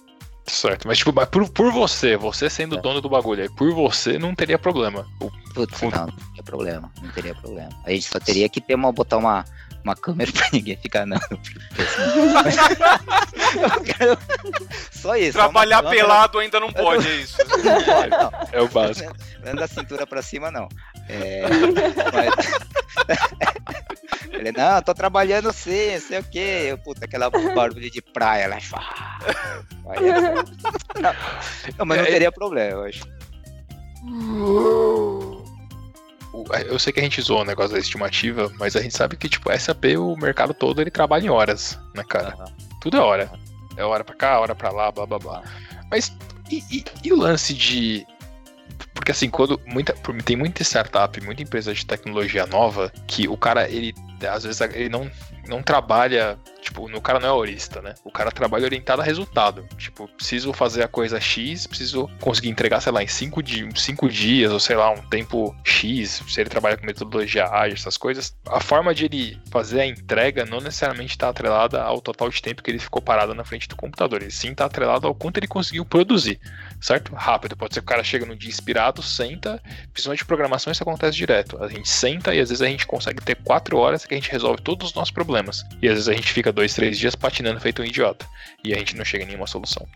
Certo, 0.48 0.88
mas 0.88 0.98
tipo, 0.98 1.14
mas 1.14 1.30
por, 1.30 1.48
por 1.50 1.72
você, 1.72 2.18
você 2.18 2.50
sendo 2.50 2.76
É. 2.78 2.82
dono 2.82 3.00
do 3.02 3.08
bagulho, 3.10 3.44
aí 3.44 3.50
por 3.50 3.72
você 3.72 4.18
não 4.18 4.34
teria 4.34 4.58
problema. 4.58 5.06
O- 5.22 5.30
Putz, 5.54 5.80
não, 5.82 5.90
não 5.92 6.08
teria 6.08 6.44
problema, 6.44 6.92
não 7.02 7.10
teria 7.12 7.36
problema. 7.36 7.70
A 7.86 7.92
gente 7.92 8.08
só 8.08 8.20
teria 8.20 8.50
que 8.50 8.60
ter 8.60 8.74
uma, 8.74 8.92
botar 8.92 9.18
uma, 9.18 9.46
uma 9.84 9.96
câmera 9.96 10.32
pra 10.32 10.48
ninguém 10.52 10.76
ficar 10.78 11.06
não. 11.06 11.18
só 14.92 15.16
isso. 15.16 15.34
só 15.34 15.40
uma 15.40 15.50
Trabalhar 15.50 15.82
câmera- 15.84 15.96
pelado 16.02 16.40
ainda 16.40 16.60
não 16.60 16.72
pode, 16.72 17.08
é 17.08 17.16
isso. 17.16 17.38
Não, 18.10 18.32
é 18.52 18.62
o 18.62 18.68
básico. 18.68 19.14
Não 19.44 19.56
da 19.56 19.68
cintura 19.68 20.06
pra 20.08 20.22
cima, 20.22 20.52
não. 20.52 20.68
É, 21.08 21.44
mas- 22.14 22.34
Ele, 24.32 24.52
não, 24.52 24.82
tô 24.82 24.94
trabalhando 24.94 25.52
sim, 25.54 25.94
não 25.94 26.02
sei 26.02 26.20
o 26.20 26.24
quê. 26.24 26.66
Eu, 26.70 26.78
puta, 26.78 27.06
aquela 27.06 27.30
barulho 27.30 27.90
de 27.90 28.02
praia 28.02 28.48
lá. 28.48 28.58
Vai, 29.84 29.98
é. 29.98 30.12
não, 31.78 31.86
mas 31.86 31.98
não 31.98 32.06
É, 32.06 32.12
teria 32.12 32.32
problema, 32.32 32.72
eu 32.72 32.84
acho. 32.86 33.04
Eu 36.68 36.78
sei 36.78 36.94
que 36.94 37.00
a 37.00 37.04
gente 37.04 37.22
zoou 37.22 37.42
o 37.42 37.46
negócio 37.46 37.72
da 37.74 37.80
estimativa, 37.80 38.52
mas 38.60 38.76
a 38.76 38.82
gente 38.82 38.96
sabe 38.96 39.18
que, 39.18 39.28
tipo, 39.28 39.52
SAP, 39.58 39.86
o 39.98 40.16
mercado 40.16 40.54
todo, 40.54 40.80
ele 40.82 40.92
trabalha 40.92 41.26
em 41.26 41.30
horas, 41.30 41.78
né, 41.96 42.04
cara? 42.08 42.36
Tudo 42.82 42.98
é 42.98 43.00
hora. 43.02 43.32
É 43.76 43.84
hora 43.84 44.04
pra 44.04 44.16
cá, 44.16 44.40
hora 44.40 44.54
pra 44.54 44.72
lá, 44.72 44.92
blá 44.92 45.06
blá 45.06 45.18
blá. 45.20 45.44
Mas 45.90 46.16
e, 46.52 46.64
e- 46.72 46.86
e 47.04 47.12
o 47.14 47.18
lance 47.18 47.54
de. 47.54 48.06
Porque 48.94 49.12
assim, 49.12 49.30
quando 49.30 49.60
muita, 49.66 49.94
tem 50.24 50.36
muita 50.36 50.62
startup, 50.64 51.20
muita 51.22 51.42
empresa 51.42 51.74
de 51.74 51.86
tecnologia 51.86 52.46
nova, 52.46 52.92
que 53.08 53.28
o 53.28 53.36
cara, 53.38 53.68
ele 53.70 53.94
às 54.28 54.44
vezes 54.44 54.62
ele 54.62 54.90
não, 54.90 55.10
não 55.48 55.62
trabalha, 55.62 56.38
tipo, 56.62 56.88
no 56.88 57.02
cara 57.02 57.20
não 57.20 57.30
é 57.30 57.32
horista, 57.32 57.82
né? 57.82 57.96
O 58.04 58.12
cara 58.12 58.32
trabalha 58.32 58.66
orientado 58.66 59.02
a 59.02 59.06
resultado. 59.06 59.66
Tipo, 59.78 60.08
preciso 60.08 60.54
fazer 60.54 60.84
a 60.84 60.88
coisa 60.88 61.20
X, 61.20 61.68
preciso 61.68 62.10
conseguir 62.20 62.50
entregar, 62.50 62.82
sei 62.82 62.92
lá, 62.92 63.04
em 63.04 63.08
5 63.08 63.44
di 63.44 63.70
cinco 63.76 64.10
dias, 64.10 64.52
ou 64.52 64.60
sei 64.60 64.76
lá, 64.76 64.92
um 64.92 65.02
tempo 65.10 65.56
X, 65.64 66.24
se 66.28 66.40
ele 66.40 66.50
trabalha 66.50 66.78
com 66.78 66.86
metodologia 66.86 67.46
ágil, 67.46 67.76
essas 67.76 67.98
coisas. 67.98 68.36
A 68.48 68.60
forma 68.60 68.94
de 68.94 69.06
ele 69.06 69.40
fazer 69.52 69.82
a 69.82 69.86
entrega 69.86 70.46
não 70.46 70.60
necessariamente 70.60 71.12
está 71.12 71.30
atrelada 71.30 71.82
ao 71.82 72.02
total 72.02 72.30
de 72.30 72.42
tempo 72.42 72.62
que 72.62 72.70
ele 72.70 72.80
ficou 72.80 73.02
parado 73.02 73.34
na 73.34 73.44
frente 73.44 73.68
do 73.68 73.76
computador. 73.76 74.22
Ele 74.22 74.32
sim 74.32 74.52
está 74.52 74.66
atrelado 74.66 75.08
ao 75.08 75.16
quanto 75.16 75.38
ele 75.38 75.48
conseguiu 75.48 75.86
produzir, 75.86 76.40
certo? 76.80 77.14
Rápido. 77.16 77.56
Pode 77.56 77.74
ser 77.74 77.82
que 77.82 77.86
o 77.86 77.90
cara 77.90 78.04
chega 78.04 78.26
no 78.26 78.36
dia 78.36 78.50
inspirado, 78.50 79.02
senta, 79.02 79.62
principalmente 79.92 80.20
de 80.20 80.26
programação 80.26 80.72
isso 80.72 80.84
acontece 80.84 81.18
direto. 81.18 81.62
A 81.64 81.68
gente 81.68 81.90
senta 81.90 82.34
e 82.34 82.40
às 82.40 82.50
vezes 82.50 82.62
a 82.62 82.68
gente 82.68 82.86
consegue 82.86 83.24
ter 83.24 83.36
quatro 83.36 83.78
horas 83.78 84.06
que 84.10 84.16
a 84.16 84.18
gente 84.18 84.32
resolve 84.32 84.62
todos 84.62 84.90
os 84.90 84.94
nossos 84.94 85.12
problemas. 85.12 85.64
E 85.82 85.88
às 85.88 85.94
vezes 85.94 86.10
a 86.10 86.14
gente 86.14 86.34
fica 86.34 86.52
dois, 86.52 86.74
três 86.74 86.98
dias 86.98 87.16
patinando 87.16 87.60
feito 87.60 87.82
um 87.82 87.86
idiota. 87.86 88.26
E 88.64 88.74
a 88.74 88.78
gente 88.78 88.98
não 88.98 89.06
chega 89.06 89.24
em 89.24 89.28
nenhuma 89.28 89.48
solução. 89.48 89.88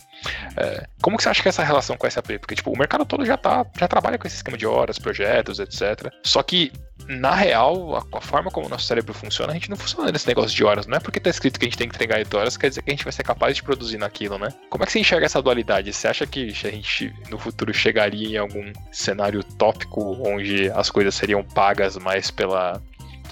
É, 0.55 0.87
como 1.01 1.17
que 1.17 1.23
você 1.23 1.29
acha 1.29 1.41
que 1.41 1.47
é 1.47 1.49
essa 1.49 1.63
relação 1.63 1.97
com 1.97 2.07
a 2.07 2.09
SAP? 2.09 2.39
Porque 2.39 2.55
tipo, 2.55 2.71
o 2.71 2.77
mercado 2.77 3.05
todo 3.05 3.25
já 3.25 3.35
tá, 3.35 3.65
já 3.77 3.87
trabalha 3.87 4.17
com 4.17 4.27
esse 4.27 4.37
esquema 4.37 4.57
de 4.57 4.65
horas, 4.65 4.97
projetos, 4.97 5.59
etc. 5.59 6.13
Só 6.23 6.41
que 6.43 6.71
na 7.07 7.35
real, 7.35 7.97
a, 7.97 8.17
a 8.17 8.21
forma 8.21 8.49
como 8.49 8.67
o 8.67 8.69
nosso 8.69 8.85
cérebro 8.85 9.13
funciona, 9.13 9.51
a 9.51 9.55
gente 9.55 9.69
não 9.69 9.75
funciona 9.75 10.11
nesse 10.11 10.27
negócio 10.27 10.55
de 10.55 10.63
horas. 10.63 10.87
Não 10.87 10.97
é 10.97 10.99
porque 10.99 11.19
tá 11.19 11.29
escrito 11.29 11.59
que 11.59 11.65
a 11.65 11.69
gente 11.69 11.77
tem 11.77 11.89
que 11.89 11.95
entregar 11.95 12.19
8 12.19 12.37
horas, 12.37 12.57
quer 12.57 12.69
dizer 12.69 12.81
que 12.81 12.91
a 12.91 12.93
gente 12.93 13.03
vai 13.03 13.13
ser 13.13 13.23
capaz 13.23 13.55
de 13.55 13.63
produzir 13.63 13.97
naquilo, 13.97 14.37
né? 14.37 14.49
Como 14.69 14.83
é 14.83 14.85
que 14.85 14.91
você 14.91 14.99
enxerga 14.99 15.25
essa 15.25 15.41
dualidade? 15.41 15.91
Você 15.91 16.07
acha 16.07 16.25
que 16.25 16.49
a 16.49 16.71
gente 16.71 17.13
no 17.29 17.37
futuro 17.37 17.73
chegaria 17.73 18.29
em 18.29 18.37
algum 18.37 18.71
cenário 18.91 19.43
tópico 19.43 20.17
onde 20.25 20.69
as 20.71 20.89
coisas 20.89 21.13
seriam 21.15 21.43
pagas 21.43 21.97
mais 21.97 22.31
pela. 22.31 22.81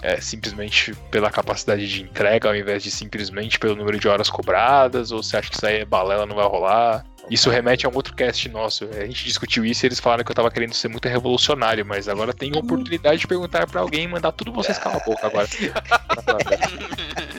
É, 0.02 0.20
simplesmente 0.20 0.94
pela 1.10 1.30
capacidade 1.30 1.88
de 1.88 2.02
entrega 2.02 2.50
ao 2.50 2.56
invés 2.56 2.84
de 2.84 2.92
simplesmente 2.92 3.60
pelo 3.60 3.76
número 3.76 4.00
de 4.00 4.08
horas 4.08 4.30
cobradas? 4.30 5.12
Ou 5.12 5.22
você 5.22 5.38
acha 5.38 5.50
que 5.50 5.56
isso 5.56 5.66
aí 5.66 5.82
é 5.82 5.86
balela, 5.86 6.26
não 6.26 6.36
vai 6.36 6.46
rolar? 6.46 7.06
Isso 7.30 7.50
remete 7.50 7.86
a 7.86 7.90
um 7.90 7.96
outro 7.96 8.16
cast 8.16 8.50
nosso. 8.50 8.86
A 8.86 9.06
gente 9.06 9.24
discutiu 9.26 9.64
isso 9.64 9.86
e 9.86 9.88
eles 9.88 10.00
falaram 10.00 10.24
que 10.24 10.32
eu 10.32 10.36
tava 10.36 10.50
querendo 10.50 10.74
ser 10.74 10.88
muito 10.88 11.08
revolucionário, 11.08 11.86
mas 11.86 12.08
agora 12.08 12.34
tem 12.34 12.52
a 12.56 12.60
oportunidade 12.60 13.20
de 13.20 13.28
perguntar 13.28 13.68
pra 13.68 13.82
alguém 13.82 14.04
e 14.06 14.08
mandar 14.08 14.32
tudo 14.32 14.52
vocês 14.52 14.78
calar 14.78 15.02
a 15.02 15.06
boca 15.06 15.28
agora. 15.28 15.48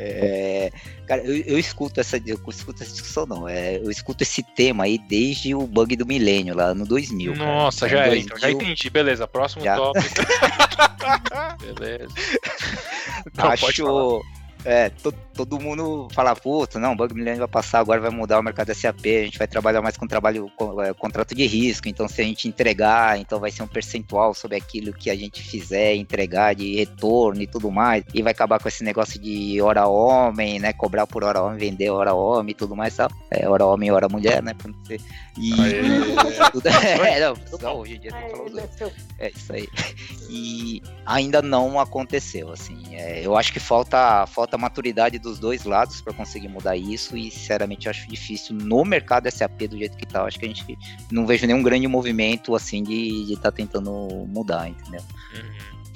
É, 0.00 0.70
cara, 1.08 1.22
eu, 1.24 1.36
eu 1.44 1.58
escuto 1.58 1.98
essa, 1.98 2.22
eu 2.24 2.38
escuto 2.48 2.82
essa 2.84 2.92
discussão, 2.92 3.26
não. 3.26 3.48
É, 3.48 3.78
eu 3.78 3.90
escuto 3.90 4.22
esse 4.22 4.44
tema 4.44 4.84
aí 4.84 4.96
desde 4.96 5.56
o 5.56 5.66
bug 5.66 5.96
do 5.96 6.06
milênio, 6.06 6.54
lá 6.54 6.72
no 6.72 6.86
2000. 6.86 7.32
cara. 7.34 7.44
Nossa, 7.44 7.86
Em 7.86 7.90
já 7.90 7.98
é, 7.98 8.04
2000, 8.06 8.24
então, 8.24 8.38
já 8.38 8.50
entendi. 8.50 8.90
Beleza, 8.90 9.26
próximo 9.26 9.64
Já. 9.64 9.76
tópico. 9.76 10.06
Beleza. 11.74 12.14
Não, 13.36 13.46
acho. 13.46 14.22
É, 14.70 14.90
to- 14.90 15.12
todo 15.32 15.58
mundo 15.58 16.08
fala, 16.12 16.36
puta, 16.36 16.78
não, 16.78 16.92
o 16.92 16.96
Bug 16.96 17.14
Millennium 17.14 17.38
vai 17.38 17.48
passar, 17.48 17.78
agora 17.78 18.00
vai 18.00 18.10
mudar 18.10 18.38
o 18.38 18.42
mercado 18.42 18.74
SAP, 18.74 19.06
a 19.06 19.24
gente 19.24 19.38
vai 19.38 19.46
trabalhar 19.48 19.80
mais 19.80 19.96
com 19.96 20.06
trabalho, 20.06 20.50
com, 20.56 20.82
é, 20.82 20.92
contrato 20.92 21.34
de 21.34 21.46
risco, 21.46 21.88
então 21.88 22.06
se 22.06 22.20
a 22.20 22.24
gente 22.24 22.46
entregar, 22.48 23.18
então 23.18 23.40
vai 23.40 23.50
ser 23.50 23.62
um 23.62 23.66
percentual 23.66 24.34
sobre 24.34 24.56
aquilo 24.58 24.92
que 24.92 25.08
a 25.08 25.16
gente 25.16 25.42
fizer, 25.42 25.94
entregar 25.94 26.54
de 26.54 26.76
retorno 26.76 27.40
e 27.40 27.46
tudo 27.46 27.70
mais, 27.70 28.04
e 28.12 28.20
vai 28.22 28.32
acabar 28.32 28.60
com 28.60 28.68
esse 28.68 28.84
negócio 28.84 29.18
de 29.18 29.58
hora 29.62 29.86
homem, 29.86 30.58
né, 30.58 30.72
cobrar 30.74 31.06
por 31.06 31.24
hora 31.24 31.40
homem, 31.42 31.58
vender 31.58 31.88
hora 31.88 32.12
homem 32.12 32.50
e 32.50 32.54
tudo 32.54 32.76
mais, 32.76 32.94
tal. 32.94 33.08
É, 33.30 33.48
hora 33.48 33.64
homem 33.64 33.88
e 33.88 33.92
hora 33.92 34.08
mulher, 34.08 34.42
né, 34.42 34.52
pra 34.52 34.70
não 34.70 34.84
ser... 34.84 35.00
E... 35.38 35.52
Tudo- 36.52 36.66
é, 37.06 37.20
não, 37.20 37.36
só 37.58 37.78
hoje 37.78 37.94
em 37.96 38.00
dia 38.00 38.10
tem 38.10 38.28
que 38.28 38.36
falar. 38.78 38.92
É 39.20 39.30
isso 39.30 39.52
aí. 39.52 39.68
E 40.28 40.82
ainda 41.06 41.40
não 41.40 41.78
aconteceu, 41.78 42.50
assim. 42.52 42.96
É, 42.96 43.24
eu 43.24 43.36
acho 43.36 43.52
que 43.52 43.60
falta, 43.60 44.26
falta 44.26 44.57
maturidade 44.58 45.18
dos 45.18 45.38
dois 45.38 45.64
lados 45.64 46.00
para 46.00 46.12
conseguir 46.12 46.48
mudar 46.48 46.76
isso 46.76 47.16
e, 47.16 47.30
sinceramente, 47.30 47.88
acho 47.88 48.08
difícil 48.08 48.56
no 48.56 48.84
mercado 48.84 49.30
SAP 49.30 49.62
do 49.68 49.78
jeito 49.78 49.96
que 49.96 50.06
tá. 50.06 50.24
Acho 50.24 50.38
que 50.38 50.44
a 50.44 50.48
gente 50.48 50.78
não 51.10 51.26
vejo 51.26 51.46
nenhum 51.46 51.62
grande 51.62 51.86
movimento, 51.86 52.54
assim, 52.54 52.82
de 52.82 53.32
estar 53.32 53.52
tentando 53.52 53.90
mudar, 54.26 54.68
entendeu? 54.68 55.02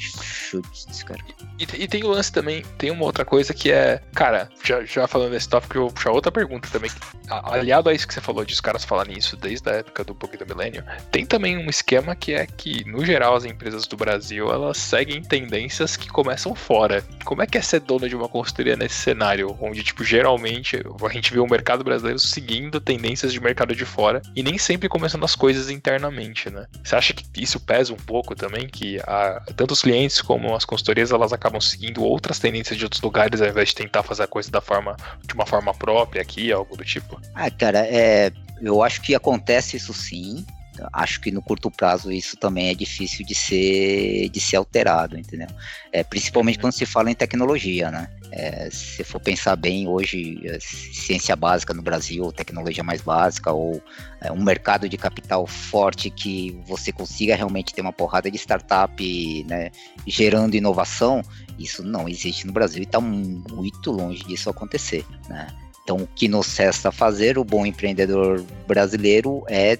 Chutes, 0.02 1.02
cara. 1.02 1.20
E, 1.58 1.82
e 1.82 1.88
tem 1.88 2.04
o 2.04 2.08
lance 2.08 2.32
também, 2.32 2.62
tem 2.78 2.90
uma 2.90 3.04
outra 3.04 3.24
coisa 3.24 3.54
que 3.54 3.70
é, 3.70 4.00
cara, 4.14 4.48
já, 4.64 4.84
já 4.84 5.06
falando 5.06 5.30
desse 5.30 5.48
tópico, 5.48 5.76
eu 5.76 5.82
vou 5.82 5.92
puxar 5.92 6.10
outra 6.10 6.32
pergunta 6.32 6.68
também. 6.70 6.90
Aliado 7.28 7.88
a 7.88 7.94
isso 7.94 8.06
que 8.06 8.14
você 8.14 8.20
falou, 8.20 8.44
de 8.44 8.52
os 8.52 8.60
caras 8.60 8.84
falarem 8.84 9.16
isso 9.16 9.36
desde 9.36 9.68
a 9.70 9.74
época 9.74 10.04
do 10.04 10.14
bug 10.14 10.36
do 10.36 10.46
milênio, 10.46 10.84
tem 11.10 11.24
também 11.24 11.56
um 11.56 11.70
esquema 11.70 12.14
que 12.14 12.34
é 12.34 12.46
que, 12.46 12.84
no 12.84 13.04
geral, 13.04 13.34
as 13.34 13.44
empresas 13.44 13.86
do 13.86 13.96
Brasil, 13.96 14.52
elas 14.52 14.76
seguem 14.76 15.22
tendências 15.22 15.96
que 15.96 16.08
começam 16.08 16.54
fora. 16.54 17.04
Como 17.24 17.42
é 17.42 17.46
que 17.46 17.56
é 17.56 17.62
ser 17.62 17.80
dona 17.80 18.08
de 18.08 18.16
uma 18.16 18.28
consultoria 18.28 18.76
nesse 18.76 18.96
cenário, 18.96 19.56
onde, 19.60 19.82
tipo, 19.82 20.04
geralmente 20.04 20.82
a 21.02 21.12
gente 21.12 21.32
vê 21.32 21.40
o 21.40 21.46
mercado 21.46 21.84
brasileiro 21.84 22.18
seguindo 22.18 22.80
tendências 22.80 23.32
de 23.32 23.40
mercado 23.40 23.74
de 23.74 23.84
fora 23.84 24.20
e 24.34 24.42
nem 24.42 24.58
sempre 24.58 24.88
começando 24.88 25.24
as 25.24 25.34
coisas 25.34 25.70
internamente, 25.70 26.50
né? 26.50 26.66
Você 26.82 26.96
acha 26.96 27.14
que 27.14 27.24
isso 27.42 27.60
pesa 27.60 27.92
um 27.92 27.96
pouco 27.96 28.34
também, 28.34 28.66
que 28.66 28.98
a, 29.00 29.42
tanto 29.56 29.72
os 29.72 29.82
clientes 29.82 29.91
como 30.24 30.54
as 30.54 30.64
consultorias, 30.64 31.10
elas 31.10 31.32
acabam 31.32 31.60
seguindo 31.60 32.02
outras 32.02 32.38
tendências 32.38 32.78
de 32.78 32.84
outros 32.84 33.02
lugares 33.02 33.40
ao 33.40 33.48
invés 33.48 33.68
de 33.70 33.76
tentar 33.76 34.02
fazer 34.02 34.22
a 34.24 34.26
coisa 34.26 34.50
da 34.50 34.60
forma, 34.60 34.96
de 35.26 35.34
uma 35.34 35.46
forma 35.46 35.74
própria 35.74 36.22
aqui, 36.22 36.52
algo 36.52 36.76
do 36.76 36.84
tipo? 36.84 37.20
Ah, 37.34 37.50
cara, 37.50 37.86
é, 37.86 38.32
eu 38.60 38.82
acho 38.82 39.00
que 39.02 39.14
acontece 39.14 39.76
isso 39.76 39.92
sim. 39.92 40.44
Acho 40.92 41.20
que 41.20 41.30
no 41.30 41.42
curto 41.42 41.70
prazo 41.70 42.10
isso 42.10 42.36
também 42.36 42.68
é 42.68 42.74
difícil 42.74 43.24
de 43.26 43.34
ser, 43.34 44.28
de 44.30 44.40
ser 44.40 44.56
alterado, 44.56 45.18
entendeu? 45.18 45.48
É, 45.92 46.02
principalmente 46.02 46.58
quando 46.58 46.72
se 46.72 46.86
fala 46.86 47.10
em 47.10 47.14
tecnologia, 47.14 47.90
né? 47.90 48.08
É, 48.30 48.70
se 48.70 49.04
for 49.04 49.20
pensar 49.20 49.56
bem, 49.56 49.86
hoje, 49.86 50.40
é, 50.44 50.58
ciência 50.60 51.36
básica 51.36 51.74
no 51.74 51.82
Brasil, 51.82 52.32
tecnologia 52.32 52.82
mais 52.82 53.02
básica, 53.02 53.52
ou 53.52 53.82
é, 54.22 54.32
um 54.32 54.42
mercado 54.42 54.88
de 54.88 54.96
capital 54.96 55.46
forte 55.46 56.08
que 56.08 56.58
você 56.66 56.90
consiga 56.90 57.36
realmente 57.36 57.74
ter 57.74 57.82
uma 57.82 57.92
porrada 57.92 58.30
de 58.30 58.38
startup 58.38 59.44
né, 59.46 59.70
gerando 60.06 60.54
inovação, 60.54 61.22
isso 61.58 61.82
não 61.82 62.08
existe 62.08 62.46
no 62.46 62.52
Brasil 62.54 62.80
e 62.80 62.84
está 62.84 63.00
muito 63.00 63.90
longe 63.90 64.24
disso 64.24 64.48
acontecer. 64.48 65.04
Né? 65.28 65.46
Então, 65.82 65.96
o 65.96 66.06
que 66.06 66.28
nos 66.28 66.56
resta 66.56 66.90
fazer, 66.90 67.36
o 67.36 67.44
bom 67.44 67.66
empreendedor 67.66 68.42
brasileiro, 68.66 69.44
é 69.48 69.76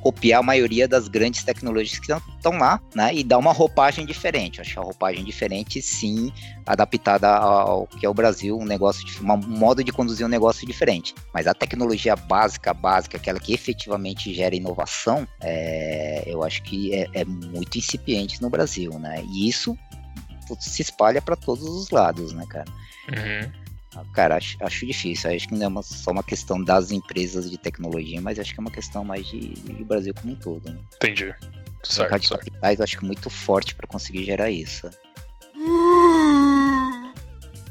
copiar 0.00 0.40
a 0.40 0.42
maioria 0.42 0.88
das 0.88 1.08
grandes 1.08 1.42
tecnologias 1.44 1.98
que 1.98 2.12
estão 2.12 2.58
lá, 2.58 2.80
né? 2.94 3.14
E 3.14 3.22
dar 3.22 3.38
uma 3.38 3.52
roupagem 3.52 4.06
diferente. 4.06 4.60
Acho 4.60 4.80
a 4.80 4.82
roupagem 4.82 5.24
diferente, 5.24 5.80
sim, 5.82 6.32
adaptada 6.66 7.28
ao 7.28 7.86
que 7.86 8.04
é 8.04 8.08
o 8.08 8.14
Brasil, 8.14 8.58
um 8.58 8.64
negócio, 8.64 9.04
de, 9.04 9.22
um 9.22 9.36
modo 9.36 9.84
de 9.84 9.92
conduzir 9.92 10.24
um 10.24 10.28
negócio 10.28 10.66
diferente. 10.66 11.14
Mas 11.32 11.46
a 11.46 11.54
tecnologia 11.54 12.16
básica, 12.16 12.72
básica, 12.72 13.16
aquela 13.16 13.38
que 13.38 13.52
efetivamente 13.52 14.32
gera 14.34 14.54
inovação, 14.54 15.26
é, 15.40 16.24
eu 16.26 16.42
acho 16.42 16.62
que 16.62 16.94
é, 16.94 17.08
é 17.12 17.24
muito 17.24 17.78
incipiente 17.78 18.40
no 18.40 18.50
Brasil, 18.50 18.98
né? 18.98 19.22
E 19.32 19.48
isso 19.48 19.76
se 20.58 20.82
espalha 20.82 21.22
para 21.22 21.36
todos 21.36 21.62
os 21.64 21.90
lados, 21.90 22.32
né, 22.32 22.44
cara? 22.48 22.66
Uhum. 23.08 23.69
Cara, 24.12 24.36
acho, 24.36 24.56
acho 24.60 24.86
difícil. 24.86 25.34
Acho 25.34 25.48
que 25.48 25.54
não 25.54 25.64
é 25.64 25.68
uma, 25.68 25.82
só 25.82 26.12
uma 26.12 26.22
questão 26.22 26.62
das 26.62 26.90
empresas 26.90 27.50
de 27.50 27.58
tecnologia, 27.58 28.20
mas 28.20 28.38
acho 28.38 28.54
que 28.54 28.60
é 28.60 28.62
uma 28.62 28.70
questão 28.70 29.04
mais 29.04 29.26
de, 29.26 29.54
de 29.54 29.84
Brasil 29.84 30.14
como 30.14 30.32
um 30.32 30.36
todo. 30.36 30.70
Né? 30.70 30.78
Entendi. 30.94 31.34
Certo, 31.82 32.20
de 32.20 32.28
certo. 32.28 32.44
capitais 32.44 32.80
acho 32.80 32.98
que 32.98 33.04
muito 33.04 33.30
forte 33.30 33.74
para 33.74 33.86
conseguir 33.86 34.24
gerar 34.24 34.50
isso. 34.50 34.88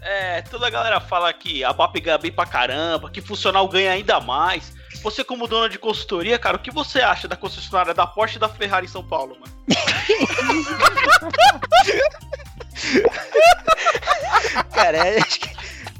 É, 0.02 0.42
toda 0.44 0.68
a 0.68 0.70
galera 0.70 1.00
fala 1.00 1.32
que 1.32 1.64
a 1.64 1.72
BAP 1.72 2.02
ganha 2.02 2.18
bem 2.18 2.32
pra 2.32 2.46
caramba, 2.46 3.10
que 3.10 3.22
funcional 3.22 3.68
ganha 3.68 3.92
ainda 3.92 4.20
mais. 4.20 4.74
Você, 5.04 5.24
como 5.24 5.48
dona 5.48 5.70
de 5.70 5.78
consultoria, 5.78 6.40
cara, 6.40 6.58
o 6.58 6.60
que 6.60 6.72
você 6.72 7.00
acha 7.00 7.28
da 7.28 7.36
concessionária 7.36 7.94
da 7.94 8.08
Porsche 8.08 8.38
e 8.38 8.40
da 8.40 8.50
Ferrari 8.50 8.86
em 8.86 8.90
São 8.90 9.04
Paulo, 9.04 9.38
mano? 9.40 9.54
Cara, 14.74 15.20
acho 15.20 15.40
que. 15.40 15.50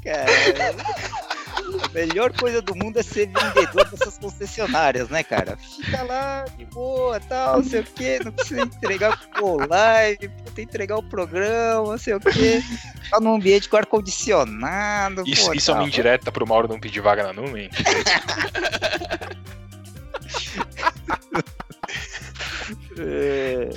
Cara, 0.02 0.26
a 1.84 1.88
melhor 1.92 2.32
coisa 2.32 2.62
do 2.62 2.74
mundo 2.74 2.98
é 2.98 3.02
ser 3.02 3.26
vendedor 3.26 3.88
dessas 3.90 4.18
concessionárias, 4.18 5.08
né, 5.08 5.22
cara? 5.22 5.56
Fica 5.56 6.02
lá 6.02 6.44
de 6.56 6.64
boa, 6.66 7.20
tal, 7.20 7.58
não 7.58 7.64
sei 7.64 7.80
o 7.80 7.84
que, 7.84 8.24
não 8.24 8.32
precisa 8.32 8.62
entregar 8.62 9.20
o 9.40 9.66
live, 9.66 10.28
puta, 10.28 10.62
entregar 10.62 10.96
o 10.96 11.02
programa, 11.02 11.90
não 11.90 11.98
sei 11.98 12.14
o 12.14 12.20
que. 12.20 12.62
Tá 13.10 13.20
num 13.20 13.34
ambiente 13.34 13.68
com 13.68 13.76
ar-condicionado. 13.76 15.22
Isso, 15.26 15.46
pô, 15.46 15.54
isso 15.54 15.70
é 15.70 15.74
uma 15.74 15.84
indireta 15.84 16.32
pro 16.32 16.46
Mauro 16.46 16.68
não 16.68 16.80
pedir 16.80 17.00
vaga 17.00 17.24
na 17.24 17.32
Numen? 17.32 17.70
É, 22.98 23.70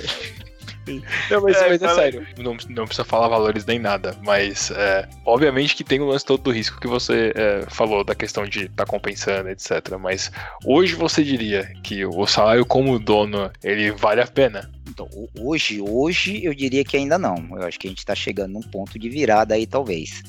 Não, 1.30 1.40
mas 1.42 1.56
É, 1.56 1.68
mas 1.68 1.82
é 1.82 1.86
fala 1.86 1.94
sério. 2.02 2.26
Não, 2.38 2.56
não 2.68 2.84
precisa 2.86 3.04
falar 3.04 3.28
valores 3.28 3.64
nem 3.64 3.78
nada. 3.78 4.16
Mas, 4.22 4.70
é, 4.70 5.08
obviamente 5.24 5.74
que 5.74 5.82
tem 5.84 6.00
o 6.00 6.06
lance 6.06 6.24
todo 6.24 6.42
do 6.42 6.50
risco 6.50 6.78
que 6.80 6.86
você 6.86 7.32
é, 7.34 7.64
falou, 7.68 8.04
da 8.04 8.14
questão 8.14 8.46
de 8.46 8.66
estar 8.66 8.84
compensando, 8.86 9.48
etc. 9.48 9.96
Mas 9.98 10.30
hoje 10.64 10.94
você 10.94 11.24
diria 11.24 11.72
que 11.82 12.04
o 12.04 12.26
salário 12.26 12.66
como 12.66 12.98
dono, 12.98 13.50
ele 13.62 13.90
vale 13.90 14.20
a 14.20 14.26
pena? 14.26 14.70
Então, 14.88 15.08
ho- 15.12 15.30
hoje, 15.40 15.80
hoje 15.80 16.44
eu 16.44 16.54
diria 16.54 16.84
que 16.84 16.96
ainda 16.96 17.18
não. 17.18 17.36
Eu 17.56 17.62
acho 17.66 17.78
que 17.78 17.86
a 17.86 17.90
gente 17.90 18.04
tá 18.04 18.14
chegando 18.14 18.52
num 18.52 18.60
ponto 18.60 18.98
de 18.98 19.08
virada 19.08 19.54
aí, 19.54 19.66
talvez. 19.66 20.22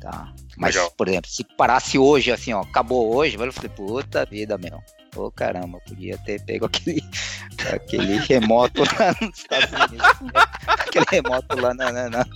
Tá? 0.00 0.32
Mas, 0.56 0.74
Legal. 0.74 0.90
por 0.96 1.08
exemplo, 1.08 1.30
se 1.30 1.44
parasse 1.44 1.98
hoje, 1.98 2.32
assim, 2.32 2.52
ó, 2.52 2.60
acabou 2.62 3.14
hoje, 3.14 3.36
eu 3.36 3.52
falei, 3.52 3.70
puta 3.70 4.24
vida, 4.24 4.58
meu. 4.58 4.82
Ô 5.16 5.30
caramba, 5.30 5.80
podia 5.86 6.16
ter 6.18 6.40
pego 6.44 6.66
aquele, 6.66 7.02
aquele 7.74 8.18
remoto 8.18 8.82
lá 8.82 9.14
nos 9.20 9.38
Estados 9.38 9.70
Unidos. 9.72 10.20
né? 10.20 10.30
Aquele 10.66 11.06
remoto 11.10 11.60
lá 11.60 11.74
na, 11.74 11.90
na, 11.92 12.10
na- 12.10 12.26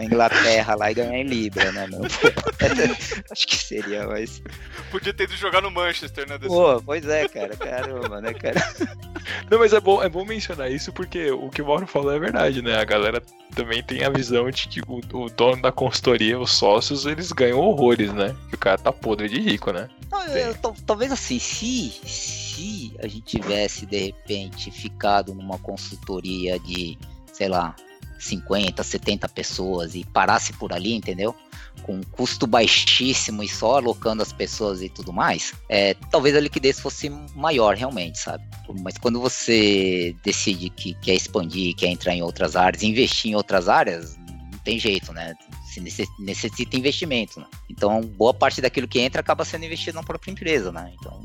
na 0.00 0.04
Inglaterra 0.04 0.74
lá 0.74 0.90
e 0.90 0.94
ganhar 0.94 1.18
em 1.18 1.24
Libra, 1.24 1.70
né, 1.72 1.86
meu? 1.86 2.00
Acho 3.30 3.46
que 3.46 3.56
seria, 3.56 4.06
mas. 4.06 4.42
Podia 4.90 5.12
ter 5.12 5.24
ido 5.24 5.36
jogar 5.36 5.60
no 5.60 5.70
Manchester, 5.70 6.26
né? 6.28 6.38
desse- 6.38 6.48
Pô, 6.54 6.80
pois 6.82 7.06
é, 7.06 7.28
cara, 7.28 7.56
caramba, 7.56 8.20
né, 8.20 8.32
cara? 8.34 8.60
Não, 9.50 9.58
mas 9.58 9.72
é 9.72 9.80
bom, 9.80 10.02
é 10.02 10.08
bom 10.08 10.24
mencionar 10.24 10.70
isso 10.72 10.92
porque 10.92 11.30
o 11.30 11.50
que 11.50 11.60
o 11.60 11.66
Mauro 11.66 11.86
falou 11.86 12.12
é 12.12 12.18
verdade, 12.18 12.62
né? 12.62 12.76
A 12.78 12.84
galera 12.84 13.22
também 13.54 13.82
tem 13.82 14.02
a 14.02 14.10
visão 14.10 14.50
de 14.50 14.66
que 14.68 14.80
o, 14.88 15.00
o 15.12 15.28
dono 15.28 15.60
da 15.60 15.70
consultoria, 15.70 16.38
os 16.38 16.52
sócios, 16.52 17.04
eles 17.06 17.30
ganham 17.30 17.58
horrores, 17.60 18.12
né? 18.12 18.34
Que 18.48 18.54
o 18.54 18.58
cara 18.58 18.78
tá 18.78 18.92
podre 18.92 19.28
de 19.28 19.38
rico, 19.38 19.70
né? 19.72 19.88
Não, 20.10 20.24
eu- 20.28 20.54
tal- 20.54 20.74
talvez 20.86 21.12
assim, 21.12 21.38
se, 21.38 21.90
se 22.04 22.96
a 23.02 23.06
gente 23.06 23.22
tivesse 23.38 23.84
de 23.86 23.98
repente 23.98 24.70
ficado 24.70 25.34
numa 25.34 25.58
consultoria 25.58 26.58
de, 26.58 26.96
sei 27.32 27.48
lá, 27.48 27.74
50, 28.20 28.82
70 28.82 29.28
pessoas 29.28 29.94
e 29.94 30.04
parasse 30.04 30.52
por 30.52 30.72
ali, 30.72 30.94
entendeu? 30.94 31.34
Com 31.82 31.96
um 31.96 32.02
custo 32.02 32.46
baixíssimo 32.46 33.42
e 33.42 33.48
só 33.48 33.78
alocando 33.78 34.22
as 34.22 34.32
pessoas 34.32 34.82
e 34.82 34.88
tudo 34.88 35.12
mais, 35.12 35.54
é, 35.68 35.94
talvez 36.10 36.36
a 36.36 36.40
liquidez 36.40 36.78
fosse 36.78 37.08
maior 37.34 37.74
realmente, 37.74 38.18
sabe? 38.18 38.44
Mas 38.82 38.98
quando 38.98 39.20
você 39.20 40.14
decide 40.22 40.68
que 40.70 40.94
quer 40.94 41.14
expandir, 41.14 41.74
quer 41.74 41.88
entrar 41.88 42.14
em 42.14 42.22
outras 42.22 42.56
áreas, 42.56 42.82
investir 42.82 43.30
em 43.30 43.34
outras 43.34 43.68
áreas, 43.68 44.16
não 44.52 44.58
tem 44.64 44.78
jeito, 44.78 45.12
né? 45.12 45.34
Necess- 45.78 46.08
necessita 46.18 46.76
investimento, 46.76 47.40
né? 47.40 47.46
Então, 47.70 48.00
boa 48.00 48.34
parte 48.34 48.60
daquilo 48.60 48.88
que 48.88 49.00
entra 49.00 49.20
acaba 49.20 49.44
sendo 49.44 49.64
investido 49.64 49.94
na 49.94 50.02
própria 50.02 50.32
empresa, 50.32 50.70
né? 50.70 50.92
Então, 50.98 51.22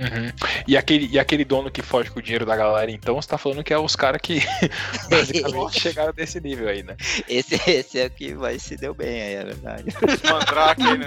Uhum. 0.00 0.32
E, 0.66 0.76
aquele, 0.76 1.06
e 1.12 1.18
aquele 1.18 1.44
dono 1.44 1.70
que 1.70 1.82
foge 1.82 2.10
com 2.10 2.18
o 2.18 2.22
dinheiro 2.22 2.46
da 2.46 2.56
galera, 2.56 2.90
então, 2.90 3.20
você 3.20 3.28
tá 3.28 3.36
falando 3.38 3.62
que 3.62 3.72
é 3.72 3.78
os 3.78 3.94
caras 3.94 4.20
que 4.22 4.40
basicamente 5.10 5.80
chegaram 5.80 6.12
desse 6.12 6.40
nível 6.40 6.68
aí, 6.68 6.82
né? 6.82 6.96
esse, 7.28 7.54
esse 7.70 7.98
é 8.00 8.06
o 8.06 8.10
que 8.10 8.34
vai 8.34 8.58
se 8.58 8.76
deu 8.76 8.94
bem 8.94 9.22
aí, 9.22 9.34
é 9.34 9.44
verdade. 9.44 9.84
Os 9.88 10.30
mandrake 10.30 10.82
né? 10.98 11.06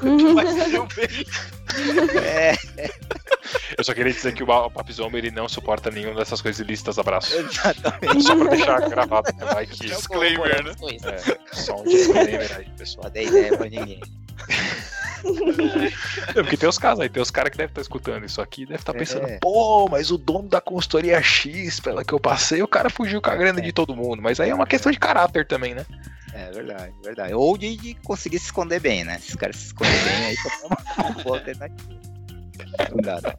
Mas 0.34 0.48
se 0.50 0.70
deu 0.70 0.86
bem. 0.94 2.20
É, 2.22 2.54
Eu 3.78 3.84
só 3.84 3.94
queria 3.94 4.12
dizer 4.12 4.32
que 4.34 4.42
o 4.42 4.46
Ba- 4.46 4.66
o 4.66 4.70
Papizoma, 4.70 5.16
ele 5.18 5.30
não 5.30 5.48
suporta 5.48 5.90
nenhuma 5.90 6.14
dessas 6.14 6.40
coisas 6.42 6.60
ilícitas, 6.60 6.98
abraço. 6.98 7.34
exatamente. 7.34 8.22
Só 8.22 8.36
pra 8.36 8.50
deixar 8.50 8.88
gravado, 8.88 9.32
né? 9.36 9.44
Vai 9.46 9.66
que... 9.66 9.86
Disclaimer, 9.86 10.62
né? 10.64 10.72
É, 11.04 11.54
só 11.54 11.80
um 11.80 11.84
disclaimer 11.84 12.56
aí, 12.56 12.66
pessoal. 12.76 13.04
Só 13.04 13.10
dei 13.10 13.26
ideia 13.26 13.56
pra 13.56 13.68
ninguém. 13.68 14.00
É, 16.28 16.32
porque 16.42 16.56
tem 16.56 16.68
os 16.68 16.78
casos 16.78 17.00
aí, 17.00 17.08
tem 17.08 17.22
os 17.22 17.30
caras 17.30 17.50
que 17.50 17.58
devem 17.58 17.70
estar 17.70 17.80
escutando 17.82 18.24
isso 18.24 18.40
aqui, 18.40 18.62
devem 18.62 18.76
estar 18.76 18.94
pensando, 18.94 19.26
É. 19.26 19.38
pô, 19.38 19.86
mas 19.90 20.10
o 20.10 20.16
dono 20.16 20.48
da 20.48 20.60
consultoria 20.62 21.20
X, 21.22 21.78
pela 21.78 22.02
que 22.04 22.12
eu 22.14 22.18
passei, 22.20 22.62
o 22.62 22.68
cara 22.68 22.88
fugiu 22.88 23.20
com 23.20 23.28
a 23.30 23.36
grana 23.36 23.60
de 23.60 23.70
todo 23.72 23.94
mundo. 23.94 24.22
Mas 24.22 24.40
aí 24.40 24.48
é 24.50 24.54
uma 24.54 24.66
questão 24.66 24.90
de 24.90 24.98
caráter 24.98 25.46
também, 25.46 25.74
né? 25.74 25.84
É 26.32 26.50
verdade, 26.52 26.92
verdade. 27.04 27.34
Ou 27.34 27.58
de, 27.58 27.76
de 27.76 27.94
conseguir 27.96 28.38
se 28.38 28.46
esconder 28.46 28.80
bem, 28.80 29.04
né? 29.04 29.18
Se 29.18 29.30
os 29.30 29.34
caras 29.36 29.56
se 29.56 29.66
esconderem 29.66 30.02
bem, 30.04 30.24
aí 30.26 30.36
também 30.36 30.58
é 30.62 30.66
uma, 30.66 31.10
uma 31.10 31.18
boa 31.22 31.36
alternativa. 31.38 31.90
Não 32.90 33.02
dá, 33.02 33.20
não. 33.22 33.34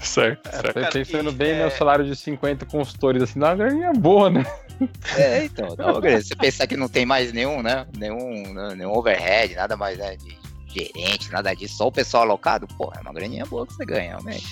Certo, 0.00 0.48
É, 0.48 0.52
certo. 0.52 0.92
pensando 0.92 1.32
bem, 1.32 1.52
é- 1.52 1.58
né, 1.60 1.66
o 1.66 1.70
salário 1.70 2.04
de 2.04 2.14
50 2.14 2.64
consultores 2.66 3.22
assim, 3.22 3.38
dá 3.40 3.48
uma 3.48 3.56
graninha 3.56 3.92
boa, 3.92 4.30
né? 4.30 4.44
É, 5.16 5.44
então, 5.44 5.74
dá 5.74 5.90
uma 5.90 6.00
grana. 6.00 6.20
Você 6.20 6.36
pensar 6.36 6.66
que 6.66 6.76
não 6.76 6.88
tem 6.88 7.06
mais 7.06 7.32
nenhum, 7.32 7.62
né? 7.62 7.86
Nenhum, 7.96 8.74
nenhum 8.74 8.92
overhead, 8.92 9.54
nada 9.54 9.76
mais 9.76 9.96
né, 9.96 10.16
de 10.16 10.36
gerente, 10.68 11.32
nada 11.32 11.54
disso, 11.54 11.78
só 11.78 11.86
o 11.86 11.92
pessoal 11.92 12.24
alocado, 12.24 12.66
pô, 12.76 12.92
é 12.94 13.00
uma 13.00 13.12
graninha 13.12 13.46
boa 13.46 13.66
que 13.66 13.72
você 13.72 13.86
ganha, 13.86 14.10
realmente. 14.10 14.46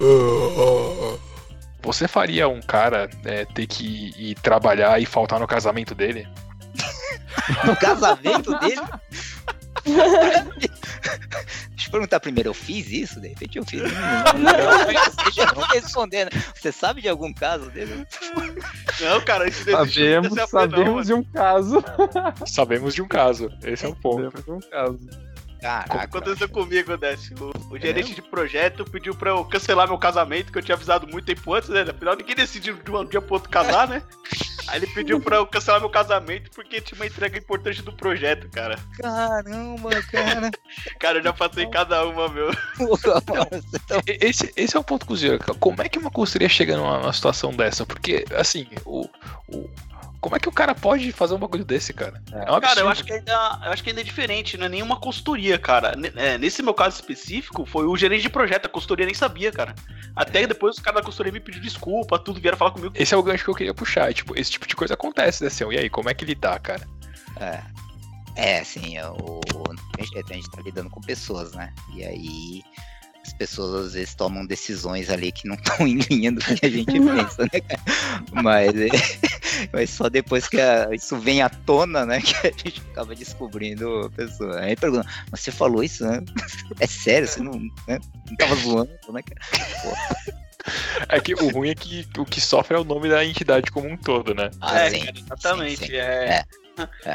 Uhum. 0.00 1.18
Você 1.82 2.06
faria 2.06 2.48
um 2.48 2.60
cara 2.60 3.08
é, 3.24 3.46
ter 3.46 3.66
que 3.66 4.12
ir 4.16 4.34
trabalhar 4.36 5.00
e 5.00 5.06
faltar 5.06 5.40
no 5.40 5.46
casamento 5.46 5.94
dele? 5.94 6.28
No 7.64 7.74
casamento 7.76 8.58
dele. 8.58 8.82
Deixa 11.70 11.88
eu 11.88 11.90
perguntar 11.90 12.20
primeiro, 12.20 12.50
eu 12.50 12.54
fiz 12.54 12.90
isso? 12.90 13.20
De 13.20 13.28
repente 13.28 13.58
eu 13.58 13.64
fiz. 13.64 13.82
Não, 14.38 15.22
Deixa 15.24 15.42
eu 15.42 15.60
responder, 15.72 16.24
né? 16.24 16.30
Você 16.54 16.72
sabe 16.72 17.00
de 17.02 17.08
algum 17.08 17.32
caso 17.32 17.70
dele? 17.70 18.06
Não, 19.00 19.20
cara, 19.20 19.48
isso 19.48 19.68
não 19.70 19.86
Sabemos, 19.86 20.34
não, 20.34 20.46
sabemos 20.46 21.06
de 21.06 21.14
um 21.14 21.22
caso. 21.22 21.84
Sabemos 22.46 22.94
de 22.94 23.02
um 23.02 23.08
caso, 23.08 23.50
esse 23.64 23.84
é 23.84 23.88
o 23.88 23.94
ponto. 23.94 24.24
Sabemos 24.24 24.44
de 24.44 24.50
um 24.50 24.70
caso. 24.70 25.27
Caraca. 25.60 26.02
Aconteceu 26.02 26.48
comigo, 26.48 26.96
Décio. 26.96 27.34
O, 27.70 27.74
o 27.74 27.78
gerente 27.78 28.14
de 28.14 28.22
projeto 28.22 28.84
pediu 28.84 29.14
pra 29.14 29.30
eu 29.30 29.44
cancelar 29.44 29.88
meu 29.88 29.98
casamento, 29.98 30.52
que 30.52 30.58
eu 30.58 30.62
tinha 30.62 30.74
avisado 30.76 31.06
muito 31.08 31.24
tempo 31.24 31.52
antes, 31.52 31.68
né? 31.68 31.82
Afinal, 31.82 32.16
ninguém 32.16 32.36
decidiu 32.36 32.76
de 32.76 32.90
um 32.90 33.04
dia 33.04 33.20
pro 33.20 33.34
outro 33.34 33.50
casar, 33.50 33.88
né? 33.88 34.02
Aí 34.68 34.78
ele 34.80 34.86
pediu 34.88 35.18
pra 35.18 35.36
eu 35.36 35.46
cancelar 35.46 35.80
meu 35.80 35.88
casamento 35.88 36.50
porque 36.50 36.78
tinha 36.80 36.98
uma 37.00 37.06
entrega 37.06 37.38
importante 37.38 37.80
do 37.82 37.90
projeto, 37.92 38.50
cara. 38.50 38.78
Caramba, 38.98 39.90
cara. 40.02 40.50
Cara, 41.00 41.18
eu 41.18 41.22
já 41.24 41.32
passei 41.32 41.66
cada 41.68 42.06
uma, 42.06 42.28
meu. 42.28 42.50
Esse, 44.06 44.52
esse 44.56 44.76
é 44.76 44.80
o 44.80 44.84
ponto 44.84 45.06
cozinheiro. 45.06 45.42
Como 45.58 45.80
é 45.82 45.88
que 45.88 45.98
uma 45.98 46.10
costureira 46.10 46.52
chega 46.52 46.76
numa, 46.76 46.98
numa 46.98 47.12
situação 47.12 47.50
dessa? 47.52 47.86
Porque, 47.86 48.24
assim, 48.36 48.66
o, 48.84 49.08
o- 49.48 49.70
Como 50.20 50.34
é 50.34 50.40
que 50.40 50.48
o 50.48 50.52
cara 50.52 50.74
pode 50.74 51.12
fazer 51.12 51.34
um 51.34 51.38
bagulho 51.38 51.64
desse, 51.64 51.92
cara? 51.92 52.20
É, 52.32 52.36
um 52.36 52.40
absurdo. 52.40 52.60
Cara, 52.62 52.80
eu 52.80 52.88
acho 52.88 53.04
que 53.04 53.12
ainda, 53.12 53.32
eu 53.64 53.70
acho 53.72 53.82
que 53.84 53.90
ainda 53.90 54.00
é 54.00 54.04
diferente, 54.04 54.56
não 54.56 54.66
é 54.66 54.68
nenhuma 54.68 54.98
consultoria, 54.98 55.58
cara. 55.58 55.94
N- 55.96 56.12
é, 56.16 56.36
nesse 56.36 56.60
meu 56.62 56.74
caso 56.74 56.96
específico, 56.96 57.64
foi 57.64 57.86
o 57.86 57.96
gerente 57.96 58.22
de 58.22 58.28
projeto, 58.28 58.66
a 58.66 58.68
consultoria 58.68 59.06
nem 59.06 59.14
sabia, 59.14 59.52
cara. 59.52 59.74
Até 60.16 60.46
depois 60.46 60.76
os 60.76 60.82
caras 60.82 61.00
da 61.00 61.04
consultoria 61.04 61.32
me 61.32 61.38
pediram 61.40 61.64
desculpa, 61.64 62.18
tudo, 62.18 62.40
vieram 62.40 62.58
falar 62.58 62.72
comigo. 62.72 62.92
Esse 62.96 63.14
é 63.14 63.16
o 63.16 63.22
gancho 63.22 63.44
que 63.44 63.50
eu 63.50 63.54
queria 63.54 63.74
puxar. 63.74 64.12
Tipo, 64.12 64.36
esse 64.38 64.50
tipo 64.50 64.66
de 64.66 64.74
coisa 64.74 64.94
acontece, 64.94 65.44
né, 65.44 65.50
Seu? 65.50 65.72
E 65.72 65.78
aí, 65.78 65.88
como 65.88 66.10
é 66.10 66.14
que 66.14 66.24
lidar, 66.24 66.58
cara? 66.60 66.86
É. 67.40 67.60
É, 68.34 68.58
assim, 68.60 68.96
o, 69.00 69.40
a 69.98 70.02
gente- 70.02 70.18
a 70.30 70.34
gente 70.34 70.50
tá 70.50 70.60
lidando 70.62 70.90
com 70.90 71.00
pessoas, 71.00 71.52
né? 71.54 71.72
E 71.94 72.04
aí 72.04 72.62
as 73.28 73.32
pessoas 73.32 73.86
às 73.86 73.92
vezes 73.92 74.14
tomam 74.14 74.46
decisões 74.46 75.10
ali 75.10 75.30
que 75.30 75.46
não 75.46 75.54
estão 75.54 75.76
em 75.86 75.96
linha 75.98 76.32
do 76.32 76.40
que 76.40 76.64
a 76.66 76.70
gente 76.70 76.92
pensa, 77.00 77.42
né, 77.52 77.60
cara? 77.60 77.82
Mas, 78.32 78.74
é, 78.76 78.88
mas 79.72 79.90
só 79.90 80.08
depois 80.08 80.48
que 80.48 80.60
a- 80.60 80.88
isso 80.92 81.16
vem 81.18 81.42
à 81.42 81.48
tona, 81.48 82.04
né, 82.06 82.20
que 82.22 82.34
a 82.46 82.50
gente 82.50 82.82
acaba 82.90 83.14
descobrindo 83.14 84.06
a 84.06 84.10
pessoa. 84.10 84.60
Aí 84.60 84.74
pergunta, 84.76 85.06
mas 85.30 85.40
você 85.40 85.50
falou 85.50 85.82
isso, 85.82 86.04
né? 86.06 86.20
É 86.80 86.86
sério, 86.86 87.28
você 87.28 87.42
não, 87.42 87.52
né? 87.86 87.98
não 88.28 88.36
tava 88.36 88.54
zoando, 88.56 88.90
né, 89.12 89.22
cara? 89.22 90.38
É 91.08 91.20
que 91.20 91.34
o 91.34 91.48
ruim 91.50 91.70
é 91.70 91.74
que 91.74 92.06
o 92.18 92.24
que 92.24 92.40
sofre 92.40 92.76
é 92.76 92.80
o 92.80 92.84
nome 92.84 93.08
da 93.08 93.24
entidade 93.24 93.70
como 93.70 93.88
um 93.88 93.96
todo, 93.96 94.34
né? 94.34 94.50
Ah, 94.60 94.80
é, 94.80 94.90
sim, 94.90 95.04
exatamente. 95.14 95.76
sim, 95.78 95.86
sim. 95.86 95.92
É. 95.92 96.24
É. 96.40 96.44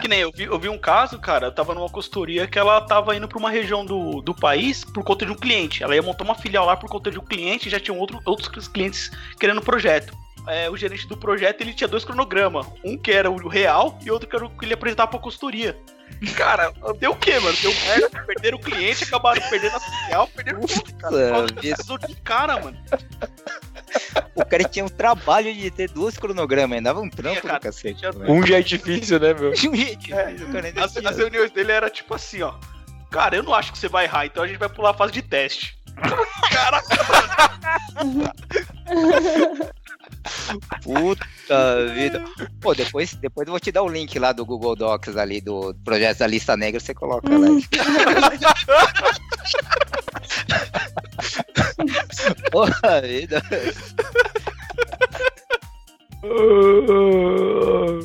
Que 0.01 0.07
nem 0.07 0.19
eu 0.19 0.31
vi, 0.31 0.43
eu 0.43 0.59
vi 0.59 0.69
um 0.69 0.77
caso, 0.77 1.19
cara, 1.19 1.47
eu 1.47 1.51
tava 1.51 1.73
numa 1.73 1.89
consultoria 1.89 2.47
que 2.47 2.57
ela 2.57 2.81
tava 2.81 3.15
indo 3.15 3.27
pra 3.27 3.37
uma 3.37 3.49
região 3.49 3.85
do, 3.85 4.21
do 4.21 4.33
país 4.33 4.83
por 4.83 5.03
conta 5.03 5.25
de 5.25 5.31
um 5.31 5.35
cliente. 5.35 5.83
Ela 5.83 5.95
ia 5.95 6.01
montar 6.01 6.23
uma 6.23 6.35
filial 6.35 6.65
lá 6.65 6.75
por 6.75 6.89
conta 6.89 7.11
de 7.11 7.19
um 7.19 7.25
cliente 7.25 7.67
e 7.67 7.71
já 7.71 7.79
tinham 7.79 7.97
outro, 7.99 8.19
outros 8.25 8.67
clientes 8.67 9.11
querendo 9.39 9.59
o 9.59 9.63
projeto. 9.63 10.13
É, 10.47 10.69
o 10.69 10.75
gerente 10.75 11.07
do 11.07 11.15
projeto 11.15 11.61
ele 11.61 11.73
tinha 11.73 11.87
dois 11.87 12.03
cronogramas. 12.03 12.67
Um 12.83 12.97
que 12.97 13.11
era 13.11 13.31
o 13.31 13.47
real 13.47 13.97
e 14.03 14.11
outro 14.11 14.27
que 14.27 14.35
era 14.35 14.45
o 14.45 14.49
que 14.49 14.65
ele 14.65 14.73
apresentava 14.73 15.11
pra 15.11 15.19
consultoria. 15.19 15.77
Cara, 16.35 16.73
deu 16.99 17.11
o 17.11 17.15
quê, 17.15 17.39
mano? 17.39 17.57
Deu 17.61 17.73
merda, 17.85 18.23
perderam 18.25 18.57
o 18.57 18.61
cliente, 18.61 19.03
acabaram 19.03 19.41
perdendo 19.49 19.75
a 19.75 19.79
filial, 19.79 20.27
perderam 20.27 20.61
tudo, 20.61 20.93
cara. 20.95 21.15
Por 21.15 21.29
causa 21.29 22.07
de 22.07 22.15
cara, 22.21 22.59
mano. 22.59 22.77
O 24.35 24.43
cara 24.45 24.63
tinha 24.63 24.83
o 24.85 24.89
trabalho 24.89 25.53
de 25.53 25.69
ter 25.69 25.89
duas 25.89 26.17
cronogramas, 26.17 26.77
ainda 26.77 26.89
dava 26.89 27.01
um 27.01 27.09
trampo 27.09 27.41
cara, 27.41 27.59
do 27.59 27.61
cacete. 27.63 27.99
tinha- 27.99 28.11
né? 28.11 28.25
Um 28.27 28.45
já 28.45 28.57
é 28.57 28.61
difícil, 28.61 29.19
né, 29.19 29.33
meu? 29.33 29.49
Um 29.53 29.53
difícil, 29.53 30.47
o 30.47 30.51
cara 30.51 30.67
ainda 30.67 30.83
As, 30.85 30.93
tinha- 30.93 31.09
as 31.09 31.17
reuniões 31.17 31.51
dele 31.51 31.71
era 31.71 31.89
tipo 31.89 32.13
assim, 32.15 32.41
ó. 32.41 32.53
Cara, 33.11 33.35
eu 33.35 33.43
não 33.43 33.53
acho 33.53 33.71
que 33.71 33.77
você 33.77 33.87
vai 33.87 34.05
errar, 34.05 34.25
então 34.25 34.43
a 34.43 34.47
gente 34.47 34.57
vai 34.57 34.69
pular 34.69 34.89
a 34.89 34.93
fase 34.95 35.13
de 35.13 35.21
teste. 35.21 35.77
Caraca, 36.51 36.95
Puta 40.81 41.85
vida. 41.93 42.23
Pô, 42.61 42.73
depois, 42.73 43.13
depois 43.15 43.45
eu 43.47 43.51
vou 43.51 43.59
te 43.59 43.69
dar 43.71 43.83
o 43.83 43.89
link 43.89 44.17
lá 44.19 44.31
do 44.31 44.45
Google 44.45 44.75
Docs 44.75 45.17
ali, 45.17 45.41
do 45.41 45.75
projeto 45.83 46.19
da 46.19 46.27
lista 46.27 46.55
negra, 46.55 46.79
você 46.79 46.93
coloca 46.93 47.27
lá. 47.29 47.47
Porra 52.51 53.01
vida. 53.01 53.41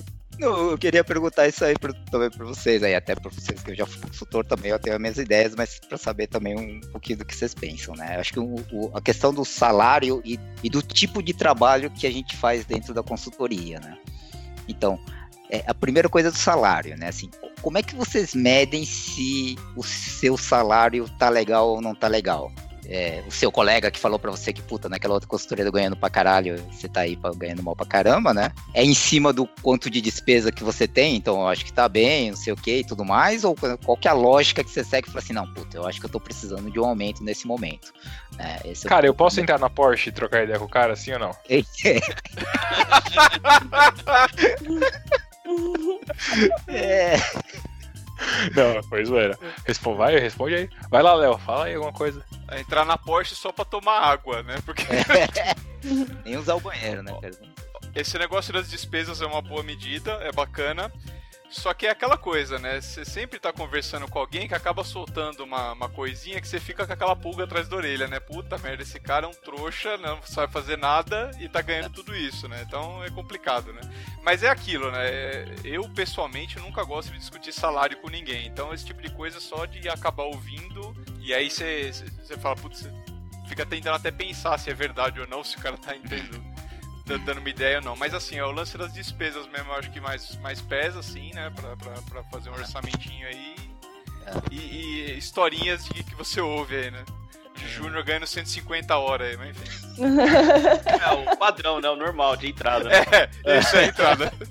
Eu 0.41 0.79
queria 0.79 1.03
perguntar 1.03 1.49
isso 1.49 1.65
aí 1.65 1.75
também 2.11 2.31
pra 2.31 2.47
vocês 2.47 2.83
aí, 2.83 2.95
até 2.95 3.15
pra 3.15 3.29
vocês 3.31 3.61
que 3.63 3.73
eu 3.73 3.75
já 3.75 3.85
fui 3.87 4.01
consultor 4.01 4.45
também, 4.45 4.71
eu 4.71 4.79
tenho 4.79 4.95
as 4.95 5.01
minhas 5.01 5.19
ideias, 5.19 5.55
mas 5.57 5.81
pra 5.81 5.99
saber 5.99 6.29
também 6.29 6.57
um 6.57 6.81
pouquinho 6.93 7.19
do 7.19 7.25
que 7.25 7.35
vocês 7.35 7.55
pensam, 7.55 7.95
né? 7.97 8.17
Acho 8.19 8.33
que 8.35 8.39
o- 8.41 8.55
o- 8.73 8.91
a 8.97 9.01
questão 9.01 9.35
do 9.35 9.45
salário 9.45 10.23
e, 10.25 10.39
e 10.63 10.71
do 10.71 10.81
tipo 10.81 11.23
de 11.23 11.35
trabalho 11.35 11.91
que 11.91 12.07
a 12.07 12.11
gente 12.11 12.37
faz 12.37 12.65
dentro 12.65 12.95
da 12.95 13.03
consultoria, 13.03 13.81
né? 13.81 13.99
Então, 14.69 14.99
é, 15.51 15.65
a 15.67 15.75
primeira 15.75 16.09
coisa 16.09 16.29
é 16.29 16.31
do 16.31 16.37
salário, 16.39 16.97
né? 16.97 17.09
Assim, 17.09 17.29
como 17.61 17.79
é 17.79 17.83
que 17.83 17.97
vocês 17.97 18.33
medem 18.35 18.85
se 18.85 19.57
o 19.75 19.83
seu 19.83 20.37
salário 20.37 21.09
tá 21.19 21.29
legal 21.29 21.69
ou 21.71 21.81
não 21.81 21.95
tá 21.97 22.07
legal? 22.07 22.53
É, 22.89 23.23
o 23.27 23.31
seu 23.31 23.53
colega 23.53 23.91
que 23.91 23.99
falou 23.99 24.19
pra 24.19 24.31
você 24.31 24.51
que, 24.51 24.63
puta, 24.63 24.89
naquela 24.89 25.13
outra 25.13 25.29
consultoria 25.29 25.63
do 25.65 25.71
ganhando 25.71 25.95
pra 25.97 26.09
caralho, 26.09 26.57
você 26.73 26.89
tá 26.89 27.01
aí 27.01 27.17
pra- 27.17 27.33
ganhando 27.37 27.63
mal 27.63 27.77
pra 27.77 27.85
caramba, 27.85 28.33
né? 28.33 28.51
É 28.73 28.83
em 28.83 28.95
cima 28.95 29.31
do 29.31 29.47
quanto 29.63 29.91
de 29.91 30.01
despesa 30.01 30.51
que 30.51 30.65
você 30.65 30.89
tem, 30.89 31.15
então 31.17 31.41
eu 31.43 31.49
acho 31.49 31.65
que 31.67 31.73
tá 31.73 31.87
bem, 31.87 32.31
não 32.31 32.37
sei 32.37 32.53
o 32.53 32.57
que 32.57 32.79
e 32.79 32.85
tudo 32.85 33.05
mais, 33.05 33.45
ou 33.45 33.55
qual 33.85 33.97
que 33.97 34.09
é 34.09 34.11
a 34.11 34.15
lógica 34.15 34.65
que 34.65 34.71
você 34.71 34.83
segue 34.83 35.07
e 35.07 35.11
fala 35.11 35.23
assim, 35.23 35.35
não, 35.35 35.47
puta, 35.53 35.77
eu 35.77 35.87
acho 35.87 36.01
que 36.01 36.07
eu 36.07 36.11
tô 36.11 36.19
precisando 36.19 36.71
de 36.71 36.81
um 36.81 36.85
aumento 36.87 37.23
nesse 37.23 37.47
momento. 37.47 37.93
É, 38.39 38.71
esse 38.71 38.87
é 38.87 38.89
Cara, 38.89 39.07
eu 39.07 39.15
posso 39.15 39.39
entrar 39.39 39.59
na 39.59 39.69
Porsche 39.69 40.09
e 40.09 40.13
trocar 40.13 40.45
ideia 40.45 40.59
com 40.59 40.65
o 40.65 40.69
cara, 40.69 40.95
assim 40.95 41.13
ou 41.13 41.19
não? 41.19 41.33
É, 46.69 47.17
Não, 48.55 48.83
foi 48.85 49.05
zoeira. 49.05 49.39
Responde, 49.67 49.99
vai, 49.99 50.19
responde 50.19 50.55
aí. 50.55 50.71
Vai 50.91 51.03
lá, 51.03 51.15
Léo, 51.15 51.39
fala 51.39 51.67
aí 51.67 51.75
alguma 51.75 51.93
coisa. 51.93 52.25
É 52.51 52.61
entrar 52.61 52.85
na 52.85 52.99
Porsche 52.99 53.35
só 53.35 53.53
pra 53.53 53.65
tomar 53.65 54.01
água, 54.01 54.43
né? 54.43 54.57
Porque 54.65 54.85
nem 56.25 56.37
usar 56.37 56.55
o 56.55 56.61
banheiro, 56.61 57.03
né, 57.03 57.13
cara? 57.21 57.35
esse 57.95 58.19
negócio 58.19 58.53
das 58.53 58.71
despesas 58.71 59.21
é 59.21 59.27
uma 59.27 59.43
boa 59.43 59.63
medida, 59.63 60.13
é 60.23 60.31
bacana. 60.33 60.93
Só 61.51 61.73
que 61.73 61.87
é 61.87 61.91
aquela 61.91 62.19
coisa, 62.19 62.59
né? 62.59 62.81
Você 62.81 63.05
sempre 63.05 63.39
tá 63.39 63.53
conversando 63.53 64.07
com 64.07 64.19
alguém 64.19 64.47
que 64.47 64.55
acaba 64.55 64.85
soltando 64.85 65.45
uma, 65.45 65.73
uma 65.73 65.89
coisinha 65.89 66.41
que 66.41 66.47
você 66.47 66.61
fica 66.61 66.87
com 66.87 66.93
aquela 66.93 67.17
pulga 67.17 67.45
atrás 67.45 67.69
da 67.69 67.77
orelha, 67.77 68.07
né? 68.07 68.21
Puta 68.21 68.59
merda, 68.59 68.83
esse 68.83 69.01
cara 69.01 69.27
é 69.27 69.29
um 69.29 69.35
trouxa, 69.35 69.97
não 69.97 70.23
sabe 70.23 70.53
fazer 70.53 70.77
nada 70.77 71.31
e 71.41 71.49
tá 71.49 71.63
ganhando 71.63 71.91
tudo 71.91 72.15
isso, 72.15 72.47
né? 72.49 72.65
Então 72.67 73.03
é 73.03 73.11
complicado, 73.11 73.73
né? 73.73 73.81
Mas 74.23 74.43
é 74.43 74.49
aquilo, 74.49 74.91
né? 74.91 75.47
Eu, 75.65 75.89
pessoalmente, 75.89 76.59
nunca 76.59 76.85
gosto 76.85 77.13
de 77.13 77.19
discutir 77.19 77.53
salário 77.53 77.97
com 77.97 78.11
ninguém. 78.11 78.47
Então 78.47 78.75
esse 78.75 78.85
tipo 78.85 79.01
de 79.01 79.11
coisa 79.11 79.41
só 79.41 79.65
de 79.65 79.89
acabar 79.89 80.25
ouvindo 80.25 80.95
e 81.21 81.33
aí 81.33 81.51
você 81.51 81.93
fala, 82.41 82.57
putz, 82.57 82.87
fica 83.49 83.65
tentando 83.65 83.97
até 83.97 84.11
pensar 84.11 84.59
se 84.59 84.71
é 84.71 84.75
verdade 84.75 85.19
ou 85.19 85.27
não, 85.27 85.43
se 85.43 85.57
o 85.57 85.61
cara 85.61 85.79
tá 85.79 85.97
entendendo 85.97 86.58
dando 87.19 87.39
uma 87.39 87.49
ideia 87.49 87.79
ou 87.79 87.85
não. 87.85 87.97
Mas 87.97 88.13
assim, 88.13 88.37
é 88.37 88.45
o 88.45 88.51
lance 88.51 88.77
das 88.77 88.93
despesas 88.93 89.47
mesmo, 89.47 89.71
eu 89.73 89.77
acho 89.79 89.91
que 89.91 90.01
mais, 90.01 90.37
mais 90.43 90.61
pesa, 90.61 90.99
assim, 91.01 91.33
né? 91.35 91.51
Pra, 91.55 91.77
pra, 91.77 91.93
pra 92.11 92.23
fazer 92.25 92.51
um 92.51 92.55
orçamentinho 92.55 93.27
aí. 93.27 93.55
E, 94.51 94.57
e 94.57 95.19
historinhas 95.19 95.85
de 95.87 96.03
que 96.05 96.15
você 96.15 96.41
ouve 96.41 96.77
aí, 96.77 96.91
né? 96.91 97.03
De 97.57 97.67
Júnior 97.69 98.05
ganhando 98.05 98.27
150 98.27 98.97
horas 98.97 99.31
aí, 99.31 99.37
mas 99.37 99.51
enfim. 99.57 99.89
É 101.01 101.33
o 101.33 101.37
padrão, 101.37 101.81
né? 101.81 101.89
O 101.89 101.97
normal 101.97 102.37
de 102.37 102.49
entrada. 102.49 102.85
né? 102.89 103.05
É, 103.45 103.59
isso 103.59 103.77
é 103.77 103.85
a 103.85 103.87
entrada. 103.87 104.33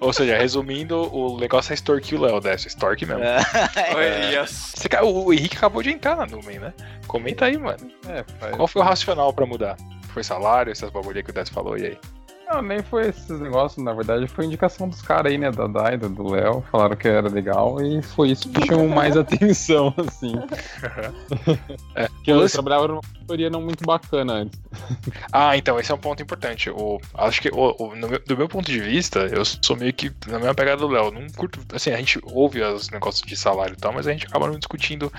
Ou 0.00 0.12
seja, 0.12 0.36
resumindo, 0.36 0.96
o 1.14 1.38
negócio 1.38 1.72
é 1.72 1.74
extorquir 1.74 2.18
o 2.18 2.22
Léo, 2.24 2.40
dessa. 2.40 2.66
Extorque 2.68 3.06
mesmo. 3.06 3.22
Olha, 3.94 4.46
Você, 4.46 4.88
ca- 4.88 5.02
o 5.04 5.32
Henrique 5.32 5.56
acabou 5.56 5.82
de 5.82 5.90
entrar 5.90 6.16
na 6.16 6.26
Numen, 6.26 6.58
né? 6.58 6.72
Comenta 7.06 7.46
aí, 7.46 7.56
mano. 7.56 7.90
É. 8.08 8.50
Qual 8.50 8.66
foi 8.68 8.82
o 8.82 8.84
racional 8.84 9.32
pra 9.32 9.46
mudar? 9.46 9.76
Foi 10.12 10.22
salário, 10.22 10.70
essas 10.70 10.90
bagulho 10.90 11.24
que 11.24 11.30
o 11.30 11.32
Dess 11.32 11.48
falou, 11.48 11.78
e 11.78 11.86
aí? 11.86 11.98
Não, 12.52 12.60
nem 12.62 12.82
foi 12.82 13.08
esses 13.08 13.40
negócios, 13.40 13.82
na 13.82 13.92
verdade, 13.92 14.26
foi 14.28 14.44
indicação 14.44 14.88
dos 14.88 15.00
caras 15.00 15.32
aí, 15.32 15.38
né, 15.38 15.50
da 15.50 15.66
Daida, 15.66 16.08
do 16.08 16.28
Léo, 16.30 16.62
falaram 16.70 16.94
que 16.96 17.08
era 17.08 17.28
legal 17.28 17.80
e 17.80 18.02
foi 18.02 18.30
isso 18.30 18.48
que 18.50 18.66
chamou 18.66 18.88
mais 18.88 19.16
atenção, 19.16 19.94
assim. 20.06 20.34
É, 21.94 22.08
que 22.24 22.30
eu 22.30 22.48
trabalhava 22.48 22.88
numa 22.88 23.00
consultoria 23.02 23.50
não 23.50 23.60
muito 23.60 23.84
bacana 23.84 24.32
antes. 24.34 24.60
Ah, 25.32 25.56
então, 25.56 25.78
esse 25.80 25.90
é 25.90 25.94
um 25.94 25.98
ponto 25.98 26.22
importante. 26.22 26.68
O, 26.70 27.00
acho 27.14 27.40
que 27.40 27.48
o, 27.50 27.74
o- 27.78 27.94
no 27.96 28.08
meu- 28.08 28.22
do 28.26 28.36
meu 28.36 28.48
ponto 28.48 28.70
de 28.70 28.78
vista, 28.80 29.20
eu 29.20 29.44
sou 29.44 29.76
meio 29.76 29.92
que 29.92 30.10
na 30.26 30.38
mesma 30.38 30.54
pegada 30.54 30.76
do 30.78 30.88
Léo. 30.88 31.10
Não 31.10 31.26
curto. 31.28 31.60
Assim, 31.74 31.90
a 31.90 31.96
gente 31.96 32.18
ouve 32.24 32.62
os 32.62 32.90
negócios 32.90 33.26
de 33.26 33.34
salário 33.36 33.74
e 33.74 33.76
tal, 33.76 33.92
mas 33.92 34.06
a 34.06 34.12
gente 34.12 34.26
acaba 34.26 34.46
não 34.46 34.58
discutindo. 34.58 35.10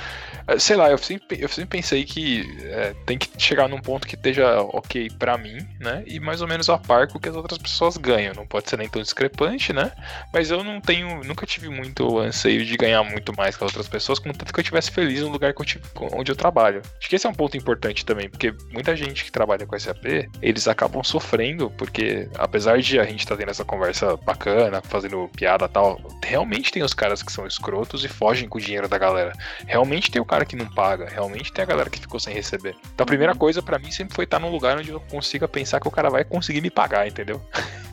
eh, 0.48 0.60
Sei 0.60 0.76
lá, 0.76 0.90
eu 0.92 0.98
sempre, 0.98 1.42
eu 1.42 1.48
sempre 1.50 1.78
pensei 1.78 2.04
que 2.06 2.48
eh, 2.64 2.96
tem 3.06 3.18
que 3.18 3.30
chegar 3.38 3.68
num 3.68 3.80
ponto 3.82 4.08
que 4.08 4.16
esteja 4.16 4.62
ok 4.62 5.10
pra 5.18 5.38
mim, 5.38 5.58
né? 5.80 6.04
E 6.08 6.20
mais 6.20 6.42
ou 6.42 6.48
menos 6.48 6.70
a 6.70 6.78
par 6.78 7.08
com 7.08 7.18
o 7.18 7.22
que 7.24 7.30
as 7.30 7.36
outras 7.36 7.58
pessoas 7.58 7.98
ganham. 7.98 8.34
Não 8.36 8.46
pode 8.46 8.70
ser 8.70 8.78
nem 8.78 8.88
tão 8.90 9.02
discrepante, 9.02 9.72
né? 9.74 9.92
Mas 10.32 10.52
eu 10.52 10.64
não 10.64 10.80
tenho. 10.82 11.24
Nunca 11.24 11.46
tive 11.46 11.70
muito 11.70 12.20
anseio 12.20 12.66
de 12.66 12.76
ganhar 12.78 13.02
muito 13.04 13.36
mais 13.36 13.56
que 13.56 13.64
as 13.64 13.70
outras 13.72 13.88
pessoas, 13.88 14.20
contanto 14.20 14.54
que 14.54 14.60
eu 14.60 14.62
estivesse 14.62 14.92
feliz 14.92 15.22
no 15.22 15.30
lugar 15.30 15.54
eu 15.58 15.66
tive- 15.66 15.84
onde 16.12 16.32
eu 16.32 16.36
trabalho. 16.36 16.82
Acho 17.00 17.10
que 17.10 17.16
esse 17.16 17.26
é 17.26 17.30
um 17.30 17.34
ponto 17.34 17.56
importante 17.56 18.06
também, 18.06 18.30
porque 18.30 18.54
muita 18.72 18.96
gente 18.96 19.24
que 19.24 19.32
trabalha 19.32 19.66
com 19.66 19.78
SAP, 19.80 20.28
eles 20.42 20.68
acabam 20.68 21.02
sofrendo, 21.04 21.70
porque 21.72 22.28
apesar 22.38 22.80
de 22.82 23.00
a 23.00 23.06
gente 23.06 23.20
estar 23.22 23.38
tendo 23.38 23.50
essa 23.50 23.64
conversa 23.64 24.18
bacana, 24.18 24.82
fazendo 24.82 25.30
piada 25.36 25.70
tal, 25.70 26.00
realmente 26.24 26.72
tem 26.72 26.84
os 26.84 26.94
caras 26.94 27.24
que 27.24 27.32
são 27.32 27.48
escrotos 27.48 28.04
e 28.04 28.10
fogem 28.10 28.50
com 28.50 28.58
o 28.58 28.62
dinheiro 28.62 28.90
da 28.90 28.98
galera. 28.98 29.32
Realmente 29.66 30.12
tem 30.12 30.22
o 30.22 30.26
cara 30.26 30.44
que 30.46 30.56
não 30.56 30.66
paga, 30.66 31.08
realmente 31.10 31.54
tem 31.54 31.64
a 31.64 31.68
galera 31.68 31.90
que 31.90 32.00
ficou 32.00 32.20
sem 32.20 32.34
receber. 32.34 32.76
Então 32.94 33.04
a 33.04 33.08
primeira 33.08 33.34
coisa 33.34 33.62
pra 33.62 33.80
mim 33.80 33.92
sempre 33.92 34.14
foi 34.16 34.26
estar 34.26 34.40
num 34.40 34.50
lugar 34.52 34.78
onde 34.78 34.90
eu 34.90 35.00
consiga 35.00 35.48
pensar 35.48 35.80
que 35.80 35.88
o 35.88 35.92
cara 35.92 36.10
vai 36.10 36.24
conseguir 36.24 36.62
me 36.62 36.70
pagar, 36.70 37.03
entendeu? 37.08 37.42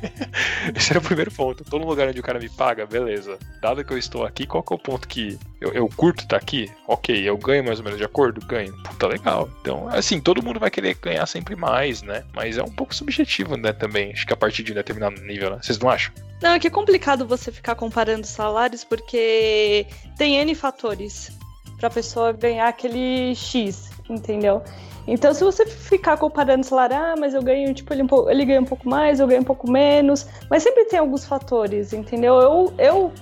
Esse 0.75 0.93
era 0.93 0.99
o 0.99 1.03
primeiro 1.03 1.31
ponto. 1.31 1.65
Num 1.71 1.87
lugar 1.87 2.09
onde 2.09 2.21
o 2.21 2.23
cara 2.23 2.39
me 2.39 2.49
paga, 2.49 2.87
beleza. 2.87 3.39
Dado 3.61 3.85
que 3.85 3.93
eu 3.93 3.99
estou 3.99 4.25
aqui, 4.25 4.47
qual 4.47 4.63
que 4.63 4.73
é 4.73 4.77
o 4.77 4.79
ponto 4.79 5.07
que 5.07 5.39
eu, 5.61 5.73
eu 5.73 5.89
curto 5.89 6.23
estar 6.23 6.37
aqui? 6.37 6.71
Ok, 6.87 7.17
eu 7.17 7.37
ganho 7.37 7.65
mais 7.65 7.79
ou 7.79 7.85
menos 7.85 7.99
de 7.99 8.05
acordo? 8.05 8.45
Ganho. 8.47 8.73
Puta, 8.83 9.07
legal. 9.07 9.49
Então, 9.61 9.89
assim, 9.89 10.21
todo 10.21 10.43
mundo 10.43 10.59
vai 10.59 10.71
querer 10.71 10.95
ganhar 10.95 11.27
sempre 11.27 11.55
mais, 11.55 12.03
né? 12.03 12.25
Mas 12.35 12.57
é 12.57 12.63
um 12.63 12.71
pouco 12.71 12.95
subjetivo, 12.95 13.57
né, 13.57 13.73
também. 13.73 14.13
Acho 14.13 14.27
que 14.27 14.33
a 14.33 14.37
partir 14.37 14.63
de 14.63 14.73
um 14.73 14.75
determinado 14.75 15.21
nível, 15.23 15.51
né? 15.51 15.59
Vocês 15.63 15.79
não 15.79 15.91
acham? 15.91 16.13
Não, 16.43 16.53
é 16.53 16.59
que 16.59 16.67
é 16.67 16.71
complicado 16.71 17.27
você 17.27 17.53
ficar 17.53 17.75
comparando 17.75 18.27
salários 18.27 18.83
porque 18.83 19.87
tem 20.17 20.37
N 20.37 20.55
fatores 20.55 21.31
pra 21.79 21.91
pessoa 21.91 22.33
ganhar 22.33 22.69
aquele 22.69 23.35
X, 23.35 23.91
entendeu? 24.09 24.63
Então, 25.07 25.33
se 25.35 25.43
você 25.43 25.67
ficar 25.67 26.17
comparando 26.17 26.65
salário, 26.65 26.97
ah, 26.97 27.15
mas 27.19 27.35
eu 27.35 27.43
ganho, 27.43 27.73
tipo, 27.75 27.93
ele, 27.93 28.03
um 28.03 28.07
pouco, 28.07 28.31
ele 28.31 28.45
ganha 28.45 28.61
um 28.61 28.65
pouco 28.65 28.89
mais, 28.89 29.19
eu 29.19 29.27
ganho 29.27 29.41
um 29.41 29.45
pouco 29.45 29.71
menos, 29.71 30.27
mas 30.49 30.63
sempre 30.63 30.85
tem 30.85 30.99
alguns 30.99 31.25
fatores, 31.25 31.93
entendeu? 31.93 32.39
Eu, 32.39 32.75
eu 32.79 33.13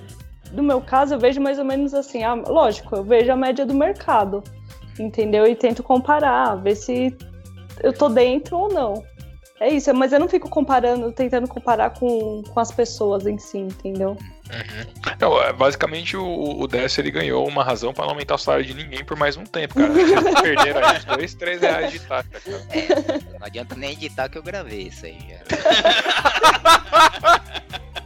no 0.51 0.63
meu 0.63 0.81
caso, 0.81 1.13
eu 1.13 1.19
vejo 1.19 1.39
mais 1.39 1.59
ou 1.59 1.65
menos 1.65 1.93
assim, 1.93 2.23
ah, 2.23 2.33
lógico, 2.33 2.95
eu 2.95 3.03
vejo 3.03 3.31
a 3.31 3.35
média 3.35 3.65
do 3.65 3.73
mercado, 3.73 4.43
entendeu? 4.99 5.45
E 5.47 5.55
tento 5.55 5.83
comparar, 5.83 6.55
ver 6.55 6.75
se 6.75 7.15
eu 7.81 7.93
tô 7.93 8.09
dentro 8.09 8.57
ou 8.57 8.69
não. 8.69 9.03
É 9.59 9.69
isso, 9.69 9.93
mas 9.93 10.13
eu 10.13 10.19
não 10.19 10.27
fico 10.27 10.49
comparando, 10.49 11.11
tentando 11.11 11.47
comparar 11.47 11.91
com, 11.91 12.41
com 12.43 12.59
as 12.59 12.71
pessoas 12.71 13.25
em 13.27 13.37
si, 13.37 13.57
entendeu? 13.57 14.15
Uhum. 14.49 15.13
Não, 15.19 15.41
é, 15.41 15.53
basicamente 15.53 16.17
o, 16.17 16.59
o 16.59 16.67
Décio 16.67 17.01
ele 17.01 17.11
ganhou 17.11 17.47
uma 17.47 17.63
razão 17.63 17.93
pra 17.93 18.05
não 18.05 18.11
aumentar 18.11 18.35
o 18.35 18.37
salário 18.37 18.65
de 18.65 18.73
ninguém 18.73 19.03
por 19.03 19.15
mais 19.15 19.37
um 19.37 19.43
tempo, 19.43 19.75
cara. 19.75 19.93
Eles 19.93 20.41
perderam 20.41 20.87
aí 20.87 20.97
uns 20.97 21.05
2, 21.05 21.33
3 21.35 21.61
reais 21.61 21.91
de 21.91 21.99
taxa, 21.99 22.29
cara. 22.29 22.65
É, 22.71 22.87
não 23.39 23.45
adianta 23.45 23.75
nem 23.75 23.91
editar 23.93 24.27
que 24.27 24.37
eu 24.37 24.43
gravei 24.43 24.87
isso 24.87 25.05
aí 25.05 25.19
já. 25.29 25.39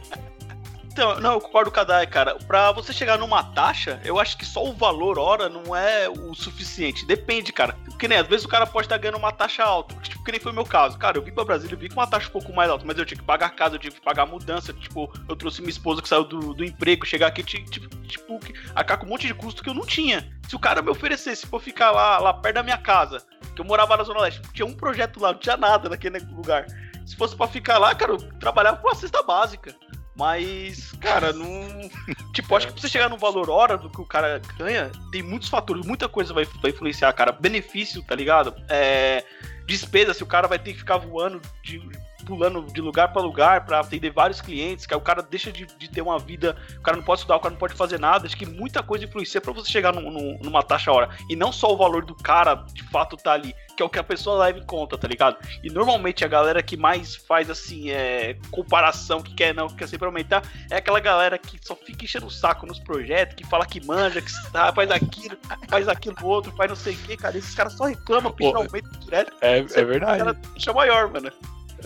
Então, 0.94 1.18
não, 1.18 1.32
eu 1.32 1.40
concordo 1.40 1.72
com 1.72 1.80
a 1.80 1.82
Dai, 1.82 2.06
cara. 2.06 2.36
Pra 2.46 2.70
você 2.70 2.92
chegar 2.92 3.18
numa 3.18 3.42
taxa, 3.42 4.00
eu 4.04 4.16
acho 4.16 4.38
que 4.38 4.46
só 4.46 4.64
o 4.64 4.72
valor 4.72 5.18
hora 5.18 5.48
não 5.48 5.74
é 5.74 6.08
o 6.08 6.32
suficiente. 6.36 7.04
Depende, 7.04 7.52
cara. 7.52 7.72
Porque 7.84 8.06
nem 8.06 8.16
às 8.16 8.28
vezes 8.28 8.46
o 8.46 8.48
cara 8.48 8.64
pode 8.64 8.86
estar 8.86 8.96
ganhando 8.96 9.18
uma 9.18 9.32
taxa 9.32 9.64
alta. 9.64 9.92
Tipo, 9.96 10.22
que 10.22 10.30
nem 10.30 10.40
foi 10.40 10.52
o 10.52 10.54
meu 10.54 10.64
caso. 10.64 10.96
Cara, 10.96 11.18
eu 11.18 11.22
vim 11.22 11.32
pra 11.32 11.44
Brasília, 11.44 11.74
eu 11.74 11.78
vim 11.80 11.88
com 11.88 11.94
uma 11.94 12.06
taxa 12.06 12.28
um 12.28 12.30
pouco 12.30 12.52
mais 12.52 12.70
alta, 12.70 12.84
mas 12.86 12.96
eu 12.96 13.04
tinha 13.04 13.18
que 13.18 13.24
pagar 13.24 13.50
casa, 13.56 13.74
eu 13.74 13.80
tive 13.80 13.96
que 13.96 14.02
pagar 14.02 14.24
mudança. 14.24 14.72
Tipo, 14.72 15.12
eu 15.28 15.34
trouxe 15.34 15.60
minha 15.62 15.70
esposa 15.70 16.00
que 16.00 16.08
saiu 16.08 16.22
do, 16.22 16.54
do 16.54 16.64
emprego, 16.64 17.04
chegar 17.04 17.26
aqui, 17.26 17.42
tipo, 17.42 17.88
tipo, 18.06 18.38
acabar 18.72 19.00
com 19.00 19.06
um 19.06 19.10
monte 19.10 19.26
de 19.26 19.34
custo 19.34 19.64
que 19.64 19.70
eu 19.70 19.74
não 19.74 19.84
tinha. 19.84 20.32
Se 20.48 20.54
o 20.54 20.60
cara 20.60 20.80
me 20.80 20.90
oferecesse 20.90 21.44
pra 21.44 21.58
ficar 21.58 21.90
lá, 21.90 22.20
lá 22.20 22.32
perto 22.32 22.54
da 22.54 22.62
minha 22.62 22.78
casa, 22.78 23.20
que 23.52 23.60
eu 23.60 23.64
morava 23.64 23.96
na 23.96 24.04
Zona 24.04 24.20
Leste, 24.20 24.42
tinha 24.52 24.64
um 24.64 24.74
projeto 24.74 25.18
lá, 25.18 25.32
não 25.32 25.40
tinha 25.40 25.56
nada 25.56 25.88
naquele 25.88 26.20
lugar. 26.20 26.66
Se 27.04 27.16
fosse 27.16 27.34
pra 27.34 27.48
ficar 27.48 27.78
lá, 27.78 27.92
cara, 27.96 28.12
eu 28.12 28.18
trabalhava 28.38 28.76
com 28.76 28.86
uma 28.86 28.94
cesta 28.94 29.24
básica. 29.24 29.74
Mas, 30.16 30.92
cara, 31.00 31.32
não. 31.32 31.90
tipo, 32.32 32.54
acho 32.54 32.68
que 32.68 32.72
pra 32.72 32.82
você 32.82 32.88
chegar 32.88 33.08
no 33.08 33.18
valor 33.18 33.50
hora 33.50 33.76
do 33.76 33.90
que 33.90 34.00
o 34.00 34.06
cara 34.06 34.40
ganha, 34.56 34.90
tem 35.10 35.22
muitos 35.22 35.48
fatores, 35.48 35.84
muita 35.84 36.08
coisa 36.08 36.32
vai, 36.32 36.44
vai 36.44 36.70
influenciar, 36.70 37.12
cara. 37.12 37.32
Benefício, 37.32 38.02
tá 38.02 38.14
ligado? 38.14 38.54
É. 38.68 39.24
Despesa, 39.66 40.12
se 40.12 40.22
o 40.22 40.26
cara 40.26 40.46
vai 40.46 40.58
ter 40.58 40.72
que 40.72 40.78
ficar 40.78 40.98
voando 40.98 41.40
de, 41.62 41.80
pulando 42.24 42.62
de 42.72 42.80
lugar 42.80 43.12
para 43.12 43.22
lugar 43.22 43.64
para 43.64 43.80
atender 43.80 44.10
vários 44.10 44.40
clientes, 44.40 44.86
que 44.86 44.94
o 44.94 45.00
cara 45.00 45.22
deixa 45.22 45.52
de, 45.52 45.66
de, 45.66 45.88
ter 45.88 46.02
uma 46.02 46.18
vida, 46.18 46.56
o 46.78 46.82
cara 46.82 46.96
não 46.96 47.04
pode 47.04 47.20
estudar, 47.20 47.36
o 47.36 47.40
cara 47.40 47.52
não 47.52 47.58
pode 47.58 47.74
fazer 47.74 47.98
nada. 47.98 48.26
Acho 48.26 48.36
que 48.36 48.46
muita 48.46 48.82
coisa 48.82 49.04
influencia 49.04 49.40
para 49.40 49.52
você 49.52 49.70
chegar 49.70 49.92
numa 49.92 50.62
taxa 50.62 50.90
hora. 50.92 51.10
E 51.28 51.36
não 51.36 51.52
só 51.52 51.72
o 51.72 51.76
valor 51.76 52.04
do 52.04 52.14
cara 52.14 52.54
de 52.72 52.82
fato 52.84 53.16
tá 53.16 53.32
ali, 53.32 53.54
que 53.76 53.82
é 53.82 53.86
o 53.86 53.88
que 53.88 53.98
a 53.98 54.04
pessoa 54.04 54.44
leva 54.44 54.58
em 54.58 54.64
conta, 54.64 54.96
tá 54.96 55.08
ligado? 55.08 55.36
E 55.62 55.70
normalmente 55.70 56.24
a 56.24 56.28
galera 56.28 56.62
que 56.62 56.76
mais 56.76 57.14
faz 57.14 57.50
assim, 57.50 57.90
é, 57.90 58.36
comparação, 58.50 59.22
que 59.22 59.34
quer 59.34 59.54
não, 59.54 59.68
que 59.68 59.76
quer 59.76 59.88
sempre 59.88 60.06
aumentar, 60.06 60.42
é 60.70 60.76
aquela 60.76 61.00
galera 61.00 61.36
que 61.38 61.58
só 61.60 61.74
fica 61.74 62.04
enchendo 62.04 62.26
o 62.26 62.30
saco 62.30 62.66
nos 62.66 62.78
projetos, 62.78 63.34
que 63.34 63.46
fala 63.46 63.66
que 63.66 63.84
manja, 63.84 64.20
que 64.20 64.30
ah, 64.54 64.72
faz 64.72 64.90
aquilo, 64.90 65.36
faz 65.68 65.88
aquilo 65.88 66.16
outro, 66.22 66.52
faz 66.56 66.70
não 66.70 66.76
sei 66.76 66.94
o 66.94 66.98
que, 66.98 67.16
cara. 67.16 67.36
Esses 67.36 67.54
caras 67.54 67.74
só 67.74 67.84
reclamam, 67.84 68.32
pedindo 68.32 68.58
aumento 68.58 68.90
direto. 69.00 69.32
É, 69.40 69.58
é 69.58 69.84
verdade. 69.84 70.18
Cara, 70.18 70.32
deixa 70.32 70.72
maior, 70.72 71.10
mano. 71.10 71.30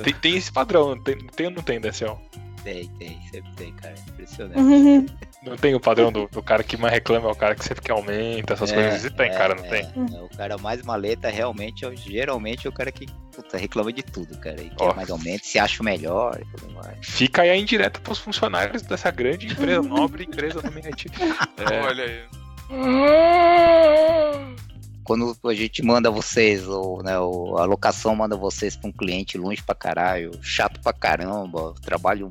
Tem, 0.03 0.15
tem 0.15 0.37
esse 0.37 0.51
padrão, 0.51 0.99
tem, 0.99 1.17
tem 1.17 1.47
ou 1.47 1.53
não 1.53 1.63
tem, 1.63 1.81
Decel? 1.81 2.21
Tem, 2.63 2.89
tem, 2.99 3.21
sempre 3.31 3.53
tem, 3.57 3.73
cara. 3.75 3.95
Impressionante. 4.09 5.15
Não 5.43 5.57
tem 5.57 5.75
o 5.75 5.81
padrão 5.81 6.11
do, 6.11 6.27
do, 6.29 6.43
cara 6.43 6.63
que 6.63 6.77
mais 6.77 6.93
reclama, 6.93 7.29
é 7.29 7.33
o 7.33 7.35
cara 7.35 7.55
que 7.55 7.65
sempre 7.65 7.83
que 7.83 7.91
aumenta, 7.91 8.55
essas 8.55 8.73
é, 8.73 8.75
coisas. 8.75 9.05
E 9.05 9.11
tem, 9.11 9.31
é, 9.31 9.35
cara, 9.35 9.55
não 9.55 9.65
é, 9.65 9.69
tem. 9.69 9.85
É, 9.85 10.21
o 10.21 10.29
cara 10.29 10.59
mais 10.59 10.83
maleta 10.83 11.29
realmente, 11.29 11.87
é, 11.87 11.95
geralmente, 11.97 12.67
é 12.67 12.71
o 12.71 12.73
cara 12.73 12.91
que 12.91 13.07
puta, 13.33 13.57
reclama 13.57 13.93
de 13.93 14.03
tudo, 14.03 14.37
cara. 14.39 14.61
E 14.61 14.71
quer 14.71 14.95
mais 14.95 15.11
aumento, 15.11 15.47
se 15.47 15.59
acha 15.59 15.81
o 15.81 15.85
melhor 15.85 16.39
e 16.41 16.57
tudo 16.57 16.75
mais. 16.75 16.99
Fica 17.01 17.43
aí 17.43 17.51
a 17.51 17.57
indireta 17.57 18.01
pros 18.01 18.19
funcionários 18.19 18.83
dessa 18.83 19.11
grande 19.11 19.47
empresa, 19.47 19.81
nobre 19.87 20.25
empresa 20.25 20.61
do 20.61 20.73
Minete. 20.73 21.09
É. 21.59 21.81
Olha 21.81 22.05
aí 22.05 22.25
quando 25.09 25.35
a 25.43 25.55
gente 25.55 25.83
manda 25.83 26.11
vocês, 26.11 26.69
ou 26.69 27.03
né, 27.03 27.15
a 27.15 27.65
locação 27.65 28.15
manda 28.15 28.37
vocês 28.37 28.77
para 28.77 28.91
um 28.91 28.93
cliente 28.93 29.39
longe 29.39 29.63
pra 29.63 29.75
caralho, 29.75 30.33
chato 30.43 30.79
pra 30.83 30.93
caramba, 30.93 31.75
trabalho 31.81 32.31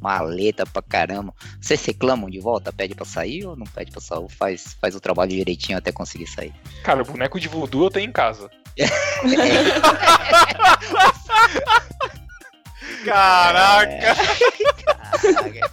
maleta 0.00 0.64
pra 0.64 0.80
caramba, 0.80 1.34
vocês 1.60 1.84
reclamam 1.84 2.30
de 2.30 2.40
volta? 2.40 2.72
Pede 2.72 2.94
pra 2.94 3.04
sair 3.04 3.44
ou 3.44 3.54
não 3.54 3.66
pede 3.66 3.90
pra 3.90 4.00
sair? 4.00 4.20
Ou 4.20 4.30
faz, 4.30 4.74
faz 4.80 4.96
o 4.96 5.00
trabalho 5.00 5.32
direitinho 5.32 5.76
até 5.76 5.92
conseguir 5.92 6.26
sair? 6.26 6.54
Cara, 6.82 7.02
o 7.02 7.04
boneco 7.04 7.38
de 7.38 7.48
voodoo 7.48 7.84
eu 7.84 7.90
tenho 7.90 8.08
em 8.08 8.12
casa. 8.12 8.48
Caraca! 13.04 13.92
É... 13.92 14.14
Caraca. 15.20 15.70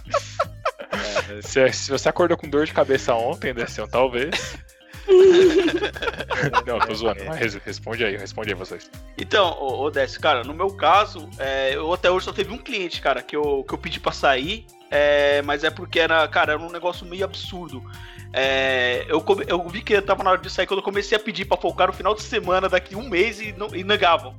Se, 1.42 1.72
se, 1.72 1.90
você 1.90 2.10
acordou 2.10 2.36
com 2.36 2.50
dor 2.50 2.66
de 2.66 2.74
cabeça 2.74 3.14
ontem, 3.14 3.54
Decão, 3.54 3.88
talvez. 3.88 4.58
Não, 6.66 6.78
tô 6.78 6.94
zoando. 6.94 7.24
Mas 7.24 7.54
responde 7.54 8.04
aí, 8.04 8.16
responde 8.16 8.50
aí 8.50 8.54
vocês. 8.54 8.90
Então, 9.18 9.56
ô, 9.60 9.90
Décio, 9.90 10.20
cara, 10.20 10.42
no 10.42 10.54
meu 10.54 10.70
caso, 10.70 11.28
é, 11.38 11.74
eu 11.74 11.92
até 11.92 12.10
hoje 12.10 12.24
só 12.24 12.32
teve 12.32 12.52
um 12.52 12.58
cliente, 12.58 13.00
cara, 13.00 13.22
que 13.22 13.36
eu, 13.36 13.64
que 13.66 13.74
eu 13.74 13.78
pedi 13.78 14.00
pra 14.00 14.12
sair, 14.12 14.66
é, 14.90 15.42
mas 15.42 15.64
é 15.64 15.70
porque 15.70 16.00
era, 16.00 16.26
cara, 16.28 16.52
era 16.52 16.62
um 16.62 16.70
negócio 16.70 17.06
meio 17.06 17.24
absurdo. 17.24 17.82
É, 18.32 19.04
eu, 19.08 19.24
eu 19.46 19.68
vi 19.68 19.80
que 19.80 20.00
tava 20.02 20.24
na 20.24 20.30
hora 20.30 20.40
de 20.40 20.50
sair 20.50 20.66
quando 20.66 20.80
eu 20.80 20.84
comecei 20.84 21.16
a 21.16 21.20
pedir 21.20 21.44
pra 21.44 21.56
focar 21.56 21.86
no 21.86 21.92
final 21.92 22.14
de 22.14 22.22
semana 22.22 22.68
daqui 22.68 22.96
um 22.96 23.08
mês 23.08 23.40
e, 23.40 23.52
não, 23.52 23.74
e 23.74 23.84
negavam. 23.84 24.34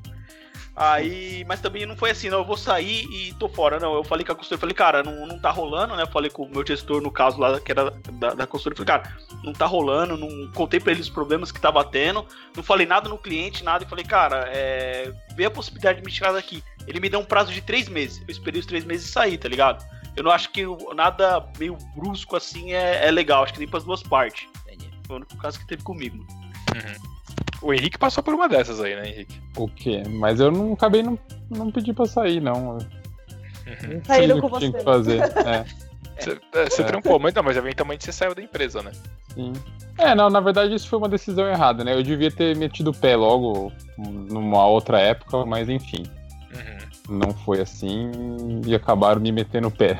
Aí, 0.75 1.45
mas 1.47 1.61
também 1.61 1.85
não 1.85 1.95
foi 1.95 2.11
assim, 2.11 2.29
não, 2.29 2.39
eu 2.39 2.45
vou 2.45 2.57
sair 2.57 3.05
e 3.05 3.33
tô 3.35 3.47
fora. 3.47 3.79
Não, 3.79 3.95
eu 3.95 4.03
falei 4.03 4.25
com 4.25 4.33
a 4.33 4.35
consultora, 4.35 4.59
falei, 4.59 4.75
cara, 4.75 5.03
não, 5.03 5.25
não 5.25 5.39
tá 5.39 5.49
rolando, 5.49 5.95
né? 5.95 6.03
Eu 6.03 6.11
falei 6.11 6.29
com 6.29 6.43
o 6.43 6.49
meu 6.49 6.67
gestor, 6.67 7.01
no 7.01 7.09
caso 7.09 7.39
lá, 7.39 7.57
que 7.61 7.71
era 7.71 7.91
da, 8.11 8.33
da 8.33 8.45
consultora, 8.45 8.75
falei, 8.75 9.03
cara, 9.03 9.17
não 9.41 9.53
tá 9.53 9.65
rolando, 9.65 10.17
não 10.17 10.51
contei 10.51 10.81
pra 10.81 10.91
eles 10.91 11.05
os 11.05 11.13
problemas 11.13 11.49
que 11.49 11.61
tava 11.61 11.81
tendo, 11.85 12.25
não 12.53 12.61
falei 12.61 12.85
nada 12.85 13.07
no 13.07 13.17
cliente, 13.17 13.63
nada, 13.63 13.85
e 13.85 13.87
falei, 13.87 14.03
cara, 14.03 14.49
é, 14.53 15.13
vê 15.33 15.45
a 15.45 15.51
possibilidade 15.51 15.99
de 15.99 16.05
me 16.05 16.11
tirar 16.11 16.33
daqui. 16.33 16.61
Ele 16.85 16.99
me 16.99 17.07
deu 17.07 17.21
um 17.21 17.25
prazo 17.25 17.53
de 17.53 17.61
três 17.61 17.87
meses. 17.87 18.21
Eu 18.27 18.31
esperei 18.31 18.59
os 18.59 18.65
três 18.65 18.83
meses 18.83 19.07
e 19.07 19.11
saí, 19.11 19.37
tá 19.37 19.47
ligado? 19.47 19.85
Eu 20.13 20.23
não 20.23 20.31
acho 20.31 20.51
que 20.51 20.65
nada 20.93 21.45
meio 21.57 21.77
brusco 21.95 22.35
assim 22.35 22.73
é, 22.73 23.07
é 23.07 23.11
legal, 23.11 23.43
acho 23.43 23.53
que 23.53 23.59
nem 23.59 23.67
pras 23.67 23.85
duas 23.85 24.03
partes. 24.03 24.47
Foi 25.07 25.15
o 25.15 25.17
único 25.17 25.37
caso 25.37 25.59
que 25.59 25.67
teve 25.67 25.83
comigo. 25.83 26.17
Uhum. 26.17 27.14
O 27.65 27.73
Henrique 27.73 27.97
passou 27.97 28.23
por 28.23 28.35
uma 28.35 28.47
dessas 28.47 28.79
aí, 28.79 28.95
né, 28.95 29.09
Henrique? 29.09 29.41
O 29.57 29.67
quê? 29.67 30.03
Mas 30.07 30.39
eu 30.39 30.51
não 30.51 30.73
acabei 30.73 31.01
não, 31.01 31.17
não 31.49 31.71
pedi 31.71 31.93
pra 31.93 32.05
sair, 32.05 32.39
não. 32.39 32.77
Uhum. 32.77 34.03
Saíram 34.05 34.39
com 34.39 34.47
você. 34.47 34.71
Que 34.71 34.83
fazer. 34.83 35.21
É. 36.15 36.21
Você, 36.21 36.39
é, 36.53 36.69
você 36.69 36.81
é. 36.81 36.85
trampou, 36.85 37.19
mas 37.19 37.33
não, 37.33 37.43
mas 37.43 37.57
eventualmente 37.57 38.05
você 38.05 38.11
saiu 38.13 38.33
da 38.33 38.41
empresa, 38.41 38.81
né? 38.81 38.91
Sim. 39.33 39.51
É, 39.97 40.15
não, 40.15 40.29
na 40.29 40.39
verdade 40.39 40.73
isso 40.73 40.87
foi 40.87 40.97
uma 40.97 41.09
decisão 41.09 41.45
errada, 41.45 41.83
né? 41.83 41.93
Eu 41.93 42.01
devia 42.01 42.31
ter 42.31 42.55
metido 42.55 42.91
o 42.91 42.93
pé 42.95 43.17
logo 43.17 43.73
numa 43.97 44.65
outra 44.65 44.97
época, 45.01 45.45
mas 45.45 45.67
enfim. 45.67 46.03
Não 47.09 47.33
foi 47.33 47.61
assim 47.61 48.11
e 48.65 48.73
acabaram 48.73 49.21
me 49.21 49.31
metendo 49.31 49.67
o 49.67 49.71
pé. 49.71 49.99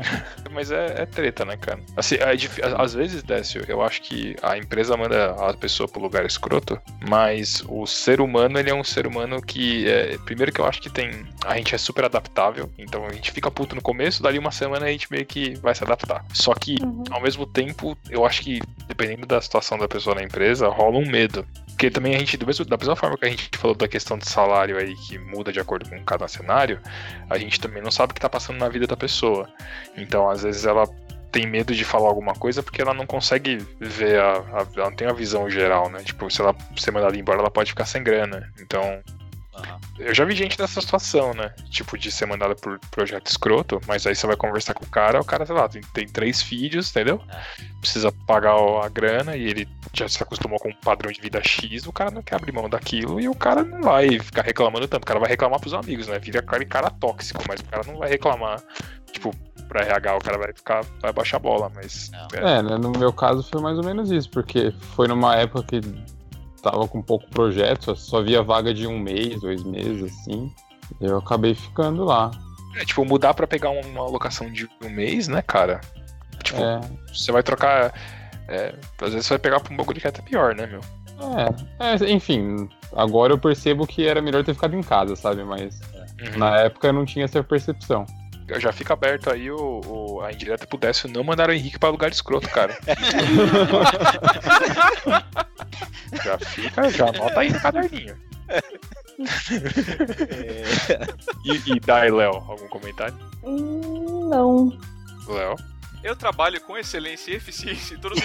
Mas 0.52 0.70
é, 0.70 1.02
é, 1.02 1.06
treta, 1.06 1.44
né, 1.44 1.56
cara? 1.56 1.80
Assim, 1.96 2.14
é, 2.14 2.32
às 2.78 2.94
vezes, 2.94 3.24
Décio, 3.24 3.64
eu 3.66 3.82
acho 3.82 4.00
que 4.02 4.36
a 4.40 4.56
empresa 4.56 4.96
manda 4.96 5.32
a 5.32 5.52
pessoa 5.52 5.88
pro 5.88 6.00
lugar 6.00 6.24
escroto, 6.24 6.80
mas 7.08 7.64
o 7.68 7.84
ser 7.86 8.20
humano, 8.20 8.56
ele 8.56 8.70
é 8.70 8.74
um 8.74 8.84
ser 8.84 9.04
humano 9.04 9.42
que, 9.42 9.88
é, 9.88 10.16
primeiro 10.18 10.52
que 10.52 10.60
eu 10.60 10.66
acho 10.66 10.80
que 10.80 10.88
tem, 10.88 11.26
a 11.44 11.56
gente 11.56 11.74
é 11.74 11.78
super 11.78 12.04
adaptável, 12.04 12.70
então 12.78 13.04
a 13.04 13.12
gente 13.12 13.32
fica 13.32 13.50
puto 13.50 13.74
no 13.74 13.82
começo, 13.82 14.22
dali 14.22 14.38
uma 14.38 14.52
semana 14.52 14.86
a 14.86 14.90
gente 14.90 15.10
meio 15.10 15.26
que 15.26 15.54
vai 15.56 15.74
se 15.74 15.82
adaptar. 15.82 16.24
Só 16.32 16.54
que, 16.54 16.76
uhum. 16.80 17.02
ao 17.10 17.20
mesmo 17.20 17.46
tempo, 17.46 17.98
eu 18.08 18.24
acho 18.24 18.42
que, 18.42 18.60
dependendo 18.86 19.26
da 19.26 19.40
situação 19.40 19.76
da 19.76 19.88
pessoa 19.88 20.14
na 20.14 20.22
empresa, 20.22 20.68
rola 20.68 20.98
um 20.98 21.10
medo. 21.10 21.44
Porque 21.74 21.90
também 21.90 22.14
a 22.14 22.18
gente, 22.18 22.36
do 22.36 22.46
mesmo, 22.46 22.64
da 22.64 22.76
mesma 22.76 22.94
forma 22.94 23.18
que 23.18 23.24
a 23.26 23.28
gente 23.28 23.50
falou 23.58 23.76
da 23.76 23.88
questão 23.88 24.16
de 24.16 24.28
salário 24.28 24.78
aí, 24.78 24.94
que 24.94 25.18
muda 25.18 25.52
de 25.52 25.58
acordo 25.58 25.90
com 25.90 26.02
cada 26.04 26.26
cenário, 26.28 26.80
a 27.28 27.36
gente 27.36 27.60
também 27.60 27.82
não 27.82 27.90
sabe 27.90 28.12
o 28.12 28.14
que 28.14 28.20
tá 28.20 28.28
passando 28.28 28.58
na 28.58 28.68
vida 28.68 28.86
da 28.86 28.96
pessoa. 28.96 29.48
Então, 29.96 30.30
às 30.30 30.44
vezes, 30.44 30.64
ela 30.64 30.86
tem 31.32 31.48
medo 31.48 31.74
de 31.74 31.84
falar 31.84 32.06
alguma 32.06 32.32
coisa 32.32 32.62
porque 32.62 32.80
ela 32.80 32.94
não 32.94 33.06
consegue 33.06 33.58
ver 33.80 34.20
a, 34.20 34.34
a 34.34 34.66
ela 34.76 34.88
não 34.88 34.94
tem 34.94 35.08
a 35.08 35.12
visão 35.12 35.50
geral, 35.50 35.90
né? 35.90 35.98
Tipo, 36.04 36.30
se 36.30 36.40
ela 36.40 36.54
ser 36.76 36.92
mandada 36.92 37.16
embora, 37.18 37.40
ela 37.40 37.50
pode 37.50 37.70
ficar 37.70 37.86
sem 37.86 38.04
grana. 38.04 38.48
Então, 38.60 39.02
Eu 39.98 40.14
já 40.14 40.24
vi 40.24 40.34
gente 40.34 40.58
nessa 40.58 40.80
situação, 40.80 41.32
né? 41.34 41.50
Tipo, 41.70 41.96
de 41.96 42.10
ser 42.10 42.26
mandada 42.26 42.54
por 42.54 42.78
projeto 42.90 43.26
escroto, 43.28 43.80
mas 43.86 44.06
aí 44.06 44.14
você 44.14 44.26
vai 44.26 44.36
conversar 44.36 44.74
com 44.74 44.84
o 44.84 44.88
cara, 44.88 45.20
o 45.20 45.24
cara, 45.24 45.46
sei 45.46 45.54
lá, 45.54 45.68
tem, 45.68 45.82
tem 45.92 46.06
três 46.06 46.42
filhos, 46.42 46.90
entendeu? 46.90 47.20
Precisa 47.80 48.10
pagar 48.26 48.54
a 48.54 48.88
grana 48.88 49.36
e 49.36 49.44
ele 49.44 49.68
já 49.92 50.08
se 50.08 50.22
acostumou 50.22 50.58
com 50.58 50.70
um 50.70 50.74
padrão 50.74 51.12
de 51.12 51.20
vida 51.20 51.40
X, 51.42 51.86
o 51.86 51.92
cara 51.92 52.10
não 52.10 52.22
quer 52.22 52.36
abrir 52.36 52.52
mão 52.52 52.68
daquilo 52.68 53.20
e 53.20 53.28
o 53.28 53.34
cara 53.34 53.62
não 53.62 53.82
vai 53.82 54.18
ficar 54.18 54.42
reclamando 54.42 54.88
tanto. 54.88 55.04
O 55.04 55.06
cara 55.06 55.20
vai 55.20 55.28
reclamar 55.28 55.60
pros 55.60 55.74
amigos, 55.74 56.08
né? 56.08 56.18
Vira 56.18 56.42
cara, 56.42 56.64
cara 56.64 56.90
tóxico, 56.90 57.42
mas 57.46 57.60
o 57.60 57.64
cara 57.64 57.84
não 57.86 57.98
vai 57.98 58.08
reclamar, 58.08 58.60
tipo, 59.12 59.30
pra 59.68 59.82
RH, 59.82 60.16
o 60.16 60.20
cara 60.20 60.38
vai 60.38 60.52
ficar, 60.52 60.84
vai 61.00 61.12
baixar 61.12 61.36
a 61.36 61.40
bola, 61.40 61.70
mas. 61.74 62.10
É, 62.32 62.62
né, 62.62 62.76
no 62.76 62.90
meu 62.90 63.12
caso 63.12 63.42
foi 63.42 63.60
mais 63.60 63.78
ou 63.78 63.84
menos 63.84 64.10
isso, 64.10 64.30
porque 64.30 64.72
foi 64.94 65.08
numa 65.08 65.36
época 65.36 65.62
que 65.62 65.80
tava 66.70 66.88
com 66.88 67.00
pouco 67.02 67.28
projeto, 67.30 67.94
só- 67.94 68.22
via 68.22 68.42
vaga 68.42 68.72
de 68.74 68.86
um 68.86 68.98
mês, 68.98 69.40
dois 69.40 69.62
meses, 69.62 70.12
assim. 70.20 70.50
Eu 71.00 71.18
acabei 71.18 71.54
ficando 71.54 72.04
lá. 72.04 72.30
É, 72.76 72.84
tipo, 72.84 73.04
mudar 73.04 73.34
pra 73.34 73.46
pegar 73.46 73.70
uma 73.70 74.00
alocação 74.00 74.50
de 74.50 74.68
um 74.82 74.88
mês, 74.90 75.28
né, 75.28 75.42
cara? 75.42 75.80
Tipo, 76.42 76.60
É, 76.60 76.80
você 77.12 77.30
vai 77.30 77.42
trocar. 77.42 77.92
é, 78.48 78.74
às 79.00 79.10
vezes 79.12 79.26
você 79.26 79.34
vai 79.34 79.38
pegar 79.38 79.60
pra 79.60 79.72
um 79.72 79.76
bagulho 79.76 80.00
que 80.00 80.06
é 80.06 80.10
até 80.10 80.20
pior, 80.22 80.54
né, 80.54 80.66
meu? 80.66 80.80
é, 81.78 82.04
é, 82.04 82.10
enfim, 82.12 82.68
agora 82.94 83.32
eu 83.32 83.38
percebo 83.38 83.86
que 83.86 84.06
era 84.06 84.20
melhor 84.20 84.42
ter 84.44 84.52
ficado 84.52 84.74
em 84.76 84.82
casa, 84.82 85.14
sabe? 85.16 85.44
Mas 85.44 85.80
Uhum. 86.20 86.38
na 86.38 86.56
época 86.60 86.88
eu 86.88 86.92
não 86.92 87.04
tinha 87.04 87.24
essa 87.24 87.42
percepção. 87.42 88.04
Já 88.58 88.72
fica 88.72 88.92
aberto 88.92 89.30
aí 89.30 89.50
o, 89.50 89.80
o- 89.86 90.20
a 90.20 90.30
indireta 90.32 90.66
pro 90.66 90.76
Décio 90.78 91.08
não 91.08 91.24
mandar 91.24 91.48
o 91.48 91.52
Henrique 91.52 91.78
pra 91.78 91.88
lugar 91.88 92.10
escroto, 92.10 92.48
cara. 92.50 92.76
já 96.24 96.38
fica, 96.38 96.90
já 96.90 97.08
anota 97.08 97.40
aí 97.40 97.50
no 97.52 97.60
caderninho. 97.60 98.16
E, 101.44 101.72
e 101.72 101.80
daí, 101.80 102.10
Léo, 102.10 102.34
algum 102.34 102.68
comentário? 102.68 103.16
Não. 103.42 104.76
Léo? 105.28 105.56
Eu 106.02 106.14
trabalho 106.14 106.60
com 106.60 106.76
excelência 106.76 107.30
e 107.32 107.36
eficiência 107.36 107.94
em 107.94 107.98
todos 107.98 108.18
os 108.18 108.24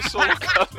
que 0.00 0.08
sou 0.08 0.20
alocado. 0.20 0.78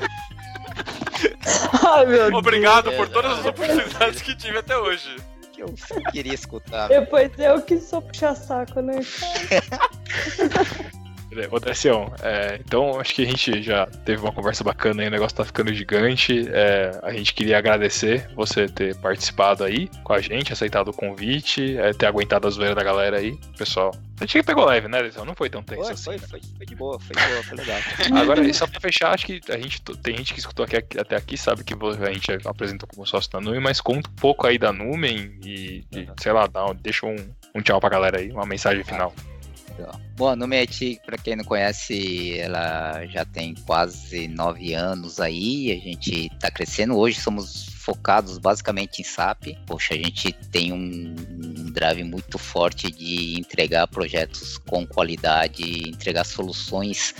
Ai, 1.86 2.06
meu 2.06 2.34
Obrigado 2.34 2.92
por 2.94 3.08
É, 3.08 3.10
todas 3.10 3.40
as 3.40 3.46
é. 3.46 3.50
oportunidades 3.50 4.22
que 4.22 4.34
tive 4.38 4.58
até 4.58 4.78
hoje. 4.78 5.18
Que 5.60 5.64
eu 5.64 5.74
queria 6.12 6.34
escutar. 6.34 6.88
Depois 6.88 7.32
eu 7.38 7.62
que 7.62 7.80
sou 7.80 8.02
puxa-saco, 8.02 8.82
né? 8.82 9.00
Ô, 11.52 11.60
Décio, 11.60 12.12
é, 12.22 12.60
então 12.66 13.00
acho 13.00 13.14
que 13.14 13.22
a 13.22 13.26
gente 13.26 13.62
já 13.62 13.86
teve 13.86 14.22
uma 14.22 14.32
conversa 14.32 14.64
bacana 14.64 15.04
aí, 15.04 15.08
o 15.08 15.12
negócio 15.12 15.38
tá 15.38 15.46
ficando 15.46 15.74
gigante. 15.74 16.48
É, 16.50 17.00
a 17.04 17.14
gente 17.14 17.34
queria 17.34 17.58
agradecer 17.58 18.30
você 18.36 18.68
ter 18.68 18.96
participado 18.96 19.64
aí 19.64 19.90
com 20.04 20.14
a 20.14 20.22
gente, 20.22 20.52
aceitado 20.52 20.90
o 20.90 20.94
convite, 20.94 21.78
é, 21.78 21.94
ter 21.94 22.08
aguentado 22.08 22.48
a 22.48 22.50
zoeira 22.50 22.74
da 22.74 22.84
galera 22.84 23.18
aí. 23.18 23.38
Pessoal, 23.58 23.92
a 24.20 24.26
gente 24.26 24.44
pegou 24.44 24.66
leve, 24.66 24.88
né, 24.88 25.04
Décio? 25.04 25.24
Não 25.24 25.36
foi 25.36 25.50
tão 25.50 25.62
tenso 25.62 25.84
Foi, 25.84 25.94
assim. 25.94 26.04
foi, 26.04 26.20
foi, 26.20 26.42
foi 26.58 26.66
de 26.66 26.76
boa, 26.76 27.00
foi 27.00 27.16
de 27.16 27.28
boa, 27.28 27.44
foi 27.44 27.58
legal. 27.58 27.80
Agora, 28.22 28.54
só 28.54 28.68
pra 28.68 28.80
fechar, 28.80 29.14
acho 29.14 29.26
que 29.26 29.40
a 29.50 29.58
gente 29.58 29.82
tem 29.82 30.18
gente 30.18 30.34
que 30.34 30.40
escutou 30.40 30.66
aqui, 30.66 30.78
até 30.98 31.16
aqui, 31.16 31.38
sabe 31.38 31.64
que 31.64 31.74
a 31.74 32.12
gente 32.12 32.32
apresentou 32.46 32.90
como 32.90 33.06
sócio 33.06 33.32
da 33.32 33.40
Numen, 33.40 33.62
mas 33.62 33.80
conta 33.80 34.10
um 34.10 34.16
pouco 34.16 34.48
aí 34.48 34.58
da 34.58 34.74
Numen 34.74 35.40
e, 35.44 35.86
e, 35.92 36.08
sei 36.20 36.34
lá, 36.34 36.48
dá 36.48 36.66
deixa 36.74 37.06
um, 37.06 37.16
um 37.56 37.62
tchau 37.62 37.80
pra 37.80 37.90
galera 37.90 38.20
aí, 38.20 38.32
uma 38.32 38.46
mensagem 38.46 38.84
final. 38.84 39.14
Bom, 40.16 40.30
a 40.30 40.36
Numet, 40.36 41.00
para 41.06 41.18
quem 41.18 41.36
não 41.36 41.44
conhece, 41.44 42.38
ela 42.38 43.06
já 43.08 43.24
tem 43.26 43.56
quase 43.66 44.28
nove 44.28 44.74
anos 44.74 45.20
aí. 45.20 45.72
A 45.72 45.76
gente 45.76 46.30
tá 46.40 46.52
crescendo. 46.52 46.98
Hoje 46.98 47.20
somos 47.20 47.70
focados 47.76 48.38
basicamente 48.38 49.02
em 49.02 49.04
SAP. 49.04 49.56
Poxa, 49.66 49.94
a 49.94 49.98
gente 49.98 50.32
tem 50.52 50.74
um, 50.74 51.16
um 51.18 51.72
drive 51.72 52.04
muito 52.04 52.38
forte 52.38 52.92
de 52.92 53.40
entregar 53.40 53.88
projetos 53.88 54.58
com 54.58 54.86
qualidade, 54.86 55.90
entregar 55.90 56.26
soluções 56.26 57.16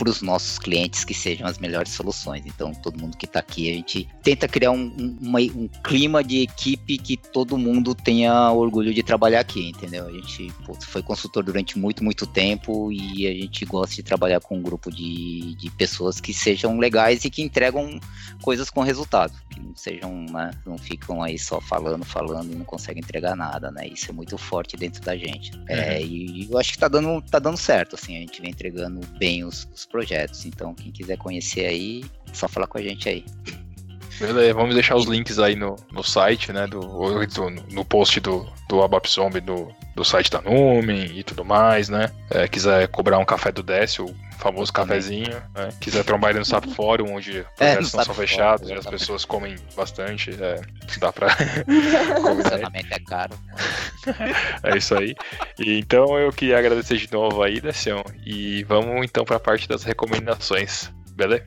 para 0.00 0.08
os 0.08 0.22
nossos 0.22 0.58
clientes 0.58 1.04
que 1.04 1.12
sejam 1.12 1.46
as 1.46 1.58
melhores 1.58 1.92
soluções. 1.92 2.42
Então, 2.46 2.72
todo 2.72 2.98
mundo 2.98 3.18
que 3.18 3.26
está 3.26 3.38
aqui, 3.38 3.70
a 3.70 3.74
gente 3.74 4.08
tenta 4.22 4.48
criar 4.48 4.70
um, 4.70 4.80
um- 4.98 5.18
uma- 5.20 5.40
um 5.40 5.68
clima 5.84 6.24
de 6.24 6.38
equipe 6.40 6.96
que 6.96 7.18
todo 7.18 7.58
mundo 7.58 7.94
tenha 7.94 8.50
orgulho 8.50 8.94
de 8.94 9.02
trabalhar 9.02 9.40
aqui, 9.40 9.68
entendeu? 9.68 10.06
A 10.06 10.10
gente 10.12 10.50
putz, 10.64 10.86
foi 10.86 11.02
consultor 11.02 11.44
durante 11.44 11.78
muito, 11.78 12.02
muito 12.02 12.26
tempo 12.26 12.90
e 12.90 13.26
a 13.26 13.34
gente 13.34 13.66
gosta 13.66 13.94
de 13.94 14.02
trabalhar 14.02 14.40
com 14.40 14.56
um 14.56 14.62
grupo 14.62 14.90
de, 14.90 15.54
de 15.56 15.70
pessoas 15.72 16.18
que 16.18 16.32
sejam 16.32 16.78
legais 16.78 17.26
e 17.26 17.30
que 17.30 17.42
entregam 17.42 18.00
coisas 18.42 18.70
com 18.70 18.80
resultado, 18.80 19.34
que 19.50 19.60
não 19.60 19.76
sejam, 19.76 20.24
né, 20.30 20.50
não 20.64 20.78
ficam 20.78 21.22
aí 21.22 21.38
só 21.38 21.60
falando, 21.60 22.06
falando 22.06 22.50
e 22.52 22.56
não 22.56 22.64
conseguem 22.64 23.02
entregar 23.02 23.36
nada, 23.36 23.70
né? 23.70 23.86
Isso 23.86 24.10
é 24.10 24.14
muito 24.14 24.38
forte 24.38 24.78
dentro 24.78 25.02
da 25.02 25.14
gente. 25.14 25.50
É, 25.68 26.02
e 26.02 26.48
eu 26.50 26.58
acho 26.58 26.72
que 26.72 26.78
tá 26.78 26.88
dando, 26.88 27.20
tá 27.20 27.38
dando 27.38 27.58
certo, 27.58 27.96
assim, 27.96 28.16
a 28.16 28.20
gente 28.20 28.40
vem 28.40 28.50
entregando 28.50 29.00
bem 29.18 29.44
os, 29.44 29.68
os 29.74 29.84
projetos. 29.90 30.46
Então, 30.46 30.74
quem 30.74 30.90
quiser 30.90 31.18
conhecer 31.18 31.66
aí, 31.66 32.04
é 32.30 32.34
só 32.34 32.48
falar 32.48 32.66
com 32.66 32.78
a 32.78 32.82
gente 32.82 33.08
aí. 33.08 33.24
Beleza, 34.18 34.54
vamos 34.54 34.74
deixar 34.74 34.96
os 34.96 35.06
links 35.06 35.38
aí 35.38 35.56
no, 35.56 35.76
no 35.92 36.02
site, 36.02 36.52
né? 36.52 36.66
Do, 36.66 36.80
do- 36.80 37.50
no 37.72 37.84
post 37.84 38.20
do, 38.20 38.46
do 38.70 38.80
Abap 38.84 39.10
Zombie 39.10 39.40
do, 39.40 39.68
do 39.96 40.04
site 40.04 40.30
da 40.30 40.40
Numen 40.40 41.10
e 41.18 41.24
tudo 41.24 41.44
mais, 41.44 41.88
né? 41.88 42.08
É, 42.30 42.46
quiser 42.46 42.86
cobrar 42.86 43.18
um 43.18 43.24
café 43.24 43.50
do 43.50 43.64
Décio, 43.64 44.04
o 44.04 44.14
famoso 44.38 44.72
cafezinho, 44.72 45.42
né? 45.56 45.70
Quiser 45.80 46.04
trombar 46.04 46.30
ele 46.30 46.38
no 46.38 46.44
Sap 46.44 46.64
Fórum, 46.68 47.16
onde 47.16 47.44
projetos 47.56 47.92
não 47.92 48.04
Sapo 48.04 48.04
são 48.04 48.14
Fórum, 48.14 48.28
fechados 48.28 48.70
e 48.70 48.72
as 48.72 48.86
pessoas 48.86 49.24
comem 49.24 49.56
bastante, 49.74 50.30
é, 50.40 50.60
dá 51.00 51.12
pra 51.12 51.30
funcionamento 51.34 52.88
é 52.92 53.00
caro. 53.00 53.34
É 54.62 54.78
isso 54.78 54.94
aí. 54.94 55.14
E, 55.58 55.78
então 55.78 56.18
eu 56.18 56.32
queria 56.32 56.58
agradecer 56.58 56.96
de 56.96 57.12
novo 57.12 57.42
aí, 57.42 57.60
Décio, 57.60 58.02
e 58.24 58.62
vamos 58.64 59.04
então 59.04 59.24
pra 59.24 59.40
parte 59.40 59.68
das 59.68 59.82
recomendações, 59.82 60.90
beleza? 61.10 61.44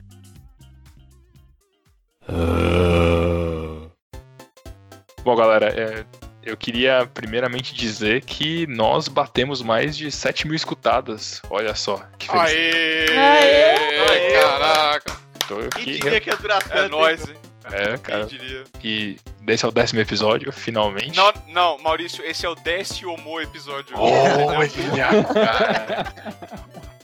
Bom, 5.24 5.34
galera, 5.34 5.68
é, 5.68 6.04
eu 6.44 6.56
queria 6.56 7.08
primeiramente 7.12 7.74
dizer 7.74 8.22
que 8.22 8.66
nós 8.66 9.08
batemos 9.08 9.62
mais 9.62 9.96
de 9.96 10.10
7 10.10 10.46
mil 10.46 10.54
escutadas. 10.54 11.40
Olha 11.48 11.74
só, 11.74 12.02
que. 12.18 12.30
Aê! 12.30 13.06
Aê! 13.10 13.98
Ai, 14.10 14.32
caraca! 14.32 15.16
Tô 15.48 15.56
Quem 15.76 15.84
diria 15.84 16.20
que 16.20 16.30
ia 16.30 16.36
durar 16.36 16.62
tanto? 16.62 16.76
É 16.76 16.88
nóis, 16.88 17.28
hein? 17.28 17.34
É, 17.72 17.88
Quem 17.88 17.98
cara. 17.98 18.26
diria? 18.26 18.64
E 18.82 19.16
esse 19.46 19.64
é 19.64 19.68
o 19.68 19.72
décimo 19.72 20.00
episódio, 20.00 20.52
finalmente. 20.52 21.16
Não, 21.16 21.32
não, 21.48 21.78
Maurício, 21.78 22.24
esse 22.24 22.44
é 22.46 22.48
o 22.48 22.54
décimo 22.54 23.40
episódio. 23.40 23.96
Olha, 23.98 25.24
cara. 25.32 26.14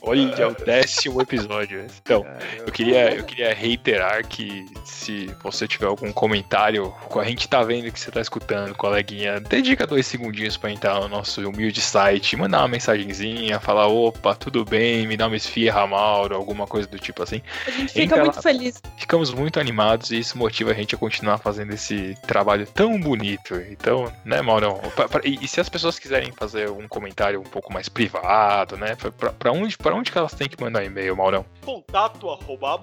Olha 0.03 0.47
o 0.47 0.53
décimo 0.65 1.21
episódio. 1.21 1.85
Então, 2.01 2.25
eu 2.57 2.71
queria, 2.71 3.13
eu 3.13 3.23
queria 3.23 3.53
reiterar 3.53 4.27
que 4.27 4.65
se 4.83 5.27
você 5.43 5.67
tiver 5.67 5.85
algum 5.85 6.11
comentário, 6.11 6.91
a 7.15 7.23
gente 7.23 7.47
tá 7.47 7.61
vendo 7.61 7.91
que 7.91 7.99
você 7.99 8.09
tá 8.09 8.19
escutando, 8.19 8.73
coleguinha, 8.73 9.39
dedica 9.39 9.85
dois 9.85 10.07
segundinhos 10.07 10.57
pra 10.57 10.71
entrar 10.71 10.99
no 10.99 11.07
nosso 11.07 11.47
humilde 11.47 11.79
site, 11.81 12.35
mandar 12.35 12.61
uma 12.61 12.67
mensagenzinha, 12.67 13.59
falar, 13.59 13.87
opa, 13.87 14.33
tudo 14.33 14.65
bem, 14.65 15.05
me 15.05 15.15
dá 15.15 15.27
uma 15.27 15.35
esfirra, 15.35 15.85
Mauro, 15.85 16.35
alguma 16.35 16.65
coisa 16.65 16.87
do 16.87 16.97
tipo 16.97 17.21
assim. 17.21 17.41
A 17.67 17.71
gente 17.71 17.93
fica 17.93 18.03
Entra 18.03 18.23
muito 18.23 18.35
lá. 18.37 18.41
feliz. 18.41 18.81
Ficamos 18.97 19.31
muito 19.31 19.59
animados 19.59 20.09
e 20.09 20.17
isso 20.17 20.35
motiva 20.35 20.50
a 20.69 20.73
gente 20.73 20.93
a 20.95 20.97
continuar 20.97 21.37
fazendo 21.37 21.73
esse 21.73 22.15
trabalho 22.27 22.65
tão 22.67 22.99
bonito. 22.99 23.55
Então, 23.69 24.11
né, 24.25 24.41
Maurão? 24.41 24.77
Pra- 24.95 25.07
pra- 25.07 25.21
e, 25.23 25.37
e 25.41 25.47
se 25.47 25.59
as 25.61 25.69
pessoas 25.69 25.97
quiserem 25.97 26.31
fazer 26.31 26.69
um 26.69 26.87
comentário 26.87 27.39
um 27.39 27.43
pouco 27.43 27.71
mais 27.73 27.87
privado, 27.89 28.77
né? 28.77 28.95
Pra, 28.95 29.31
pra- 29.31 29.51
onde, 29.51 29.77
pra 29.77 29.95
onde 29.95 30.11
que 30.11 30.17
elas 30.17 30.33
têm 30.33 30.47
que 30.49 30.61
mandar 30.61 30.83
e-mail, 30.83 31.15
Maurão? 31.15 31.45
Contato 31.63 32.29
arroba 32.29 32.77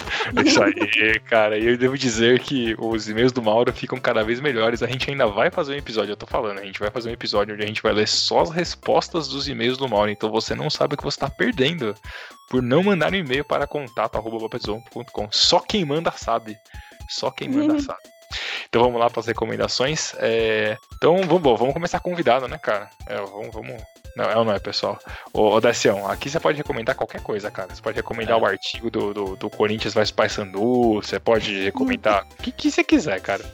Isso 0.44 0.62
aí, 0.62 1.20
cara. 1.20 1.58
E 1.58 1.66
eu 1.66 1.78
devo 1.78 1.96
dizer 1.96 2.40
que 2.40 2.74
os 2.78 3.08
e-mails 3.08 3.32
do 3.32 3.42
Mauro 3.42 3.72
ficam 3.72 3.98
cada 3.98 4.22
vez 4.22 4.40
melhores. 4.40 4.82
A 4.82 4.86
gente 4.86 5.10
ainda 5.10 5.26
vai 5.26 5.50
fazer 5.50 5.74
um 5.74 5.78
episódio, 5.78 6.12
eu 6.12 6.16
tô 6.16 6.26
falando, 6.26 6.58
a 6.58 6.64
gente 6.64 6.78
vai 6.80 6.90
fazer 6.90 7.10
um 7.10 7.12
episódio 7.12 7.54
onde 7.54 7.62
a 7.64 7.66
gente 7.66 7.82
vai 7.82 7.92
ler 7.92 8.08
só 8.08 8.40
as 8.40 8.50
respostas 8.50 9.28
dos 9.28 9.48
e-mails 9.48 9.78
do 9.78 9.88
Mauro. 9.88 10.10
Então 10.10 10.30
você 10.30 10.54
não 10.54 10.68
sabe 10.70 10.94
o 10.94 10.96
que 10.96 11.04
você 11.04 11.18
tá 11.20 11.30
perdendo 11.30 11.94
por 12.48 12.62
não 12.62 12.82
mandar 12.82 13.12
um 13.12 13.16
e-mail 13.16 13.44
para 13.44 13.66
contato.com. 13.66 15.28
Só 15.30 15.60
quem 15.60 15.84
manda 15.84 16.12
sabe. 16.12 16.56
Só 17.08 17.30
quem 17.30 17.48
manda 17.48 17.80
sabe. 17.80 18.02
Então 18.68 18.82
vamos 18.82 19.00
lá 19.00 19.08
para 19.08 19.20
as 19.20 19.26
recomendações. 19.26 20.14
É, 20.18 20.76
Então 20.96 21.16
vamos, 21.22 21.42
bom, 21.42 21.56
vamos 21.56 21.74
começar 21.74 22.00
convidado, 22.00 22.48
né, 22.48 22.58
cara? 22.58 22.90
É, 23.06 23.16
vamos, 23.16 23.54
vamos. 23.54 23.82
Não, 24.16 24.24
é 24.24 24.36
ou 24.36 24.46
não 24.46 24.52
é, 24.54 24.58
pessoal? 24.58 24.98
Ô, 25.30 25.50
ô 25.54 25.60
Dacião, 25.60 26.08
aqui 26.08 26.30
você 26.30 26.40
pode 26.40 26.56
recomendar 26.56 26.94
qualquer 26.94 27.20
coisa, 27.20 27.50
cara. 27.50 27.74
Você 27.74 27.82
pode 27.82 27.96
recomendar 27.96 28.38
o 28.38 28.46
artigo 28.46 28.90
do, 28.90 29.12
do, 29.12 29.36
do 29.36 29.50
Corinthians 29.50 29.92
vs 29.92 30.10
Paysandu, 30.10 30.94
você 30.94 31.20
pode 31.20 31.64
recomendar 31.64 32.26
o 32.38 32.42
que, 32.42 32.50
que 32.50 32.70
você 32.70 32.82
quiser, 32.82 33.20
cara. 33.20 33.44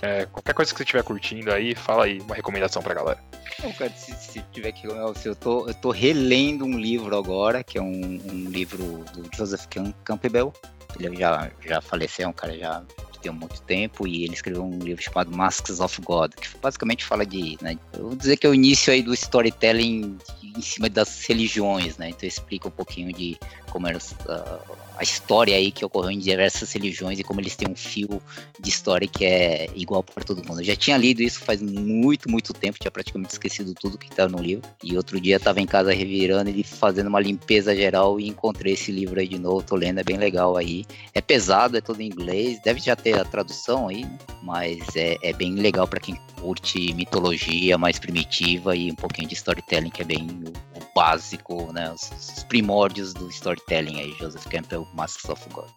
É, 0.00 0.24
qualquer 0.26 0.54
coisa 0.54 0.72
que 0.72 0.78
você 0.78 0.84
estiver 0.84 1.02
curtindo 1.02 1.52
aí, 1.52 1.74
fala 1.74 2.04
aí 2.04 2.20
uma 2.20 2.36
recomendação 2.36 2.80
pra 2.80 2.94
galera. 2.94 3.18
Não, 3.60 3.72
cara, 3.72 3.90
se, 3.90 4.14
se 4.14 4.40
tiver 4.52 4.70
que. 4.70 4.86
Eu 4.86 5.34
tô, 5.34 5.66
eu 5.66 5.74
tô 5.74 5.90
relendo 5.90 6.64
um 6.64 6.78
livro 6.78 7.16
agora, 7.18 7.64
que 7.64 7.76
é 7.76 7.82
um, 7.82 8.20
um 8.32 8.50
livro 8.50 9.04
do 9.12 9.28
Joseph 9.36 9.66
Cam- 9.66 9.92
Campbell. 10.04 10.52
Ele 11.00 11.16
já, 11.16 11.50
já 11.66 11.80
faleceu, 11.80 12.26
é 12.26 12.28
um 12.28 12.32
cara 12.32 12.56
já 12.56 12.84
tem 13.24 13.32
muito 13.32 13.60
tempo, 13.62 14.06
e 14.06 14.24
ele 14.24 14.34
escreveu 14.34 14.64
um 14.64 14.78
livro 14.78 15.02
chamado 15.02 15.34
Masks 15.34 15.80
of 15.80 16.00
God, 16.02 16.32
que 16.34 16.48
basicamente 16.58 17.04
fala 17.04 17.24
de, 17.24 17.56
né, 17.60 17.78
eu 17.94 18.08
vou 18.08 18.16
dizer 18.16 18.36
que 18.36 18.46
é 18.46 18.50
o 18.50 18.54
início 18.54 18.92
aí 18.92 19.02
do 19.02 19.14
storytelling 19.14 20.18
em 20.42 20.60
cima 20.60 20.88
das 20.88 21.24
religiões, 21.24 21.96
né, 21.96 22.10
então 22.10 22.28
explica 22.28 22.68
um 22.68 22.70
pouquinho 22.70 23.12
de 23.12 23.36
como 23.70 23.88
era 23.88 23.98
uh, 23.98 24.76
a 24.96 25.02
história 25.02 25.56
aí 25.56 25.70
que 25.70 25.84
ocorreu 25.84 26.10
em 26.10 26.18
diversas 26.18 26.72
religiões 26.72 27.18
e 27.18 27.24
como 27.24 27.40
eles 27.40 27.56
têm 27.56 27.68
um 27.68 27.76
fio 27.76 28.22
de 28.60 28.68
história 28.68 29.08
que 29.08 29.24
é 29.24 29.68
igual 29.74 30.02
para 30.02 30.24
todo 30.24 30.46
mundo. 30.46 30.60
Eu 30.60 30.64
já 30.64 30.76
tinha 30.76 30.96
lido 30.96 31.22
isso 31.22 31.40
faz 31.40 31.60
muito, 31.60 32.30
muito 32.30 32.52
tempo, 32.52 32.78
tinha 32.78 32.90
praticamente 32.90 33.32
esquecido 33.32 33.74
tudo 33.74 33.98
que 33.98 34.08
estava 34.08 34.30
no 34.30 34.42
livro. 34.42 34.68
E 34.82 34.96
outro 34.96 35.20
dia 35.20 35.36
estava 35.36 35.60
em 35.60 35.66
casa 35.66 35.92
revirando 35.92 36.50
e 36.50 36.62
fazendo 36.62 37.08
uma 37.08 37.20
limpeza 37.20 37.74
geral 37.74 38.20
e 38.20 38.28
encontrei 38.28 38.74
esse 38.74 38.92
livro 38.92 39.18
aí 39.18 39.26
de 39.26 39.38
novo, 39.38 39.62
tô 39.62 39.76
lendo, 39.76 40.00
é 40.00 40.04
bem 40.04 40.16
legal 40.16 40.56
aí. 40.56 40.84
É 41.12 41.20
pesado, 41.20 41.76
é 41.76 41.80
todo 41.80 42.00
em 42.00 42.06
inglês, 42.06 42.60
deve 42.62 42.80
já 42.80 42.94
ter 42.94 43.18
a 43.18 43.24
tradução 43.24 43.88
aí, 43.88 44.06
mas 44.42 44.80
é, 44.96 45.16
é 45.22 45.32
bem 45.32 45.54
legal 45.54 45.88
para 45.88 46.00
quem 46.00 46.16
curte 46.40 46.92
mitologia 46.92 47.78
mais 47.78 47.98
primitiva 47.98 48.76
e 48.76 48.92
um 48.92 48.94
pouquinho 48.94 49.28
de 49.28 49.34
storytelling, 49.34 49.90
que 49.90 50.02
é 50.02 50.04
bem 50.04 50.28
o, 50.46 50.84
básico, 50.94 51.72
né? 51.72 51.92
Os 51.92 52.44
primórdios 52.44 53.12
do 53.12 53.28
storytelling 53.28 54.00
aí, 54.00 54.14
Joseph 54.18 54.46
Campbell, 54.46 54.83
Masks 54.94 55.28
of 55.28 55.42
God. 55.50 55.68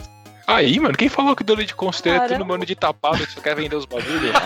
Aí, 0.46 0.80
mano, 0.80 0.96
quem 0.96 1.10
falou 1.10 1.36
que 1.36 1.44
dona 1.44 1.66
de 1.66 1.76
consultoria 1.76 2.20
é 2.24 2.28
tudo 2.30 2.46
mano 2.46 2.66
de 2.66 2.74
tapado 2.76 3.18
que 3.26 3.34
só 3.34 3.42
quer 3.42 3.54
vender 3.56 3.76
os 3.76 3.86
bagulhos? 3.86 4.32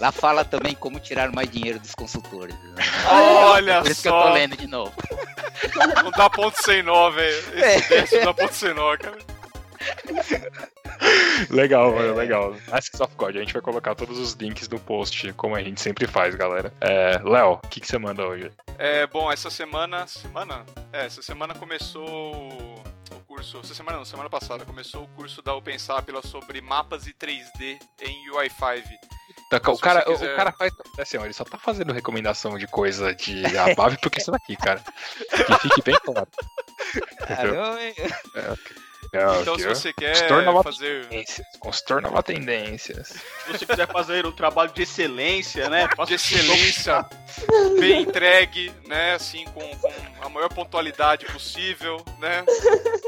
Lá 0.00 0.12
fala 0.12 0.44
também 0.44 0.74
como 0.74 0.98
tirar 1.00 1.30
mais 1.32 1.50
dinheiro 1.50 1.78
dos 1.78 1.94
consultores. 1.94 2.54
né? 2.74 2.82
Olha 3.10 3.82
Por 3.82 3.90
isso 3.90 4.02
que 4.02 4.08
eu 4.08 4.12
só. 4.12 4.22
tô 4.28 4.32
lendo 4.34 4.56
de 4.56 4.66
novo. 4.66 4.92
Não 6.02 6.10
dá 6.10 6.30
ponto 6.30 6.60
sem 6.62 6.82
nó, 6.82 7.10
velho. 7.10 7.36
Esse 7.54 7.88
verso 7.88 8.16
não 8.16 8.24
dá 8.26 8.34
ponto 8.34 8.54
sem 8.54 8.74
nó, 8.74 8.96
cara. 8.96 9.18
legal, 11.50 11.92
mano, 11.94 12.14
legal. 12.14 12.54
Masks 12.68 13.00
of 13.00 13.14
God, 13.16 13.36
a 13.36 13.40
gente 13.40 13.52
vai 13.52 13.62
colocar 13.62 13.94
todos 13.94 14.18
os 14.18 14.32
links 14.34 14.68
no 14.68 14.78
post, 14.78 15.32
como 15.34 15.54
a 15.54 15.62
gente 15.62 15.80
sempre 15.80 16.06
faz, 16.06 16.34
galera. 16.34 16.72
É, 16.80 17.18
Léo, 17.22 17.52
o 17.54 17.68
que, 17.68 17.80
que 17.80 17.86
você 17.86 17.98
manda 17.98 18.26
hoje? 18.26 18.50
É, 18.78 19.06
bom, 19.06 19.30
essa 19.30 19.50
semana. 19.50 20.06
Semana? 20.06 20.64
É, 20.92 21.06
essa 21.06 21.22
semana 21.22 21.54
começou 21.54 22.06
o 22.08 23.20
curso. 23.26 23.60
Essa 23.62 23.74
semana 23.74 23.98
não, 23.98 24.04
semana 24.04 24.28
passada 24.30 24.64
começou 24.64 25.04
o 25.04 25.08
curso 25.08 25.42
da 25.42 25.54
OpenSap 25.54 26.10
lá 26.12 26.22
sobre 26.22 26.60
mapas 26.60 27.06
e 27.06 27.12
3D 27.12 27.78
em 28.02 28.30
UI5. 28.30 28.82
Tá, 29.50 29.56
Então, 29.56 29.74
o, 29.74 29.78
cara, 29.78 30.02
quiser- 30.02 30.32
o 30.32 30.36
cara 30.36 30.52
faz. 30.52 30.72
Assim, 30.98 31.16
ele 31.22 31.32
só 31.32 31.44
tá 31.44 31.56
fazendo 31.58 31.92
recomendação 31.92 32.58
de 32.58 32.66
coisa 32.66 33.14
de 33.14 33.44
ABAV 33.56 33.96
porque 34.02 34.20
isso 34.20 34.30
daqui, 34.30 34.56
cara. 34.56 34.82
Que 35.30 35.58
fique 35.68 35.82
bem 35.82 35.96
claro. 36.04 36.28
Entendeu? 37.22 37.54
Caramba, 37.54 37.80
É, 37.80 38.54
Então, 39.08 39.54
aqui, 39.54 39.62
se 39.62 39.68
ó. 39.68 39.74
você 39.74 39.92
quer 39.92 40.28
fazer. 40.62 41.06
tendências. 41.08 41.46
Consultor 41.58 42.02
nova 42.02 42.22
tendências. 42.22 43.08
Se 43.08 43.52
você 43.52 43.66
quiser 43.66 43.86
fazer 43.88 44.26
um 44.26 44.32
trabalho 44.32 44.70
de 44.72 44.82
excelência, 44.82 45.68
né? 45.70 45.88
faça 45.96 46.08
de 46.08 46.14
excelência, 46.14 47.06
bem 47.80 48.02
entregue, 48.02 48.72
né? 48.86 49.14
Assim, 49.14 49.44
com, 49.46 49.60
com 49.60 49.92
a 50.26 50.28
maior 50.28 50.48
pontualidade 50.50 51.24
possível, 51.26 52.04
né? 52.18 52.44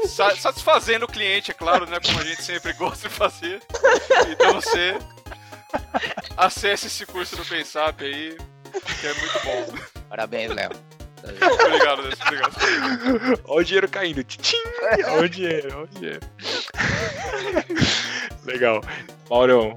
Sa- 0.07 0.35
satisfazendo 0.35 1.03
o 1.05 1.07
cliente, 1.11 1.51
é 1.51 1.53
claro, 1.53 1.85
né? 1.87 1.99
Como 2.03 2.19
a 2.19 2.23
gente 2.23 2.41
sempre 2.43 2.73
gosta 2.73 3.07
de 3.07 3.13
fazer. 3.13 3.61
Então 4.29 4.53
você 4.53 4.97
acesse 6.37 6.87
esse 6.87 7.05
curso 7.05 7.35
do 7.35 7.45
Pensap 7.45 8.03
aí, 8.03 8.35
que 8.99 9.07
é 9.07 9.13
muito 9.13 9.39
bom. 9.43 9.77
Parabéns, 10.09 10.51
Léo. 10.51 10.71
Obrigado, 11.23 12.01
Deus, 12.03 12.21
obrigado. 12.21 12.55
Olha 13.45 13.61
o 13.61 13.63
dinheiro 13.63 13.89
caindo. 13.89 14.23
Tchim! 14.23 14.57
Olha 15.05 15.21
o 15.21 15.29
dinheiro, 15.29 15.69
olha 15.75 15.83
o 15.83 15.87
dinheiro. 15.87 16.19
Legal. 18.45 18.81
Maurão, 19.29 19.75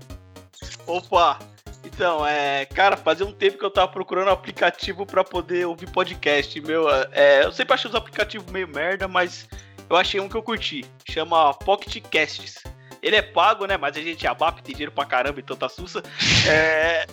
Opa! 0.86 1.38
Então, 1.84 2.26
é. 2.26 2.66
Cara, 2.66 2.96
fazia 2.96 3.26
um 3.26 3.32
tempo 3.32 3.58
que 3.58 3.64
eu 3.64 3.70
tava 3.70 3.88
procurando 3.88 4.28
um 4.28 4.32
aplicativo 4.32 5.06
pra 5.06 5.22
poder 5.22 5.66
ouvir 5.66 5.90
podcast. 5.90 6.60
Meu, 6.60 6.88
é, 7.12 7.44
eu 7.44 7.52
sempre 7.52 7.74
achei 7.74 7.88
os 7.88 7.94
aplicativos 7.94 8.50
meio 8.50 8.66
merda, 8.66 9.06
mas 9.06 9.48
eu 9.88 9.96
achei 9.96 10.20
um 10.20 10.28
que 10.28 10.34
eu 10.34 10.42
curti. 10.42 10.84
Chama 11.08 11.54
Pocket 11.54 12.02
Casts. 12.10 12.62
Ele 13.04 13.16
é 13.16 13.22
pago, 13.22 13.66
né? 13.66 13.76
Mas 13.76 13.98
a 13.98 14.00
gente 14.00 14.26
abap, 14.26 14.62
tem 14.62 14.74
dinheiro 14.74 14.90
pra 14.90 15.04
caramba, 15.04 15.38
então 15.38 15.54
tá 15.54 15.68
sussa. 15.68 16.02
É, 16.48 17.06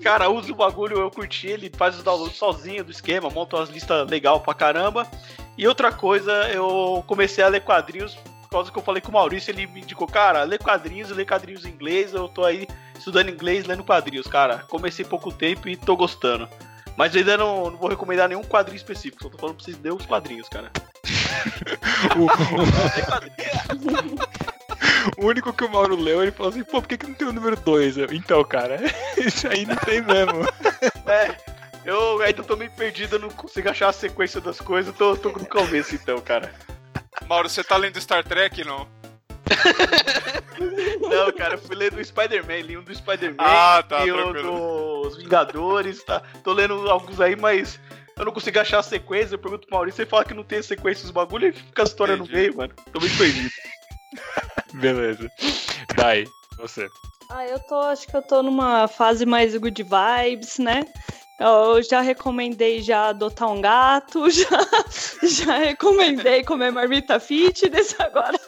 cara, 0.00 0.30
usa 0.30 0.52
o 0.52 0.54
bagulho, 0.54 0.96
eu 0.96 1.10
curti. 1.10 1.48
Ele 1.48 1.72
faz 1.76 1.96
os 1.96 2.04
downloads 2.04 2.36
sozinho 2.36 2.84
do 2.84 2.92
esquema, 2.92 3.28
monta 3.28 3.56
umas 3.56 3.68
listas 3.68 4.08
legal 4.08 4.40
pra 4.40 4.54
caramba. 4.54 5.04
E 5.58 5.66
outra 5.66 5.90
coisa, 5.90 6.30
eu 6.50 7.02
comecei 7.08 7.42
a 7.42 7.48
ler 7.48 7.62
quadrinhos 7.62 8.14
por 8.14 8.48
causa 8.48 8.70
que 8.70 8.78
eu 8.78 8.82
falei 8.82 9.02
com 9.02 9.08
o 9.08 9.14
Maurício. 9.14 9.50
Ele 9.50 9.66
me 9.66 9.80
indicou, 9.80 10.06
cara, 10.06 10.44
lê 10.44 10.56
quadrinhos, 10.56 11.10
lê 11.10 11.24
quadrinhos 11.24 11.64
em 11.64 11.70
inglês. 11.70 12.14
Eu 12.14 12.28
tô 12.28 12.44
aí 12.44 12.68
estudando 12.96 13.28
inglês, 13.28 13.66
lendo 13.66 13.82
quadrinhos, 13.82 14.28
cara. 14.28 14.58
Comecei 14.68 15.04
pouco 15.04 15.32
tempo 15.32 15.68
e 15.68 15.76
tô 15.76 15.96
gostando. 15.96 16.48
Mas 16.96 17.12
eu 17.12 17.22
ainda 17.22 17.36
não, 17.36 17.72
não 17.72 17.76
vou 17.76 17.90
recomendar 17.90 18.28
nenhum 18.28 18.44
quadrinho 18.44 18.76
específico, 18.76 19.24
só 19.24 19.28
tô 19.28 19.36
falando 19.36 19.56
pra 19.56 19.64
vocês 19.64 19.76
lerem 19.80 19.98
os 19.98 20.06
quadrinhos, 20.06 20.48
cara. 20.48 20.70
o 25.18 25.26
único 25.26 25.52
que 25.52 25.64
o 25.64 25.68
Mauro 25.70 25.96
leu, 25.96 26.22
ele 26.22 26.32
falou 26.32 26.50
assim, 26.50 26.64
pô, 26.64 26.80
por 26.80 26.88
que, 26.88 26.96
que 26.98 27.06
não 27.06 27.14
tem 27.14 27.28
o 27.28 27.32
número 27.32 27.56
2? 27.56 27.96
Então, 28.12 28.42
cara, 28.44 28.76
isso 29.18 29.46
aí 29.48 29.66
não 29.66 29.76
tem 29.76 30.00
mesmo. 30.00 30.44
É, 31.06 31.36
eu 31.84 32.22
ainda 32.22 32.42
tô 32.42 32.56
meio 32.56 32.70
perdido, 32.70 33.16
eu 33.16 33.20
não 33.20 33.28
consigo 33.28 33.68
achar 33.68 33.90
a 33.90 33.92
sequência 33.92 34.40
das 34.40 34.58
coisas, 34.58 34.94
tô, 34.96 35.14
tô 35.14 35.28
no 35.28 35.44
começo 35.44 35.94
então, 35.94 36.18
cara. 36.18 36.50
Mauro, 37.28 37.46
você 37.48 37.62
tá 37.62 37.76
lendo 37.76 38.00
Star 38.00 38.24
Trek, 38.24 38.64
não? 38.64 38.88
Não, 41.00 41.30
cara, 41.32 41.54
eu 41.54 41.58
fui 41.58 41.76
ler 41.76 41.90
do 41.90 42.02
Spider-Man, 42.02 42.60
li 42.62 42.78
um 42.78 42.82
do 42.82 42.94
Spider-Man 42.94 43.36
Ah, 43.38 43.84
tá, 43.86 44.06
e 44.06 44.10
o 44.10 44.16
tranquilo. 44.16 45.02
dos 45.02 45.16
Vingadores, 45.18 46.02
tá? 46.02 46.22
Tô 46.42 46.52
lendo 46.54 46.90
alguns 46.90 47.20
aí, 47.20 47.36
mas 47.36 47.78
eu 48.16 48.24
não 48.24 48.32
consigo 48.32 48.58
achar 48.58 48.78
a 48.78 48.82
sequência. 48.82 49.34
Eu 49.34 49.38
pergunto 49.38 49.66
pro 49.66 49.76
Maurício, 49.76 50.00
ele 50.02 50.10
fala 50.10 50.24
que 50.24 50.32
não 50.34 50.42
tem 50.44 50.62
sequência 50.62 51.02
dos 51.02 51.10
bagulho 51.10 51.48
e 51.48 51.52
fica 51.52 51.82
a 51.82 51.84
história 51.84 52.16
no 52.16 52.24
Entendi. 52.24 52.40
meio, 52.40 52.56
mano. 52.56 52.72
Tô 52.92 52.98
muito 52.98 53.16
perdido. 53.18 53.50
Beleza. 54.74 55.30
Dai, 55.96 56.24
você. 56.56 56.90
Ah, 57.30 57.46
eu 57.46 57.58
tô, 57.60 57.76
acho 57.76 58.06
que 58.06 58.16
eu 58.16 58.22
tô 58.22 58.42
numa 58.42 58.88
fase 58.88 59.24
mais 59.24 59.56
good 59.56 59.82
vibes, 59.82 60.58
né? 60.58 60.84
Eu 61.38 61.82
já 61.82 62.00
recomendei 62.00 62.80
já 62.80 63.08
adotar 63.08 63.50
um 63.50 63.60
gato, 63.60 64.28
já, 64.30 64.46
já 65.22 65.58
recomendei 65.58 66.44
comer 66.44 66.70
marmita 66.70 67.18
fitness, 67.18 67.94
agora. 67.98 68.38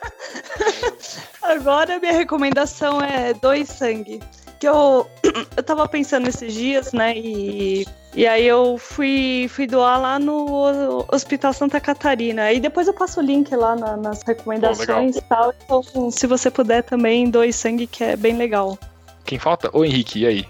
Agora 1.42 1.98
minha 1.98 2.12
recomendação 2.12 3.00
é 3.00 3.32
dois 3.34 3.68
sangue. 3.68 4.20
Que 4.58 4.68
eu, 4.68 5.08
eu 5.56 5.62
tava 5.62 5.88
pensando 5.88 6.28
esses 6.28 6.52
dias, 6.52 6.92
né? 6.92 7.16
E, 7.16 7.84
e 8.16 8.26
aí 8.26 8.46
eu 8.46 8.78
fui, 8.78 9.46
fui 9.50 9.66
doar 9.66 10.00
lá 10.00 10.18
no 10.18 11.04
Hospital 11.12 11.52
Santa 11.52 11.78
Catarina. 11.78 12.52
E 12.52 12.58
depois 12.58 12.88
eu 12.88 12.94
passo 12.94 13.20
o 13.20 13.22
link 13.22 13.54
lá 13.54 13.76
na- 13.76 13.96
nas 13.96 14.22
recomendações 14.22 15.16
e 15.16 15.20
tal. 15.22 15.52
Então, 15.64 16.10
se 16.10 16.26
você 16.26 16.50
puder 16.50 16.82
também, 16.82 17.30
dois 17.30 17.54
sangue, 17.54 17.86
que 17.86 18.02
é 18.02 18.16
bem 18.16 18.36
legal. 18.36 18.76
Quem 19.24 19.38
falta? 19.38 19.70
Ô 19.72 19.84
Henrique, 19.84 20.20
e 20.20 20.26
aí? 20.26 20.46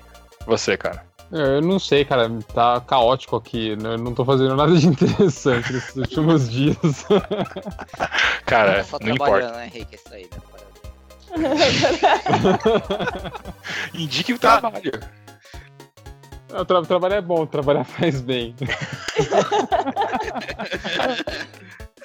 Você, 0.46 0.76
cara. 0.76 1.04
Eu 1.32 1.60
não 1.60 1.80
sei, 1.80 2.04
cara, 2.04 2.30
tá 2.54 2.80
caótico 2.80 3.34
aqui. 3.34 3.70
Eu 3.70 3.98
não 3.98 4.14
tô 4.14 4.24
fazendo 4.24 4.54
nada 4.54 4.72
de 4.76 4.86
interessante 4.86 5.72
nesses 5.72 5.94
últimos 5.96 6.48
dias. 6.48 6.76
Cara, 8.46 8.84
Só 8.84 8.96
não 9.00 9.10
importa. 9.12 9.50
né, 9.50 9.66
Henrique? 9.66 9.96
Isso 9.96 10.14
aí, 10.14 10.28
né? 10.30 10.38
Indique 13.94 14.32
o 14.34 14.38
trabalho. 14.38 14.92
O 15.25 15.25
tra 16.66 16.82
trabalho 16.82 17.14
é 17.14 17.20
bom, 17.20 17.44
trabalhar 17.46 17.84
faz 17.84 18.20
bem. 18.20 18.54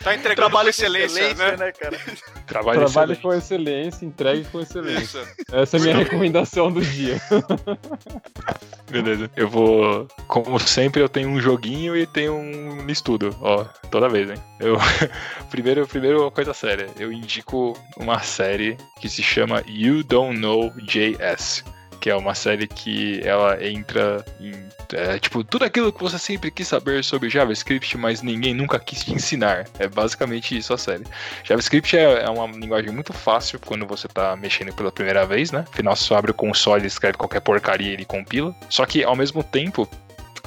Tá 0.03 0.15
entregando 0.15 0.35
Trabalho 0.35 0.65
com 0.65 0.69
excelência, 0.69 1.57
né? 1.57 1.71
cara? 1.71 1.99
Trabalho 2.47 2.83
excelente. 2.83 3.21
com 3.21 3.33
excelência, 3.33 4.05
entregue 4.05 4.45
com 4.45 4.59
excelência. 4.59 5.19
Isso. 5.19 5.27
Essa 5.51 5.77
é 5.77 5.79
a 5.79 5.83
minha 5.83 5.97
recomendação 5.97 6.71
do 6.71 6.81
dia. 6.81 7.21
Beleza. 8.89 9.29
Eu 9.35 9.47
vou. 9.47 10.07
Como 10.27 10.59
sempre, 10.59 11.01
eu 11.01 11.07
tenho 11.07 11.29
um 11.29 11.39
joguinho 11.39 11.95
e 11.95 12.07
tenho 12.07 12.33
um 12.33 12.87
estudo. 12.89 13.35
Ó, 13.41 13.63
toda 13.91 14.09
vez, 14.09 14.31
hein? 14.31 14.37
Eu. 14.59 14.77
primeiro, 15.51 15.87
primeiro, 15.87 16.31
coisa 16.31 16.53
séria. 16.53 16.87
Eu 16.97 17.13
indico 17.13 17.77
uma 17.95 18.19
série 18.19 18.77
que 18.99 19.07
se 19.07 19.21
chama 19.21 19.63
You 19.67 20.03
Don't 20.03 20.39
Know 20.39 20.71
JS. 20.81 21.63
Que 22.01 22.09
é 22.09 22.15
uma 22.15 22.35
série 22.35 22.67
que 22.67 23.21
ela 23.23 23.63
entra 23.65 24.25
em. 24.39 24.51
é, 24.93 25.17
tipo, 25.19 25.43
tudo 25.43 25.63
aquilo 25.63 25.93
que 25.93 26.01
você 26.01 26.19
sempre 26.19 26.51
quis 26.51 26.67
saber 26.67 27.03
sobre 27.03 27.29
JavaScript, 27.29 27.97
mas 27.97 28.21
ninguém 28.21 28.53
nunca 28.53 28.77
quis 28.79 29.05
te 29.05 29.13
ensinar. 29.13 29.67
É 29.79 29.87
basicamente 29.87 30.57
isso 30.57 30.73
a 30.73 30.77
série. 30.77 31.05
JavaScript 31.43 31.95
é, 31.95 32.23
é 32.23 32.29
uma 32.29 32.47
linguagem 32.47 32.91
muito 32.91 33.13
fácil 33.13 33.59
quando 33.63 33.85
você 33.85 34.07
tá 34.07 34.35
mexendo 34.35 34.73
pela 34.73 34.91
primeira 34.91 35.25
vez, 35.25 35.51
né? 35.51 35.63
Afinal, 35.71 35.95
você 35.95 36.03
só 36.03 36.15
abre 36.15 36.31
o 36.31 36.33
console, 36.33 36.85
escreve 36.85 37.17
qualquer 37.17 37.39
porcaria 37.39 37.91
e 37.91 37.93
ele 37.93 38.05
compila. 38.05 38.53
Só 38.67 38.85
que, 38.85 39.03
ao 39.03 39.15
mesmo 39.15 39.43
tempo, 39.43 39.87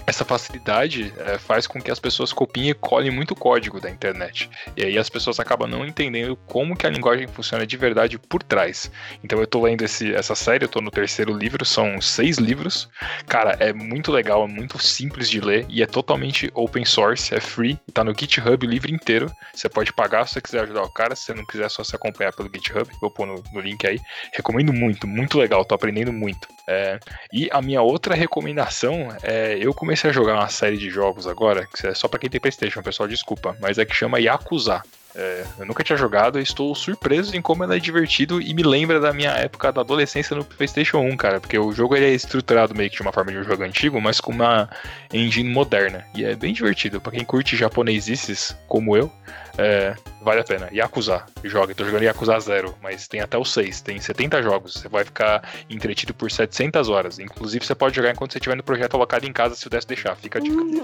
essa 0.06 0.24
facilidade 0.24 1.12
é, 1.18 1.38
faz 1.38 1.66
com 1.66 1.80
que 1.80 1.90
as 1.90 1.98
pessoas 1.98 2.32
copiem 2.32 2.70
e 2.70 2.74
colhem 2.74 3.10
muito 3.10 3.34
código 3.34 3.80
da 3.80 3.90
internet. 3.90 4.50
E 4.76 4.84
aí 4.84 4.98
as 4.98 5.08
pessoas 5.08 5.40
acabam 5.40 5.68
não 5.68 5.84
entendendo 5.84 6.36
como 6.46 6.76
que 6.76 6.86
a 6.86 6.90
linguagem 6.90 7.26
funciona 7.26 7.66
de 7.66 7.76
verdade 7.76 8.18
por 8.18 8.42
trás. 8.42 8.90
Então 9.22 9.40
eu 9.40 9.46
tô 9.46 9.62
lendo 9.62 9.82
esse, 9.82 10.14
essa 10.14 10.34
série, 10.34 10.64
eu 10.64 10.68
tô 10.68 10.80
no 10.80 10.90
terceiro 10.90 11.32
livro, 11.36 11.64
são 11.64 12.00
seis 12.00 12.38
livros. 12.38 12.88
Cara, 13.26 13.56
é 13.58 13.72
muito 13.72 14.12
legal, 14.12 14.44
é 14.44 14.48
muito 14.48 14.78
simples 14.78 15.28
de 15.28 15.40
ler 15.40 15.66
e 15.68 15.82
é 15.82 15.86
totalmente 15.86 16.50
open 16.54 16.84
source, 16.84 17.34
é 17.34 17.40
free, 17.40 17.78
tá 17.92 18.04
no 18.04 18.14
GitHub 18.16 18.66
o 18.66 18.70
livro 18.70 18.92
inteiro. 18.92 19.30
Você 19.54 19.68
pode 19.68 19.92
pagar 19.92 20.26
se 20.26 20.34
você 20.34 20.40
quiser 20.40 20.62
ajudar 20.62 20.82
o 20.82 20.92
cara, 20.92 21.16
se 21.16 21.24
você 21.24 21.34
não 21.34 21.44
quiser, 21.44 21.64
é 21.64 21.68
só 21.68 21.82
se 21.82 21.96
acompanhar 21.96 22.32
pelo 22.32 22.50
GitHub. 22.52 22.88
Vou 23.00 23.10
pôr 23.10 23.26
no, 23.26 23.42
no 23.52 23.60
link 23.60 23.86
aí. 23.86 23.98
Recomendo 24.32 24.72
muito, 24.72 25.06
muito 25.06 25.38
legal, 25.38 25.64
tô 25.64 25.74
aprendendo 25.74 26.12
muito. 26.12 26.48
É, 26.66 26.98
e 27.32 27.48
a 27.52 27.60
minha 27.60 27.82
outra 27.82 28.14
recomendação 28.14 29.08
é 29.22 29.58
eu 29.60 29.74
comecei 29.74 29.93
a 30.02 30.12
jogar 30.12 30.34
uma 30.34 30.48
série 30.48 30.76
de 30.76 30.90
jogos 30.90 31.26
agora, 31.26 31.66
que 31.66 31.86
é 31.86 31.94
só 31.94 32.08
para 32.08 32.18
quem 32.18 32.30
tem 32.30 32.40
PlayStation, 32.40 32.82
pessoal, 32.82 33.08
desculpa, 33.08 33.56
mas 33.60 33.78
é 33.78 33.84
que 33.84 33.94
chama 33.94 34.20
Yakuza. 34.20 34.82
É, 35.16 35.44
eu 35.60 35.66
nunca 35.66 35.84
tinha 35.84 35.96
jogado 35.96 36.40
e 36.40 36.42
estou 36.42 36.74
surpreso 36.74 37.36
em 37.36 37.40
como 37.40 37.62
ela 37.62 37.76
é 37.76 37.78
divertido 37.78 38.40
e 38.40 38.52
me 38.52 38.64
lembra 38.64 38.98
da 38.98 39.12
minha 39.12 39.30
época 39.30 39.70
da 39.72 39.80
adolescência 39.80 40.36
no 40.36 40.44
PlayStation 40.44 40.98
1, 40.98 41.16
cara. 41.16 41.40
Porque 41.40 41.56
o 41.56 41.72
jogo 41.72 41.94
ele 41.94 42.06
é 42.06 42.10
estruturado 42.10 42.74
meio 42.74 42.90
que 42.90 42.96
de 42.96 43.02
uma 43.02 43.12
forma 43.12 43.30
de 43.30 43.38
um 43.38 43.44
jogo 43.44 43.62
antigo, 43.62 44.00
mas 44.00 44.20
com 44.20 44.32
uma 44.32 44.68
engine 45.12 45.48
moderna. 45.48 46.04
E 46.14 46.24
é 46.24 46.34
bem 46.34 46.52
divertido. 46.52 47.00
Pra 47.00 47.12
quem 47.12 47.24
curte 47.24 47.56
japonesices 47.56 48.56
como 48.66 48.96
eu, 48.96 49.10
é, 49.56 49.94
vale 50.20 50.40
a 50.40 50.44
pena. 50.44 50.68
Yakuza, 50.72 51.24
joga. 51.44 51.70
Eu 51.70 51.76
tô 51.76 51.84
jogando 51.84 52.02
Yakuza 52.02 52.40
Zero, 52.40 52.74
mas 52.82 53.06
tem 53.06 53.20
até 53.20 53.38
o 53.38 53.44
6. 53.44 53.82
Tem 53.82 54.00
70 54.00 54.42
jogos. 54.42 54.74
Você 54.74 54.88
vai 54.88 55.04
ficar 55.04 55.48
entretido 55.70 56.12
por 56.12 56.28
700 56.28 56.88
horas. 56.88 57.20
Inclusive, 57.20 57.64
você 57.64 57.74
pode 57.74 57.94
jogar 57.94 58.10
enquanto 58.10 58.32
você 58.32 58.38
estiver 58.38 58.56
no 58.56 58.64
projeto 58.64 58.94
alocado 58.94 59.26
em 59.26 59.32
casa, 59.32 59.54
se 59.54 59.62
pudesse 59.62 59.86
deixar. 59.86 60.16
Fica 60.16 60.40
a 60.40 60.42
dica. 60.42 60.56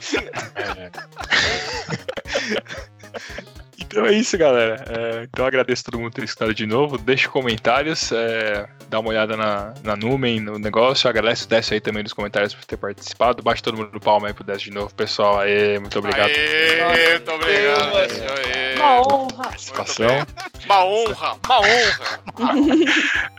é. 1.96 2.09
Então 3.90 4.06
é 4.06 4.12
isso, 4.12 4.38
galera. 4.38 4.84
É, 4.88 5.22
então 5.24 5.44
agradeço 5.44 5.82
a 5.82 5.90
todo 5.90 5.98
mundo 5.98 6.12
por 6.12 6.20
ter 6.20 6.24
escutado 6.24 6.54
de 6.54 6.64
novo. 6.64 6.96
Deixe 6.96 7.26
comentários, 7.28 8.12
é, 8.12 8.68
dá 8.88 9.00
uma 9.00 9.08
olhada 9.08 9.36
na, 9.36 9.74
na 9.82 9.96
Numen, 9.96 10.38
no 10.38 10.60
negócio. 10.60 11.10
Agradeço 11.10 11.46
o 11.46 11.48
Décio 11.48 11.74
aí 11.74 11.80
também 11.80 12.04
nos 12.04 12.12
comentários 12.12 12.54
por 12.54 12.64
ter 12.64 12.76
participado. 12.76 13.42
Baixe 13.42 13.62
todo 13.62 13.76
mundo 13.76 13.90
no 13.92 13.98
palma 13.98 14.28
aí 14.28 14.32
pro 14.32 14.44
Décio 14.44 14.70
de 14.70 14.76
novo, 14.76 14.94
pessoal. 14.94 15.40
Aê, 15.40 15.78
muito 15.80 15.98
obrigado. 15.98 16.30
Aê, 16.30 17.10
muito 17.10 17.32
obrigado. 17.32 17.96
Aê. 17.96 18.74
Uma 18.76 19.00
honra. 19.00 19.42
Participação. 19.44 20.26
Uma 20.66 20.84
honra, 20.84 21.36
uma 21.44 21.60
honra. 21.60 22.20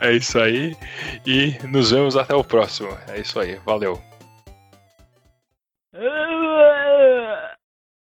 É 0.02 0.12
isso 0.12 0.38
aí. 0.38 0.76
E 1.24 1.56
nos 1.66 1.92
vemos 1.92 2.14
até 2.14 2.34
o 2.34 2.44
próximo. 2.44 2.94
É 3.08 3.18
isso 3.18 3.40
aí. 3.40 3.58
Valeu. 3.64 4.02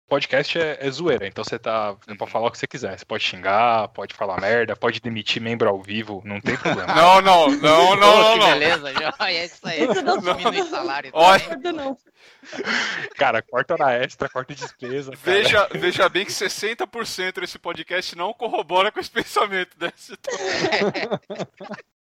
Podcast 0.09 0.57
é, 0.57 0.79
é 0.81 0.91
zoeira, 0.91 1.27
então 1.27 1.43
você 1.43 1.59
tá. 1.59 1.93
Você 1.93 2.15
pode 2.15 2.31
falar 2.31 2.47
o 2.47 2.51
que 2.53 2.59
você 2.59 2.67
quiser. 2.67 2.97
Você 2.97 3.05
pode 3.05 3.25
xingar, 3.25 3.89
pode 3.89 4.15
falar 4.15 4.41
merda, 4.41 4.77
pode 4.77 5.01
demitir 5.01 5.43
membro 5.43 5.69
ao 5.69 5.83
vivo, 5.83 6.23
não 6.25 6.41
tem 6.41 6.57
problema. 6.57 6.87
Não, 6.95 7.21
não, 7.21 7.49
não, 7.51 7.97
não, 7.97 8.33
que 8.33 8.39
não. 8.39 8.51
beleza, 8.53 8.93
já. 8.93 9.15
É 9.27 9.45
isso 9.45 9.67
aí. 9.67 9.81
Diminui 9.87 10.63
salário 10.71 11.11
Olha. 11.13 11.59
Não, 11.63 11.73
não. 11.73 11.99
Cara, 13.17 13.43
corta 13.43 13.75
hora 13.75 13.93
extra, 13.95 14.29
corta 14.29 14.55
despesa. 14.55 15.11
cara. 15.11 15.23
Veja, 15.25 15.69
veja 15.73 16.09
bem 16.09 16.25
que 16.25 16.33
60% 16.33 17.41
desse 17.41 17.59
podcast 17.59 18.17
não 18.17 18.33
corrobora 18.33 18.93
com 18.93 19.01
esse 19.01 19.11
pensamento 19.11 19.77
desse. 19.77 20.15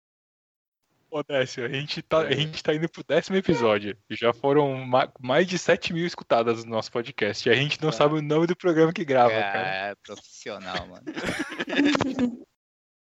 Ô, 1.13 1.21
Décio, 1.21 1.63
a 1.63 1.69
gente, 1.69 2.01
tá, 2.01 2.21
a 2.21 2.31
gente 2.31 2.63
tá 2.63 2.73
indo 2.73 2.89
pro 2.89 3.03
décimo 3.03 3.37
episódio. 3.37 3.95
Já 4.09 4.33
foram 4.33 4.73
ma- 4.83 5.13
mais 5.21 5.45
de 5.45 5.59
7 5.59 5.93
mil 5.93 6.07
escutadas 6.07 6.65
no 6.65 6.71
nosso 6.71 6.91
podcast. 6.91 7.47
E 7.47 7.51
a 7.51 7.55
gente 7.55 7.79
não 7.83 7.91
sabe 7.91 8.15
o 8.15 8.21
nome 8.21 8.47
do 8.47 8.55
programa 8.55 8.91
que 8.91 9.05
grava, 9.05 9.29
cara. 9.29 9.91
É, 9.91 9.95
profissional, 10.03 10.87
mano. 10.87 11.03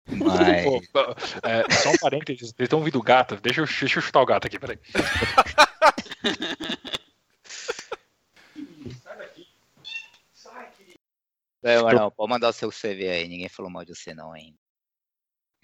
Mas. 0.07 0.89
Pô, 0.93 1.01
é, 1.43 1.69
só 1.74 1.91
um 1.91 1.97
parênteses, 2.01 2.51
vocês 2.51 2.55
estão 2.61 2.78
ouvindo 2.78 3.01
o 3.01 3.03
gato? 3.03 3.41
Deixa 3.41 3.62
eu, 3.62 3.66
deixa 3.66 3.99
eu 3.99 4.03
chutar 4.03 4.20
o 4.20 4.27
gato 4.27 4.47
aqui, 4.47 4.57
peraí. 4.57 4.78
É, 11.62 11.83
Marão, 11.83 12.12
pode 12.12 12.31
mandar 12.31 12.51
o 12.51 12.53
seu 12.53 12.70
CV 12.70 13.09
aí. 13.09 13.27
Ninguém 13.27 13.49
falou 13.49 13.69
mal 13.69 13.85
de 13.85 13.93
você, 13.93 14.15
não, 14.15 14.33
ainda. 14.33 14.57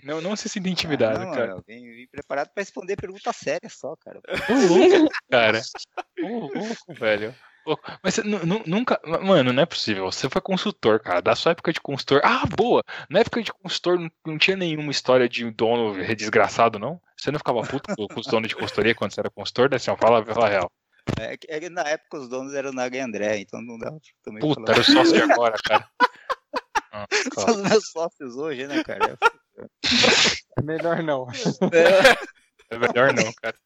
Não, 0.03 0.21
não 0.21 0.35
se 0.35 0.49
sinta 0.49 0.69
intimidado, 0.69 1.25
não, 1.25 1.31
cara. 1.33 1.57
Vim 1.67 2.07
preparado 2.11 2.49
pra 2.53 2.63
responder 2.63 2.97
pergunta 2.97 3.33
séria 3.33 3.69
só, 3.71 3.95
cara. 3.97 4.21
Ô, 4.49 4.75
louco, 4.75 5.09
cara. 5.31 5.61
Ô, 6.23 6.27
louco, 6.59 6.95
velho. 6.95 7.35
Mas 8.03 8.15
você 8.15 8.23
nu- 8.25 8.45
nu- 8.45 8.63
nunca. 8.67 9.01
Mano, 9.23 9.53
não 9.53 9.63
é 9.63 9.67
possível. 9.67 10.11
Você 10.11 10.29
foi 10.29 10.41
consultor, 10.41 10.99
cara. 10.99 11.23
Da 11.23 11.37
sua 11.37 11.53
época 11.53 11.73
de 11.73 11.81
consultor. 11.81 12.21
Ah, 12.25 12.43
boa! 12.57 12.83
Na 13.09 13.21
época 13.21 13.41
de 13.41 13.53
consultor 13.53 14.01
não, 14.01 14.11
não 14.27 14.37
tinha 14.37 14.57
nenhuma 14.57 14.91
história 14.91 15.29
de 15.29 15.49
dono 15.53 15.95
desgraçado, 16.17 16.81
não? 16.81 17.01
Você 17.17 17.31
não 17.31 17.39
ficava 17.39 17.63
puto 17.63 17.95
com 17.95 18.19
os 18.21 18.27
donos 18.27 18.49
de 18.49 18.57
consultoria 18.57 18.97
quando 18.97 19.13
você 19.15 19.21
era 19.21 19.31
consultor? 19.31 19.69
Desse 19.69 19.89
uma 19.89 19.97
fala, 19.97 20.25
fala 20.27 20.47
a 20.47 20.51
real. 20.51 20.73
É 21.21 21.37
que, 21.37 21.47
é 21.49 21.61
que 21.61 21.69
na 21.69 21.83
época 21.83 22.19
os 22.19 22.29
donos 22.29 22.53
eram 22.55 22.73
Naga 22.73 22.97
e 22.97 23.01
André, 23.01 23.39
então 23.39 23.63
não 23.63 23.79
dá 23.79 23.91
pra 23.93 24.01
também 24.25 24.41
Puta, 24.41 24.61
falar. 24.63 24.73
era 24.73 24.81
o 24.81 24.85
sócio 24.85 25.13
de 25.15 25.23
agora, 25.33 25.57
cara. 25.65 25.89
Ah, 26.95 27.07
São 27.35 27.55
os 27.55 27.63
meus 27.71 27.91
sócios 27.91 28.37
hoje, 28.37 28.67
né, 28.67 28.85
cara? 28.85 29.17
Melhor 30.63 31.03
não. 31.03 31.27
É, 31.73 32.17
É 32.75 32.79
melhor 32.79 33.13
não, 33.13 33.31
cara. 33.35 33.57